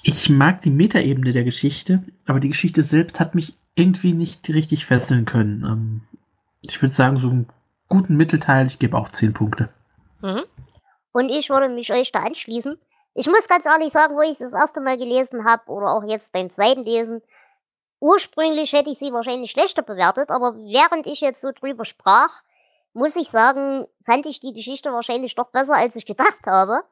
Ich 0.03 0.29
mag 0.29 0.61
die 0.63 0.71
Metaebene 0.71 1.33
der 1.33 1.45
Geschichte, 1.45 2.03
aber 2.27 2.41
die 2.41 2.49
Geschichte 2.49 2.83
selbst 2.83 3.21
hat 3.21 3.35
mich 3.35 3.55
irgendwie 3.75 4.15
nicht 4.15 4.49
richtig 4.49 4.85
fesseln 4.85 5.25
können. 5.25 5.65
Ähm, 5.65 6.01
ich 6.63 6.81
würde 6.83 6.95
sagen, 6.95 7.17
so 7.19 7.31
einen 7.31 7.49
guten 7.89 8.17
Mittelteil, 8.17 8.67
ich 8.67 8.79
gebe 8.79 8.97
auch 8.97 9.09
10 9.09 9.33
Punkte. 9.33 9.69
Mhm. 10.21 10.43
Und 11.13 11.29
ich 11.29 11.51
würde 11.51 11.69
mich 11.69 11.93
euch 11.93 12.11
da 12.11 12.21
anschließen. 12.21 12.79
Ich 13.15 13.27
muss 13.27 13.49
ganz 13.49 13.67
ehrlich 13.67 13.93
sagen, 13.93 14.17
wo 14.17 14.23
ich 14.23 14.33
es 14.33 14.39
das 14.39 14.55
erste 14.55 14.81
Mal 14.81 14.97
gelesen 14.97 15.45
habe 15.45 15.71
oder 15.71 15.95
auch 15.95 16.05
jetzt 16.05 16.33
beim 16.33 16.51
zweiten 16.51 16.85
Lesen, 16.85 17.23
ursprünglich 18.01 18.73
hätte 18.73 18.91
ich 18.91 18.99
sie 18.99 19.13
wahrscheinlich 19.13 19.51
schlechter 19.51 19.83
bewertet, 19.83 20.31
aber 20.31 20.57
während 20.57 21.07
ich 21.07 21.21
jetzt 21.21 21.43
so 21.43 21.53
drüber 21.53 21.85
sprach, 21.85 22.31
muss 22.95 23.17
ich 23.17 23.31
sagen, 23.31 23.87
fand 24.05 24.27
ich 24.27 24.41
die 24.41 24.55
Geschichte 24.55 24.93
wahrscheinlich 24.93 25.35
doch 25.35 25.51
besser, 25.51 25.75
als 25.75 25.97
ich 25.97 26.07
gedacht 26.07 26.47
habe. 26.47 26.83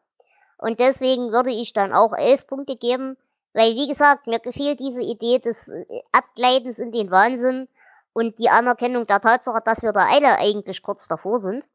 Und 0.58 0.78
deswegen 0.78 1.32
würde 1.32 1.50
ich 1.50 1.72
dann 1.72 1.92
auch 1.92 2.12
elf 2.12 2.46
Punkte 2.46 2.76
geben, 2.76 3.16
weil, 3.52 3.74
wie 3.74 3.88
gesagt, 3.88 4.26
mir 4.26 4.38
gefiel 4.38 4.76
diese 4.76 5.02
Idee 5.02 5.38
des 5.38 5.68
äh, 5.68 6.02
Abgleitens 6.12 6.78
in 6.78 6.92
den 6.92 7.10
Wahnsinn 7.10 7.68
und 8.12 8.38
die 8.38 8.50
Anerkennung 8.50 9.06
der 9.06 9.20
Tatsache, 9.20 9.62
dass 9.64 9.82
wir 9.82 9.92
da 9.92 10.06
alle 10.06 10.38
eigentlich 10.38 10.82
kurz 10.82 11.08
davor 11.08 11.38
sind. 11.40 11.66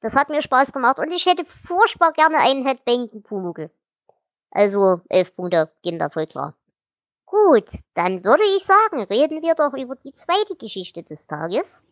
Das 0.00 0.16
hat 0.16 0.28
mir 0.28 0.42
Spaß 0.42 0.72
gemacht 0.72 0.98
und 0.98 1.10
ich 1.10 1.26
hätte 1.26 1.44
furchtbar 1.44 2.12
gerne 2.12 2.38
einen 2.38 2.66
Headbangten 2.66 3.22
Pumuckl. 3.22 3.70
Also 4.50 5.00
elf 5.08 5.34
Punkte 5.34 5.70
gehen 5.82 5.98
da 5.98 6.08
voll 6.08 6.26
klar. 6.26 6.54
Gut, 7.26 7.68
dann 7.94 8.24
würde 8.24 8.44
ich 8.56 8.64
sagen, 8.64 9.02
reden 9.02 9.42
wir 9.42 9.54
doch 9.54 9.74
über 9.74 9.96
die 9.96 10.12
zweite 10.12 10.56
Geschichte 10.56 11.02
des 11.02 11.26
Tages. 11.26 11.82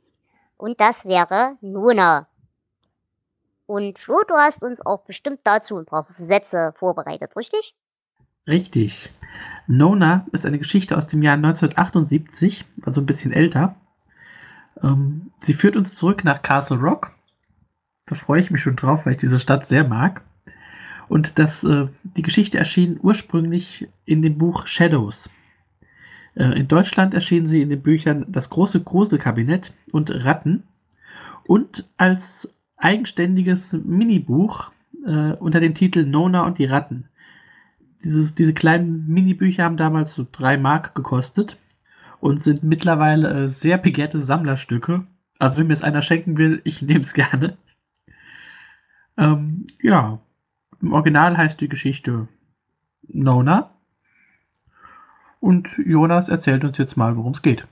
Und 0.56 0.80
das 0.80 1.04
wäre 1.04 1.56
Nona. 1.60 2.28
Und 3.66 3.98
Flo, 3.98 4.22
du 4.28 4.34
hast 4.34 4.62
uns 4.62 4.84
auch 4.84 5.04
bestimmt 5.04 5.40
dazu 5.44 5.76
ein 5.76 5.86
paar 5.86 6.06
Sätze 6.14 6.72
vorbereitet, 6.76 7.36
richtig? 7.36 7.74
Richtig. 8.46 9.10
Nona 9.66 10.26
ist 10.32 10.46
eine 10.46 10.58
Geschichte 10.58 10.96
aus 10.96 11.06
dem 11.06 11.22
Jahr 11.22 11.34
1978, 11.34 12.66
also 12.82 13.00
ein 13.00 13.06
bisschen 13.06 13.32
älter. 13.32 13.74
Ähm, 14.82 15.32
sie 15.38 15.54
führt 15.54 15.76
uns 15.76 15.94
zurück 15.94 16.24
nach 16.24 16.42
Castle 16.42 16.78
Rock. 16.78 17.12
Da 18.06 18.14
freue 18.14 18.40
ich 18.40 18.50
mich 18.50 18.60
schon 18.60 18.76
drauf, 18.76 19.06
weil 19.06 19.12
ich 19.12 19.18
diese 19.18 19.40
Stadt 19.40 19.64
sehr 19.64 19.86
mag. 19.86 20.22
Und 21.08 21.38
das, 21.38 21.64
äh, 21.64 21.88
die 22.02 22.22
Geschichte 22.22 22.58
erschien 22.58 22.98
ursprünglich 23.02 23.88
in 24.04 24.22
dem 24.22 24.38
Buch 24.38 24.66
Shadows. 24.66 25.30
Äh, 26.34 26.58
in 26.58 26.68
Deutschland 26.68 27.14
erschien 27.14 27.46
sie 27.46 27.62
in 27.62 27.70
den 27.70 27.82
Büchern 27.82 28.26
Das 28.28 28.50
große 28.50 28.82
Gruselkabinett 28.82 29.72
und 29.92 30.10
Ratten 30.24 30.64
und 31.46 31.88
als 31.96 32.48
eigenständiges 32.76 33.72
Minibuch 33.84 34.72
äh, 35.06 35.32
unter 35.32 35.60
dem 35.60 35.74
Titel 35.74 36.04
Nona 36.04 36.44
und 36.44 36.58
die 36.58 36.64
Ratten. 36.64 37.08
Dieses, 38.02 38.34
diese 38.34 38.52
kleinen 38.52 39.06
Minibücher 39.08 39.64
haben 39.64 39.76
damals 39.76 40.14
so 40.14 40.26
drei 40.30 40.58
Mark 40.58 40.94
gekostet 40.94 41.58
und 42.20 42.40
sind 42.40 42.62
mittlerweile 42.62 43.44
äh, 43.44 43.48
sehr 43.48 43.78
begehrte 43.78 44.20
Sammlerstücke. 44.20 45.06
Also 45.38 45.58
wenn 45.58 45.68
mir 45.68 45.72
es 45.72 45.82
einer 45.82 46.02
schenken 46.02 46.38
will, 46.38 46.60
ich 46.64 46.82
nehme 46.82 47.00
es 47.00 47.12
gerne. 47.14 47.56
Ähm, 49.16 49.66
ja, 49.82 50.20
im 50.80 50.92
Original 50.92 51.36
heißt 51.36 51.60
die 51.60 51.68
Geschichte 51.68 52.28
Nona. 53.08 53.70
Und 55.40 55.76
Jonas 55.84 56.28
erzählt 56.28 56.64
uns 56.64 56.78
jetzt 56.78 56.96
mal, 56.96 57.16
worum 57.16 57.32
es 57.32 57.42
geht. 57.42 57.66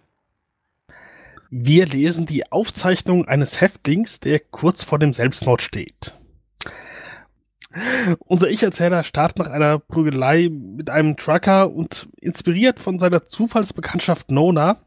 Wir 1.50 1.86
lesen 1.86 2.26
die 2.26 2.50
Aufzeichnung 2.50 3.28
eines 3.28 3.60
Häftlings, 3.60 4.20
der 4.20 4.40
kurz 4.40 4.84
vor 4.84 4.98
dem 4.98 5.12
Selbstmord 5.12 5.62
steht. 5.62 6.14
Unser 8.18 8.50
Ich-Erzähler 8.50 9.02
startet 9.04 9.38
nach 9.38 9.50
einer 9.50 9.78
Prügelei 9.78 10.50
mit 10.50 10.90
einem 10.90 11.16
Trucker 11.16 11.70
und 11.70 12.08
inspiriert 12.20 12.78
von 12.78 12.98
seiner 12.98 13.26
Zufallsbekanntschaft 13.26 14.30
Nona 14.30 14.84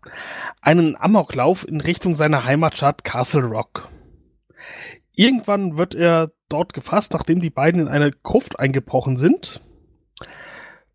einen 0.62 0.96
Amoklauf 0.96 1.68
in 1.68 1.82
Richtung 1.82 2.16
seiner 2.16 2.46
Heimatstadt 2.46 3.04
Castle 3.04 3.46
Rock. 3.46 3.90
Irgendwann 5.14 5.78
wird 5.78 5.96
er 5.96 6.32
dort 6.50 6.74
gefasst, 6.74 7.14
nachdem 7.14 7.40
die 7.40 7.50
beiden 7.50 7.82
in 7.82 7.88
eine 7.88 8.12
Gruft 8.12 8.60
eingebrochen 8.60 9.18
sind. 9.18 9.62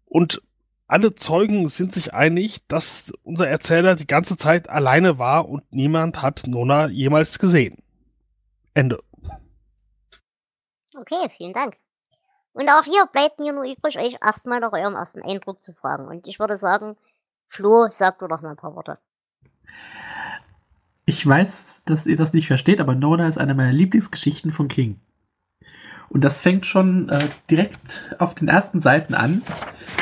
Und 0.07 0.43
alle 0.87 1.15
Zeugen 1.15 1.69
sind 1.69 1.95
sich 1.95 2.15
einig, 2.15 2.67
dass 2.67 3.13
unser 3.23 3.49
Erzähler 3.49 3.95
die 3.95 4.07
ganze 4.07 4.37
Zeit 4.37 4.69
alleine 4.69 5.19
war 5.19 5.49
und 5.49 5.63
niemand 5.73 6.21
hat 6.21 6.47
Nona 6.47 6.89
jemals 6.89 7.39
gesehen. 7.39 7.79
Ende. 8.75 9.01
Okay, 10.97 11.31
vielen 11.37 11.53
Dank. 11.53 11.77
Und 12.53 12.69
auch 12.69 12.83
hier 12.83 13.07
bleibt 13.07 13.39
mir 13.39 13.53
nur 13.53 13.65
übrig, 13.65 13.97
euch 13.97 14.17
erstmal 14.21 14.59
nach 14.59 14.73
eurem 14.73 14.95
ersten 14.95 15.23
Eindruck 15.23 15.63
zu 15.63 15.73
fragen. 15.73 16.09
Und 16.09 16.27
ich 16.27 16.41
würde 16.41 16.59
sagen, 16.59 16.97
Flo, 17.49 17.89
sag 17.91 18.19
du 18.19 18.27
doch 18.27 18.41
mal 18.41 18.51
ein 18.51 18.57
paar 18.57 18.75
Worte. 18.75 18.99
Ich 21.05 21.27
weiß, 21.27 21.85
dass 21.85 22.07
ihr 22.07 22.17
das 22.17 22.33
nicht 22.33 22.47
versteht, 22.47 22.81
aber 22.81 22.95
Nona 22.95 23.29
ist 23.29 23.39
eine 23.39 23.55
meiner 23.55 23.73
Lieblingsgeschichten 23.73 24.51
von 24.51 24.69
King. 24.69 25.01
Und 26.11 26.25
das 26.25 26.41
fängt 26.41 26.67
schon 26.67 27.09
äh, 27.09 27.29
direkt 27.49 28.15
auf 28.19 28.35
den 28.35 28.49
ersten 28.49 28.81
Seiten 28.81 29.15
an. 29.15 29.43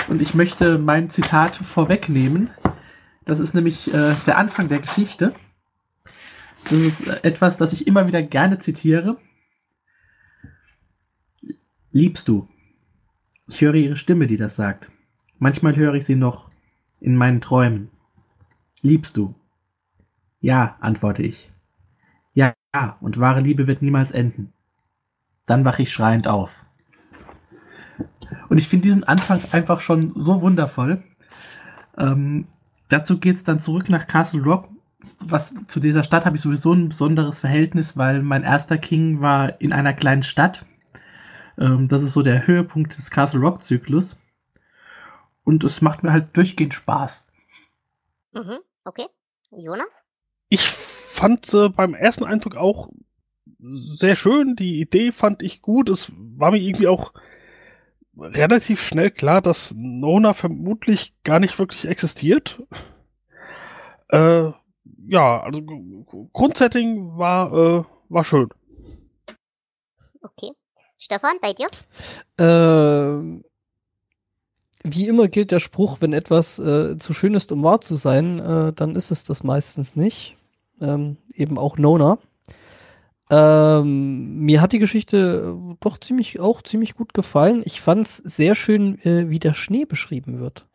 Und 0.08 0.22
ich 0.22 0.34
möchte 0.34 0.78
mein 0.78 1.10
Zitat 1.10 1.54
vorwegnehmen. 1.54 2.50
Das 3.26 3.40
ist 3.40 3.54
nämlich 3.54 3.92
äh, 3.92 4.14
der 4.26 4.38
Anfang 4.38 4.68
der 4.68 4.78
Geschichte. 4.78 5.34
Das 6.64 6.72
ist 6.72 7.06
äh, 7.06 7.20
etwas, 7.22 7.58
das 7.58 7.74
ich 7.74 7.86
immer 7.86 8.06
wieder 8.06 8.22
gerne 8.22 8.58
zitiere. 8.58 9.18
Liebst 11.92 12.26
du? 12.28 12.48
Ich 13.46 13.60
höre 13.60 13.74
ihre 13.74 13.96
Stimme, 13.96 14.26
die 14.26 14.38
das 14.38 14.56
sagt. 14.56 14.90
Manchmal 15.38 15.76
höre 15.76 15.94
ich 15.94 16.06
sie 16.06 16.16
noch 16.16 16.50
in 17.00 17.16
meinen 17.16 17.42
Träumen. 17.42 17.90
Liebst 18.80 19.18
du? 19.18 19.34
Ja, 20.40 20.78
antworte 20.80 21.22
ich. 21.22 21.50
Ja, 22.32 22.54
und 23.00 23.20
wahre 23.20 23.40
Liebe 23.40 23.66
wird 23.66 23.82
niemals 23.82 24.10
enden. 24.10 24.54
Dann 25.48 25.64
wache 25.64 25.82
ich 25.82 25.92
schreiend 25.92 26.28
auf. 26.28 26.66
Und 28.48 28.58
ich 28.58 28.68
finde 28.68 28.86
diesen 28.86 29.02
Anfang 29.02 29.40
einfach 29.52 29.80
schon 29.80 30.12
so 30.14 30.42
wundervoll. 30.42 31.02
Ähm, 31.96 32.46
dazu 32.88 33.18
geht 33.18 33.36
es 33.36 33.44
dann 33.44 33.58
zurück 33.58 33.88
nach 33.88 34.06
Castle 34.06 34.42
Rock. 34.42 34.68
Was 35.20 35.54
zu 35.66 35.80
dieser 35.80 36.04
Stadt 36.04 36.26
habe 36.26 36.36
ich 36.36 36.42
sowieso 36.42 36.74
ein 36.74 36.90
besonderes 36.90 37.38
Verhältnis, 37.38 37.96
weil 37.96 38.22
mein 38.22 38.42
erster 38.42 38.76
King 38.76 39.20
war 39.20 39.60
in 39.60 39.72
einer 39.72 39.94
kleinen 39.94 40.22
Stadt. 40.22 40.66
Ähm, 41.58 41.88
das 41.88 42.02
ist 42.02 42.12
so 42.12 42.22
der 42.22 42.46
Höhepunkt 42.46 42.96
des 42.96 43.10
Castle 43.10 43.40
Rock 43.40 43.62
Zyklus. 43.62 44.20
Und 45.44 45.64
es 45.64 45.80
macht 45.80 46.02
mir 46.02 46.12
halt 46.12 46.36
durchgehend 46.36 46.74
Spaß. 46.74 47.26
Mhm, 48.32 48.58
okay. 48.84 49.06
Jonas? 49.50 50.04
Ich 50.50 50.60
fand 50.60 51.52
äh, 51.54 51.70
beim 51.70 51.94
ersten 51.94 52.24
Eindruck 52.24 52.56
auch 52.56 52.90
sehr 53.58 54.16
schön. 54.16 54.56
Die 54.56 54.80
Idee 54.80 55.12
fand 55.12 55.42
ich 55.42 55.62
gut. 55.62 55.88
Es 55.88 56.12
war 56.14 56.50
mir 56.52 56.60
irgendwie 56.60 56.88
auch 56.88 57.12
relativ 58.16 58.82
schnell 58.82 59.10
klar, 59.10 59.40
dass 59.40 59.74
Nona 59.76 60.34
vermutlich 60.34 61.14
gar 61.24 61.40
nicht 61.40 61.58
wirklich 61.58 61.86
existiert. 61.86 62.62
Äh, 64.08 64.50
ja, 65.06 65.40
also 65.40 65.62
Grundsetting 66.32 67.16
war, 67.16 67.52
äh, 67.52 67.84
war 68.08 68.24
schön. 68.24 68.48
Okay. 70.22 70.52
Stefan, 70.98 71.36
bei 71.40 71.52
dir? 71.52 71.68
Äh, 72.38 73.42
wie 74.84 75.06
immer 75.06 75.28
gilt 75.28 75.50
der 75.50 75.60
Spruch, 75.60 75.98
wenn 76.00 76.12
etwas 76.12 76.58
äh, 76.58 76.98
zu 76.98 77.14
schön 77.14 77.34
ist, 77.34 77.52
um 77.52 77.62
wahr 77.62 77.80
zu 77.80 77.96
sein, 77.96 78.38
äh, 78.38 78.72
dann 78.72 78.96
ist 78.96 79.10
es 79.10 79.24
das 79.24 79.44
meistens 79.44 79.96
nicht. 79.96 80.36
Ähm, 80.80 81.16
eben 81.34 81.58
auch 81.58 81.78
Nona. 81.78 82.18
Ähm, 83.30 84.38
mir 84.38 84.62
hat 84.62 84.72
die 84.72 84.78
Geschichte 84.78 85.54
äh, 85.54 85.76
doch 85.80 85.98
ziemlich 85.98 86.40
auch 86.40 86.62
ziemlich 86.62 86.94
gut 86.94 87.12
gefallen. 87.12 87.62
Ich 87.64 87.80
fand 87.80 88.02
es 88.02 88.16
sehr 88.16 88.54
schön, 88.54 88.98
äh, 89.04 89.28
wie 89.28 89.38
der 89.38 89.54
Schnee 89.54 89.84
beschrieben 89.84 90.40
wird. 90.40 90.66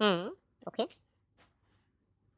Hm, 0.00 0.30
okay. 0.64 0.86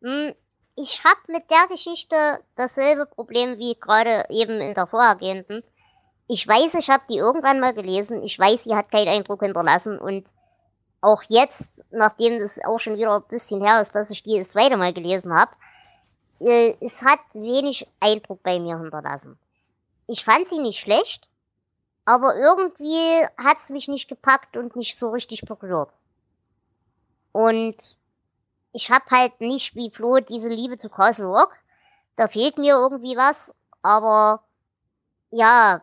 Hm, 0.03 0.35
ich 0.77 1.05
habe 1.05 1.21
mit 1.29 1.51
der 1.51 1.67
Geschichte 1.69 2.41
dasselbe 2.57 3.07
Problem 3.07 3.59
wie 3.59 3.77
gerade 3.79 4.27
eben 4.31 4.61
in 4.61 4.75
der 4.75 4.87
vorhergehenden. 4.87 5.63
Ich 6.27 6.47
weiß, 6.49 6.75
ich 6.75 6.89
habe 6.89 7.05
die 7.11 7.19
irgendwann 7.19 7.61
mal 7.61 7.75
gelesen. 7.75 8.23
Ich 8.23 8.39
weiß, 8.39 8.65
sie 8.65 8.75
hat 8.75 8.91
keinen 8.91 9.09
Eindruck 9.09 9.43
hinterlassen. 9.43 9.99
Und 9.99 10.29
auch 11.03 11.23
jetzt, 11.29 11.85
nachdem 11.91 12.35
es 12.35 12.65
auch 12.65 12.81
schon 12.81 12.97
wieder 12.97 13.15
ein 13.17 13.29
bisschen 13.29 13.63
her 13.63 13.81
ist, 13.81 13.95
dass 13.95 14.11
ich 14.11 14.23
die 14.23 14.39
das 14.39 14.49
zweite 14.49 14.79
Mal 14.79 14.95
gelesen 14.95 15.35
habe, 15.35 15.53
äh, 16.45 16.77
es 16.81 17.03
hat 17.03 17.21
wenig 17.35 17.89
Eindruck 18.01 18.43
bei 18.43 18.59
mir 18.59 18.79
hinterlassen. 18.79 19.39
Ich 20.07 20.25
fand 20.25 20.49
sie 20.49 20.59
nicht 20.59 20.81
schlecht, 20.81 21.29
aber 22.05 22.37
irgendwie 22.37 23.25
hat 23.39 23.59
es 23.59 23.71
mich 23.71 23.89
nicht 23.89 24.09
gepackt 24.09 24.57
und 24.57 24.77
nicht 24.77 24.99
so 24.99 25.11
richtig 25.11 25.43
berührt. 25.43 25.91
Und 27.33 27.97
ich 28.73 28.91
hab 28.91 29.11
halt 29.11 29.41
nicht 29.41 29.75
wie 29.75 29.91
Flo 29.91 30.21
diese 30.21 30.49
Liebe 30.51 30.79
zu 30.79 30.91
Castle 30.91 31.27
Rock. 31.27 31.53
Da 32.17 32.29
fehlt 32.29 32.59
mir 32.59 32.75
irgendwie 32.75 33.17
was, 33.17 33.55
aber 33.83 34.45
ja, 35.31 35.83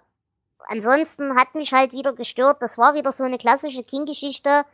ansonsten 0.68 1.36
hat 1.36 1.56
mich 1.56 1.74
halt 1.74 1.92
wieder 1.92 2.14
gestört. 2.14 2.62
Das 2.62 2.78
war 2.78 2.94
wieder 2.94 3.12
so 3.12 3.24
eine 3.24 3.38
klassische 3.38 3.84
King-Geschichte, 3.84 4.66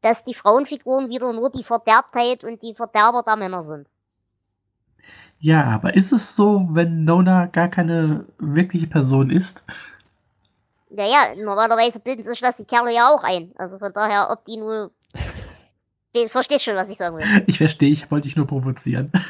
dass 0.00 0.24
die 0.24 0.34
Frauenfiguren 0.34 1.08
wieder 1.08 1.32
nur 1.32 1.50
die 1.50 1.64
Verderbtheit 1.64 2.44
und 2.44 2.62
die 2.62 2.74
Verderber 2.74 3.22
der 3.22 3.36
Männer 3.36 3.62
sind. 3.62 3.86
Ja, 5.44 5.64
aber 5.64 5.94
ist 5.94 6.10
es 6.10 6.34
so, 6.34 6.68
wenn 6.70 7.04
Nona 7.04 7.44
gar 7.44 7.68
keine 7.68 8.24
wirkliche 8.38 8.86
Person 8.86 9.28
ist? 9.28 9.62
Naja, 10.88 11.34
normalerweise 11.36 12.00
bilden 12.00 12.24
sich 12.24 12.40
das 12.40 12.56
die 12.56 12.64
Kerle 12.64 12.94
ja 12.94 13.10
auch 13.10 13.22
ein. 13.22 13.52
Also 13.56 13.78
von 13.78 13.92
daher, 13.92 14.30
ob 14.30 14.46
die 14.46 14.56
nur. 14.56 14.90
Du 16.14 16.28
verstehst 16.28 16.64
schon, 16.64 16.76
was 16.76 16.88
ich 16.88 16.96
sagen 16.96 17.18
will. 17.18 17.24
Ich 17.46 17.58
verstehe, 17.58 17.90
ich 17.90 18.08
wollte 18.10 18.28
dich 18.28 18.36
nur 18.36 18.46
provozieren. 18.46 19.12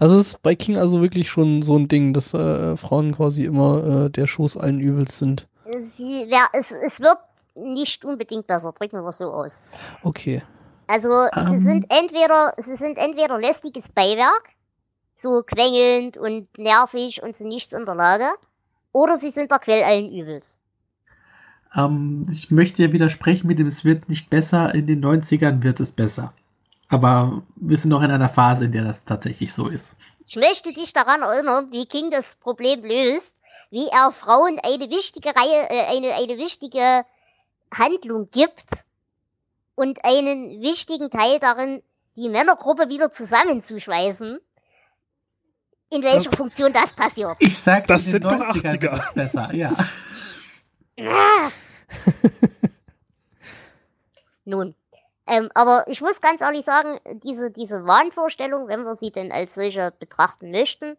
Also 0.00 0.18
ist 0.18 0.42
bei 0.42 0.56
King 0.56 0.76
also 0.76 1.00
wirklich 1.00 1.30
schon 1.30 1.62
so 1.62 1.78
ein 1.78 1.86
Ding, 1.86 2.12
dass 2.12 2.34
äh, 2.34 2.76
Frauen 2.76 3.14
quasi 3.14 3.44
immer 3.44 4.06
äh, 4.06 4.10
der 4.10 4.26
Schoß 4.26 4.56
allen 4.56 4.80
Übels 4.80 5.18
sind. 5.18 5.46
Sie, 5.96 6.24
ja, 6.24 6.48
es, 6.52 6.72
es 6.72 6.98
wird 6.98 7.18
nicht 7.54 8.04
unbedingt 8.04 8.48
besser, 8.48 8.72
drücken 8.72 9.00
wir 9.00 9.08
es 9.08 9.18
so 9.18 9.30
aus. 9.32 9.60
Okay. 10.02 10.42
Also 10.88 11.10
um. 11.10 11.50
sie 11.50 11.58
sind 11.58 11.86
entweder, 11.90 12.54
sie 12.58 12.74
sind 12.74 12.98
entweder 12.98 13.38
lästiges 13.38 13.88
Beiwerk, 13.88 14.54
so 15.16 15.42
quengelnd 15.42 16.16
und 16.16 16.56
nervig 16.58 17.22
und 17.22 17.36
zu 17.36 17.46
nichts 17.46 17.72
in 17.72 17.86
der 17.86 17.94
Lage. 17.94 18.28
Oder 18.92 19.16
sie 19.16 19.30
sind 19.30 19.50
der 19.50 19.58
Quell 19.58 19.82
allen 19.82 20.12
Übels. 20.12 20.58
Ähm, 21.76 22.24
ich 22.30 22.50
möchte 22.50 22.82
ja 22.82 22.92
widersprechen 22.92 23.46
mit 23.46 23.58
dem, 23.58 23.66
es 23.66 23.84
wird 23.84 24.08
nicht 24.08 24.30
besser, 24.30 24.74
in 24.74 24.86
den 24.86 25.04
90ern 25.04 25.62
wird 25.62 25.80
es 25.80 25.92
besser. 25.92 26.32
Aber 26.88 27.42
wir 27.56 27.76
sind 27.76 27.90
noch 27.90 28.02
in 28.02 28.10
einer 28.10 28.28
Phase, 28.28 28.66
in 28.66 28.72
der 28.72 28.84
das 28.84 29.04
tatsächlich 29.04 29.52
so 29.52 29.68
ist. 29.68 29.96
Ich 30.26 30.36
möchte 30.36 30.72
dich 30.72 30.92
daran 30.92 31.22
erinnern, 31.22 31.72
wie 31.72 31.86
King 31.86 32.10
das 32.10 32.36
Problem 32.36 32.84
löst, 32.84 33.34
wie 33.70 33.88
er 33.88 34.12
Frauen 34.12 34.60
eine 34.62 34.88
wichtige 34.90 35.30
Reihe, 35.30 35.68
äh, 35.70 35.96
eine, 35.96 36.14
eine 36.14 36.38
wichtige 36.38 37.04
Handlung 37.72 38.30
gibt 38.30 38.84
und 39.74 40.04
einen 40.04 40.60
wichtigen 40.60 41.10
Teil 41.10 41.40
darin, 41.40 41.82
die 42.14 42.28
Männergruppe 42.28 42.88
wieder 42.88 43.10
zusammenzuschweißen 43.10 44.38
in 45.94 46.02
welcher. 46.02 46.32
Funktion 46.32 46.72
das 46.72 46.92
passiert. 46.92 47.36
Ich 47.38 47.56
sag, 47.58 47.86
das 47.86 48.04
sind 48.04 48.24
90er. 48.24 48.78
80er. 48.78 48.98
Ist 48.98 49.14
besser, 49.14 49.54
ja. 49.54 49.70
Nun. 54.44 54.74
Ähm, 55.26 55.50
aber 55.54 55.88
ich 55.88 56.02
muss 56.02 56.20
ganz 56.20 56.42
ehrlich 56.42 56.64
sagen, 56.64 57.00
diese, 57.22 57.50
diese 57.50 57.86
Wahnvorstellung, 57.86 58.68
wenn 58.68 58.84
wir 58.84 58.94
sie 58.96 59.10
denn 59.10 59.32
als 59.32 59.54
solche 59.54 59.92
betrachten 59.98 60.50
möchten, 60.50 60.98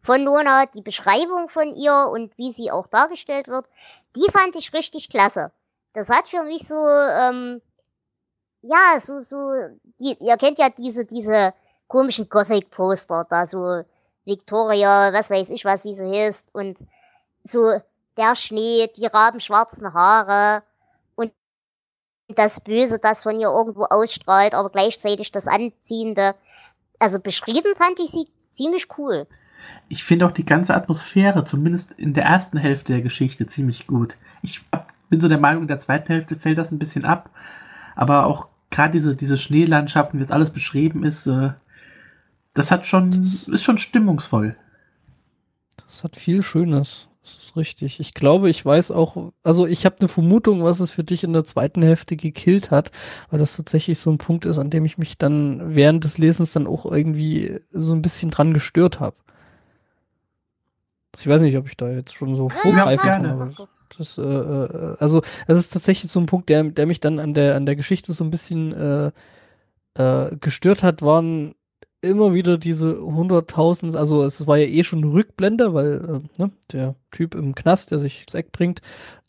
von 0.00 0.22
Nona, 0.22 0.66
die 0.66 0.82
Beschreibung 0.82 1.48
von 1.48 1.74
ihr 1.74 2.08
und 2.12 2.36
wie 2.38 2.50
sie 2.50 2.70
auch 2.70 2.86
dargestellt 2.86 3.48
wird, 3.48 3.66
die 4.14 4.30
fand 4.30 4.54
ich 4.54 4.72
richtig 4.72 5.08
klasse. 5.08 5.50
Das 5.92 6.10
hat 6.10 6.28
für 6.28 6.44
mich 6.44 6.68
so, 6.68 6.76
ähm, 6.76 7.62
ja, 8.62 9.00
so, 9.00 9.22
so, 9.22 9.52
die, 9.98 10.16
ihr 10.20 10.36
kennt 10.36 10.58
ja 10.58 10.68
diese, 10.70 11.04
diese 11.04 11.54
komischen 11.88 12.28
Gothic-Poster, 12.28 13.26
da 13.28 13.46
so 13.46 13.82
Victoria, 14.24 15.12
was 15.12 15.30
weiß 15.30 15.50
ich 15.50 15.64
was, 15.64 15.84
wie 15.84 15.94
sie 15.94 16.10
heißt, 16.10 16.54
und 16.54 16.78
so 17.44 17.80
der 18.16 18.36
Schnee, 18.36 18.90
die 18.96 19.06
rabenschwarzen 19.06 19.92
Haare 19.92 20.62
und 21.14 21.32
das 22.28 22.60
Böse, 22.60 22.98
das 22.98 23.22
von 23.22 23.38
ihr 23.38 23.48
irgendwo 23.48 23.84
ausstrahlt, 23.84 24.54
aber 24.54 24.70
gleichzeitig 24.70 25.32
das 25.32 25.46
Anziehende. 25.46 26.34
Also 26.98 27.20
beschrieben 27.20 27.74
fand 27.76 27.98
ich 27.98 28.10
sie 28.10 28.28
ziemlich 28.50 28.86
cool. 28.98 29.26
Ich 29.88 30.04
finde 30.04 30.26
auch 30.26 30.32
die 30.32 30.44
ganze 30.44 30.74
Atmosphäre, 30.74 31.44
zumindest 31.44 31.92
in 31.92 32.12
der 32.12 32.24
ersten 32.24 32.58
Hälfte 32.58 32.92
der 32.92 33.02
Geschichte, 33.02 33.46
ziemlich 33.46 33.86
gut. 33.86 34.16
Ich 34.42 34.62
bin 35.08 35.20
so 35.20 35.28
der 35.28 35.38
Meinung, 35.38 35.62
in 35.62 35.68
der 35.68 35.78
zweiten 35.78 36.08
Hälfte 36.08 36.36
fällt 36.36 36.58
das 36.58 36.70
ein 36.70 36.78
bisschen 36.78 37.04
ab. 37.04 37.30
Aber 37.96 38.26
auch 38.26 38.48
gerade 38.70 38.92
diese, 38.92 39.14
diese 39.14 39.36
Schneelandschaften, 39.36 40.18
wie 40.18 40.22
das 40.22 40.32
alles 40.32 40.50
beschrieben 40.50 41.04
ist, 41.04 41.26
äh, 41.26 41.50
das 42.54 42.70
hat 42.70 42.86
schon, 42.86 43.10
ist 43.10 43.62
schon 43.62 43.78
stimmungsvoll. 43.78 44.56
Das 45.86 46.04
hat 46.04 46.16
viel 46.16 46.42
Schönes. 46.42 47.08
Das 47.22 47.36
ist 47.36 47.56
richtig. 47.56 48.00
Ich 48.00 48.12
glaube, 48.12 48.50
ich 48.50 48.64
weiß 48.64 48.90
auch, 48.90 49.32
also 49.42 49.66
ich 49.66 49.86
habe 49.86 49.96
eine 49.98 50.08
Vermutung, 50.08 50.62
was 50.62 50.78
es 50.78 50.90
für 50.90 51.04
dich 51.04 51.24
in 51.24 51.32
der 51.32 51.44
zweiten 51.44 51.82
Hälfte 51.82 52.16
gekillt 52.16 52.70
hat, 52.70 52.90
weil 53.30 53.38
das 53.38 53.56
tatsächlich 53.56 53.98
so 53.98 54.10
ein 54.10 54.18
Punkt 54.18 54.44
ist, 54.44 54.58
an 54.58 54.68
dem 54.68 54.84
ich 54.84 54.98
mich 54.98 55.16
dann 55.16 55.74
während 55.74 56.04
des 56.04 56.18
Lesens 56.18 56.52
dann 56.52 56.66
auch 56.66 56.84
irgendwie 56.84 57.60
so 57.70 57.94
ein 57.94 58.02
bisschen 58.02 58.30
dran 58.30 58.52
gestört 58.52 59.00
habe. 59.00 59.16
Ich 61.18 61.26
weiß 61.26 61.40
nicht, 61.40 61.56
ob 61.56 61.66
ich 61.66 61.76
da 61.76 61.88
jetzt 61.88 62.12
schon 62.12 62.34
so 62.36 62.50
vorgreifen 62.50 63.06
ja, 63.06 63.14
kann, 63.14 63.26
aber 63.26 63.68
das, 63.96 64.18
äh, 64.18 64.22
äh, 64.22 64.96
also 64.98 65.22
es 65.46 65.56
ist 65.56 65.72
tatsächlich 65.72 66.10
so 66.10 66.20
ein 66.20 66.26
Punkt, 66.26 66.48
der, 66.48 66.62
der 66.64 66.86
mich 66.86 67.00
dann 67.00 67.20
an 67.20 67.32
der 67.32 67.54
an 67.54 67.64
der 67.64 67.76
Geschichte 67.76 68.12
so 68.12 68.24
ein 68.24 68.30
bisschen 68.30 68.72
äh, 68.72 69.10
äh, 69.94 70.36
gestört 70.36 70.82
hat, 70.82 71.00
waren 71.00 71.54
immer 72.04 72.34
wieder 72.34 72.58
diese 72.58 72.92
100.000, 72.92 73.96
also 73.96 74.22
es 74.24 74.46
war 74.46 74.56
ja 74.56 74.66
eh 74.66 74.84
schon 74.84 75.02
eine 75.02 75.12
Rückblende, 75.12 75.74
weil 75.74 76.22
äh, 76.38 76.42
ne, 76.42 76.50
der 76.72 76.94
Typ 77.10 77.34
im 77.34 77.54
Knast, 77.54 77.90
der 77.90 77.98
sich 77.98 78.22
ins 78.22 78.34
Eck 78.34 78.52
bringt, 78.52 78.80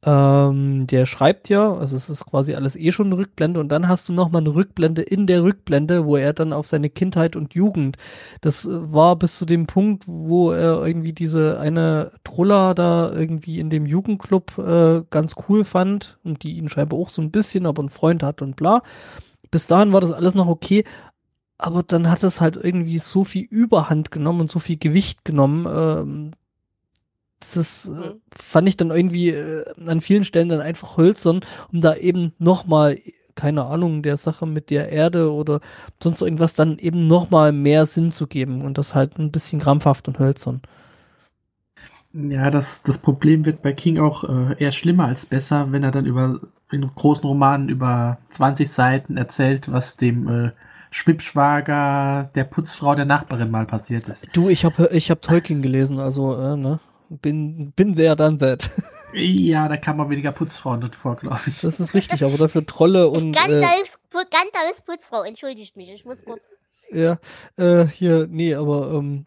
ähm, 0.05 0.85
der 0.85 1.07
schreibt 1.07 1.49
ja, 1.49 1.73
also 1.73 1.95
es 1.95 2.09
ist 2.09 2.25
quasi 2.27 2.53
alles 2.53 2.75
eh 2.75 2.91
schon 2.91 3.07
eine 3.07 3.17
Rückblende 3.17 3.59
und 3.59 3.69
dann 3.69 3.87
hast 3.87 4.07
du 4.07 4.13
nochmal 4.13 4.41
eine 4.41 4.53
Rückblende 4.53 5.01
in 5.01 5.25
der 5.25 5.43
Rückblende, 5.43 6.05
wo 6.05 6.15
er 6.15 6.33
dann 6.33 6.53
auf 6.53 6.67
seine 6.67 6.91
Kindheit 6.91 7.35
und 7.35 7.55
Jugend, 7.55 7.97
das 8.41 8.65
äh, 8.65 8.93
war 8.93 9.15
bis 9.15 9.37
zu 9.37 9.45
dem 9.45 9.65
Punkt, 9.65 10.03
wo 10.07 10.51
er 10.51 10.85
irgendwie 10.85 11.13
diese 11.13 11.59
eine 11.59 12.11
Trulla 12.23 12.75
da 12.75 13.11
irgendwie 13.11 13.59
in 13.59 13.71
dem 13.71 13.85
Jugendclub 13.87 14.57
äh, 14.59 15.01
ganz 15.09 15.35
cool 15.49 15.65
fand 15.65 16.19
und 16.23 16.43
die 16.43 16.57
ihn 16.57 16.69
scheinbar 16.69 16.99
auch 16.99 17.09
so 17.09 17.21
ein 17.21 17.31
bisschen, 17.31 17.65
aber 17.65 17.81
einen 17.81 17.89
Freund 17.89 18.21
hat 18.21 18.43
und 18.43 18.55
bla. 18.55 18.83
Bis 19.49 19.67
dahin 19.67 19.93
war 19.93 20.01
das 20.01 20.11
alles 20.11 20.35
noch 20.35 20.47
okay, 20.47 20.83
aber 21.57 21.83
dann 21.83 22.09
hat 22.09 22.23
es 22.23 22.41
halt 22.41 22.57
irgendwie 22.57 22.99
so 22.99 23.23
viel 23.23 23.45
Überhand 23.49 24.11
genommen 24.11 24.41
und 24.41 24.51
so 24.51 24.59
viel 24.59 24.77
Gewicht 24.77 25.25
genommen. 25.25 25.65
Ähm, 25.69 26.31
das 27.39 27.87
äh, 27.87 27.91
Mhm. 27.91 28.19
fand 28.35 28.67
ich 28.69 28.77
dann 28.77 28.91
irgendwie 28.91 29.29
äh, 29.29 29.65
an 29.87 30.01
vielen 30.01 30.25
Stellen 30.25 30.49
dann 30.49 30.61
einfach 30.61 30.97
hölzern, 30.97 31.41
um 31.71 31.81
da 31.81 31.95
eben 31.95 32.33
nochmal, 32.39 32.97
keine 33.35 33.65
Ahnung, 33.65 34.01
der 34.03 34.17
Sache 34.17 34.45
mit 34.47 34.69
der 34.69 34.89
Erde 34.89 35.31
oder 35.33 35.59
sonst 36.01 36.21
irgendwas 36.21 36.55
dann 36.55 36.77
eben 36.79 37.07
nochmal 37.07 37.51
mehr 37.51 37.85
Sinn 37.85 38.11
zu 38.11 38.27
geben 38.27 38.61
und 38.61 38.77
das 38.77 38.95
halt 38.95 39.19
ein 39.19 39.31
bisschen 39.31 39.59
krampfhaft 39.59 40.07
und 40.07 40.19
hölzern. 40.19 40.61
Ja, 42.13 42.49
das, 42.49 42.81
das 42.83 42.97
Problem 42.99 43.43
wird 43.45 43.61
bei 43.61 43.73
King 43.73 43.99
auch 43.99 44.23
äh, 44.23 44.55
eher 44.63 44.71
schlimmer 44.71 45.07
als 45.07 45.25
besser, 45.25 45.71
wenn 45.71 45.83
er 45.83 45.91
dann 45.91 46.05
über 46.05 46.39
in 46.71 46.87
großen 46.87 47.25
Romanen 47.25 47.67
über 47.69 48.19
20 48.29 48.71
Seiten 48.71 49.17
erzählt, 49.17 49.71
was 49.71 49.97
dem 49.97 50.27
Schwibschwager 50.95 52.31
der 52.35 52.45
Putzfrau 52.45 52.95
der 52.95 53.03
Nachbarin 53.03 53.51
mal 53.51 53.65
passiert 53.65 54.07
ist. 54.07 54.29
Du, 54.31 54.47
ich 54.47 54.63
habe 54.63 54.89
ich 54.93 55.11
hab 55.11 55.21
Tolkien 55.21 55.61
gelesen, 55.61 55.99
also 55.99 56.37
äh, 56.37 56.55
ne, 56.55 56.79
bin 57.09 57.73
bin 57.75 57.97
there 57.97 58.15
done 58.15 58.37
that. 58.37 58.69
Ja, 59.13 59.67
da 59.67 59.75
kam 59.75 59.97
mal 59.97 60.09
weniger 60.09 60.31
Putzfrauen 60.31 60.79
drin 60.79 60.93
vor, 60.93 61.17
glaube 61.17 61.41
ich. 61.47 61.59
Das 61.59 61.81
ist 61.81 61.93
richtig, 61.95 62.23
aber 62.23 62.37
dafür 62.37 62.65
Trolle 62.65 63.09
und 63.09 63.33
äh, 63.33 63.39
Gandalfs, 63.39 63.99
Gandalfs 64.09 64.81
Putzfrau, 64.85 65.23
entschuldigt 65.23 65.75
mich, 65.75 65.89
ich 65.89 66.05
muss 66.05 66.23
kurz. 66.23 66.41
Ja, 66.89 67.17
äh, 67.57 67.85
hier, 67.87 68.27
nee, 68.29 68.55
aber, 68.55 68.93
ähm, 68.93 69.25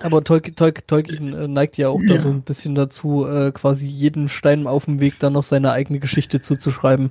aber 0.00 0.22
Tolkien, 0.22 0.54
Tolkien, 0.54 0.86
Tolkien 0.86 1.32
äh, 1.32 1.48
neigt 1.48 1.78
ja 1.78 1.88
auch 1.88 2.00
da 2.06 2.14
Ja. 2.14 2.18
so 2.18 2.28
ein 2.28 2.42
bisschen 2.42 2.74
dazu, 2.74 3.26
äh, 3.26 3.52
quasi 3.52 3.86
jeden 3.86 4.28
Stein 4.28 4.66
auf 4.66 4.84
dem 4.84 5.00
Weg 5.00 5.18
dann 5.18 5.32
noch 5.32 5.44
seine 5.44 5.72
eigene 5.72 5.98
Geschichte 5.98 6.42
zuzuschreiben. 6.42 7.08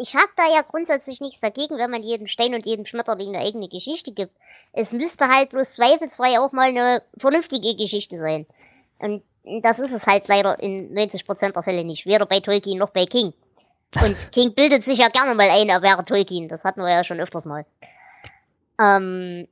Ich 0.00 0.14
habe 0.14 0.28
da 0.36 0.44
ja 0.54 0.62
grundsätzlich 0.62 1.20
nichts 1.20 1.40
dagegen, 1.40 1.76
wenn 1.76 1.90
man 1.90 2.02
jedem 2.02 2.28
Stein 2.28 2.54
und 2.54 2.64
jedem 2.66 2.86
Schmetterling 2.86 3.34
eine 3.34 3.44
eigene 3.44 3.68
Geschichte 3.68 4.12
gibt. 4.12 4.32
Es 4.72 4.92
müsste 4.92 5.26
halt 5.28 5.50
bloß 5.50 5.72
zweifelsfrei 5.72 6.38
auch 6.38 6.52
mal 6.52 6.68
eine 6.68 7.02
vernünftige 7.16 7.74
Geschichte 7.74 8.18
sein. 8.18 8.46
Und 8.98 9.22
das 9.62 9.78
ist 9.80 9.92
es 9.92 10.06
halt 10.06 10.28
leider 10.28 10.60
in 10.60 10.94
90% 10.94 11.52
der 11.52 11.62
Fälle 11.62 11.84
nicht. 11.84 12.06
Weder 12.06 12.26
bei 12.26 12.40
Tolkien 12.40 12.78
noch 12.78 12.90
bei 12.90 13.06
King. 13.06 13.32
Und 14.02 14.16
King 14.32 14.54
bildet 14.54 14.84
sich 14.84 14.98
ja 14.98 15.08
gerne 15.08 15.34
mal 15.34 15.50
ein, 15.50 15.68
er 15.68 15.82
wäre 15.82 16.04
Tolkien. 16.04 16.48
Das 16.48 16.64
hatten 16.64 16.80
wir 16.80 16.90
ja 16.90 17.02
schon 17.02 17.20
öfters 17.20 17.46
mal. 17.46 17.66
Ähm, 18.80 19.48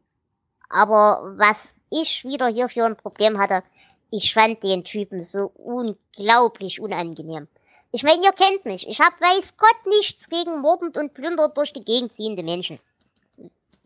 aber 0.68 1.34
was 1.36 1.76
ich 1.90 2.24
wieder 2.24 2.49
hier 2.49 2.68
für 2.68 2.84
ein 2.84 2.97
Problem 2.97 3.38
hatte, 3.38 3.62
ich 4.11 4.32
fand 4.32 4.62
den 4.62 4.84
Typen 4.84 5.22
so 5.22 5.51
unglaublich 5.55 6.80
unangenehm. 6.80 7.49
Ich 7.97 8.03
meine, 8.03 8.22
ihr 8.22 8.32
kennt 8.32 8.66
mich. 8.66 8.86
Ich 8.86 9.01
hab 9.01 9.18
weiß 9.18 9.57
Gott 9.57 9.86
nichts 9.86 10.28
gegen 10.28 10.61
mordend 10.61 10.99
und 10.99 11.14
plündernd 11.14 11.57
durch 11.57 11.72
die 11.72 11.82
Gegend 11.82 12.12
ziehende 12.12 12.42
Menschen. 12.42 12.78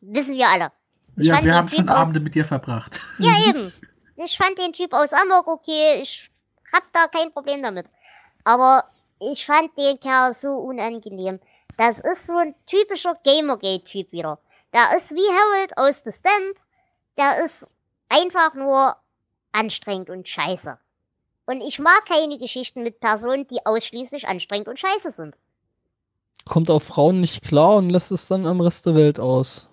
Wissen 0.01 0.35
wir 0.37 0.49
alle. 0.49 0.73
Ich 1.17 1.27
Ja, 1.27 1.45
wir 1.45 1.55
haben 1.55 1.69
schon 1.69 1.85
Typ 1.87 1.91
aus- 1.91 1.97
Abende 1.97 2.19
mit 2.19 2.35
dir 2.35 2.45
verbracht. 2.45 2.99
Ja, 3.19 3.31
eben. 3.49 3.73
Ich 4.17 4.37
fand 4.37 4.59
den 4.59 4.73
Typ 4.73 4.93
aus 4.93 5.13
Amok 5.13 5.47
okay. 5.47 6.01
Ich 6.03 6.29
hab 6.73 6.83
da 6.93 7.07
kein 7.07 7.31
Problem 7.33 7.63
damit. 7.63 7.87
Aber 8.43 8.85
ich 9.21 9.47
fand 9.47 9.79
den 9.79 10.01
Kerl 10.01 10.35
so 10.35 10.55
unangenehm. 10.55 11.39
Das 11.77 12.01
ist 12.01 12.27
so 12.27 12.37
ein 12.37 12.57
typischer 12.67 13.15
Gamergate-Typ 13.25 14.11
wieder. 14.11 14.41
Der 14.75 14.97
ist 14.97 15.13
wie 15.13 15.29
Harold 15.39 15.79
aus 15.79 16.03
The 16.05 16.11
Stand. 16.11 16.57
Der 17.17 17.45
ist 17.45 17.69
einfach 18.09 18.55
nur 18.55 18.97
anstrengend 19.53 20.11
und 20.11 20.29
scheiße. 20.29 20.79
Und 21.51 21.63
ich 21.63 21.81
mag 21.81 22.07
keine 22.07 22.39
Geschichten 22.39 22.85
mit 22.85 23.01
Personen, 23.01 23.45
die 23.49 23.67
ausschließlich 23.67 24.29
anstrengend 24.29 24.69
und 24.69 24.79
scheiße 24.79 25.11
sind. 25.11 25.35
Kommt 26.45 26.71
auf 26.71 26.85
Frauen 26.85 27.19
nicht 27.19 27.43
klar 27.43 27.75
und 27.75 27.91
lässt 27.91 28.13
es 28.13 28.29
dann 28.29 28.47
am 28.47 28.61
Rest 28.61 28.87
der 28.87 28.95
Welt 28.95 29.19
aus. 29.19 29.69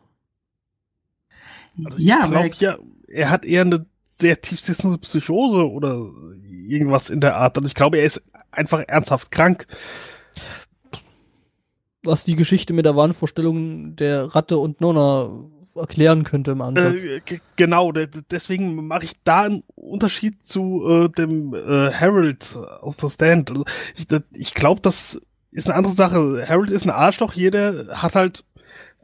Also 1.85 1.99
ja, 1.99 2.23
ich 2.23 2.29
glaube 2.31 2.55
ja, 2.57 2.77
er 3.07 3.29
hat 3.29 3.45
eher 3.45 3.61
eine 3.61 3.85
sehr 4.07 4.41
tiefsitzende 4.41 4.97
Psychose 4.97 5.69
oder 5.69 6.09
irgendwas 6.67 7.11
in 7.11 7.21
der 7.21 7.35
Art. 7.35 7.55
Also 7.59 7.67
ich 7.67 7.75
glaube, 7.75 7.99
er 7.99 8.05
ist 8.05 8.23
einfach 8.49 8.83
ernsthaft 8.87 9.29
krank. 9.29 9.67
Was 12.01 12.23
die 12.23 12.35
Geschichte 12.35 12.73
mit 12.73 12.87
der 12.87 12.95
Wahnvorstellung 12.95 13.95
der 13.95 14.33
Ratte 14.33 14.57
und 14.57 14.81
Nonna 14.81 15.29
erklären 15.77 16.23
könnte 16.23 16.51
im 16.51 16.61
Ansatz. 16.61 17.03
Äh, 17.03 17.21
genau, 17.55 17.91
de- 17.91 18.07
de- 18.07 18.23
deswegen 18.29 18.87
mache 18.87 19.05
ich 19.05 19.13
da 19.23 19.43
einen 19.43 19.63
Unterschied 19.75 20.45
zu 20.45 20.85
äh, 20.87 21.09
dem 21.09 21.53
äh, 21.53 21.91
Harold 21.91 22.57
aus 22.81 22.97
The 22.99 23.09
Stand. 23.09 23.51
Also 23.51 23.65
ich 23.95 24.07
ich 24.33 24.53
glaube, 24.53 24.81
das 24.81 25.19
ist 25.51 25.67
eine 25.67 25.75
andere 25.75 25.93
Sache. 25.93 26.43
Harold 26.47 26.71
ist 26.71 26.85
ein 26.85 26.89
Arschloch, 26.91 27.33
jeder 27.33 27.87
hat 28.01 28.15
halt 28.15 28.43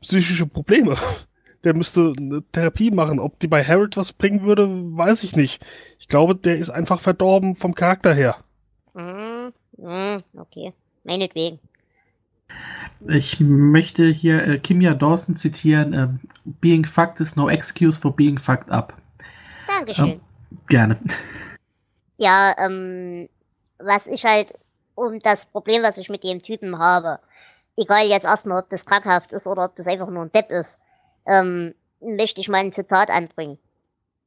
psychische 0.02 0.46
Probleme. 0.46 0.98
Der 1.64 1.74
müsste 1.74 2.14
eine 2.18 2.44
Therapie 2.52 2.92
machen. 2.92 3.20
Ob 3.20 3.40
die 3.40 3.48
bei 3.48 3.64
Harold 3.64 3.96
was 3.96 4.12
bringen 4.12 4.44
würde, 4.44 4.68
weiß 4.68 5.24
ich 5.24 5.38
nicht. 5.38 5.64
Ich 5.98 6.10
glaube, 6.10 6.36
der 6.36 6.58
ist 6.58 6.70
einfach 6.70 7.00
verdorben 7.00 7.56
vom 7.56 7.74
Charakter 7.74 8.14
her. 8.14 8.36
Hm, 8.94 9.54
hm, 9.78 10.18
okay. 10.38 10.74
Meinetwegen. 11.06 11.60
Ich 13.08 13.40
möchte 13.40 14.08
hier 14.08 14.48
äh, 14.48 14.60
Kimia 14.60 14.94
Dawson 14.94 15.36
zitieren. 15.36 15.94
ähm, 15.94 16.20
being 16.62 16.86
fucked 16.86 17.20
is 17.20 17.36
no 17.36 17.50
excuse 17.50 18.00
for 18.00 18.16
being 18.16 18.38
fucked 18.38 18.70
up. 18.72 18.94
Dankeschön. 19.68 20.22
Gerne. 20.68 21.00
Ja, 22.18 22.56
ähm, 22.58 23.28
was 23.80 24.08
ich 24.08 24.24
halt 24.26 24.54
um 24.96 25.20
das 25.20 25.46
Problem, 25.46 25.84
was 25.84 25.98
ich 25.98 26.10
mit 26.10 26.24
dem 26.24 26.42
Typen 26.42 26.78
habe, 26.78 27.20
egal 27.76 28.08
jetzt 28.08 28.26
erstmal, 28.26 28.62
ob 28.62 28.70
das 28.70 28.86
krankhaft 28.86 29.32
ist 29.34 29.48
oder 29.48 29.66
ob 29.66 29.76
das 29.76 29.88
einfach 29.88 30.10
nur 30.10 30.24
ein 30.24 30.32
Depp 30.32 30.52
ist, 30.52 30.78
ähm, 31.26 31.74
möchte 32.00 32.42
ich 32.42 32.50
mal 32.50 32.60
ein 32.60 32.74
Zitat 32.74 33.10
anbringen. 33.10 33.58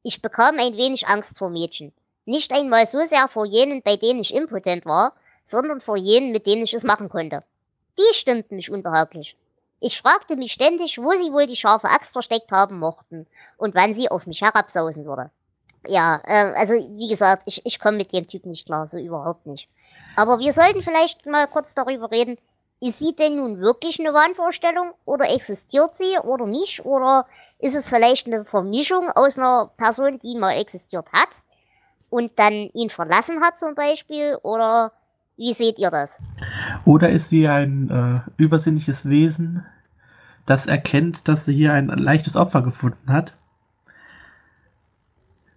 Ich 0.03 0.23
bekam 0.23 0.59
ein 0.59 0.77
wenig 0.77 1.07
Angst 1.09 1.39
vor 1.39 1.51
Mädchen. 1.51 1.93
Nicht 2.25 2.53
einmal 2.53 2.87
so 2.87 3.01
sehr 3.05 3.29
vor 3.29 3.47
jenen, 3.47 3.83
bei 3.83 3.97
denen 3.97 4.21
ich 4.21 4.35
impotent 4.35 4.85
war, 4.85 5.13
sondern 5.45 5.81
vor 5.81 5.97
jenen, 5.97 6.33
mit 6.33 6.47
denen 6.47 6.65
ich 6.65 6.75
es 6.75 6.85
machen 6.85 7.09
konnte. 7.09 7.45
Die 7.99 8.15
stimmten 8.15 8.57
mich 8.57 8.71
unbehaglich. 8.71 9.37
Ich 9.81 10.01
fragte 10.01 10.37
mich 10.37 10.53
ständig, 10.53 10.99
wo 10.99 11.13
sie 11.13 11.33
wohl 11.33 11.47
die 11.47 11.57
scharfe 11.57 11.89
Axt 11.89 12.13
versteckt 12.13 12.51
haben 12.51 12.79
mochten 12.79 13.27
und 13.59 13.75
wann 13.75 13.95
sie 13.95 14.11
auf 14.11 14.27
mich 14.27 14.41
herabsausen 14.41 15.05
würde. 15.05 15.31
Ja, 15.87 16.21
äh, 16.25 16.55
also 16.57 16.75
wie 16.75 17.09
gesagt, 17.09 17.43
ich, 17.47 17.65
ich 17.65 17.79
komme 17.79 17.99
mit 17.99 18.13
dem 18.13 18.27
Typ 18.27 18.47
nicht 18.47 18.67
klar, 18.67 18.89
so 18.89 18.99
überhaupt 18.99 19.47
nicht. 19.47 19.69
Aber 20.17 20.39
wir 20.39 20.53
sollten 20.53 20.83
vielleicht 20.83 21.27
mal 21.27 21.47
kurz 21.47 21.75
darüber 21.75 22.11
reden, 22.11 22.39
ist 22.81 22.99
sie 22.99 23.15
denn 23.15 23.37
nun 23.37 23.61
wirklich 23.61 23.99
eine 23.99 24.13
Wahnvorstellung 24.13 24.93
oder 25.05 25.31
existiert 25.31 25.97
sie 25.97 26.19
oder 26.19 26.47
nicht? 26.47 26.85
Oder 26.85 27.27
ist 27.59 27.75
es 27.75 27.89
vielleicht 27.89 28.27
eine 28.27 28.45
Vermischung 28.45 29.11
aus 29.11 29.39
einer 29.39 29.71
Person, 29.77 30.19
die 30.21 30.37
mal 30.37 30.53
existiert 30.53 31.07
hat 31.13 31.31
und 32.11 32.39
dann 32.39 32.71
ihn 32.75 32.91
verlassen 32.91 33.43
hat 33.43 33.59
zum 33.59 33.75
Beispiel? 33.75 34.39
Oder 34.43 34.93
wie 35.37 35.55
seht 35.55 35.79
ihr 35.79 35.91
das? 35.91 36.19
Oder 36.87 37.11
ist 37.11 37.31
sie 37.31 37.49
ein 37.49 37.91
äh, 37.91 38.21
übersinnliches 38.37 39.09
Wesen, 39.09 39.67
das 40.47 40.67
erkennt, 40.67 41.27
dass 41.27 41.45
sie 41.45 41.53
hier 41.53 41.73
ein 41.73 41.89
leichtes 41.89 42.37
Opfer 42.37 42.63
gefunden 42.63 43.13
hat? 43.13 43.35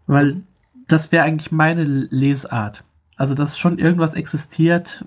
Weil 0.08 0.42
das 0.88 1.12
wäre 1.12 1.24
eigentlich 1.24 1.52
meine 1.52 1.84
Lesart. 1.84 2.84
Also, 3.16 3.36
dass 3.36 3.60
schon 3.60 3.78
irgendwas 3.78 4.16
existiert, 4.16 5.06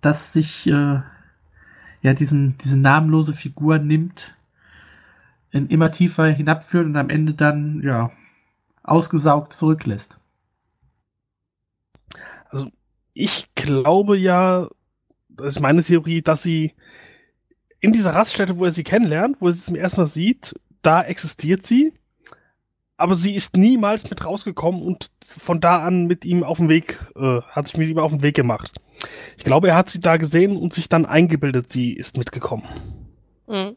das 0.00 0.32
sich 0.32 0.68
äh, 0.68 1.02
ja 2.02 2.14
diesen, 2.14 2.56
diese 2.58 2.78
namenlose 2.78 3.32
Figur 3.32 3.80
nimmt, 3.80 4.36
in 5.50 5.66
immer 5.66 5.90
tiefer 5.90 6.26
hinabführt 6.26 6.86
und 6.86 6.96
am 6.96 7.10
Ende 7.10 7.34
dann 7.34 7.82
ja 7.82 8.12
ausgesaugt 8.84 9.54
zurücklässt. 9.54 10.20
Also 12.48 12.70
ich 13.12 13.52
glaube 13.56 14.16
ja, 14.16 14.68
das 15.38 15.56
ist 15.56 15.60
meine 15.60 15.82
Theorie, 15.82 16.22
dass 16.22 16.42
sie 16.42 16.74
in 17.80 17.92
dieser 17.92 18.14
Raststätte, 18.14 18.58
wo 18.58 18.64
er 18.64 18.72
sie 18.72 18.84
kennenlernt, 18.84 19.36
wo 19.40 19.46
er 19.48 19.52
sie 19.52 19.62
zum 19.62 19.76
ersten 19.76 20.00
Mal 20.00 20.06
sieht, 20.06 20.54
da 20.82 21.02
existiert 21.02 21.66
sie, 21.66 21.92
aber 22.96 23.14
sie 23.14 23.34
ist 23.34 23.56
niemals 23.56 24.10
mit 24.10 24.24
rausgekommen 24.24 24.82
und 24.82 25.10
von 25.24 25.60
da 25.60 25.78
an 25.84 26.06
mit 26.06 26.24
ihm 26.24 26.42
auf 26.42 26.58
dem 26.58 26.68
Weg, 26.68 26.98
äh, 27.16 27.40
hat 27.42 27.68
sich 27.68 27.76
mit 27.76 27.88
ihm 27.88 27.98
auf 27.98 28.10
den 28.10 28.22
Weg 28.22 28.34
gemacht. 28.34 28.72
Ich 29.36 29.44
glaube, 29.44 29.68
er 29.68 29.76
hat 29.76 29.88
sie 29.88 30.00
da 30.00 30.16
gesehen 30.16 30.56
und 30.56 30.74
sich 30.74 30.88
dann 30.88 31.06
eingebildet, 31.06 31.70
sie 31.70 31.92
ist 31.92 32.18
mitgekommen. 32.18 32.64
Mhm. 33.46 33.76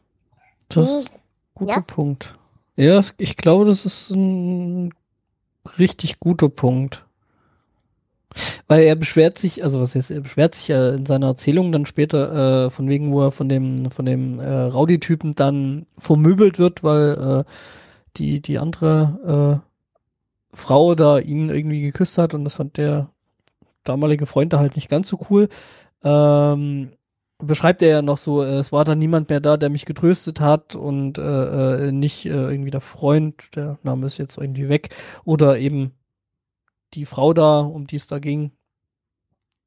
Das 0.68 0.90
ist 0.90 1.10
ein 1.10 1.20
guter 1.54 1.74
Ja. 1.74 1.80
Punkt. 1.80 2.34
Ja, 2.74 3.00
ich 3.18 3.36
glaube, 3.36 3.66
das 3.66 3.84
ist 3.84 4.10
ein 4.10 4.92
richtig 5.78 6.18
guter 6.18 6.48
Punkt. 6.48 7.06
Weil 8.66 8.82
er 8.84 8.96
beschwert 8.96 9.38
sich, 9.38 9.62
also 9.64 9.80
was 9.80 9.94
heißt, 9.94 10.10
er 10.10 10.20
beschwert 10.20 10.54
sich 10.54 10.68
ja 10.68 10.90
in 10.90 11.06
seiner 11.06 11.28
Erzählung 11.28 11.72
dann 11.72 11.86
später, 11.86 12.66
äh, 12.66 12.70
von 12.70 12.88
wegen, 12.88 13.12
wo 13.12 13.22
er 13.22 13.32
von 13.32 13.48
dem, 13.48 13.90
von 13.90 14.04
dem 14.04 14.38
äh, 14.40 14.48
Rowdy-Typen 14.48 15.34
dann 15.34 15.86
vermöbelt 15.96 16.58
wird, 16.58 16.82
weil 16.82 17.44
äh, 17.46 17.50
die, 18.16 18.40
die 18.40 18.58
andere 18.58 19.62
äh, 19.62 20.56
Frau 20.56 20.94
da 20.94 21.18
ihn 21.18 21.48
irgendwie 21.48 21.80
geküsst 21.80 22.18
hat 22.18 22.34
und 22.34 22.44
das 22.44 22.54
fand 22.54 22.76
der 22.76 23.10
damalige 23.84 24.26
Freund 24.26 24.52
da 24.52 24.58
halt 24.58 24.76
nicht 24.76 24.88
ganz 24.88 25.08
so 25.08 25.18
cool. 25.30 25.48
Ähm, 26.04 26.92
beschreibt 27.38 27.82
er 27.82 27.88
ja 27.88 28.02
noch 28.02 28.18
so, 28.18 28.42
äh, 28.42 28.58
es 28.58 28.72
war 28.72 28.84
dann 28.84 28.98
niemand 28.98 29.28
mehr 29.28 29.40
da, 29.40 29.56
der 29.56 29.70
mich 29.70 29.84
getröstet 29.84 30.40
hat 30.40 30.74
und 30.74 31.18
äh, 31.18 31.88
äh, 31.88 31.92
nicht 31.92 32.26
äh, 32.26 32.30
irgendwie 32.30 32.70
der 32.70 32.80
Freund, 32.80 33.56
der 33.56 33.78
Name 33.82 34.06
ist 34.06 34.18
jetzt 34.18 34.38
irgendwie 34.38 34.68
weg, 34.68 34.90
oder 35.24 35.58
eben 35.58 35.92
die 36.94 37.06
Frau 37.06 37.32
da, 37.32 37.60
um 37.60 37.86
die 37.86 37.96
es 37.96 38.06
da 38.06 38.18
ging. 38.18 38.52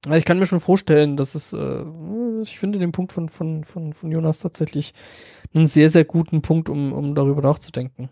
Also 0.05 0.17
ich 0.17 0.25
kann 0.25 0.37
mir 0.37 0.45
schon 0.45 0.59
vorstellen, 0.59 1.17
dass 1.17 1.33
es, 1.33 1.51
äh, 1.53 1.83
ich 2.41 2.59
finde 2.59 2.79
den 2.79 2.91
Punkt 2.91 3.11
von, 3.11 3.29
von, 3.29 3.63
von, 3.63 3.93
von 3.93 4.11
Jonas 4.11 4.39
tatsächlich 4.39 4.93
einen 5.53 5.67
sehr, 5.67 5.89
sehr 5.89 6.05
guten 6.05 6.41
Punkt, 6.41 6.69
um, 6.69 6.93
um 6.93 7.15
darüber 7.15 7.41
nachzudenken. 7.41 8.09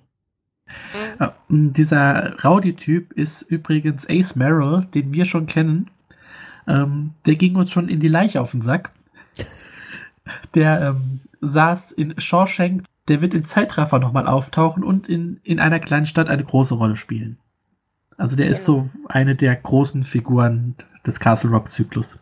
Mhm. 0.66 0.74
Ja, 1.20 1.36
dieser 1.50 2.44
Rowdy-Typ 2.44 3.14
ist 3.14 3.44
übrigens 3.44 4.08
Ace 4.10 4.36
Merrill, 4.36 4.86
den 4.94 5.14
wir 5.14 5.26
schon 5.26 5.46
kennen. 5.46 5.90
Ähm, 6.68 7.12
der 7.26 7.36
ging 7.36 7.56
uns 7.56 7.72
schon 7.72 7.90
in 7.90 8.00
die 8.00 8.08
Leiche 8.08 8.42
auf 8.42 8.52
den 8.52 8.62
Sack. 8.62 8.92
Der 10.56 10.82
ähm, 10.82 11.20
saß 11.42 11.92
in 11.92 12.18
Shawshank. 12.18 12.84
Der 13.10 13.22
wird 13.22 13.34
in 13.34 13.44
Zeitraffer 13.44 14.00
nochmal 14.00 14.26
auftauchen 14.26 14.82
und 14.82 15.10
in, 15.10 15.42
in 15.44 15.60
einer 15.60 15.82
kleinen 15.82 16.06
Stadt 16.06 16.30
eine 16.30 16.46
große 16.46 16.76
Rolle 16.76 16.96
spielen. 16.96 17.36
Also 18.18 18.36
der 18.36 18.48
ist 18.48 18.66
so 18.66 18.90
eine 19.06 19.36
der 19.36 19.56
großen 19.56 20.04
Figuren 20.04 20.76
des 21.06 21.20
Castle 21.20 21.50
Rock 21.50 21.68
Zyklus. 21.68 22.18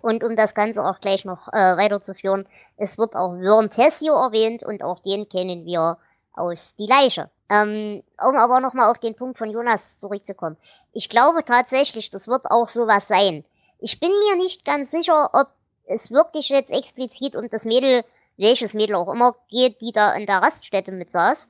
Und 0.00 0.22
um 0.22 0.36
das 0.36 0.54
Ganze 0.54 0.84
auch 0.84 1.00
gleich 1.00 1.24
noch 1.24 1.48
äh, 1.48 1.76
weiterzuführen, 1.76 2.46
es 2.76 2.96
wird 2.96 3.16
auch 3.16 3.34
Vern 3.34 3.70
Tessio 3.70 4.14
erwähnt 4.14 4.62
und 4.62 4.82
auch 4.82 5.00
den 5.00 5.28
kennen 5.28 5.64
wir 5.64 5.98
aus 6.32 6.74
Die 6.76 6.86
Leiche. 6.86 7.30
Ähm, 7.48 8.02
um 8.20 8.36
aber 8.36 8.60
nochmal 8.60 8.90
auf 8.90 8.98
den 8.98 9.14
Punkt 9.14 9.38
von 9.38 9.50
Jonas 9.50 9.98
zurückzukommen. 9.98 10.56
Ich 10.92 11.08
glaube 11.08 11.44
tatsächlich, 11.44 12.10
das 12.10 12.28
wird 12.28 12.46
auch 12.50 12.68
sowas 12.68 13.08
sein. 13.08 13.44
Ich 13.78 14.00
bin 14.00 14.10
mir 14.10 14.36
nicht 14.36 14.64
ganz 14.64 14.90
sicher, 14.90 15.30
ob 15.32 15.48
es 15.86 16.10
wirklich 16.10 16.48
jetzt 16.48 16.72
explizit 16.72 17.36
um 17.36 17.48
das 17.48 17.64
Mädel, 17.64 18.04
welches 18.36 18.74
Mädel 18.74 18.96
auch 18.96 19.12
immer, 19.12 19.34
geht, 19.48 19.80
die 19.80 19.92
da 19.92 20.12
in 20.14 20.26
der 20.26 20.38
Raststätte 20.38 20.92
mit 20.92 21.12
saß. 21.12 21.48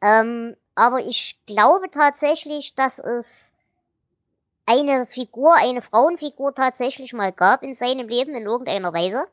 Ähm, 0.00 0.56
aber 0.78 1.00
ich 1.00 1.36
glaube 1.46 1.90
tatsächlich, 1.90 2.76
dass 2.76 3.00
es 3.00 3.52
eine 4.64 5.06
Figur, 5.06 5.56
eine 5.56 5.82
Frauenfigur 5.82 6.54
tatsächlich 6.54 7.12
mal 7.12 7.32
gab 7.32 7.64
in 7.64 7.74
seinem 7.74 8.08
Leben 8.08 8.36
in 8.36 8.44
irgendeiner 8.44 8.92
Weise, 8.92 9.26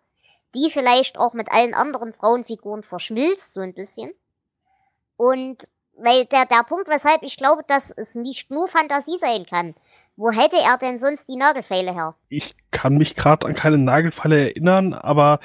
die 0.56 0.72
vielleicht 0.72 1.20
auch 1.20 1.34
mit 1.34 1.52
allen 1.52 1.76
anderen 1.76 2.14
Frauenfiguren 2.14 2.82
verschmilzt, 2.82 3.54
so 3.54 3.62
ein 3.62 3.76
bisschen. 3.76 4.12
Und 5.18 5.70
weil 5.96 6.26
der, 6.26 6.48
der 6.48 6.64
Punkt, 6.64 6.88
weshalb 6.88 7.22
ich 7.22 7.38
glaube, 7.38 7.64
dass 7.68 7.92
es 7.92 8.16
nicht 8.16 8.50
nur 8.50 8.68
Fantasie 8.68 9.20
sein 9.20 9.46
kann, 9.46 9.76
wo 10.16 10.32
hätte 10.32 10.58
er 10.58 10.80
denn 10.80 10.98
sonst 10.98 11.30
die 11.30 11.36
Nagelfeile 11.36 11.94
her? 11.94 12.16
Ich 12.28 12.56
kann 12.72 12.98
mich 12.98 13.16
gerade 13.16 13.46
an 13.46 13.54
keine 13.54 13.78
Nagelfalle 13.78 14.48
erinnern, 14.48 14.96
aber 14.96 15.40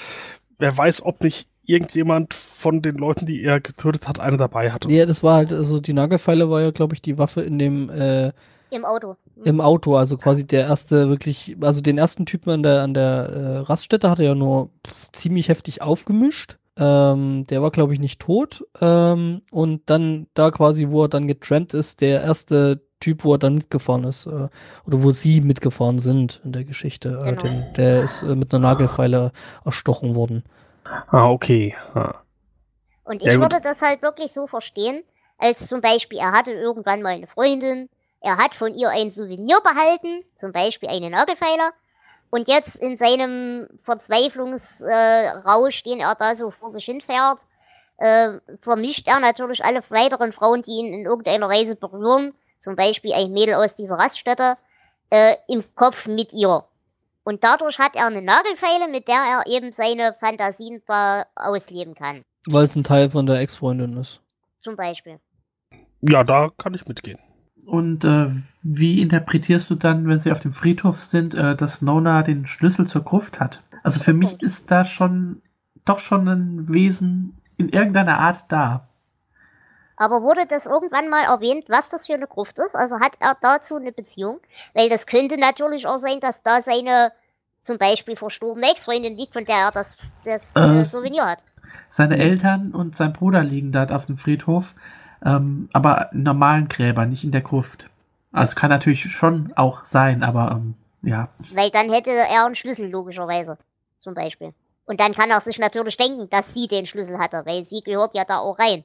wer 0.57 0.75
weiß, 0.75 1.05
ob 1.05 1.21
nicht 1.21 1.50
irgendjemand 1.71 2.35
von 2.35 2.83
den 2.83 2.97
Leuten, 2.97 3.27
die 3.27 3.43
er 3.45 3.61
getötet 3.61 4.09
hat, 4.09 4.21
eine 4.21 4.37
dabei 4.37 4.71
hatte. 4.71 4.91
Ja, 4.91 5.07
das 5.07 5.23
war 5.23 5.37
halt, 5.37 5.53
also 5.53 5.81
die 5.81 5.93
Nagelfeile 5.93 6.51
war 6.51 6.61
ja, 6.61 6.71
glaube 6.71 6.95
ich, 6.95 7.03
die 7.03 7.17
Waffe 7.19 7.43
in 7.43 7.59
dem, 7.59 7.89
äh, 7.91 8.33
Im 8.71 8.85
Auto. 8.85 9.17
im 9.45 9.61
Auto, 9.61 9.97
also 9.97 10.17
quasi 10.17 10.47
der 10.47 10.63
erste 10.63 11.09
wirklich, 11.09 11.57
also 11.61 11.81
den 11.81 11.99
ersten 11.99 12.27
Typen 12.27 12.51
an 12.51 12.63
der, 12.63 12.83
an 12.83 12.95
der 12.95 13.11
äh, 13.29 13.57
Raststätte 13.59 14.11
hat 14.11 14.19
er 14.21 14.27
ja 14.27 14.35
nur 14.35 14.71
pff, 14.87 15.11
ziemlich 15.13 15.49
heftig 15.49 15.83
aufgemischt. 15.83 16.57
Ähm, 16.79 17.47
der 17.49 17.63
war, 17.63 17.71
glaube 17.73 17.93
ich, 17.93 18.01
nicht 18.01 18.21
tot. 18.21 18.65
Ähm, 18.81 19.43
und 19.51 19.83
dann 19.87 20.29
da 20.35 20.51
quasi, 20.51 20.89
wo 20.91 21.03
er 21.05 21.09
dann 21.09 21.27
getrampt 21.29 21.75
ist, 21.75 22.01
der 22.01 22.23
erste 22.23 22.81
Typ, 23.01 23.25
wo 23.25 23.35
er 23.35 23.39
dann 23.39 23.55
mitgefahren 23.55 24.05
ist, 24.05 24.27
äh, 24.27 24.49
oder 24.87 25.03
wo 25.03 25.11
sie 25.11 25.41
mitgefahren 25.41 25.99
sind 25.99 26.41
in 26.45 26.53
der 26.53 26.65
Geschichte. 26.65 27.09
Äh, 27.25 27.35
Genau. 27.35 27.43
den, 27.43 27.65
der 27.77 28.03
ist 28.03 28.23
äh, 28.23 28.35
mit 28.37 28.55
einer 28.55 28.63
Nagelfeile 28.63 29.33
erstochen 29.65 30.15
worden. 30.15 30.43
Ah, 30.85 31.31
okay. 31.31 31.75
Ah. 31.95 32.21
Und 33.05 33.23
ich 33.23 33.29
Ja, 33.29 33.41
würde 33.41 33.61
das 33.61 33.83
halt 33.83 34.03
wirklich 34.03 34.33
so 34.33 34.47
verstehen, 34.47 35.03
als 35.39 35.67
zum 35.67 35.81
Beispiel, 35.81 36.19
er 36.19 36.33
hatte 36.33 36.53
irgendwann 36.53 37.03
mal 37.03 37.15
eine 37.15 37.27
Freundin, 37.27 37.89
er 38.21 38.37
hat 38.37 38.55
von 38.55 38.75
ihr 38.75 38.91
ein 38.91 39.11
Souvenir 39.11 39.61
behalten, 39.63 40.25
zum 40.37 40.53
Beispiel 40.53 40.89
eine 40.89 41.11
Nagelfeile, 41.11 41.73
und 42.31 42.47
jetzt 42.47 42.77
in 42.77 42.97
seinem 42.97 43.69
Verzweiflungsrausch, 43.83 45.45
Rausch, 45.45 45.83
den 45.83 46.01
er 46.01 46.15
da 46.15 46.37
so 46.37 46.51
vor 46.51 46.73
sich 46.73 46.85
hinfährt, 46.85 47.39
äh, 47.99 48.39
vermischt 48.61 49.09
er 49.09 49.19
natürlich 49.21 49.65
alle 49.65 49.83
weiteren 49.91 50.33
Frauen, 50.33 50.63
die 50.63 50.71
ihn 50.71 50.95
in 50.95 51.05
irgendeiner 51.07 51.49
Weise 51.49 51.77
berühren, 51.77 52.33
zum 52.61 52.77
Beispiel 52.77 53.13
ein 53.15 53.33
Mädel 53.33 53.55
aus 53.55 53.75
dieser 53.75 53.97
Raststätte, 53.97 54.57
äh, 55.11 55.35
im 55.49 55.65
Kopf 55.75 56.07
mit 56.07 56.33
ihr. 56.33 56.65
Und 57.23 57.45
dadurch 57.45 57.79
hat 57.79 57.95
er 57.95 58.07
eine 58.07 58.23
Nagelfeile, 58.23 58.89
mit 58.91 59.09
der 59.09 59.17
er 59.17 59.47
eben 59.47 59.73
seine 59.73 60.15
Fantasien 60.19 60.83
da 60.87 61.27
ausleben 61.37 61.95
kann. 61.95 62.23
Weil 62.47 62.65
es 62.65 62.77
ein 62.77 62.85
Teil 62.85 63.11
von 63.11 63.27
der 63.27 63.41
Ex-Freundin 63.41 63.97
ist. 63.97 64.23
Zum 64.59 64.77
Beispiel. 64.77 65.21
Ja, 66.01 66.25
da 66.25 66.51
kann 66.57 66.75
ich 66.75 66.87
mitgehen. 66.87 67.19
Und 67.67 68.05
äh, 68.05 68.29
wie 68.63 69.03
interpretierst 69.03 69.69
du 69.69 69.75
dann, 69.75 70.09
wenn 70.09 70.19
sie 70.19 70.33
auf 70.33 70.41
dem 70.41 70.53
Friedhof 70.53 70.97
sind, 70.97 71.35
äh, 71.35 71.55
dass 71.55 71.83
Nona 71.83 72.23
den 72.23 72.47
Schlüssel 72.47 72.87
zur 72.87 73.03
Gruft 73.03 73.39
hat? 73.39 73.63
Also 73.83 74.01
für 74.01 74.15
mich 74.15 74.41
ist 74.43 74.71
da 74.71 74.85
schon 74.85 75.43
doch 75.85 75.99
schon 75.99 76.29
ein 76.29 76.69
Wesen 76.69 77.41
in 77.57 77.69
irgendeiner 77.69 78.19
Art 78.19 78.51
da. 78.51 78.90
Aber 80.01 80.23
wurde 80.23 80.47
das 80.47 80.65
irgendwann 80.65 81.11
mal 81.11 81.25
erwähnt, 81.25 81.67
was 81.69 81.91
das 81.91 82.07
für 82.07 82.15
eine 82.15 82.27
Gruft 82.27 82.57
ist? 82.57 82.75
Also 82.75 83.01
hat 83.01 83.13
er 83.21 83.37
dazu 83.43 83.77
eine 83.77 83.93
Beziehung? 83.93 84.41
Weil 84.73 84.89
das 84.89 85.07
könnte 85.07 85.39
natürlich 85.39 85.87
auch 85.87 85.99
sein, 85.99 86.21
dass 86.21 86.43
da 86.43 86.63
seine 86.63 87.13
zum 87.61 87.77
Beispiel 87.77 88.17
verstorbene 88.17 88.71
Ex-Freundin 88.71 89.15
liegt, 89.15 89.35
von 89.35 89.45
der 89.45 89.57
er 89.57 89.73
das, 89.73 89.99
das 90.25 90.57
Äh, 90.57 90.79
äh, 90.79 90.85
Souvenir 90.85 91.27
hat. 91.27 91.41
Seine 91.91 92.17
Eltern 92.17 92.71
und 92.73 92.97
sein 92.97 93.13
Bruder 93.13 93.45
liegen 93.45 93.73
dort 93.73 93.93
auf 93.93 94.07
dem 94.07 94.17
Friedhof, 94.17 94.75
ähm, 95.23 95.69
aber 95.75 96.09
in 96.15 96.23
normalen 96.23 96.69
Gräbern, 96.69 97.11
nicht 97.11 97.25
in 97.25 97.33
der 97.33 97.43
Gruft. 97.43 97.85
Also 98.33 98.59
kann 98.59 98.71
natürlich 98.71 99.03
schon 99.03 99.53
auch 99.55 99.85
sein, 99.85 100.23
aber 100.23 100.53
ähm, 100.53 100.77
ja. 101.03 101.29
Weil 101.53 101.69
dann 101.69 101.93
hätte 101.93 102.09
er 102.09 102.47
einen 102.47 102.55
Schlüssel, 102.55 102.89
logischerweise. 102.89 103.59
Zum 103.99 104.15
Beispiel. 104.15 104.55
Und 104.87 104.99
dann 104.99 105.15
kann 105.15 105.31
er 105.31 105.41
sich 105.41 105.59
natürlich 105.59 105.99
denken, 105.99 106.31
dass 106.31 106.55
sie 106.55 106.69
den 106.69 106.87
Schlüssel 106.87 107.19
hatte, 107.19 107.43
weil 107.45 107.67
sie 107.67 107.83
gehört 107.83 108.15
ja 108.15 108.25
da 108.25 108.39
auch 108.39 108.59
rein. 108.59 108.85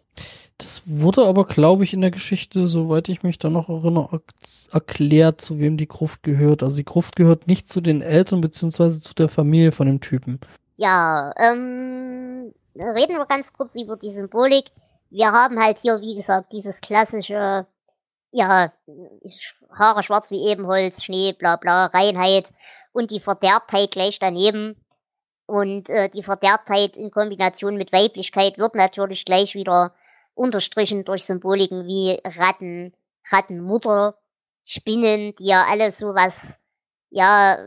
Das 0.58 0.84
wurde 0.86 1.26
aber, 1.26 1.45
glaube 1.45 1.84
ich, 1.84 1.93
in 1.93 1.99
der 2.01 2.12
Geschichte, 2.12 2.68
soweit 2.68 3.10
ich 3.10 3.24
mich 3.24 3.39
da 3.39 3.49
noch 3.49 3.68
erinnere, 3.68 4.22
er- 4.22 4.74
erklärt, 4.74 5.41
zu 5.41 5.60
wem 5.60 5.76
die 5.78 5.88
Gruft 5.88 6.24
gehört. 6.24 6.64
Also 6.64 6.78
die 6.78 6.86
Gruft 6.86 7.16
gehört 7.18 7.47
nicht 7.47 7.68
zu 7.68 7.82
den 7.82 8.01
Eltern 8.01 8.39
beziehungsweise 8.41 9.01
zu 9.01 9.14
der 9.14 9.28
Familie 9.28 9.72
von 9.74 9.88
dem 9.88 9.99
Typen. 9.99 10.39
Ja, 10.78 11.34
ähm, 11.38 12.53
reden 12.76 13.18
wir 13.18 13.26
ganz 13.26 13.51
kurz 13.51 13.76
über 13.76 13.97
die 13.97 14.10
Symbolik. 14.12 14.66
Wir 15.10 15.32
haben 15.32 15.62
halt 15.62 15.80
hier, 15.82 15.99
wie 16.01 16.16
gesagt, 16.16 16.51
dieses 16.53 16.80
klassische, 16.82 17.66
ja, 18.32 18.72
Haare 19.78 20.03
schwarz 20.03 20.32
wie 20.32 20.47
Ebenholz, 20.49 21.03
Schnee, 21.03 21.34
bla 21.34 21.58
bla, 21.58 21.88
Reinheit. 21.88 22.45
und 22.93 23.12
die 23.12 23.20
Verderbtheit 23.20 23.91
gleich 23.91 24.20
daneben. 24.20 24.78
Und 25.47 25.89
äh, 25.89 26.10
die 26.10 26.24
Verderbtheit 26.24 26.95
in 26.95 27.12
Kombination 27.12 27.76
mit 27.76 27.91
Weiblichkeit 27.91 28.58
wird 28.58 28.74
natürlich 28.74 29.26
gleich 29.26 29.53
wieder 29.53 29.93
unterstrichen 30.36 31.06
durch 31.06 31.26
Symboliken 31.26 31.88
wie 31.88 32.20
Ratten, 32.24 32.94
Rattenmutter, 33.32 34.18
Spinnen, 34.66 35.36
die 35.38 35.48
ja 35.48 35.66
alle 35.66 35.92
so 35.92 36.14
was, 36.14 36.60
ja, 37.10 37.58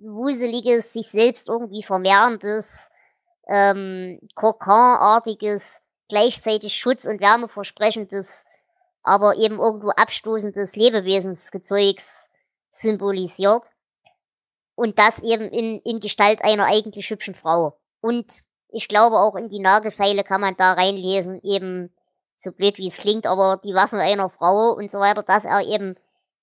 wuseliges, 0.00 0.92
sich 0.92 1.08
selbst 1.08 1.48
irgendwie 1.48 1.82
vermehrendes, 1.82 2.90
ähm, 3.48 4.20
Kokanartiges, 4.34 5.82
gleichzeitig 6.08 6.76
Schutz- 6.76 7.06
und 7.06 7.20
Wärme 7.20 7.48
versprechendes, 7.48 8.44
aber 9.02 9.36
eben 9.36 9.58
irgendwo 9.58 9.90
abstoßendes 9.90 10.76
Lebewesensgezeugs 10.76 12.30
symbolisiert. 12.70 13.62
Und 14.74 14.98
das 14.98 15.20
eben 15.22 15.48
in, 15.50 15.80
in 15.80 16.00
Gestalt 16.00 16.42
einer 16.42 16.64
eigentlich 16.64 17.10
hübschen 17.10 17.34
Frau. 17.34 17.78
Und 18.00 18.42
ich 18.72 18.88
glaube 18.88 19.16
auch 19.16 19.36
in 19.36 19.48
die 19.48 19.60
Nagelfeile 19.60 20.24
kann 20.24 20.40
man 20.40 20.56
da 20.56 20.72
reinlesen, 20.72 21.40
eben 21.42 21.90
so 22.38 22.52
blöd 22.52 22.78
wie 22.78 22.88
es 22.88 22.96
klingt, 22.96 23.26
aber 23.26 23.60
die 23.62 23.74
Waffen 23.74 23.98
einer 23.98 24.30
Frau 24.30 24.72
und 24.72 24.90
so 24.90 24.98
weiter, 24.98 25.22
dass 25.22 25.44
er 25.44 25.60
eben 25.62 25.96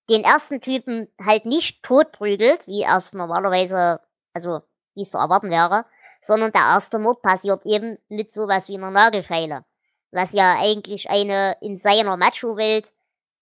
den 0.10 0.24
ersten 0.24 0.62
Typen 0.62 1.08
halt 1.24 1.46
nicht 1.46 1.84
totprügelt, 1.84 2.68
wie 2.68 2.82
er 2.82 2.98
es 2.98 3.14
normalerweise, 3.14 4.00
also 4.34 4.62
wie 4.94 5.02
es 5.02 5.12
zu 5.12 5.18
erwarten 5.18 5.50
wäre, 5.50 5.86
sondern 6.22 6.52
der 6.52 6.62
erste 6.62 7.00
Mord 7.00 7.22
passiert 7.22 7.66
eben 7.66 7.98
mit 8.10 8.34
sowas 8.34 8.68
wie 8.68 8.78
einer 8.78 8.92
Nagelfeile, 8.92 9.66
was 10.12 10.34
ja 10.34 10.56
eigentlich 10.58 11.10
eine 11.10 11.58
in 11.62 11.78
seiner 11.78 12.18
Macho-Welt 12.18 12.92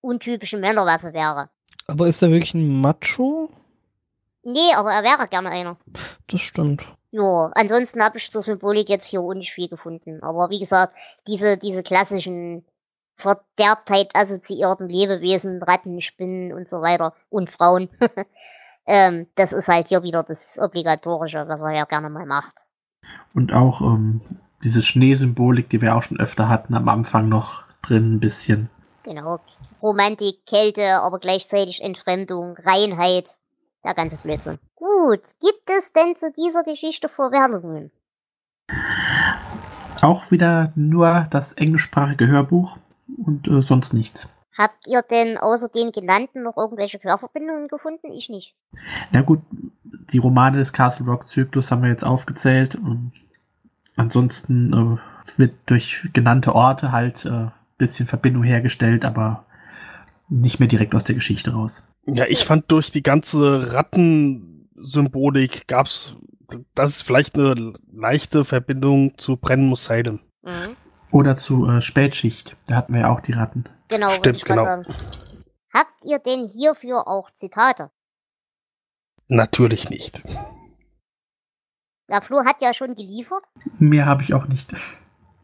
untypische 0.01 0.57
Männerwaffe 0.57 1.13
wäre. 1.13 1.49
Aber 1.88 2.07
ist 2.07 2.21
er 2.21 2.31
wirklich 2.31 2.53
ein 2.53 2.81
Macho? 2.81 3.49
Nee, 4.43 4.73
aber 4.75 4.93
er 4.93 5.03
wäre 5.03 5.27
gerne 5.27 5.49
einer. 5.49 5.77
Das 6.27 6.41
stimmt. 6.41 6.95
Ja, 7.16 7.49
ansonsten 7.55 8.03
habe 8.03 8.18
ich 8.18 8.30
zur 8.30 8.41
Symbolik 8.41 8.89
jetzt 8.89 9.05
hier 9.05 9.22
auch 9.22 9.34
nicht 9.34 9.53
viel 9.53 9.70
gefunden. 9.70 10.22
Aber 10.22 10.49
wie 10.49 10.59
gesagt, 10.59 10.93
diese, 11.28 11.55
diese 11.55 11.82
klassischen 11.82 12.66
Verderbtheit 13.16 14.09
assoziierten 14.13 14.89
Lebewesen, 14.89 15.63
Ratten, 15.63 16.01
Spinnen 16.01 16.51
und 16.51 16.68
so 16.68 16.82
weiter 16.82 17.13
und 17.30 17.49
Frauen, 17.49 17.88
ähm, 18.86 19.28
das 19.36 19.53
ist 19.53 19.70
halt 19.70 19.88
hier 19.88 20.03
wieder 20.03 20.24
das 20.24 20.59
Obligatorische, 20.61 21.47
was 21.47 21.61
er 21.61 21.72
ja 21.72 21.86
gerne 21.86 22.09
mal 22.09 22.26
macht. 22.26 22.53
Und 23.34 23.53
auch 23.53 23.80
ähm, 23.80 24.20
diese 24.66 24.84
Schneesymbolik, 24.84 25.70
die 25.70 25.82
wir 25.82 25.95
auch 25.95 26.03
schon 26.03 26.20
öfter 26.20 26.49
hatten, 26.49 26.74
am 26.74 26.89
Anfang 26.89 27.30
noch 27.30 27.63
drin 27.82 28.16
ein 28.16 28.20
bisschen. 28.20 28.70
Genau. 29.03 29.39
Romantik, 29.82 30.45
Kälte, 30.45 30.95
aber 30.95 31.20
gleichzeitig 31.20 31.82
Entfremdung, 31.82 32.57
Reinheit, 32.57 33.38
der 33.86 33.93
ganze 33.93 34.18
Blödsinn. 34.18 34.59
Gut, 35.05 35.21
gibt 35.39 35.69
es 35.69 35.93
denn 35.93 36.15
zu 36.15 36.31
dieser 36.31 36.63
Geschichte 36.63 37.09
Verwertungen? 37.09 37.91
Auch 40.01 40.31
wieder 40.31 40.73
nur 40.73 41.27
das 41.29 41.53
englischsprachige 41.53 42.25
Hörbuch 42.25 42.79
und 43.23 43.47
äh, 43.47 43.61
sonst 43.61 43.93
nichts. 43.93 44.27
Habt 44.57 44.87
ihr 44.87 45.03
denn 45.03 45.37
außer 45.37 45.69
den 45.69 45.91
genannten 45.91 46.41
noch 46.41 46.57
irgendwelche 46.57 46.97
Querverbindungen 46.97 47.67
gefunden? 47.67 48.09
Ich 48.09 48.29
nicht. 48.29 48.55
Na 49.11 49.21
gut, 49.21 49.41
die 49.83 50.17
Romane 50.17 50.57
des 50.57 50.73
Castle 50.73 51.05
Rock 51.05 51.27
Zyklus 51.27 51.69
haben 51.69 51.83
wir 51.83 51.89
jetzt 51.89 52.03
aufgezählt 52.03 52.73
und 52.73 53.11
ansonsten 53.95 54.73
äh, 54.73 55.39
wird 55.39 55.53
durch 55.67 56.09
genannte 56.13 56.55
Orte 56.55 56.91
halt 56.91 57.27
ein 57.27 57.49
äh, 57.49 57.51
bisschen 57.77 58.07
Verbindung 58.07 58.41
hergestellt, 58.41 59.05
aber 59.05 59.45
nicht 60.29 60.59
mehr 60.59 60.67
direkt 60.67 60.95
aus 60.95 61.03
der 61.03 61.13
Geschichte 61.13 61.53
raus. 61.53 61.87
Ja, 62.07 62.25
ich 62.25 62.43
fand 62.43 62.71
durch 62.71 62.89
die 62.89 63.03
ganze 63.03 63.71
Rattensymbolik 64.86 65.67
gab's, 65.67 66.15
das 66.75 66.91
ist 66.91 67.01
vielleicht 67.01 67.36
eine 67.36 67.73
leichte 67.91 68.45
Verbindung 68.45 69.17
zu 69.17 69.36
Brennen 69.38 69.67
muss 69.67 69.86
Salem. 69.86 70.19
Mhm. 70.43 70.77
Oder 71.11 71.38
zu 71.38 71.67
äh, 71.67 71.81
Spätschicht. 71.81 72.55
Da 72.67 72.75
hatten 72.75 72.93
wir 72.93 73.01
ja 73.01 73.09
auch 73.09 73.21
die 73.21 73.31
Ratten. 73.31 73.65
Genau, 73.88 74.09
Stimmt, 74.11 74.45
genau. 74.45 74.65
Sagen. 74.65 74.86
Habt 75.73 75.93
ihr 76.03 76.19
denn 76.19 76.47
hierfür 76.47 77.07
auch 77.07 77.31
Zitate? 77.31 77.91
Natürlich 79.27 79.89
nicht. 79.89 80.21
Der 82.07 82.21
Flo 82.21 82.45
hat 82.45 82.61
ja 82.61 82.73
schon 82.73 82.95
geliefert. 82.95 83.43
Mehr 83.79 84.05
habe 84.05 84.21
ich 84.21 84.33
auch 84.33 84.45
nicht. 84.47 84.73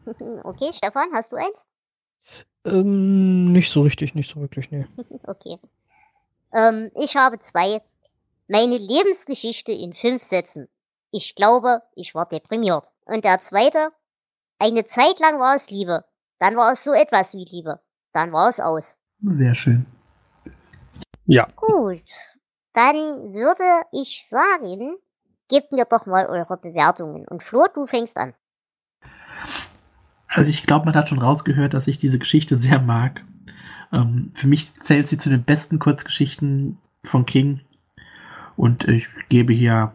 okay, 0.44 0.70
Stefan, 0.72 1.08
hast 1.12 1.32
du 1.32 1.36
eins? 1.36 1.66
Ähm, 2.64 3.52
nicht 3.52 3.70
so 3.70 3.82
richtig, 3.82 4.14
nicht 4.14 4.30
so 4.30 4.40
wirklich, 4.40 4.70
nee. 4.70 4.86
okay. 5.26 5.58
Ähm, 6.52 6.92
ich 6.94 7.16
habe 7.16 7.40
zwei. 7.40 7.82
Meine 8.52 8.76
Lebensgeschichte 8.76 9.72
in 9.72 9.94
fünf 9.94 10.24
Sätzen. 10.24 10.68
Ich 11.10 11.34
glaube, 11.34 11.80
ich 11.94 12.14
war 12.14 12.26
deprimiert. 12.26 12.84
Und 13.06 13.24
der 13.24 13.40
zweite, 13.40 13.92
eine 14.58 14.86
Zeit 14.86 15.20
lang 15.20 15.38
war 15.38 15.54
es 15.54 15.70
Liebe. 15.70 16.04
Dann 16.38 16.54
war 16.56 16.72
es 16.72 16.84
so 16.84 16.92
etwas 16.92 17.32
wie 17.32 17.46
Liebe. 17.46 17.80
Dann 18.12 18.30
war 18.30 18.50
es 18.50 18.60
aus. 18.60 18.98
Sehr 19.20 19.54
schön. 19.54 19.86
Ja. 21.24 21.48
Gut. 21.56 22.04
Dann 22.74 23.32
würde 23.32 23.86
ich 23.90 24.28
sagen, 24.28 24.98
gebt 25.48 25.72
mir 25.72 25.86
doch 25.86 26.04
mal 26.04 26.26
eure 26.26 26.58
Bewertungen. 26.58 27.26
Und 27.26 27.42
Flo, 27.42 27.68
du 27.72 27.86
fängst 27.86 28.18
an. 28.18 28.34
Also 30.28 30.50
ich 30.50 30.66
glaube, 30.66 30.84
man 30.84 30.94
hat 30.94 31.08
schon 31.08 31.22
rausgehört, 31.22 31.72
dass 31.72 31.88
ich 31.88 31.96
diese 31.96 32.18
Geschichte 32.18 32.56
sehr 32.56 32.80
mag. 32.80 33.24
Ähm, 33.94 34.30
für 34.34 34.46
mich 34.46 34.74
zählt 34.76 35.08
sie 35.08 35.16
zu 35.16 35.30
den 35.30 35.42
besten 35.42 35.78
Kurzgeschichten 35.78 36.76
von 37.02 37.24
King. 37.24 37.62
Und 38.56 38.88
ich 38.88 39.08
gebe 39.28 39.52
hier 39.52 39.92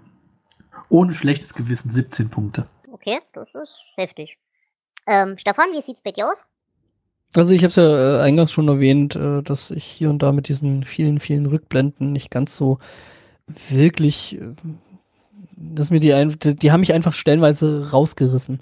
ohne 0.89 1.13
schlechtes 1.13 1.53
Gewissen 1.53 1.89
17 1.89 2.29
Punkte. 2.29 2.67
Okay, 2.91 3.19
das 3.33 3.47
ist 3.53 3.75
heftig. 3.95 4.37
Ähm, 5.05 5.37
Stefan, 5.37 5.71
wie 5.73 5.81
sieht's 5.81 6.01
bei 6.01 6.11
dir 6.11 6.29
aus? 6.29 6.45
Also 7.35 7.53
ich 7.53 7.63
habe 7.63 7.69
es 7.69 7.75
ja 7.75 8.19
äh, 8.19 8.21
eingangs 8.21 8.51
schon 8.51 8.67
erwähnt, 8.67 9.15
äh, 9.15 9.41
dass 9.43 9.71
ich 9.71 9.83
hier 9.83 10.09
und 10.09 10.23
da 10.23 10.31
mit 10.31 10.47
diesen 10.47 10.83
vielen, 10.83 11.19
vielen 11.19 11.45
Rückblenden 11.45 12.11
nicht 12.11 12.31
ganz 12.31 12.55
so 12.55 12.79
wirklich, 13.69 14.39
äh, 14.39 14.53
dass 15.55 15.91
mir 15.91 15.99
die, 15.99 16.13
ein, 16.13 16.37
die, 16.39 16.55
die 16.55 16.71
haben 16.71 16.79
mich 16.79 16.93
einfach 16.93 17.13
stellenweise 17.13 17.91
rausgerissen. 17.91 18.61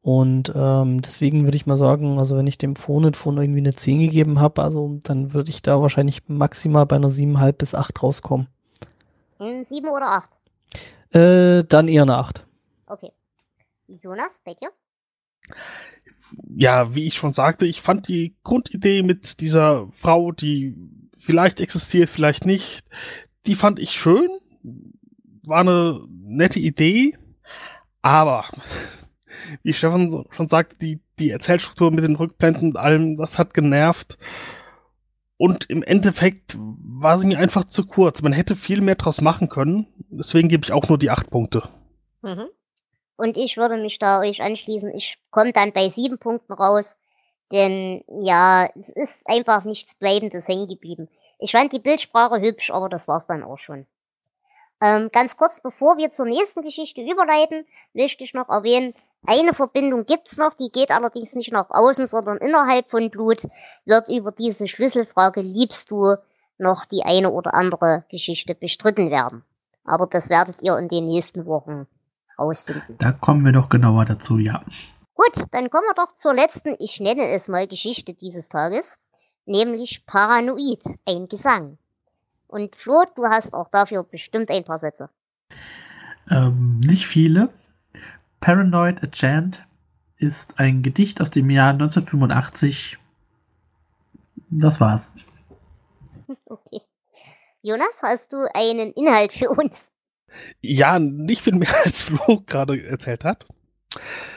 Und 0.00 0.52
ähm, 0.54 1.02
deswegen 1.02 1.44
würde 1.44 1.56
ich 1.56 1.66
mal 1.66 1.76
sagen, 1.76 2.18
also 2.18 2.36
wenn 2.36 2.46
ich 2.46 2.56
dem 2.56 2.76
Phone 2.76 3.12
von 3.14 3.36
irgendwie 3.36 3.60
eine 3.60 3.74
10 3.74 4.00
gegeben 4.00 4.40
habe, 4.40 4.62
also 4.62 5.00
dann 5.02 5.34
würde 5.34 5.50
ich 5.50 5.60
da 5.60 5.80
wahrscheinlich 5.82 6.22
maximal 6.28 6.86
bei 6.86 6.96
einer 6.96 7.10
7,5 7.10 7.52
bis 7.52 7.74
8 7.74 8.02
rauskommen. 8.02 8.46
7 9.38 9.66
hm, 9.70 9.88
oder 9.88 10.06
8? 10.06 10.30
Äh, 11.14 11.64
dann 11.64 11.88
eher 11.88 12.02
eine 12.02 12.16
8. 12.16 12.46
Okay. 12.86 13.12
Jonas, 13.86 14.40
bei 14.44 14.54
dir? 14.54 14.70
Ja, 16.54 16.94
wie 16.94 17.06
ich 17.06 17.14
schon 17.14 17.32
sagte, 17.32 17.66
ich 17.66 17.80
fand 17.80 18.08
die 18.08 18.36
Grundidee 18.42 19.02
mit 19.02 19.40
dieser 19.40 19.88
Frau, 19.92 20.32
die 20.32 20.76
vielleicht 21.16 21.60
existiert, 21.60 22.10
vielleicht 22.10 22.44
nicht, 22.44 22.84
die 23.46 23.54
fand 23.54 23.78
ich 23.78 23.92
schön. 23.92 24.28
War 25.44 25.60
eine 25.60 26.04
nette 26.10 26.60
Idee, 26.60 27.16
aber 28.02 28.44
wie 29.62 29.72
Stefan 29.72 30.26
schon 30.30 30.48
sagte, 30.48 30.76
die, 30.76 31.00
die 31.18 31.30
Erzählstruktur 31.30 31.90
mit 31.90 32.04
den 32.04 32.16
Rückblenden 32.16 32.70
und 32.70 32.76
allem, 32.76 33.16
das 33.16 33.38
hat 33.38 33.54
genervt. 33.54 34.18
Und 35.38 35.70
im 35.70 35.84
Endeffekt 35.84 36.56
war 36.58 37.16
sie 37.16 37.28
mir 37.28 37.38
einfach 37.38 37.64
zu 37.64 37.86
kurz. 37.86 38.22
Man 38.22 38.32
hätte 38.32 38.56
viel 38.56 38.80
mehr 38.80 38.96
draus 38.96 39.20
machen 39.20 39.48
können. 39.48 39.86
Deswegen 40.10 40.48
gebe 40.48 40.64
ich 40.64 40.72
auch 40.72 40.88
nur 40.88 40.98
die 40.98 41.10
acht 41.10 41.30
Punkte. 41.30 41.68
Mhm. 42.22 42.48
Und 43.16 43.36
ich 43.36 43.56
würde 43.56 43.76
mich 43.76 43.98
da 43.98 44.20
euch 44.20 44.42
anschließen. 44.42 44.92
Ich 44.94 45.18
komme 45.30 45.52
dann 45.52 45.72
bei 45.72 45.88
sieben 45.88 46.18
Punkten 46.18 46.52
raus. 46.52 46.96
Denn 47.52 48.04
ja, 48.22 48.68
es 48.78 48.90
ist 48.90 49.28
einfach 49.28 49.64
nichts 49.64 49.94
Bleibendes 49.94 50.48
hängen 50.48 50.68
geblieben. 50.68 51.08
Ich 51.38 51.52
fand 51.52 51.72
die 51.72 51.78
Bildsprache 51.78 52.40
hübsch, 52.40 52.70
aber 52.70 52.88
das 52.88 53.06
war's 53.06 53.26
dann 53.26 53.44
auch 53.44 53.58
schon. 53.58 53.86
Ähm, 54.80 55.08
ganz 55.12 55.36
kurz 55.36 55.60
bevor 55.60 55.98
wir 55.98 56.12
zur 56.12 56.26
nächsten 56.26 56.62
Geschichte 56.62 57.00
überleiten, 57.00 57.66
möchte 57.94 58.24
ich 58.24 58.34
noch 58.34 58.48
erwähnen, 58.48 58.94
eine 59.26 59.52
Verbindung 59.52 60.06
gibt's 60.06 60.36
noch, 60.36 60.54
die 60.54 60.70
geht 60.70 60.90
allerdings 60.90 61.34
nicht 61.34 61.52
nach 61.52 61.70
außen, 61.70 62.06
sondern 62.06 62.38
innerhalb 62.38 62.90
von 62.90 63.10
Blut 63.10 63.42
wird 63.84 64.08
über 64.08 64.32
diese 64.32 64.68
Schlüsselfrage 64.68 65.40
liebst 65.40 65.90
du 65.90 66.16
noch 66.58 66.84
die 66.84 67.02
eine 67.04 67.30
oder 67.30 67.54
andere 67.54 68.04
Geschichte 68.10 68.54
bestritten 68.54 69.10
werden. 69.10 69.44
Aber 69.84 70.06
das 70.06 70.28
werdet 70.28 70.62
ihr 70.62 70.76
in 70.78 70.88
den 70.88 71.06
nächsten 71.06 71.46
Wochen 71.46 71.86
rausfinden. 72.38 72.96
Da 72.98 73.12
kommen 73.12 73.44
wir 73.44 73.52
noch 73.52 73.68
genauer 73.68 74.04
dazu, 74.04 74.38
ja. 74.38 74.62
Gut, 75.14 75.44
dann 75.50 75.70
kommen 75.70 75.86
wir 75.88 75.94
doch 75.94 76.16
zur 76.16 76.34
letzten, 76.34 76.76
ich 76.78 77.00
nenne 77.00 77.28
es 77.28 77.48
mal 77.48 77.66
Geschichte 77.66 78.14
dieses 78.14 78.48
Tages, 78.48 78.98
nämlich 79.46 80.06
Paranoid, 80.06 80.84
ein 81.06 81.28
Gesang. 81.28 81.78
Und 82.46 82.76
Flo, 82.76 83.04
du 83.16 83.24
hast 83.24 83.54
auch 83.54 83.68
dafür 83.68 84.04
bestimmt 84.04 84.50
ein 84.50 84.64
paar 84.64 84.78
Sätze. 84.78 85.10
Ähm, 86.30 86.80
nicht 86.80 87.06
viele. 87.06 87.50
Paranoid 88.40 89.02
a 89.02 89.06
Chant 89.06 89.66
ist 90.16 90.58
ein 90.58 90.82
Gedicht 90.82 91.20
aus 91.20 91.30
dem 91.30 91.50
Jahr 91.50 91.70
1985. 91.72 92.98
Das 94.50 94.80
war's. 94.80 95.14
Okay. 96.44 96.82
Jonas, 97.62 98.02
hast 98.02 98.32
du 98.32 98.36
einen 98.52 98.92
Inhalt 98.92 99.32
für 99.32 99.48
uns? 99.48 99.90
Ja, 100.60 100.98
nicht 100.98 101.40
viel 101.40 101.54
mehr 101.54 101.74
als 101.84 102.02
Flo 102.02 102.42
gerade 102.44 102.82
erzählt 102.86 103.24
hat. 103.24 103.46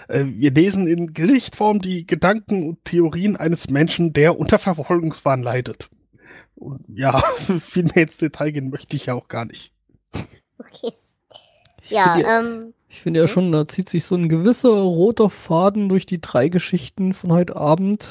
Äh, 0.08 0.26
Wir 0.26 0.52
lesen 0.52 0.88
in 0.88 1.14
Gedichtform 1.14 1.80
die 1.80 2.06
Gedanken 2.08 2.68
und 2.70 2.86
Theorien 2.86 3.36
eines 3.36 3.70
Menschen, 3.70 4.14
der 4.14 4.40
unter 4.40 4.58
Verfolgungswahn 4.58 5.44
leidet. 5.44 5.90
Und 6.56 6.86
ja, 6.88 7.18
viel 7.62 7.84
mehr 7.84 8.04
ins 8.04 8.18
Detail 8.18 8.52
gehen 8.52 8.70
möchte 8.70 8.96
ich 8.96 9.08
ja 9.08 9.14
auch 9.14 9.28
gar 9.28 9.46
nicht. 9.46 9.74
Okay. 10.58 10.94
Ja, 11.90 12.18
ähm, 12.40 12.74
ich 12.92 13.02
finde 13.02 13.22
ja 13.22 13.28
schon, 13.30 13.52
da 13.54 13.66
zieht 13.66 13.88
sich 13.90 14.04
so 14.04 14.16
ein 14.16 14.28
gewisser 14.28 14.70
roter 14.70 15.30
Faden 15.30 15.88
durch 15.88 16.06
die 16.06 16.20
drei 16.20 16.50
Geschichten 16.50 17.14
von 17.14 17.32
heute 17.32 17.56
Abend. 17.56 18.10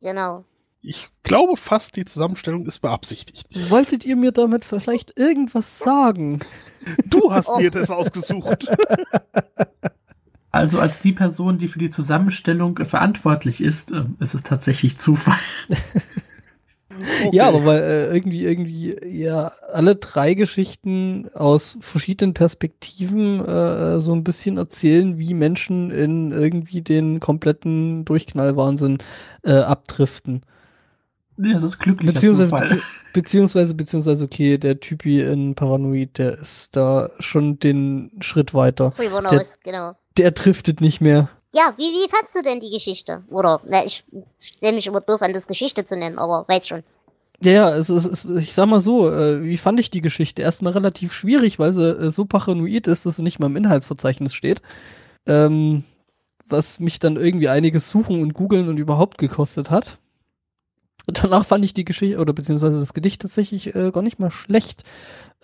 genau. 0.00 0.44
Ich 0.84 1.10
glaube 1.22 1.56
fast, 1.56 1.94
die 1.94 2.04
Zusammenstellung 2.04 2.66
ist 2.66 2.80
beabsichtigt. 2.80 3.46
Wolltet 3.70 4.04
ihr 4.04 4.16
mir 4.16 4.32
damit 4.32 4.64
vielleicht 4.64 5.16
irgendwas 5.16 5.78
sagen? 5.78 6.40
Du 7.06 7.32
hast 7.32 7.48
Oh. 7.48 7.58
dir 7.58 7.70
das 7.70 7.90
ausgesucht. 7.90 8.66
Also 10.54 10.80
als 10.80 10.98
die 10.98 11.14
Person, 11.14 11.56
die 11.56 11.66
für 11.66 11.78
die 11.78 11.88
Zusammenstellung 11.88 12.76
äh, 12.76 12.84
verantwortlich 12.84 13.62
ist, 13.62 13.90
ähm, 13.90 14.18
ist 14.20 14.34
es 14.34 14.42
tatsächlich 14.42 14.98
Zufall. 14.98 15.38
Okay. 17.24 17.36
Ja, 17.36 17.48
aber 17.48 17.64
weil 17.64 17.80
äh, 17.82 18.14
irgendwie, 18.14 18.44
irgendwie, 18.44 18.96
ja, 19.04 19.52
alle 19.72 19.96
drei 19.96 20.34
Geschichten 20.34 21.28
aus 21.34 21.78
verschiedenen 21.80 22.34
Perspektiven 22.34 23.40
äh, 23.44 23.98
so 24.00 24.12
ein 24.12 24.24
bisschen 24.24 24.56
erzählen, 24.56 25.18
wie 25.18 25.34
Menschen 25.34 25.90
in 25.90 26.32
irgendwie 26.32 26.82
den 26.82 27.20
kompletten 27.20 28.04
Durchknallwahnsinn 28.04 28.98
äh, 29.42 29.52
abdriften. 29.52 30.42
Ja, 31.38 31.54
das 31.54 31.64
ist 31.64 31.78
glücklicher 31.78 32.12
Beziehungsweise, 32.12 32.74
bezieh 32.74 32.84
beziehungsweise, 33.12 33.74
beziehungsweise, 33.74 34.24
okay, 34.24 34.58
der 34.58 34.80
Typi 34.80 35.22
in 35.22 35.54
Paranoid, 35.54 36.18
der 36.18 36.34
ist 36.38 36.76
da 36.76 37.10
schon 37.18 37.58
den 37.58 38.10
Schritt 38.20 38.54
weiter. 38.54 38.90
Drüber 38.90 39.22
Der- 39.22 39.46
genau. 39.64 39.92
Der 40.18 40.30
driftet 40.32 40.80
nicht 40.82 41.00
mehr. 41.00 41.30
Ja, 41.52 41.74
wie, 41.76 41.92
wie 41.92 42.08
fandst 42.08 42.34
du 42.34 42.42
denn 42.42 42.60
die 42.60 42.70
Geschichte? 42.70 43.22
Oder, 43.30 43.60
na, 43.66 43.84
ich 43.84 44.04
stelle 44.38 44.74
mich 44.74 44.86
immer 44.86 45.02
doof 45.02 45.20
an, 45.20 45.34
das 45.34 45.46
Geschichte 45.46 45.84
zu 45.84 45.96
nennen, 45.96 46.18
aber 46.18 46.46
weiß 46.48 46.66
schon. 46.66 46.82
Ja, 47.42 47.52
ja, 47.52 47.70
es 47.74 47.90
ist, 47.90 48.06
es, 48.06 48.24
ich 48.24 48.54
sag 48.54 48.66
mal 48.66 48.80
so, 48.80 49.10
äh, 49.10 49.42
wie 49.42 49.56
fand 49.56 49.78
ich 49.80 49.90
die 49.90 50.00
Geschichte? 50.00 50.42
Erstmal 50.42 50.72
relativ 50.72 51.12
schwierig, 51.12 51.58
weil 51.58 51.72
sie 51.72 51.90
äh, 51.90 52.10
so 52.10 52.24
paranoid 52.24 52.86
ist, 52.86 53.04
dass 53.04 53.16
sie 53.16 53.22
nicht 53.22 53.38
mal 53.38 53.46
im 53.46 53.56
Inhaltsverzeichnis 53.56 54.32
steht. 54.32 54.62
Ähm, 55.26 55.84
was 56.48 56.80
mich 56.80 57.00
dann 57.00 57.16
irgendwie 57.16 57.48
einiges 57.48 57.90
suchen 57.90 58.22
und 58.22 58.34
googeln 58.34 58.68
und 58.68 58.78
überhaupt 58.78 59.18
gekostet 59.18 59.70
hat. 59.70 59.98
Danach 61.06 61.44
fand 61.44 61.64
ich 61.64 61.74
die 61.74 61.84
Geschichte, 61.84 62.18
oder 62.18 62.32
beziehungsweise 62.32 62.78
das 62.78 62.94
Gedicht 62.94 63.22
tatsächlich 63.22 63.74
äh, 63.74 63.90
gar 63.90 64.02
nicht 64.02 64.18
mal 64.18 64.30
schlecht. 64.30 64.84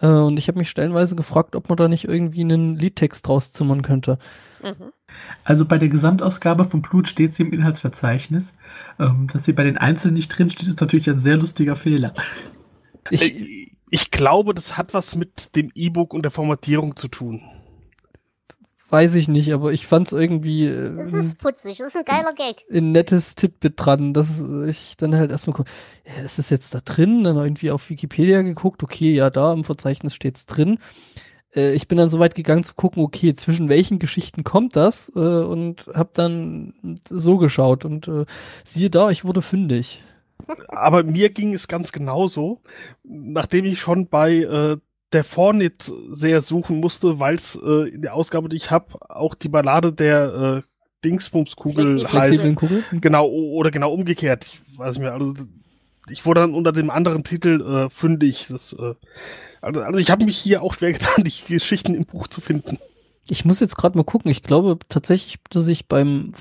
Äh, 0.00 0.06
und 0.06 0.38
ich 0.38 0.48
habe 0.48 0.59
mich 0.59 0.70
stellenweise 0.70 1.16
gefragt, 1.16 1.56
ob 1.56 1.68
man 1.68 1.76
da 1.76 1.88
nicht 1.88 2.04
irgendwie 2.04 2.42
einen 2.42 2.76
Liedtext 2.76 3.26
draus 3.26 3.52
zimmern 3.52 3.82
könnte. 3.82 4.18
Mhm. 4.62 4.92
Also 5.42 5.64
bei 5.64 5.78
der 5.78 5.88
Gesamtausgabe 5.88 6.64
von 6.64 6.82
Blut 6.82 7.09
steht 7.09 7.32
sie 7.32 7.42
im 7.42 7.52
Inhaltsverzeichnis. 7.52 8.54
Ähm, 8.98 9.28
dass 9.32 9.44
sie 9.44 9.52
bei 9.52 9.64
den 9.64 9.78
Einzelnen 9.78 10.14
nicht 10.14 10.28
drin 10.28 10.50
steht, 10.50 10.68
ist 10.68 10.80
natürlich 10.80 11.11
ein 11.11 11.18
sehr 11.18 11.36
lustiger 11.36 11.76
Fehler. 11.76 12.14
Ich, 13.11 13.22
Ich, 13.22 13.72
ich 13.90 14.11
glaube, 14.11 14.54
das 14.54 14.76
hat 14.76 14.94
was 14.94 15.16
mit 15.16 15.56
dem 15.56 15.70
E-Book 15.74 16.14
und 16.14 16.22
der 16.22 16.30
Formatierung 16.30 16.94
zu 16.94 17.09
tun. 17.09 17.40
Weiß 18.91 19.14
ich 19.16 19.28
nicht, 19.28 19.53
aber 19.53 19.72
ich 19.72 19.86
fand's 19.86 20.12
irgendwie 20.12 20.66
Das 20.68 21.12
äh, 21.12 21.20
ist 21.20 21.39
putzig, 21.39 21.78
das 21.78 21.89
ist 21.89 21.97
ein 21.97 22.05
geiler 22.05 22.32
Gag. 22.32 22.64
ein 22.72 22.93
nettes 22.93 23.34
Titbit 23.34 23.74
dran, 23.76 24.14
dass 24.14 24.41
ich 24.66 24.97
dann 24.97 25.14
halt 25.16 25.30
erstmal 25.30 25.55
gucke, 25.55 25.70
ja, 26.07 26.22
ist 26.22 26.39
das 26.39 26.51
jetzt 26.51 26.74
da 26.74 26.80
drin? 26.80 27.24
Dann 27.24 27.36
irgendwie 27.36 27.70
auf 27.70 27.91
Wikipedia 27.91 28.43
geguckt, 28.43 28.82
okay, 28.82 29.12
ja, 29.12 29.30
da 29.30 29.53
im 29.53 29.64
Verzeichnis 29.64 30.14
steht's 30.14 30.47
drin. 30.47 30.78
Äh, 31.55 31.72
ich 31.72 31.89
bin 31.89 31.99
dann 31.99 32.09
so 32.09 32.18
weit 32.18 32.34
gegangen 32.34 32.64
zu 32.64 32.74
gucken, 32.74 33.03
okay, 33.03 33.34
zwischen 33.34 33.68
welchen 33.68 33.99
Geschichten 33.99 34.45
kommt 34.45 34.76
das? 34.76 35.12
Äh, 35.14 35.18
und 35.18 35.91
hab 35.95 36.14
dann 36.14 36.99
so 37.09 37.39
geschaut 37.39 37.84
und 37.84 38.09
äh, 38.09 38.24
siehe 38.64 38.91
da, 38.91 39.11
ich 39.11 39.24
wurde 39.24 39.43
fündig. 39.43 40.03
Aber 40.68 41.03
mir 41.03 41.30
ging 41.30 41.53
es 41.53 41.68
ganz 41.68 41.93
genauso, 41.93 42.61
nachdem 43.03 43.64
ich 43.64 43.80
schon 43.80 44.09
bei 44.09 44.36
äh, 44.36 44.76
der 45.12 45.24
Fornit 45.24 45.92
sehr 46.11 46.40
suchen 46.42 46.80
musste, 46.80 47.18
weil 47.18 47.34
es 47.36 47.59
äh, 47.62 47.88
in 47.88 48.02
der 48.02 48.14
Ausgabe, 48.14 48.48
die 48.48 48.56
ich 48.56 48.70
habe, 48.70 48.86
auch 49.11 49.34
die 49.34 49.48
Ballade 49.48 49.92
der 49.92 50.62
äh, 50.64 50.68
Dingsbumskugel 51.04 52.06
heißt. 52.12 52.56
Kugel? 52.56 52.82
Genau, 52.92 53.26
o- 53.26 53.54
oder 53.56 53.70
genau 53.70 53.92
umgekehrt. 53.92 54.52
Ich 54.70 54.78
weiß 54.78 54.96
nicht 54.96 55.02
mehr. 55.04 55.12
Also 55.12 55.34
ich 56.11 56.26
wurde 56.26 56.40
dann 56.40 56.54
unter 56.54 56.72
dem 56.72 56.90
anderen 56.90 57.24
Titel 57.24 57.86
äh, 57.86 57.90
fündig. 57.90 58.46
Das, 58.50 58.72
äh, 58.72 58.94
also, 59.61 59.82
also 59.82 59.98
ich 59.98 60.11
habe 60.11 60.24
mich 60.24 60.36
hier 60.38 60.62
auch 60.62 60.74
schwer 60.74 60.92
getan, 60.92 61.24
die 61.24 61.32
Geschichten 61.54 61.94
im 61.94 62.04
Buch 62.04 62.28
zu 62.28 62.40
finden. 62.40 62.78
Ich 63.30 63.44
muss 63.44 63.61
jetzt 63.61 63.76
gerade 63.76 63.96
mal 63.96 64.04
gucken. 64.04 64.30
Ich 64.30 64.42
glaube 64.42 64.78
tatsächlich, 64.88 65.36
dass 65.50 65.68
ich 65.68 65.86
beim 65.86 66.32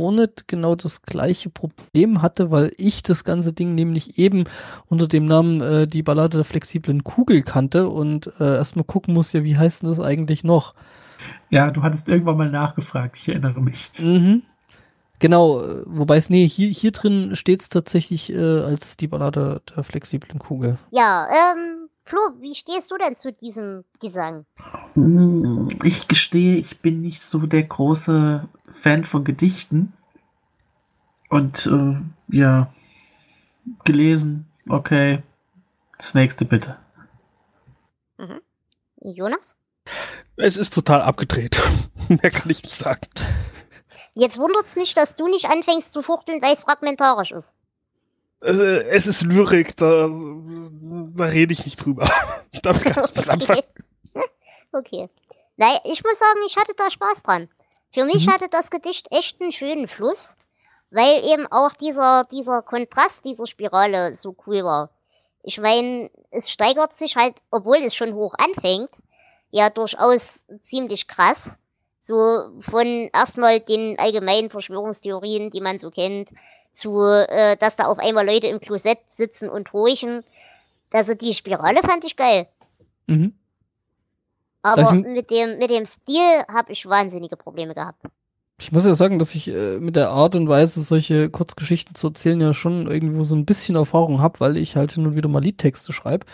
Fonet 0.00 0.48
genau 0.48 0.76
das 0.76 1.02
gleiche 1.02 1.50
Problem 1.50 2.22
hatte, 2.22 2.50
weil 2.50 2.70
ich 2.78 3.02
das 3.02 3.22
ganze 3.22 3.52
Ding 3.52 3.74
nämlich 3.74 4.18
eben 4.18 4.44
unter 4.86 5.06
dem 5.06 5.26
Namen 5.26 5.60
äh, 5.60 5.86
die 5.86 6.02
Ballade 6.02 6.38
der 6.38 6.46
flexiblen 6.46 7.04
Kugel 7.04 7.42
kannte 7.42 7.86
und 7.86 8.32
äh, 8.40 8.56
erstmal 8.56 8.86
gucken 8.86 9.12
muss, 9.12 9.34
ja, 9.34 9.44
wie 9.44 9.58
heißt 9.58 9.82
denn 9.82 9.90
das 9.90 10.00
eigentlich 10.00 10.42
noch? 10.42 10.74
Ja, 11.50 11.70
du 11.70 11.82
hattest 11.82 12.08
irgendwann 12.08 12.38
mal 12.38 12.50
nachgefragt, 12.50 13.18
ich 13.18 13.28
erinnere 13.28 13.60
mich. 13.60 13.90
Mhm. 13.98 14.40
Genau, 15.18 15.60
äh, 15.60 15.82
wobei 15.84 16.16
es, 16.16 16.30
nee, 16.30 16.48
hier, 16.48 16.70
hier 16.70 16.92
drin 16.92 17.36
steht 17.36 17.60
es 17.60 17.68
tatsächlich 17.68 18.32
äh, 18.32 18.38
als 18.38 18.96
die 18.96 19.06
Ballade 19.06 19.60
der 19.76 19.84
flexiblen 19.84 20.38
Kugel. 20.38 20.78
Ja, 20.92 21.28
ähm, 21.28 21.89
Flo, 22.10 22.18
wie 22.40 22.56
stehst 22.56 22.90
du 22.90 22.98
denn 22.98 23.16
zu 23.16 23.32
diesem 23.32 23.84
Gesang? 24.00 24.44
Hm, 24.94 25.68
Ich 25.84 26.08
gestehe, 26.08 26.56
ich 26.56 26.80
bin 26.80 27.00
nicht 27.02 27.22
so 27.22 27.46
der 27.46 27.62
große 27.62 28.48
Fan 28.68 29.04
von 29.04 29.22
Gedichten. 29.22 29.92
Und 31.28 31.66
äh, 31.66 31.94
ja, 32.36 32.74
gelesen, 33.84 34.50
okay. 34.68 35.22
Das 35.98 36.14
nächste 36.14 36.44
bitte. 36.44 36.78
Jonas? 38.96 39.56
Es 40.34 40.56
ist 40.56 40.74
total 40.74 41.02
abgedreht. 41.02 41.62
Mehr 42.08 42.32
kann 42.32 42.50
ich 42.50 42.64
nicht 42.64 42.74
sagen. 42.74 43.06
Jetzt 44.14 44.36
wundert's 44.38 44.74
mich, 44.74 44.94
dass 44.94 45.14
du 45.14 45.28
nicht 45.28 45.44
anfängst 45.44 45.92
zu 45.92 46.02
fuchteln, 46.02 46.42
weil 46.42 46.54
es 46.54 46.64
fragmentarisch 46.64 47.30
ist. 47.30 47.54
Es 48.40 49.06
ist 49.06 49.22
Lyrik, 49.22 49.76
da, 49.76 50.08
da 50.08 51.24
rede 51.24 51.52
ich 51.52 51.64
nicht 51.64 51.76
drüber. 51.84 52.08
Damit 52.62 52.84
kann 52.86 53.04
ich 53.04 53.14
nichts 53.14 53.28
anfangen. 53.28 53.62
okay. 54.72 55.08
Nein, 55.56 55.78
ich 55.84 56.02
muss 56.02 56.18
sagen, 56.18 56.40
ich 56.46 56.56
hatte 56.56 56.72
da 56.76 56.90
Spaß 56.90 57.22
dran. 57.22 57.48
Für 57.92 58.04
mich 58.04 58.26
Mhm. 58.26 58.30
hatte 58.32 58.48
das 58.48 58.70
Gedicht 58.70 59.08
echt 59.10 59.40
einen 59.40 59.52
schönen 59.52 59.88
Fluss, 59.88 60.34
weil 60.90 61.22
eben 61.24 61.46
auch 61.50 61.72
dieser, 61.74 62.24
dieser 62.32 62.62
Kontrast 62.62 63.24
dieser 63.24 63.46
Spirale 63.46 64.14
so 64.14 64.34
cool 64.46 64.64
war. 64.64 64.90
Ich 65.42 65.58
meine, 65.60 66.10
es 66.30 66.50
steigert 66.50 66.94
sich 66.94 67.16
halt, 67.16 67.34
obwohl 67.50 67.78
es 67.78 67.94
schon 67.94 68.14
hoch 68.14 68.34
anfängt, 68.38 68.90
ja 69.50 69.68
durchaus 69.70 70.40
ziemlich 70.62 71.08
krass. 71.08 71.56
So 72.00 72.50
von 72.60 73.10
erstmal 73.12 73.60
den 73.60 73.98
allgemeinen 73.98 74.48
Verschwörungstheorien, 74.50 75.50
die 75.50 75.60
man 75.60 75.78
so 75.78 75.90
kennt, 75.90 76.28
zu, 76.80 77.00
äh, 77.00 77.56
dass 77.58 77.76
da 77.76 77.84
auf 77.84 77.98
einmal 77.98 78.26
Leute 78.26 78.46
im 78.48 78.60
Klosett 78.60 78.98
sitzen 79.08 79.48
und 79.48 79.72
horchen. 79.72 80.24
Also 80.90 81.14
die 81.14 81.34
Spirale 81.34 81.80
fand 81.82 82.04
ich 82.04 82.16
geil. 82.16 82.48
Mhm. 83.06 83.34
Aber 84.62 84.82
Das- 84.82 84.92
mit 84.92 85.30
dem, 85.30 85.58
mit 85.58 85.70
dem 85.70 85.86
Stil 85.86 86.44
habe 86.48 86.72
ich 86.72 86.86
wahnsinnige 86.86 87.36
Probleme 87.36 87.74
gehabt. 87.74 88.02
Ich 88.60 88.72
muss 88.72 88.84
ja 88.84 88.92
sagen, 88.92 89.18
dass 89.18 89.34
ich 89.34 89.48
äh, 89.48 89.78
mit 89.78 89.96
der 89.96 90.10
Art 90.10 90.34
und 90.34 90.46
Weise, 90.48 90.82
solche 90.82 91.30
Kurzgeschichten 91.30 91.94
zu 91.94 92.08
erzählen, 92.08 92.40
ja 92.42 92.52
schon 92.52 92.86
irgendwo 92.88 93.22
so 93.22 93.34
ein 93.34 93.46
bisschen 93.46 93.74
Erfahrung 93.74 94.20
habe, 94.20 94.38
weil 94.40 94.58
ich 94.58 94.76
halt 94.76 94.92
hin 94.92 95.06
und 95.06 95.14
wieder 95.14 95.30
mal 95.30 95.40
Liedtexte 95.42 95.94
schreibe. 95.94 96.26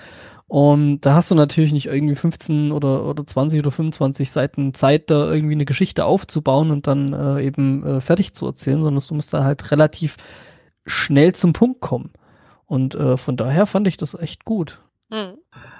Und 0.49 1.01
da 1.01 1.15
hast 1.15 1.31
du 1.31 1.35
natürlich 1.35 1.73
nicht 1.73 1.87
irgendwie 1.87 2.15
15 2.15 2.71
oder, 2.71 3.05
oder 3.05 3.27
20 3.27 3.59
oder 3.59 3.73
25 3.73 4.31
Seiten 4.31 4.75
Zeit, 4.75 5.11
da 5.11 5.33
irgendwie 5.33 5.55
eine 5.55 5.65
Geschichte 5.65 6.05
aufzubauen 6.05 6.71
und 6.71 6.87
dann 6.87 7.13
äh, 7.13 7.43
eben 7.43 7.85
äh, 7.85 8.01
fertig 8.01 8.33
zu 8.33 8.47
erzählen, 8.47 8.81
sondern 8.81 9.03
du 9.07 9.15
musst 9.15 9.35
da 9.35 9.43
halt 9.43 9.71
relativ 9.73 10.17
schnell 10.87 11.35
zum 11.35 11.53
Punkt 11.53 11.81
kommen. 11.81 12.11
Und 12.65 12.95
äh, 12.95 13.17
von 13.17 13.37
daher 13.37 13.67
fand 13.67 13.89
ich 13.89 13.97
das 13.97 14.15
echt 14.15 14.45
gut. 14.45 14.79
Hm. 15.11 15.35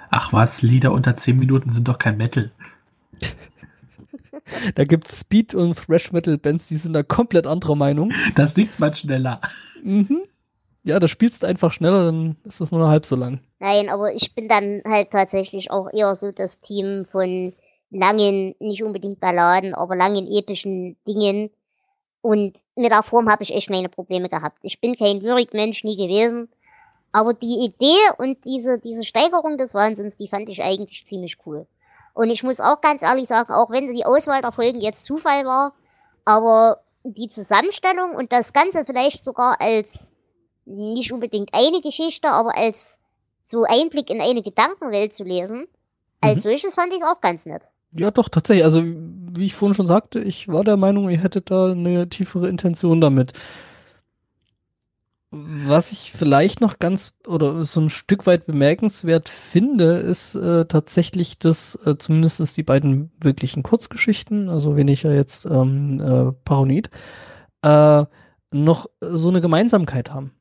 Ach 0.09 0.33
was, 0.33 0.61
Lieder 0.61 0.91
unter 0.91 1.15
10 1.15 1.37
Minuten 1.37 1.69
sind 1.69 1.87
doch 1.87 1.97
kein 1.97 2.17
Metal. 2.17 2.51
Da 4.75 4.85
gibt's 4.85 5.19
Speed- 5.19 5.55
und 5.55 5.75
Thrash-Metal-Bands, 5.75 6.69
die 6.69 6.77
sind 6.77 6.93
da 6.93 7.03
komplett 7.03 7.45
anderer 7.45 7.75
Meinung. 7.75 8.13
Das 8.35 8.55
singt 8.55 8.79
man 8.79 8.93
schneller. 8.93 9.41
Mhm. 9.83 10.21
Ja, 10.87 11.01
da 11.01 11.09
spielst 11.09 11.43
du 11.43 11.47
einfach 11.47 11.73
schneller, 11.73 12.05
dann 12.05 12.37
ist 12.45 12.61
das 12.61 12.71
nur 12.71 12.79
noch 12.79 12.87
halb 12.87 13.05
so 13.05 13.17
lang. 13.17 13.41
Nein, 13.59 13.89
aber 13.89 14.13
ich 14.13 14.33
bin 14.33 14.47
dann 14.47 14.81
halt 14.85 15.11
tatsächlich 15.11 15.69
auch 15.69 15.91
eher 15.91 16.15
so 16.15 16.31
das 16.31 16.61
Team 16.61 17.05
von 17.11 17.51
langen, 17.89 18.55
nicht 18.59 18.83
unbedingt 18.83 19.19
Balladen, 19.19 19.73
aber 19.73 19.97
langen 19.97 20.31
epischen 20.31 20.95
Dingen. 21.05 21.49
Und 22.21 22.57
mit 22.77 22.91
der 22.91 23.03
Form 23.03 23.29
habe 23.29 23.43
ich 23.43 23.53
echt 23.53 23.69
meine 23.69 23.89
Probleme 23.89 24.29
gehabt. 24.29 24.59
Ich 24.61 24.79
bin 24.79 24.95
kein 24.95 25.19
Lyrikmensch, 25.19 25.83
nie 25.83 25.97
gewesen. 25.97 26.47
Aber 27.11 27.33
die 27.33 27.65
Idee 27.65 27.97
und 28.17 28.45
diese, 28.45 28.79
diese 28.79 29.05
Steigerung 29.05 29.57
des 29.57 29.73
Wahnsinns, 29.73 30.15
die 30.15 30.29
fand 30.29 30.47
ich 30.47 30.63
eigentlich 30.63 31.05
ziemlich 31.05 31.35
cool. 31.45 31.67
Und 32.13 32.29
ich 32.29 32.43
muss 32.43 32.61
auch 32.61 32.79
ganz 32.79 33.01
ehrlich 33.03 33.27
sagen, 33.27 33.51
auch 33.51 33.71
wenn 33.71 33.93
die 33.93 34.05
Auswahl 34.05 34.41
der 34.41 34.53
Folgen 34.53 34.79
jetzt 34.79 35.03
Zufall 35.03 35.45
war, 35.45 35.73
aber 36.23 36.79
die 37.03 37.27
Zusammenstellung 37.27 38.15
und 38.15 38.31
das 38.31 38.53
Ganze 38.53 38.85
vielleicht 38.85 39.25
sogar 39.25 39.59
als 39.59 40.13
nicht 40.67 41.11
unbedingt 41.11 41.53
eine 41.53 41.81
Geschichte, 41.81 42.29
aber 42.29 42.55
als 42.55 42.97
so 43.45 43.63
Einblick 43.63 44.09
in 44.09 44.21
eine 44.21 44.43
Gedankenwelt 44.43 45.13
zu 45.13 45.23
lesen, 45.23 45.67
als 46.21 46.37
mhm. 46.37 46.49
solches 46.49 46.75
fand 46.75 46.91
ich 46.91 46.99
es 46.99 47.07
auch 47.07 47.21
ganz 47.21 47.45
nett. 47.45 47.63
Ja, 47.93 48.11
doch, 48.11 48.29
tatsächlich. 48.29 48.65
Also, 48.65 48.83
wie 48.83 49.45
ich 49.45 49.55
vorhin 49.55 49.75
schon 49.75 49.87
sagte, 49.87 50.19
ich 50.19 50.47
war 50.47 50.63
der 50.63 50.77
Meinung, 50.77 51.09
ihr 51.09 51.21
hättet 51.21 51.49
da 51.51 51.71
eine 51.71 52.09
tiefere 52.09 52.49
Intention 52.49 53.01
damit. 53.01 53.33
Was 55.29 55.91
ich 55.91 56.13
vielleicht 56.13 56.61
noch 56.61 56.79
ganz 56.79 57.13
oder 57.27 57.65
so 57.65 57.81
ein 57.81 57.89
Stück 57.89 58.25
weit 58.27 58.45
bemerkenswert 58.45 59.27
finde, 59.27 59.97
ist 59.97 60.35
äh, 60.35 60.65
tatsächlich, 60.65 61.37
dass 61.37 61.75
äh, 61.85 61.97
zumindest 61.97 62.55
die 62.55 62.63
beiden 62.63 63.11
wirklichen 63.21 63.61
Kurzgeschichten, 63.61 64.49
also 64.49 64.77
weniger 64.77 65.13
jetzt 65.13 65.45
ähm, 65.45 65.99
äh, 65.99 66.31
Paranoid, 66.45 66.89
äh, 67.61 68.05
noch 68.51 68.87
so 69.01 69.29
eine 69.29 69.41
Gemeinsamkeit 69.41 70.13
haben. 70.13 70.36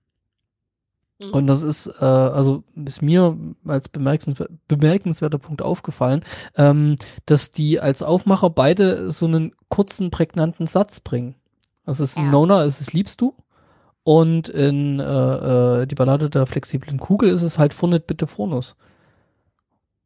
Mhm. 1.22 1.30
Und 1.30 1.46
das 1.46 1.62
ist, 1.62 1.86
äh, 2.00 2.04
also 2.04 2.62
ist 2.74 3.02
mir 3.02 3.36
als 3.66 3.88
bemerkenswer 3.88 4.48
bemerkenswerter 4.68 5.38
Punkt 5.38 5.62
aufgefallen, 5.62 6.24
ähm, 6.56 6.96
dass 7.24 7.50
die 7.50 7.80
als 7.80 8.02
Aufmacher 8.02 8.50
beide 8.50 9.10
so 9.12 9.26
einen 9.26 9.54
kurzen, 9.68 10.10
prägnanten 10.10 10.66
Satz 10.66 11.00
bringen. 11.00 11.36
Also 11.84 12.04
es 12.04 12.10
ist 12.10 12.16
ja. 12.16 12.30
Nona, 12.30 12.64
es 12.64 12.80
ist 12.80 12.92
liebst 12.92 13.20
du. 13.20 13.34
Und 14.02 14.48
in 14.48 15.00
äh, 15.00 15.02
äh, 15.82 15.86
die 15.86 15.96
Ballade 15.96 16.30
der 16.30 16.46
flexiblen 16.46 17.00
Kugel 17.00 17.28
ist 17.28 17.42
es 17.42 17.58
halt 17.58 17.74
Fundet 17.74 18.06
bitte 18.06 18.26
Phonus. 18.26 18.76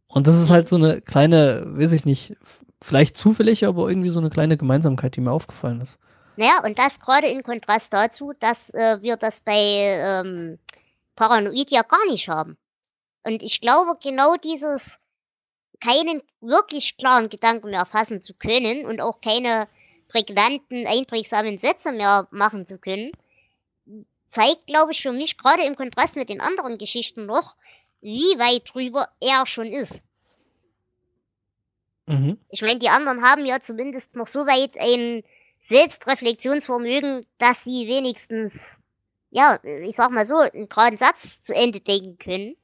Und 0.09 0.27
das 0.27 0.41
ist 0.41 0.51
halt 0.51 0.67
so 0.67 0.77
eine 0.77 1.03
kleine, 1.03 1.65
weiß 1.67 1.93
ich 1.93 2.05
nicht, 2.05 2.37
vielleicht 2.83 3.17
zufällig, 3.17 3.67
aber 3.67 3.89
irgendwie 3.89 4.09
so 4.09 4.19
eine 4.19 4.31
kleine 4.31 4.57
Gemeinsamkeit, 4.57 5.17
die 5.17 5.21
mir 5.21 5.33
aufgefallen 5.33 5.81
ist. 5.83 5.99
Naja, 6.37 6.63
und 6.65 6.79
das 6.79 6.99
gerade 6.99 7.27
in 7.27 7.43
Kontrast 7.43 7.93
dazu, 7.93 8.33
dass 8.41 8.71
äh, 8.71 8.99
wir 9.03 9.17
das 9.17 9.43
bei 9.43 9.53
ähm, 9.55 10.59
Paranoid 11.17 11.71
ja 11.71 11.83
gar 11.83 12.05
nicht 12.07 12.29
haben. 12.29 12.57
Und 13.23 13.43
ich 13.43 13.61
glaube, 13.61 13.99
genau 14.03 14.37
dieses 14.37 14.99
keinen 15.81 16.23
wirklich 16.41 16.97
klaren 16.97 17.29
Gedanken 17.29 17.71
mehr 17.71 17.87
fassen 17.87 18.23
zu 18.23 18.35
können 18.35 18.87
und 18.87 19.01
auch 19.01 19.21
keine 19.21 19.69
prägnanten, 20.09 20.87
einprägsamen 20.87 21.59
Sätze 21.59 21.93
mehr 21.93 22.29
machen 22.31 22.67
zu 22.67 22.79
können, 22.79 23.13
zeigt, 24.31 24.67
glaube 24.67 24.93
ich, 24.93 25.03
für 25.03 25.13
mich 25.13 25.39
gerade 25.39 25.65
im 25.65 25.77
Kontrast 25.77 26.17
mit 26.17 26.29
den 26.29 26.41
anderen 26.41 26.79
Geschichten 26.79 27.27
noch, 27.27 27.55
wie 28.01 28.39
weit 28.39 28.73
drüber 28.73 29.09
er 29.21 29.47
schon 29.47 29.73
ist. 29.73 30.03
Mhm. 32.07 32.39
Ich 32.49 32.63
meine, 32.63 32.81
die 32.81 32.89
anderen 32.89 33.23
haben 33.23 33.45
ja 33.47 33.61
zumindest 33.61 34.15
noch 34.17 34.27
so 34.27 34.41
weit 34.41 34.77
ein 34.79 35.23
Selbstreflexionsvermögen, 35.61 37.27
dass 37.39 37.63
sie 37.65 37.87
wenigstens, 37.87 38.81
ja, 39.31 39.59
ich 39.63 39.97
sag 39.97 40.11
mal 40.11 40.27
so, 40.27 40.37
einen 40.37 40.69
geraden 40.69 40.99
Satz 40.99 41.41
zu 41.43 41.55
Ende 41.55 41.81
denken 41.81 42.19
können. 42.19 42.57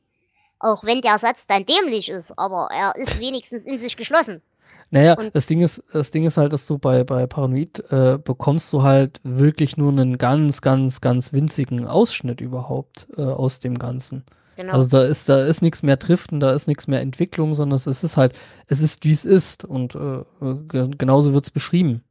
Auch 0.58 0.84
wenn 0.84 1.02
der 1.02 1.18
Satz 1.18 1.46
dann 1.46 1.66
dämlich 1.66 2.08
ist, 2.08 2.36
aber 2.38 2.68
er 2.72 2.96
ist 2.96 3.20
wenigstens 3.20 3.64
in 3.64 3.78
sich 3.78 3.96
geschlossen. 3.96 4.42
Naja, 4.90 5.14
und 5.18 5.34
das 5.34 5.46
Ding 5.46 5.62
ist, 5.62 5.82
das 5.92 6.12
Ding 6.12 6.24
ist 6.24 6.36
halt, 6.36 6.52
dass 6.52 6.66
du 6.66 6.78
bei, 6.78 7.02
bei 7.02 7.26
Paranoid 7.26 7.82
äh, 7.90 8.18
bekommst 8.22 8.72
du 8.72 8.82
halt 8.82 9.20
wirklich 9.24 9.76
nur 9.76 9.90
einen 9.90 10.16
ganz, 10.16 10.62
ganz, 10.62 11.00
ganz 11.00 11.32
winzigen 11.32 11.86
Ausschnitt 11.86 12.40
überhaupt 12.40 13.08
äh, 13.16 13.22
aus 13.22 13.58
dem 13.58 13.74
Ganzen. 13.78 14.24
Genau. 14.56 14.72
Also 14.72 14.88
da 14.88 15.02
ist, 15.04 15.28
da 15.28 15.44
ist 15.44 15.60
nichts 15.60 15.82
mehr 15.82 15.96
Driften, 15.96 16.40
da 16.40 16.52
ist 16.52 16.68
nichts 16.68 16.86
mehr 16.86 17.00
Entwicklung, 17.00 17.54
sondern 17.54 17.76
es 17.76 17.86
ist 17.86 18.16
halt, 18.16 18.32
es 18.68 18.80
ist 18.80 19.04
wie 19.04 19.10
es 19.10 19.24
ist 19.24 19.64
und 19.64 19.94
äh, 19.96 20.24
genauso 20.96 21.34
wird 21.34 21.44
es 21.44 21.50
beschrieben. 21.50 22.02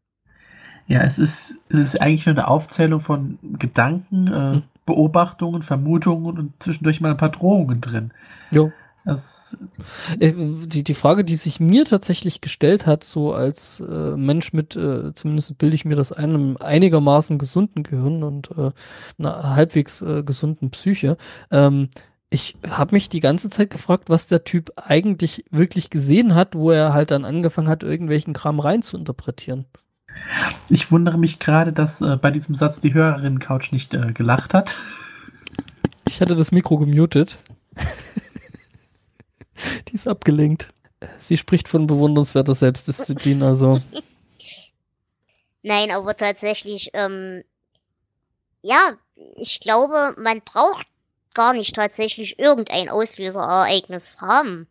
Ja, 0.88 1.02
es 1.02 1.18
ist, 1.18 1.60
es 1.70 1.80
ist 1.80 2.02
eigentlich 2.02 2.26
nur 2.26 2.36
eine 2.36 2.48
Aufzählung 2.48 3.00
von 3.00 3.40
Gedanken, 3.42 4.28
äh, 4.28 4.54
hm. 4.54 4.64
Beobachtungen, 4.86 5.64
Vermutungen 5.64 6.38
und 6.38 6.54
zwischendurch 6.60 7.02
mal 7.02 7.12
ein 7.12 7.18
paar 7.18 7.30
Drohungen 7.30 7.82
drin. 7.82 8.12
Jo. 8.52 8.72
Das, 9.04 9.56
äh, 10.20 10.34
die, 10.36 10.84
die 10.84 10.94
Frage, 10.96 11.24
die 11.24 11.36
sich 11.36 11.60
mir 11.60 11.86
tatsächlich 11.86 12.42
gestellt 12.42 12.88
hat, 12.88 13.04
so 13.04 13.34
als 13.34 13.80
äh, 13.80 14.18
Mensch 14.18 14.52
mit, 14.52 14.76
äh, 14.76 15.14
zumindest 15.14 15.58
bilde 15.60 15.76
ich 15.76 15.86
mir 15.86 15.96
das 15.96 16.12
einem 16.12 16.58
einigermaßen 16.58 17.38
gesunden 17.38 17.84
Gehirn 17.84 18.24
und 18.24 18.50
äh, 18.58 18.72
einer 19.20 19.56
halbwegs 19.56 20.02
äh, 20.02 20.24
gesunden 20.24 20.72
Psyche, 20.72 21.18
ähm, 21.52 21.90
ich 22.32 22.58
habe 22.68 22.96
mich 22.96 23.08
die 23.08 23.20
ganze 23.20 23.50
Zeit 23.50 23.70
gefragt, 23.70 24.10
was 24.10 24.28
der 24.28 24.44
Typ 24.44 24.72
eigentlich 24.76 25.46
wirklich 25.52 25.92
gesehen 25.92 26.34
hat, 26.34 26.56
wo 26.56 26.72
er 26.72 26.92
halt 26.92 27.12
dann 27.12 27.24
angefangen 27.24 27.70
hat, 27.70 27.84
irgendwelchen 27.84 28.34
Kram 28.34 28.60
rein 28.60 28.82
zu 28.82 28.98
interpretieren. 28.98 29.66
Ich 30.70 30.92
wundere 30.92 31.18
mich 31.18 31.40
gerade, 31.40 31.74
dass 31.74 32.02
äh, 32.02 32.18
bei 32.18 32.32
diesem 32.32 32.56
Satz 32.56 32.80
die 32.80 32.94
Hörerin-Couch 32.94 33.72
nicht 33.72 33.94
äh, 33.94 34.12
gelacht 34.14 34.54
hat. 34.54 34.76
Ich 36.08 36.22
hatte 36.22 36.36
das 36.36 36.52
Mikro 36.52 36.78
gemutet. 36.78 37.38
Die 39.88 39.94
ist 39.96 40.08
abgelenkt. 40.08 40.70
Sie 41.18 41.38
spricht 41.38 41.68
von 41.68 41.88
bewundernswerter 41.88 42.56
Selbstdisziplin, 42.56 43.44
also. 43.44 43.82
Nein, 45.64 45.92
aber 45.92 46.16
tatsächlich, 46.16 46.92
ähm, 46.94 47.44
ja, 48.62 48.98
ich 49.36 49.60
glaube, 49.60 50.16
man 50.18 50.42
braucht 50.42 50.86
gar 51.34 51.54
nicht 51.54 51.76
tatsächlich 51.76 52.40
irgendein 52.40 52.90
Auslöserereignis 52.90 54.22
haben, 54.22 54.68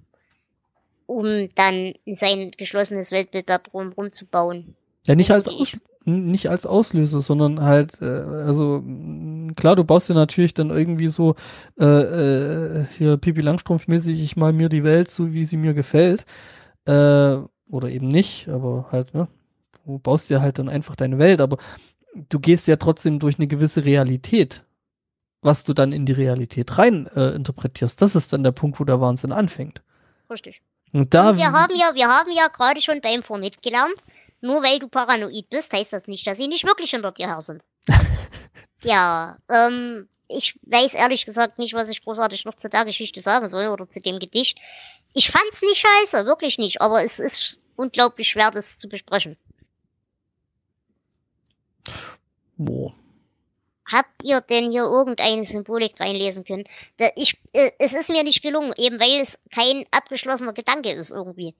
um 1.06 1.48
dann 1.54 1.94
sein 2.06 2.52
geschlossenes 2.56 3.10
Weltbild 3.10 3.48
da 3.48 3.58
drum 3.58 3.92
rumzubauen. 3.92 4.76
Ja, 5.06 5.14
nicht 5.14 5.30
als, 5.30 5.48
Aus 5.48 5.76
nicht 6.06 6.50
als 6.50 6.66
Auslöser, 6.66 7.22
sondern 7.22 7.62
halt, 7.62 8.00
äh, 8.02 8.04
also 8.04 8.82
klar, 9.56 9.76
du 9.76 9.84
baust 9.84 10.10
dir 10.10 10.14
natürlich 10.14 10.52
dann 10.54 10.70
irgendwie 10.70 11.08
so 11.08 11.34
äh, 11.78 11.84
äh, 11.84 12.86
hier 12.96 13.16
Pipi 13.16 13.40
Langstrumpf-mäßig, 13.40 14.22
ich 14.22 14.36
mal 14.36 14.52
mir 14.52 14.68
die 14.68 14.84
Welt 14.84 15.08
so, 15.08 15.32
wie 15.32 15.44
sie 15.44 15.56
mir 15.56 15.72
gefällt. 15.72 16.26
Äh, 16.86 17.38
oder 17.68 17.88
eben 17.88 18.08
nicht, 18.08 18.48
aber 18.48 18.88
halt, 18.92 19.14
ne? 19.14 19.28
Du 19.86 19.98
baust 19.98 20.30
dir 20.30 20.40
halt 20.40 20.58
dann 20.58 20.68
einfach 20.68 20.96
deine 20.96 21.18
Welt, 21.18 21.40
aber 21.40 21.58
du 22.14 22.38
gehst 22.38 22.68
ja 22.68 22.76
trotzdem 22.76 23.18
durch 23.18 23.38
eine 23.38 23.46
gewisse 23.46 23.84
Realität. 23.84 24.62
Was 25.42 25.64
du 25.64 25.74
dann 25.74 25.92
in 25.92 26.06
die 26.06 26.12
Realität 26.12 26.78
rein 26.78 27.06
äh, 27.14 27.30
interpretierst, 27.30 28.00
das 28.00 28.14
ist 28.14 28.32
dann 28.32 28.42
der 28.42 28.52
Punkt, 28.52 28.80
wo 28.80 28.84
der 28.84 29.00
Wahnsinn 29.00 29.32
anfängt. 29.32 29.82
Richtig. 30.30 30.62
Und 30.92 31.12
da 31.12 31.30
Und 31.30 31.38
wir 31.38 31.52
haben 31.52 31.74
ja, 31.74 31.94
wir 31.94 32.08
haben 32.08 32.30
ja 32.32 32.48
gerade 32.48 32.80
schon 32.80 33.00
beim 33.02 33.22
Vormit 33.22 33.60
gelernt, 33.60 33.94
nur 34.44 34.62
weil 34.62 34.78
du 34.78 34.88
paranoid 34.88 35.48
bist, 35.48 35.72
heißt 35.72 35.92
das 35.92 36.06
nicht, 36.06 36.26
dass 36.26 36.36
sie 36.36 36.48
nicht 36.48 36.64
wirklich 36.64 36.90
hinter 36.90 37.12
dir 37.12 37.28
her 37.28 37.40
sind. 37.40 37.62
ja, 38.84 39.38
ähm, 39.48 40.06
ich 40.28 40.58
weiß 40.62 40.94
ehrlich 40.94 41.24
gesagt 41.24 41.58
nicht, 41.58 41.72
was 41.72 41.88
ich 41.88 42.04
großartig 42.04 42.44
noch 42.44 42.54
zu 42.54 42.68
der 42.68 42.84
Geschichte 42.84 43.20
sagen 43.20 43.48
soll 43.48 43.68
oder 43.68 43.88
zu 43.88 44.00
dem 44.00 44.18
Gedicht. 44.18 44.58
Ich 45.14 45.30
fand's 45.30 45.62
nicht 45.62 45.78
scheiße, 45.78 46.26
wirklich 46.26 46.58
nicht, 46.58 46.82
aber 46.82 47.02
es 47.02 47.18
ist 47.18 47.58
unglaublich 47.76 48.28
schwer, 48.28 48.50
das 48.50 48.78
zu 48.78 48.88
besprechen. 48.88 49.38
Boah. 52.56 52.92
Habt 53.90 54.22
ihr 54.22 54.40
denn 54.42 54.70
hier 54.70 54.84
irgendeine 54.84 55.44
Symbolik 55.44 55.98
reinlesen 55.98 56.44
können? 56.44 56.64
Ich, 57.16 57.38
äh, 57.52 57.70
es 57.78 57.94
ist 57.94 58.10
mir 58.10 58.22
nicht 58.22 58.42
gelungen, 58.42 58.74
eben 58.76 59.00
weil 59.00 59.20
es 59.20 59.38
kein 59.50 59.86
abgeschlossener 59.90 60.52
Gedanke 60.52 60.92
ist 60.92 61.10
irgendwie. 61.10 61.54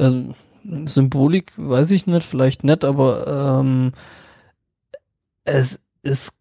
Ähm, 0.00 0.34
Symbolik 0.86 1.52
weiß 1.56 1.90
ich 1.92 2.06
nicht, 2.06 2.24
vielleicht 2.24 2.64
nicht, 2.64 2.84
aber 2.84 3.60
ähm, 3.60 3.92
es 5.44 5.80
ist, 6.02 6.36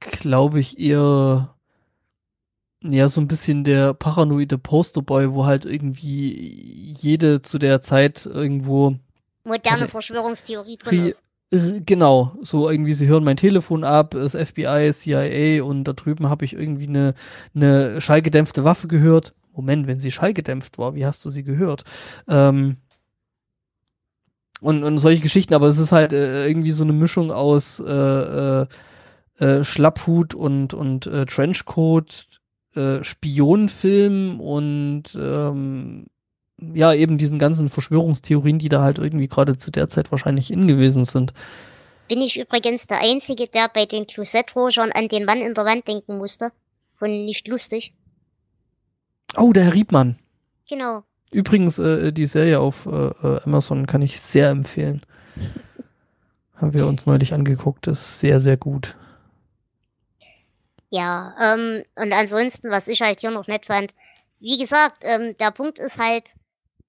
glaube 0.00 0.60
ich, 0.60 0.78
eher 0.78 1.54
ja 2.82 3.08
so 3.08 3.20
ein 3.20 3.28
bisschen 3.28 3.64
der 3.64 3.94
paranoide 3.94 4.58
Posterboy, 4.58 5.32
wo 5.32 5.46
halt 5.46 5.64
irgendwie 5.64 6.94
jede 7.00 7.42
zu 7.42 7.58
der 7.58 7.80
Zeit 7.80 8.26
irgendwo 8.26 8.96
moderne 9.44 9.88
Verschwörungstheorie 9.88 10.76
drin 10.76 11.06
ist. 11.06 11.22
Genau, 11.84 12.32
so 12.40 12.70
irgendwie, 12.70 12.94
sie 12.94 13.08
hören 13.08 13.24
mein 13.24 13.36
Telefon 13.36 13.84
ab, 13.84 14.12
das 14.12 14.34
FBI, 14.34 14.90
CIA 14.92 15.62
und 15.62 15.84
da 15.84 15.92
drüben 15.92 16.30
habe 16.30 16.46
ich 16.46 16.54
irgendwie 16.54 16.86
eine, 16.86 17.12
eine 17.54 18.00
schallgedämpfte 18.00 18.64
Waffe 18.64 18.88
gehört. 18.88 19.34
Moment, 19.52 19.86
wenn 19.86 19.98
sie 19.98 20.10
schallgedämpft 20.10 20.78
war, 20.78 20.94
wie 20.94 21.06
hast 21.06 21.24
du 21.24 21.30
sie 21.30 21.44
gehört? 21.44 21.84
Ähm, 22.28 22.78
und, 24.60 24.84
und 24.84 24.98
solche 24.98 25.22
Geschichten, 25.22 25.54
aber 25.54 25.66
es 25.66 25.78
ist 25.78 25.92
halt 25.92 26.12
äh, 26.12 26.46
irgendwie 26.46 26.70
so 26.70 26.84
eine 26.84 26.92
Mischung 26.92 27.32
aus 27.32 27.80
äh, 27.80 27.92
äh, 27.92 28.66
äh, 29.38 29.64
Schlapphut 29.64 30.34
und, 30.34 30.72
und 30.72 31.06
äh, 31.06 31.26
Trenchcoat, 31.26 32.28
äh, 32.76 33.02
Spionenfilm 33.02 34.40
und 34.40 35.18
ähm, 35.20 36.06
ja, 36.74 36.92
eben 36.94 37.18
diesen 37.18 37.40
ganzen 37.40 37.68
Verschwörungstheorien, 37.68 38.60
die 38.60 38.68
da 38.68 38.82
halt 38.82 38.98
irgendwie 38.98 39.26
gerade 39.26 39.56
zu 39.56 39.72
der 39.72 39.88
Zeit 39.88 40.12
wahrscheinlich 40.12 40.52
in 40.52 40.68
gewesen 40.68 41.04
sind. 41.04 41.32
bin 42.06 42.20
ich 42.20 42.38
übrigens 42.38 42.86
der 42.86 43.00
Einzige, 43.00 43.48
der 43.48 43.68
bei 43.68 43.86
den 43.86 44.06
Closet-Rogern 44.06 44.92
an 44.92 45.08
den 45.08 45.24
Mann 45.24 45.40
in 45.40 45.54
der 45.54 45.64
Wand 45.64 45.88
denken 45.88 46.18
musste. 46.18 46.52
Von 46.94 47.10
nicht 47.24 47.48
lustig. 47.48 47.94
Oh, 49.36 49.52
der 49.52 49.64
Herr 49.64 49.74
Riebmann. 49.74 50.18
Genau. 50.68 51.04
Übrigens, 51.32 51.78
äh, 51.78 52.12
die 52.12 52.26
Serie 52.26 52.60
auf 52.60 52.86
äh, 52.86 52.90
äh, 52.90 53.40
Amazon 53.44 53.86
kann 53.86 54.02
ich 54.02 54.20
sehr 54.20 54.50
empfehlen. 54.50 55.02
Haben 56.54 56.74
wir 56.74 56.86
uns 56.86 57.06
neulich 57.06 57.32
angeguckt. 57.32 57.86
ist 57.86 58.20
sehr, 58.20 58.38
sehr 58.38 58.56
gut. 58.56 58.96
Ja, 60.90 61.34
ähm, 61.40 61.84
und 61.96 62.12
ansonsten, 62.12 62.70
was 62.70 62.86
ich 62.86 63.00
halt 63.00 63.20
hier 63.20 63.30
noch 63.30 63.46
nett 63.46 63.66
fand, 63.66 63.94
wie 64.40 64.58
gesagt, 64.58 64.98
ähm, 65.00 65.34
der 65.40 65.50
Punkt 65.50 65.78
ist 65.78 65.98
halt, 65.98 66.34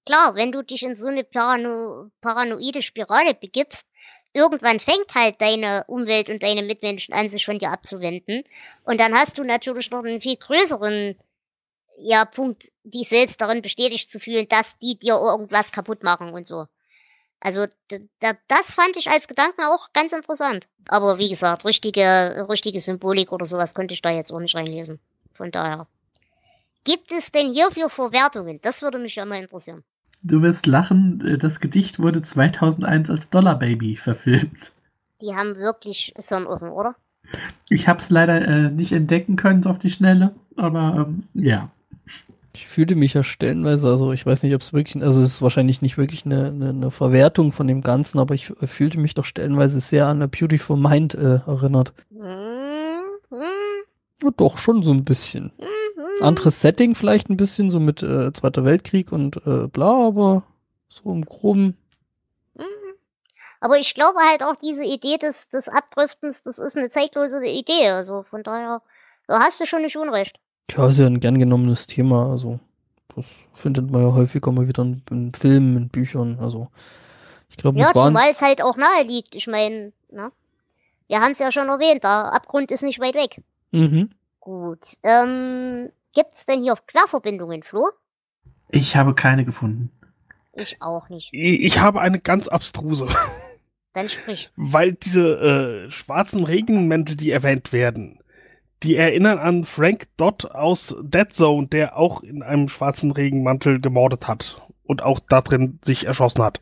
klar, 0.06 0.36
wenn 0.36 0.52
du 0.52 0.62
dich 0.62 0.84
in 0.84 0.98
so 0.98 1.08
eine 1.08 1.24
Parano 1.24 2.12
paranoide 2.20 2.82
Spirale 2.82 3.34
begibst, 3.34 3.88
irgendwann 4.34 4.82
fängt 4.82 5.16
halt 5.16 5.40
deine 5.40 5.86
Umwelt 5.88 6.28
und 6.30 6.44
deine 6.44 6.64
Mitmenschen 6.64 7.14
an, 7.14 7.30
sich 7.30 7.46
von 7.46 7.60
dir 7.60 7.72
abzuwenden. 7.72 8.44
Und 8.84 9.00
dann 9.00 9.14
hast 9.14 9.38
du 9.38 9.44
natürlich 9.44 9.90
noch 9.92 10.04
einen 10.04 10.20
viel 10.20 10.36
größeren 10.36 11.16
ja, 12.00 12.26
Punkt, 12.26 12.72
die 12.84 13.04
selbst 13.04 13.40
darin 13.42 13.62
bestätigt 13.62 14.12
zu 14.12 14.20
fühlen, 14.20 14.48
dass 14.50 14.78
die 14.80 14.98
dir 14.98 15.16
irgendwas 15.16 15.72
kaputt 15.72 16.04
machen 16.04 16.30
und 16.30 16.48
so. 16.48 16.68
Also 17.40 17.66
das 18.48 18.74
fand 18.74 18.96
ich 18.96 19.10
als 19.10 19.28
Gedanken 19.28 19.64
auch 19.64 19.92
ganz 19.94 20.14
interessant. 20.14 20.68
Aber 20.88 21.20
wie 21.20 21.30
gesagt, 21.30 21.66
richtige, 21.66 22.46
richtige 22.50 22.80
Symbolik 22.80 23.34
oder 23.34 23.46
sowas 23.46 23.74
konnte 23.74 23.94
ich 23.94 24.02
da 24.02 24.12
jetzt 24.12 24.32
auch 24.32 24.40
nicht 24.40 24.56
reinlesen. 24.56 25.00
Von 25.34 25.52
daher. 25.52 25.88
Gibt 26.86 27.12
es 27.12 27.32
denn 27.32 27.54
hierfür 27.54 27.90
Verwertungen? 27.90 28.60
Das 28.62 28.82
würde 28.82 28.98
mich 28.98 29.16
ja 29.16 29.26
mal 29.26 29.42
interessieren. 29.42 29.84
Du 30.22 30.42
wirst 30.42 30.68
lachen, 30.68 31.38
das 31.40 31.60
Gedicht 31.60 32.00
wurde 32.00 32.22
2001 32.22 33.10
als 33.10 33.30
Dollar 33.30 33.60
Baby 33.60 33.98
verfilmt. 33.98 34.72
Die 35.20 35.36
haben 35.36 35.58
wirklich 35.58 36.14
Sonn 36.22 36.48
offen, 36.48 36.70
oder? 36.70 36.96
Ich 37.70 37.90
habe 37.90 38.00
es 38.00 38.10
leider 38.10 38.42
äh, 38.42 38.72
nicht 38.72 38.94
entdecken 38.94 39.36
können 39.36 39.62
so 39.62 39.70
auf 39.70 39.80
die 39.80 39.90
Schnelle, 39.90 40.34
aber 40.56 41.08
ähm, 41.08 41.24
ja. 41.34 41.72
Ich 42.56 42.68
fühlte 42.68 42.96
mich 42.96 43.16
ja 43.16 43.24
stellenweise, 43.24 43.90
also 43.90 44.12
ich 44.12 44.26
weiß 44.26 44.44
nicht, 44.44 44.54
ob 44.54 44.62
es 44.62 44.74
wirklich, 44.74 45.04
also 45.04 45.20
es 45.20 45.34
ist 45.34 45.42
wahrscheinlich 45.42 45.82
nicht 45.82 45.98
wirklich 45.98 46.26
eine, 46.26 46.48
eine, 46.48 46.70
eine, 46.70 46.92
Verwertung 46.92 47.52
von 47.52 47.68
dem 47.68 47.82
Ganzen, 47.82 48.20
aber 48.20 48.36
ich 48.36 48.46
fühlte 48.46 49.00
mich 49.00 49.16
doch 49.16 49.26
stellenweise 49.26 49.80
sehr 49.80 50.06
an 50.06 50.22
A 50.22 50.28
Beautiful 50.28 50.78
Mind 50.78 51.16
äh, 51.16 51.40
erinnert. 51.48 51.94
Mhm. 52.12 52.94
Ja, 54.22 54.30
doch, 54.38 54.58
schon 54.60 54.84
so 54.84 54.92
ein 54.92 55.04
bisschen. 55.04 55.52
Mhm. 55.58 56.24
Anderes 56.24 56.62
Setting 56.62 56.94
vielleicht 56.94 57.30
ein 57.30 57.38
bisschen, 57.38 57.72
so 57.72 57.80
mit 57.80 58.04
äh, 58.04 58.32
Zweiter 58.34 58.64
Weltkrieg 58.64 59.12
und 59.12 59.38
äh, 59.48 59.68
bla, 59.68 60.08
aber 60.08 60.44
so 60.90 61.12
im 61.12 61.26
Groben. 61.26 61.76
Mhm. 62.54 62.64
Aber 63.60 63.80
ich 63.80 63.96
glaube 63.96 64.20
halt 64.20 64.44
auch 64.44 64.56
diese 64.58 64.84
Idee 64.84 65.18
des, 65.18 65.50
des 65.50 65.70
Abdriftens, 65.70 66.44
das 66.44 66.60
ist 66.60 66.78
eine 66.78 66.92
zeitlose 66.92 67.44
Idee. 67.46 67.90
Also 67.90 68.24
von 68.24 68.44
daher, 68.44 68.82
da 69.28 69.40
hast 69.40 69.60
du 69.60 69.66
schon 69.66 69.82
nicht 69.82 69.98
Unrecht. 69.98 70.40
Ja, 70.72 70.88
ist 70.88 71.00
ja 71.00 71.06
ein 71.08 71.20
gern 71.20 71.40
genommenes 71.40 71.88
Thema. 71.88 72.32
Also, 72.32 72.60
das 73.16 73.46
findet 73.54 73.92
man 73.92 74.02
ja 74.02 74.14
häufiger 74.14 74.52
mal 74.52 74.68
wieder 74.68 74.84
in, 74.84 75.02
in 75.12 75.34
Filmen, 75.34 75.78
in 75.78 75.90
Büchern. 75.90 76.38
Also, 76.40 76.70
ich 77.50 77.58
glaube, 77.58 77.80
Ja, 77.80 77.92
zumal 77.92 78.32
es 78.32 78.42
halt 78.42 78.62
auch 78.62 78.78
nahe 78.78 79.04
liegt. 79.04 79.36
Ich 79.36 79.48
meine, 79.48 79.94
ne? 80.12 80.32
Wir 81.08 81.20
haben 81.20 81.32
es 81.32 81.40
ja 81.40 81.52
schon 81.52 81.68
erwähnt, 81.68 82.04
der 82.04 82.34
Abgrund 82.34 82.72
ist 82.72 82.82
nicht 82.82 83.00
weit 83.00 83.16
weg. 83.16 83.42
Mhm. 83.72 84.10
Gut. 84.40 84.98
Ähm, 85.04 85.90
gibt's 86.14 86.46
denn 86.46 86.64
hier 86.64 86.76
Querverbindungen, 86.88 87.64
Flo? 87.64 87.90
Ich 88.70 88.96
habe 88.96 89.14
keine 89.14 89.46
gefunden. 89.46 89.92
Ich 90.54 90.82
auch 90.82 91.10
nicht. 91.10 91.30
Ich 91.32 91.80
habe 91.80 92.02
eine 92.02 92.20
ganz 92.20 92.48
abstruse. 92.48 93.08
Dann 93.94 94.10
sprich. 94.10 94.50
Weil 94.56 94.94
diese 94.94 95.86
äh, 95.88 95.92
schwarzen 95.92 96.44
Regenmäntel, 96.44 97.16
die 97.16 97.32
erwähnt 97.32 97.74
werden, 97.74 98.20
die 98.84 98.96
erinnern 98.96 99.40
an 99.40 99.64
Frank 99.64 100.06
Dodd 100.18 100.46
aus 100.46 100.96
Dead 101.02 101.32
Zone, 101.34 101.68
der 101.68 101.98
auch 101.98 102.22
in 102.22 102.44
einem 102.44 102.68
schwarzen 102.68 103.12
Regenmantel 103.12 103.80
gemordet 103.80 104.28
hat 104.28 104.62
und 104.84 105.02
auch 105.02 105.20
da 105.20 105.42
drin 105.42 105.80
sich 105.82 106.06
erschossen 106.06 106.44
hat. 106.44 106.60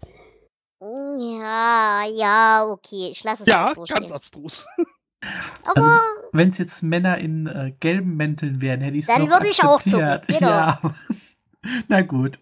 Ja, 0.82 2.06
ja, 2.06 2.66
okay. 2.68 3.10
Ich 3.12 3.24
lasse 3.24 3.44
es 3.44 3.50
Ja, 3.50 3.74
ganz 3.74 4.12
abstrus. 4.12 4.68
Aber 5.66 5.78
also, 5.78 5.92
wenn 6.32 6.50
es 6.50 6.58
jetzt 6.58 6.82
Männer 6.82 7.18
in 7.20 7.46
äh, 7.46 7.74
gelben 7.80 8.16
Mänteln 8.18 8.62
wären, 8.62 8.82
hätte 8.82 8.98
ich 8.98 9.04
es 9.04 9.08
Dann 9.08 9.30
würde 9.30 9.50
ich 9.50 9.64
auch 9.64 9.82
zucken. 9.82 10.22
Genau. 10.28 10.40
Ja. 10.42 10.82
Na 11.88 12.02
gut. 12.02 12.40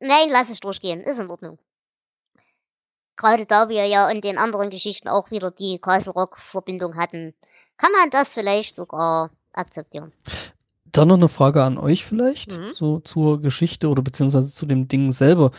Nein, 0.00 0.28
lass 0.28 0.50
es 0.50 0.58
durchgehen. 0.58 1.00
Ist 1.00 1.20
in 1.20 1.30
Ordnung. 1.30 1.58
Gerade 3.16 3.46
da 3.46 3.68
wir 3.68 3.86
ja 3.86 4.10
in 4.10 4.20
den 4.20 4.38
anderen 4.38 4.70
Geschichten 4.70 5.06
auch 5.06 5.30
wieder 5.30 5.52
die 5.52 5.78
Castle 5.78 6.12
Rock 6.12 6.36
Verbindung 6.50 6.96
hatten, 6.96 7.32
kann 7.76 7.92
man 7.92 8.10
das 8.10 8.34
vielleicht 8.34 8.76
sogar 8.76 9.30
akzeptieren. 9.52 10.12
Dann 10.92 11.08
noch 11.08 11.16
eine 11.16 11.28
Frage 11.28 11.64
an 11.64 11.76
euch 11.76 12.04
vielleicht, 12.04 12.56
mhm. 12.56 12.72
so 12.72 13.00
zur 13.00 13.40
Geschichte 13.40 13.88
oder 13.88 14.02
beziehungsweise 14.02 14.50
zu 14.50 14.66
dem 14.66 14.86
Ding 14.86 15.12
selber. 15.12 15.50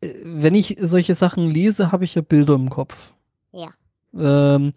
Äh, 0.00 0.12
wenn 0.24 0.54
ich 0.54 0.76
solche 0.78 1.14
Sachen 1.14 1.48
lese, 1.48 1.92
habe 1.92 2.04
ich 2.04 2.14
ja 2.14 2.22
Bilder 2.22 2.54
im 2.54 2.70
Kopf. 2.70 3.12
Ja. 3.50 3.72
Ähm, 4.16 4.72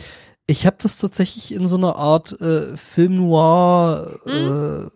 ich 0.47 0.65
habe 0.65 0.77
das 0.79 0.97
tatsächlich 0.97 1.53
in 1.53 1.67
so 1.67 1.75
einer 1.75 1.95
Art 1.95 2.39
äh, 2.39 2.75
Film 2.77 3.15
Noir. 3.15 4.19
Mhm. 4.25 4.91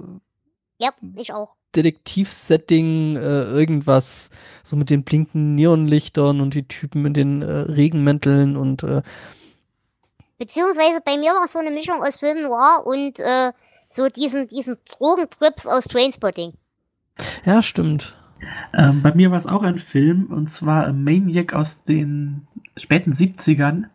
Äh, 0.79 0.85
ja, 0.85 0.91
ich 1.15 1.33
auch. 1.33 1.55
Detektivsetting, 1.75 3.15
äh, 3.15 3.43
irgendwas, 3.43 4.31
so 4.63 4.75
mit 4.75 4.89
den 4.89 5.03
blinkenden 5.03 5.53
Neonlichtern 5.55 6.41
und 6.41 6.55
die 6.55 6.67
Typen 6.67 7.05
in 7.05 7.13
den 7.13 7.41
äh, 7.43 7.51
Regenmänteln 7.51 8.57
und 8.57 8.81
äh, 8.81 9.03
Beziehungsweise 10.39 11.01
bei 11.05 11.17
mir 11.17 11.33
war 11.33 11.43
es 11.43 11.51
so 11.51 11.59
eine 11.59 11.69
Mischung 11.69 12.01
aus 12.01 12.17
Film 12.17 12.41
Noir 12.41 12.83
und 12.85 13.19
äh, 13.19 13.51
so 13.91 14.07
diesen, 14.07 14.47
diesen 14.47 14.77
Drogentrips 14.85 15.67
aus 15.67 15.83
Trainspotting. 15.83 16.53
Ja, 17.45 17.61
stimmt. 17.61 18.15
Ähm, 18.73 19.01
bei 19.01 19.13
mir 19.13 19.31
war 19.31 19.37
es 19.37 19.47
auch 19.47 19.63
ein 19.63 19.77
Film, 19.77 20.27
und 20.27 20.47
zwar 20.47 20.93
Maniac 20.93 21.53
aus 21.53 21.83
den 21.83 22.47
späten 22.77 23.11
70ern. 23.11 23.89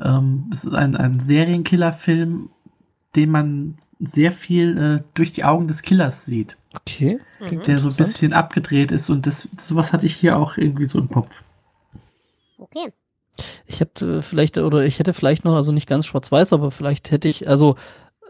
Ähm, 0.00 0.46
das 0.50 0.64
ist 0.64 0.74
ein, 0.74 0.96
ein 0.96 1.20
Serienkiller-Film, 1.20 2.50
den 3.14 3.30
man 3.30 3.78
sehr 4.00 4.32
viel 4.32 4.78
äh, 4.78 5.02
durch 5.14 5.30
die 5.30 5.44
Augen 5.44 5.68
des 5.68 5.82
Killers 5.82 6.24
sieht. 6.24 6.56
Okay. 6.74 7.20
Mhm. 7.40 7.62
Der 7.62 7.78
so 7.78 7.88
ein 7.88 7.96
bisschen 7.96 8.32
abgedreht 8.32 8.90
ist 8.90 9.10
und 9.10 9.26
das, 9.26 9.48
sowas 9.56 9.92
hatte 9.92 10.06
ich 10.06 10.14
hier 10.14 10.36
auch 10.36 10.56
irgendwie 10.56 10.86
so 10.86 10.98
im 10.98 11.08
Kopf. 11.08 11.44
Ich 13.66 13.80
hätte 13.80 14.22
vielleicht, 14.22 14.58
oder 14.58 14.84
ich 14.84 14.98
hätte 14.98 15.14
vielleicht 15.14 15.44
noch, 15.44 15.54
also 15.54 15.72
nicht 15.72 15.88
ganz 15.88 16.06
schwarz-weiß, 16.06 16.52
aber 16.52 16.70
vielleicht 16.70 17.10
hätte 17.10 17.28
ich, 17.28 17.48
also 17.48 17.76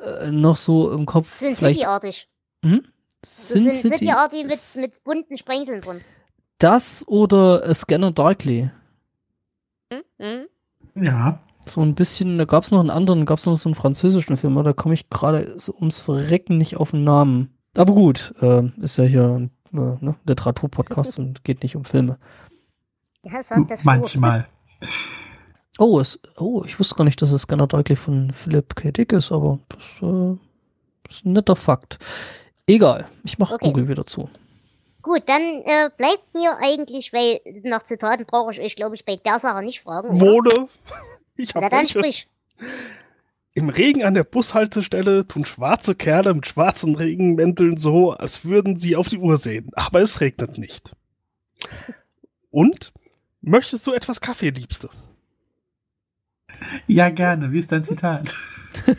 äh, 0.02 0.30
noch 0.30 0.56
so 0.56 0.92
im 0.92 1.06
Kopf. 1.06 1.38
Sin 1.38 1.56
City-artig. 1.56 2.28
Hm? 2.64 2.84
Sin 3.24 3.70
City. 3.70 3.98
City-artig 3.98 4.46
mit, 4.46 4.82
mit 4.82 5.04
bunten 5.04 5.36
Sprengseln 5.38 5.80
drin. 5.80 6.00
Das 6.58 7.06
oder 7.06 7.62
A 7.64 7.74
Scanner 7.74 8.10
Darkly. 8.10 8.70
Hm? 9.92 10.02
Hm? 10.18 11.04
Ja. 11.04 11.40
So 11.66 11.82
ein 11.82 11.94
bisschen, 11.94 12.38
da 12.38 12.44
gab 12.44 12.64
es 12.64 12.70
noch 12.70 12.80
einen 12.80 12.90
anderen, 12.90 13.26
gab 13.26 13.38
es 13.38 13.46
noch 13.46 13.56
so 13.56 13.68
einen 13.68 13.74
französischen 13.74 14.36
Film, 14.36 14.56
aber 14.56 14.70
da 14.70 14.72
komme 14.72 14.94
ich 14.94 15.10
gerade 15.10 15.58
so 15.58 15.74
ums 15.74 16.00
Verrecken 16.00 16.58
nicht 16.58 16.76
auf 16.76 16.92
den 16.92 17.04
Namen. 17.04 17.58
Aber 17.76 17.92
gut, 17.92 18.34
äh, 18.40 18.62
ist 18.80 18.96
ja 18.96 19.04
hier 19.04 19.24
ein 19.24 19.50
äh, 19.72 19.96
ne, 20.00 20.16
Literatur-Podcast 20.24 21.18
und 21.18 21.44
geht 21.44 21.62
nicht 21.62 21.76
um 21.76 21.84
Filme. 21.84 22.18
Ja, 23.22 23.42
Manchmal. 23.82 24.48
Oh, 25.78 26.00
es, 26.00 26.18
oh, 26.36 26.64
ich 26.66 26.78
wusste 26.78 26.96
gar 26.96 27.04
nicht, 27.04 27.22
dass 27.22 27.30
es 27.30 27.42
Scanner 27.42 27.68
deutlich 27.68 27.98
von 27.98 28.32
Philipp 28.32 28.74
K. 28.74 28.90
Dick 28.90 29.12
ist, 29.12 29.30
aber 29.30 29.60
das 29.68 30.00
äh, 30.02 30.36
ist 31.08 31.24
ein 31.24 31.32
netter 31.32 31.54
Fakt. 31.56 31.98
Egal, 32.66 33.08
ich 33.24 33.38
mache 33.38 33.54
okay. 33.54 33.68
Google 33.68 33.88
wieder 33.88 34.04
zu. 34.04 34.28
Gut, 35.02 35.22
dann 35.26 35.40
äh, 35.40 35.90
bleibt 35.96 36.34
mir 36.34 36.56
eigentlich, 36.60 37.12
weil 37.12 37.40
nach 37.62 37.84
Zitaten 37.84 38.26
brauche 38.26 38.52
ich 38.52 38.60
euch, 38.60 38.74
glaube 38.74 38.96
ich, 38.96 39.04
bei 39.04 39.16
der 39.16 39.38
Sache 39.38 39.62
nicht 39.62 39.82
fragen. 39.82 40.20
Wohle. 40.20 40.68
Ich 41.40 41.54
habe 41.54 41.66
Na 41.66 41.70
dann 41.70 41.86
sprich. 41.86 42.26
Im 43.54 43.68
Regen 43.68 44.02
an 44.02 44.14
der 44.14 44.24
Bushaltestelle 44.24 45.28
tun 45.28 45.44
schwarze 45.44 45.94
Kerle 45.94 46.34
mit 46.34 46.48
schwarzen 46.48 46.96
Regenmänteln 46.96 47.76
so, 47.76 48.10
als 48.10 48.44
würden 48.44 48.76
sie 48.76 48.96
auf 48.96 49.08
die 49.08 49.18
Uhr 49.18 49.36
sehen. 49.36 49.70
Aber 49.74 50.00
es 50.00 50.20
regnet 50.20 50.58
nicht. 50.58 50.90
Und 52.50 52.92
Möchtest 53.40 53.86
du 53.86 53.92
etwas 53.92 54.20
Kaffee, 54.20 54.50
Liebste? 54.50 54.90
Ja, 56.86 57.10
gerne. 57.10 57.52
Wie 57.52 57.58
ist 57.58 57.72
dein 57.72 57.82
Zitat? 57.82 58.32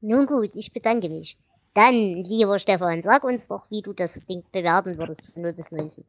Nun 0.00 0.26
gut, 0.26 0.50
ich 0.54 0.72
bedanke 0.72 1.08
mich. 1.08 1.36
Dann, 1.74 1.94
lieber 2.24 2.58
Stefan, 2.58 3.02
sag 3.02 3.24
uns 3.24 3.48
doch, 3.48 3.62
wie 3.70 3.82
du 3.82 3.92
das 3.92 4.20
Ding 4.28 4.44
bewerten 4.52 4.96
würdest 4.98 5.26
von 5.32 5.42
0 5.42 5.52
bis 5.54 5.72
19. 5.72 6.04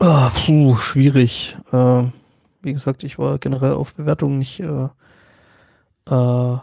Oh, 0.00 0.04
ah, 0.04 0.32
puh, 0.34 0.76
schwierig. 0.76 1.56
Äh, 1.70 2.04
wie 2.62 2.72
gesagt, 2.72 3.04
ich 3.04 3.18
war 3.18 3.38
generell 3.38 3.74
auf 3.74 3.94
Bewertungen 3.94 4.38
nicht 4.38 4.60
äh, 4.60 4.88
äh, 6.10 6.58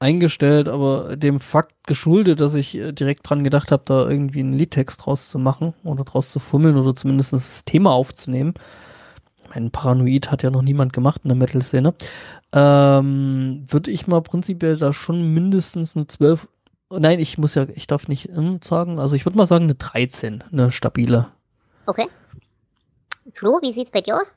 eingestellt, 0.00 0.68
aber 0.68 1.16
dem 1.16 1.40
Fakt 1.40 1.86
geschuldet, 1.86 2.40
dass 2.40 2.54
ich 2.54 2.76
äh, 2.76 2.92
direkt 2.92 3.28
dran 3.28 3.44
gedacht 3.44 3.70
habe, 3.70 3.82
da 3.84 4.08
irgendwie 4.08 4.40
einen 4.40 4.54
Liedtext 4.54 5.04
draus 5.04 5.28
zu 5.28 5.38
machen 5.38 5.74
oder 5.84 6.04
draus 6.04 6.30
zu 6.30 6.38
fummeln 6.40 6.76
oder 6.76 6.94
zumindest 6.94 7.32
das 7.32 7.62
Thema 7.62 7.92
aufzunehmen. 7.92 8.54
Mein 9.54 9.70
Paranoid 9.70 10.30
hat 10.30 10.42
ja 10.42 10.50
noch 10.50 10.62
niemand 10.62 10.92
gemacht 10.92 11.22
in 11.24 11.28
der 11.28 11.36
Metal-Szene. 11.36 11.94
Ähm, 12.52 13.66
würde 13.68 13.90
ich 13.90 14.06
mal 14.06 14.22
prinzipiell 14.22 14.76
da 14.76 14.92
schon 14.92 15.32
mindestens 15.34 15.96
eine 15.96 16.06
12. 16.06 16.48
Nein, 16.90 17.18
ich 17.18 17.38
muss 17.38 17.54
ja, 17.54 17.66
ich 17.74 17.86
darf 17.86 18.08
nicht 18.08 18.30
sagen, 18.62 18.98
also 18.98 19.14
ich 19.14 19.26
würde 19.26 19.36
mal 19.36 19.46
sagen 19.46 19.64
eine 19.64 19.74
13, 19.74 20.44
eine 20.50 20.72
stabile. 20.72 21.28
Okay. 21.86 22.08
Flo, 23.34 23.58
wie 23.62 23.72
sieht's 23.72 23.92
bei 23.92 24.00
dir 24.00 24.18
aus? 24.18 24.34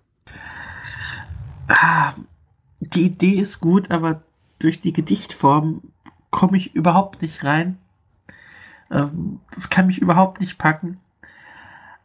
Ah, 1.68 2.14
die 2.80 3.04
Idee 3.04 3.40
ist 3.40 3.60
gut, 3.60 3.92
aber 3.92 4.22
durch 4.60 4.82
die 4.82 4.94
Gedichtform 4.94 5.82
komme 6.30 6.58
ich 6.58 6.76
überhaupt 6.76 7.22
nicht 7.22 7.44
rein. 7.44 7.78
Ähm, 8.90 9.40
das 9.54 9.70
kann 9.70 9.88
mich 9.88 10.00
überhaupt 10.00 10.40
nicht 10.40 10.58
packen. 10.58 11.00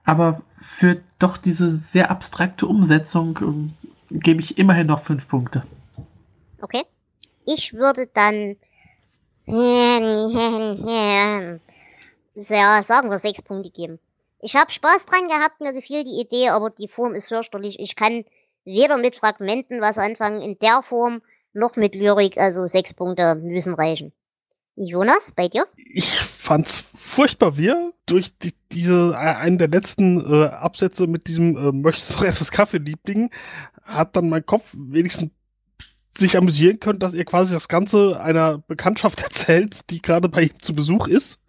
Aber 0.07 0.41
für 0.49 1.03
doch 1.19 1.37
diese 1.37 1.69
sehr 1.69 2.11
abstrakte 2.11 2.67
Umsetzung 2.67 3.39
ähm, 3.43 3.75
gebe 4.11 4.41
ich 4.41 4.57
immerhin 4.57 4.87
noch 4.87 5.01
fünf 5.01 5.29
Punkte. 5.29 5.65
Okay. 6.63 6.85
Ich 7.45 7.75
würde 7.75 8.09
dann 8.15 8.57
ja, 9.47 9.61
sagen 12.83 13.11
wir 13.11 13.19
sechs 13.19 13.43
Punkte 13.43 13.71
geben. 13.71 14.01
Ich 14.41 14.57
habe 14.57 14.73
Spaß 14.73 15.07
dran 15.07 15.29
gehabt, 15.29 15.61
mir 15.61 15.73
gefiel 15.73 16.03
die 16.05 16.21
Idee, 16.21 16.49
aber 16.49 16.71
die 16.71 16.89
Form 16.89 17.15
ist 17.15 17.29
fürchterlich. 17.29 17.79
Ich 17.79 17.95
kann 17.95 18.25
weder 18.65 18.99
mit 18.99 19.15
Fragmenten 19.17 19.81
was 19.81 19.99
anfangen 19.99 20.43
in 20.43 20.59
der 20.59 20.83
Form, 20.83 21.23
noch 21.53 21.77
mit 21.77 21.95
Lyrik, 21.95 22.37
also 22.37 22.67
sechs 22.67 22.93
Punkte 22.93 23.37
müssen 23.37 23.75
reichen. 23.75 24.13
Jonas, 24.77 25.33
bei 25.35 25.49
dir? 25.49 25.67
Ich 25.77 26.21
fand's 26.21 26.85
furchtbar 26.95 27.57
wir 27.57 27.93
durch 28.05 28.37
die, 28.39 28.53
diese 28.73 29.13
äh, 29.13 29.17
einen 29.17 29.59
der 29.59 29.69
letzten 29.69 30.21
äh, 30.21 30.47
Absätze 30.47 31.07
mit 31.07 31.27
diesem 31.27 31.57
äh, 31.57 31.73
möchtest 31.73 32.11
du 32.11 32.15
noch 32.15 32.25
etwas 32.25 32.51
Kaffee 32.51 32.79
Liebling 32.79 33.31
hat 33.87 34.17
dann 34.17 34.29
mein 34.29 34.45
Kopf 34.45 34.75
wenigstens 34.77 35.31
sich 36.11 36.37
amüsieren 36.37 36.81
können, 36.81 36.99
dass 36.99 37.15
ihr 37.15 37.25
quasi 37.25 37.53
das 37.53 37.69
Ganze 37.69 38.21
einer 38.21 38.59
Bekanntschaft 38.59 39.23
erzählt, 39.23 39.91
die 39.91 40.03
gerade 40.03 40.29
bei 40.29 40.43
ihm 40.43 40.63
zu 40.63 40.75
Besuch 40.75 41.09
ist. 41.09 41.41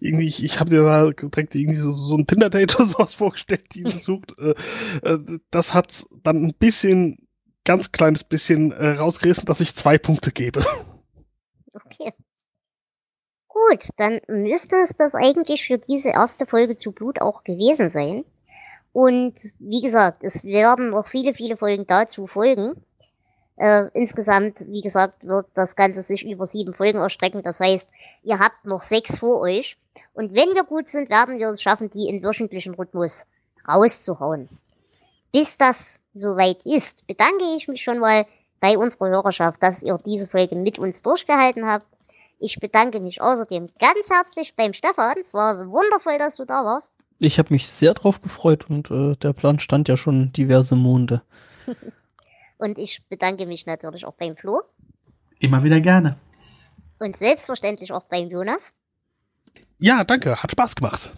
Irgendwie, 0.00 0.26
ich, 0.26 0.44
ich 0.44 0.60
habe 0.60 0.70
dir 0.70 0.82
da 0.82 1.10
direkt 1.10 1.54
irgendwie 1.54 1.78
so, 1.78 1.92
so 1.92 2.16
ein 2.16 2.26
Tinder-Date 2.26 2.74
oder 2.80 2.86
sowas 2.86 3.14
vorgestellt, 3.14 3.64
die 3.74 3.80
ihn 3.80 3.92
besucht. 3.92 4.34
Äh, 4.38 4.54
äh, 5.02 5.18
das 5.50 5.74
hat 5.74 6.06
dann 6.22 6.44
ein 6.44 6.54
bisschen, 6.58 7.18
ganz 7.64 7.92
kleines 7.92 8.24
bisschen 8.24 8.72
äh, 8.72 8.90
rausgerissen, 8.90 9.44
dass 9.44 9.60
ich 9.60 9.74
zwei 9.74 9.98
Punkte 9.98 10.30
gebe. 10.30 10.64
Gut, 13.68 13.88
dann 13.96 14.20
müsste 14.28 14.76
es 14.76 14.96
das 14.96 15.14
eigentlich 15.14 15.66
für 15.66 15.78
diese 15.78 16.10
erste 16.10 16.46
Folge 16.46 16.76
zu 16.76 16.92
Blut 16.92 17.20
auch 17.20 17.42
gewesen 17.42 17.90
sein. 17.90 18.24
Und 18.92 19.34
wie 19.58 19.82
gesagt, 19.82 20.22
es 20.22 20.44
werden 20.44 20.90
noch 20.90 21.08
viele, 21.08 21.34
viele 21.34 21.56
Folgen 21.56 21.86
dazu 21.86 22.26
folgen. 22.26 22.82
Äh, 23.56 23.88
insgesamt, 23.94 24.60
wie 24.68 24.82
gesagt, 24.82 25.26
wird 25.26 25.46
das 25.54 25.74
Ganze 25.74 26.02
sich 26.02 26.24
über 26.24 26.46
sieben 26.46 26.74
Folgen 26.74 26.98
erstrecken. 26.98 27.42
Das 27.42 27.58
heißt, 27.58 27.88
ihr 28.22 28.38
habt 28.38 28.64
noch 28.64 28.82
sechs 28.82 29.18
vor 29.18 29.40
euch. 29.40 29.76
Und 30.14 30.34
wenn 30.34 30.54
wir 30.54 30.64
gut 30.64 30.88
sind, 30.88 31.10
werden 31.10 31.38
wir 31.38 31.48
es 31.48 31.62
schaffen, 31.62 31.90
die 31.90 32.08
in 32.08 32.22
wöchentlichen 32.22 32.74
Rhythmus 32.74 33.26
rauszuhauen. 33.66 34.48
Bis 35.32 35.58
das 35.58 36.00
soweit 36.14 36.64
ist, 36.64 37.06
bedanke 37.06 37.44
ich 37.56 37.68
mich 37.68 37.82
schon 37.82 37.98
mal 37.98 38.26
bei 38.60 38.78
unserer 38.78 39.08
Hörerschaft, 39.08 39.62
dass 39.62 39.82
ihr 39.82 39.98
diese 40.06 40.26
Folge 40.28 40.56
mit 40.56 40.78
uns 40.78 41.02
durchgehalten 41.02 41.66
habt. 41.66 41.86
Ich 42.38 42.58
bedanke 42.60 43.00
mich 43.00 43.20
außerdem 43.20 43.68
ganz 43.78 44.10
herzlich 44.10 44.54
beim 44.56 44.72
Stefan. 44.72 45.16
Es 45.24 45.32
war 45.32 45.68
wundervoll, 45.68 46.18
dass 46.18 46.36
du 46.36 46.44
da 46.44 46.64
warst. 46.64 46.94
Ich 47.18 47.38
habe 47.38 47.52
mich 47.54 47.66
sehr 47.68 47.94
drauf 47.94 48.20
gefreut 48.20 48.68
und 48.68 48.90
äh, 48.90 49.16
der 49.16 49.32
Plan 49.32 49.58
stand 49.58 49.88
ja 49.88 49.96
schon 49.96 50.32
diverse 50.32 50.76
Monde. 50.76 51.22
Und 52.58 52.78
ich 52.78 53.02
bedanke 53.08 53.44
mich 53.44 53.66
natürlich 53.66 54.06
auch 54.06 54.14
beim 54.14 54.36
Flo. 54.36 54.62
Immer 55.38 55.62
wieder 55.62 55.80
gerne. 55.80 56.16
Und 56.98 57.18
selbstverständlich 57.18 57.92
auch 57.92 58.04
beim 58.04 58.30
Jonas. 58.30 58.72
Ja, 59.78 60.04
danke. 60.04 60.42
Hat 60.42 60.52
Spaß 60.52 60.74
gemacht. 60.74 61.12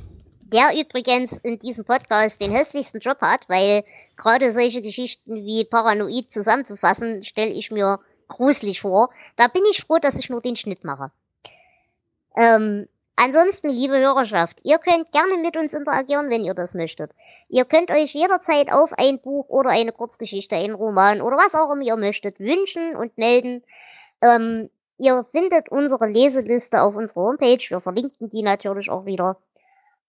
Der 0.53 0.73
übrigens 0.81 1.33
in 1.43 1.59
diesem 1.59 1.85
Podcast 1.85 2.41
den 2.41 2.51
hässlichsten 2.51 3.01
Job 3.01 3.21
hat, 3.21 3.49
weil 3.49 3.85
gerade 4.17 4.53
solche 4.53 4.83
Geschichten 4.83 5.45
wie 5.45 5.65
Paranoid 5.65 6.33
zusammenzufassen, 6.33 7.25
stelle 7.25 7.53
ich 7.53 7.71
mir 7.71 8.01
gruselig 8.29 8.81
vor. 8.81 9.11
Da 9.37 9.49
bin 9.49 9.63
ich 9.71 9.83
froh, 9.83 9.99
dass 9.99 10.19
ich 10.19 10.31
nur 10.31 10.41
den 10.41 10.57
Schnitt 10.57 10.85
mache. 10.85 11.11
Ähm, 12.37 12.89
Ansonsten, 13.21 13.69
liebe 13.71 13.99
Hörerschaft, 13.99 14.61
ihr 14.63 14.79
könnt 14.79 15.11
gerne 15.11 15.39
mit 15.39 15.57
uns 15.57 15.75
interagieren, 15.75 16.31
wenn 16.31 16.45
ihr 16.45 16.55
das 16.55 16.75
möchtet. 16.75 17.11
Ihr 17.49 17.65
könnt 17.65 17.91
euch 17.91 18.15
jederzeit 18.15 18.71
auf 18.71 18.93
ein 18.93 19.19
Buch 19.19 19.49
oder 19.49 19.71
eine 19.71 19.91
Kurzgeschichte, 19.91 20.55
einen 20.55 20.75
Roman 20.75 21.21
oder 21.21 21.37
was 21.37 21.57
auch 21.57 21.73
immer 21.73 21.83
ihr 21.83 21.97
möchtet 21.97 22.39
wünschen 22.39 22.95
und 22.95 23.19
melden. 23.19 23.65
Ähm, 24.23 24.71
ihr 24.99 25.27
findet 25.33 25.69
unsere 25.69 26.07
Leseliste 26.07 26.81
auf 26.81 26.95
unserer 26.95 27.23
Homepage. 27.23 27.59
Wir 27.69 27.81
verlinken 27.81 28.31
die 28.31 28.43
natürlich 28.43 28.89
auch 28.89 29.05
wieder. 29.05 29.37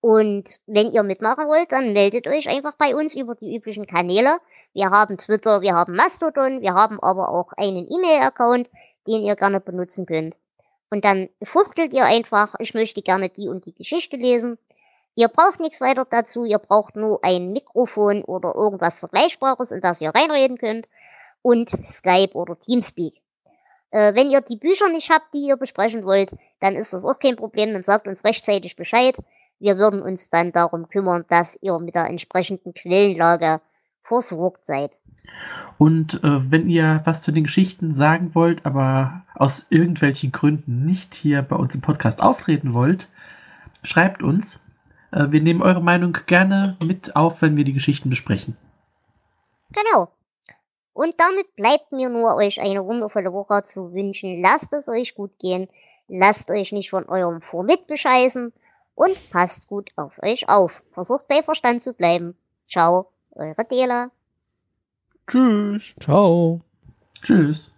Und 0.02 0.60
wenn 0.68 0.92
ihr 0.92 1.02
mitmachen 1.02 1.48
wollt, 1.48 1.72
dann 1.72 1.94
meldet 1.94 2.28
euch 2.28 2.48
einfach 2.48 2.76
bei 2.76 2.96
uns 2.96 3.16
über 3.16 3.34
die 3.34 3.56
üblichen 3.56 3.88
Kanäle. 3.88 4.38
Wir 4.74 4.90
haben 4.92 5.18
Twitter, 5.18 5.62
wir 5.62 5.74
haben 5.74 5.96
Mastodon, 5.96 6.62
wir 6.62 6.74
haben 6.74 7.00
aber 7.00 7.30
auch 7.30 7.52
einen 7.54 7.88
E-Mail-Account, 7.90 8.70
den 9.08 9.24
ihr 9.24 9.36
gerne 9.36 9.60
benutzen 9.60 10.06
könnt. 10.06 10.36
Und 10.90 11.06
dann 11.06 11.30
fuchtelt 11.44 11.94
ihr 11.94 12.06
einfach, 12.06 12.56
ich 12.60 12.74
möchte 12.74 13.02
gerne 13.02 13.30
die 13.30 13.48
und 13.48 13.66
die 13.66 13.74
Geschichte 13.74 14.18
lesen. 14.18 14.58
Ihr 15.16 15.28
braucht 15.28 15.60
nichts 15.60 15.82
weiter 15.82 16.06
dazu, 16.10 16.46
ihr 16.46 16.60
braucht 16.60 16.96
nur 16.96 17.24
ein 17.24 17.52
Mikrofon 17.52 18.24
oder 18.24 18.56
irgendwas 18.56 19.00
Vergleichbares, 19.00 19.72
in 19.72 19.82
das 19.82 20.02
ihr 20.02 20.12
reinreden 20.12 20.58
könnt. 20.58 20.88
Und 21.42 21.70
Skype 21.70 22.34
oder 22.34 22.60
Teamspeak. 22.60 23.22
Äh, 23.92 24.14
wenn 24.14 24.30
ihr 24.30 24.42
die 24.42 24.58
Bücher 24.58 24.90
nicht 24.90 25.10
habt, 25.10 25.34
die 25.34 25.48
ihr 25.48 25.58
besprechen 25.58 26.06
wollt, 26.06 26.32
dann 26.60 26.76
ist 26.76 26.94
das 26.94 27.06
auch 27.06 27.18
kein 27.18 27.36
Problem, 27.36 27.74
dann 27.74 27.84
sagt 27.84 28.08
uns 28.08 28.24
rechtzeitig 28.24 28.76
Bescheid. 28.76 29.16
Wir 29.60 29.78
würden 29.78 30.02
uns 30.02 30.30
dann 30.30 30.52
darum 30.52 30.90
kümmern, 30.90 31.26
dass 31.30 31.58
ihr 31.62 31.78
mit 31.80 31.96
der 31.96 32.06
entsprechenden 32.06 32.74
Quellenlage 32.74 33.62
versorgt 34.10 34.66
seid. 34.66 34.92
Und 35.78 36.24
äh, 36.24 36.52
wenn 36.52 36.68
ihr 36.68 37.02
was 37.06 37.22
zu 37.22 37.32
den 37.32 37.46
Geschichten 37.46 37.94
sagen 37.94 38.36
wollt, 38.36 38.66
aber 38.66 39.24
aus 39.36 39.68
irgendwelchen 39.70 40.32
Gründen 40.32 40.84
nicht 40.84 41.14
hier 41.14 41.42
bei 41.42 41.56
uns 41.56 41.76
im 41.76 41.82
Podcast 41.82 42.22
auftreten 42.22 42.74
wollt, 42.74 43.08
schreibt 43.84 44.22
uns. 44.22 44.60
Äh, 45.12 45.28
wir 45.30 45.42
nehmen 45.42 45.62
eure 45.62 45.82
Meinung 45.82 46.18
gerne 46.26 46.76
mit 46.86 47.16
auf, 47.16 47.42
wenn 47.42 47.56
wir 47.56 47.64
die 47.64 47.74
Geschichten 47.74 48.10
besprechen. 48.10 48.58
Genau. 49.72 50.10
Und 50.94 51.14
damit 51.18 51.56
bleibt 51.56 51.92
mir 51.92 52.10
nur, 52.10 52.36
euch 52.36 52.60
eine 52.60 52.84
wundervolle 52.84 53.32
Woche 53.32 53.64
zu 53.64 53.94
wünschen. 53.94 54.42
Lasst 54.42 54.74
es 54.74 54.90
euch 54.90 55.16
gut 55.16 55.32
gehen. 55.40 55.70
Lasst 56.08 56.50
euch 56.50 56.72
nicht 56.72 56.90
von 56.90 57.08
eurem 57.08 57.42
Vormit 57.42 57.88
bescheißen. 57.88 58.52
Und 58.96 59.32
passt 59.32 59.70
gut 59.70 59.92
auf 59.96 60.22
euch 60.22 60.50
auf. 60.50 60.82
Versucht 60.92 61.28
bei 61.30 61.42
Verstand 61.42 61.82
zu 61.82 61.94
bleiben. 61.94 62.36
Ciao, 62.68 63.12
eure 63.32 63.66
Dela. 63.66 64.12
Tschüss. 65.28 65.94
Ciao. 66.00 66.62
Tschüss. 67.22 67.74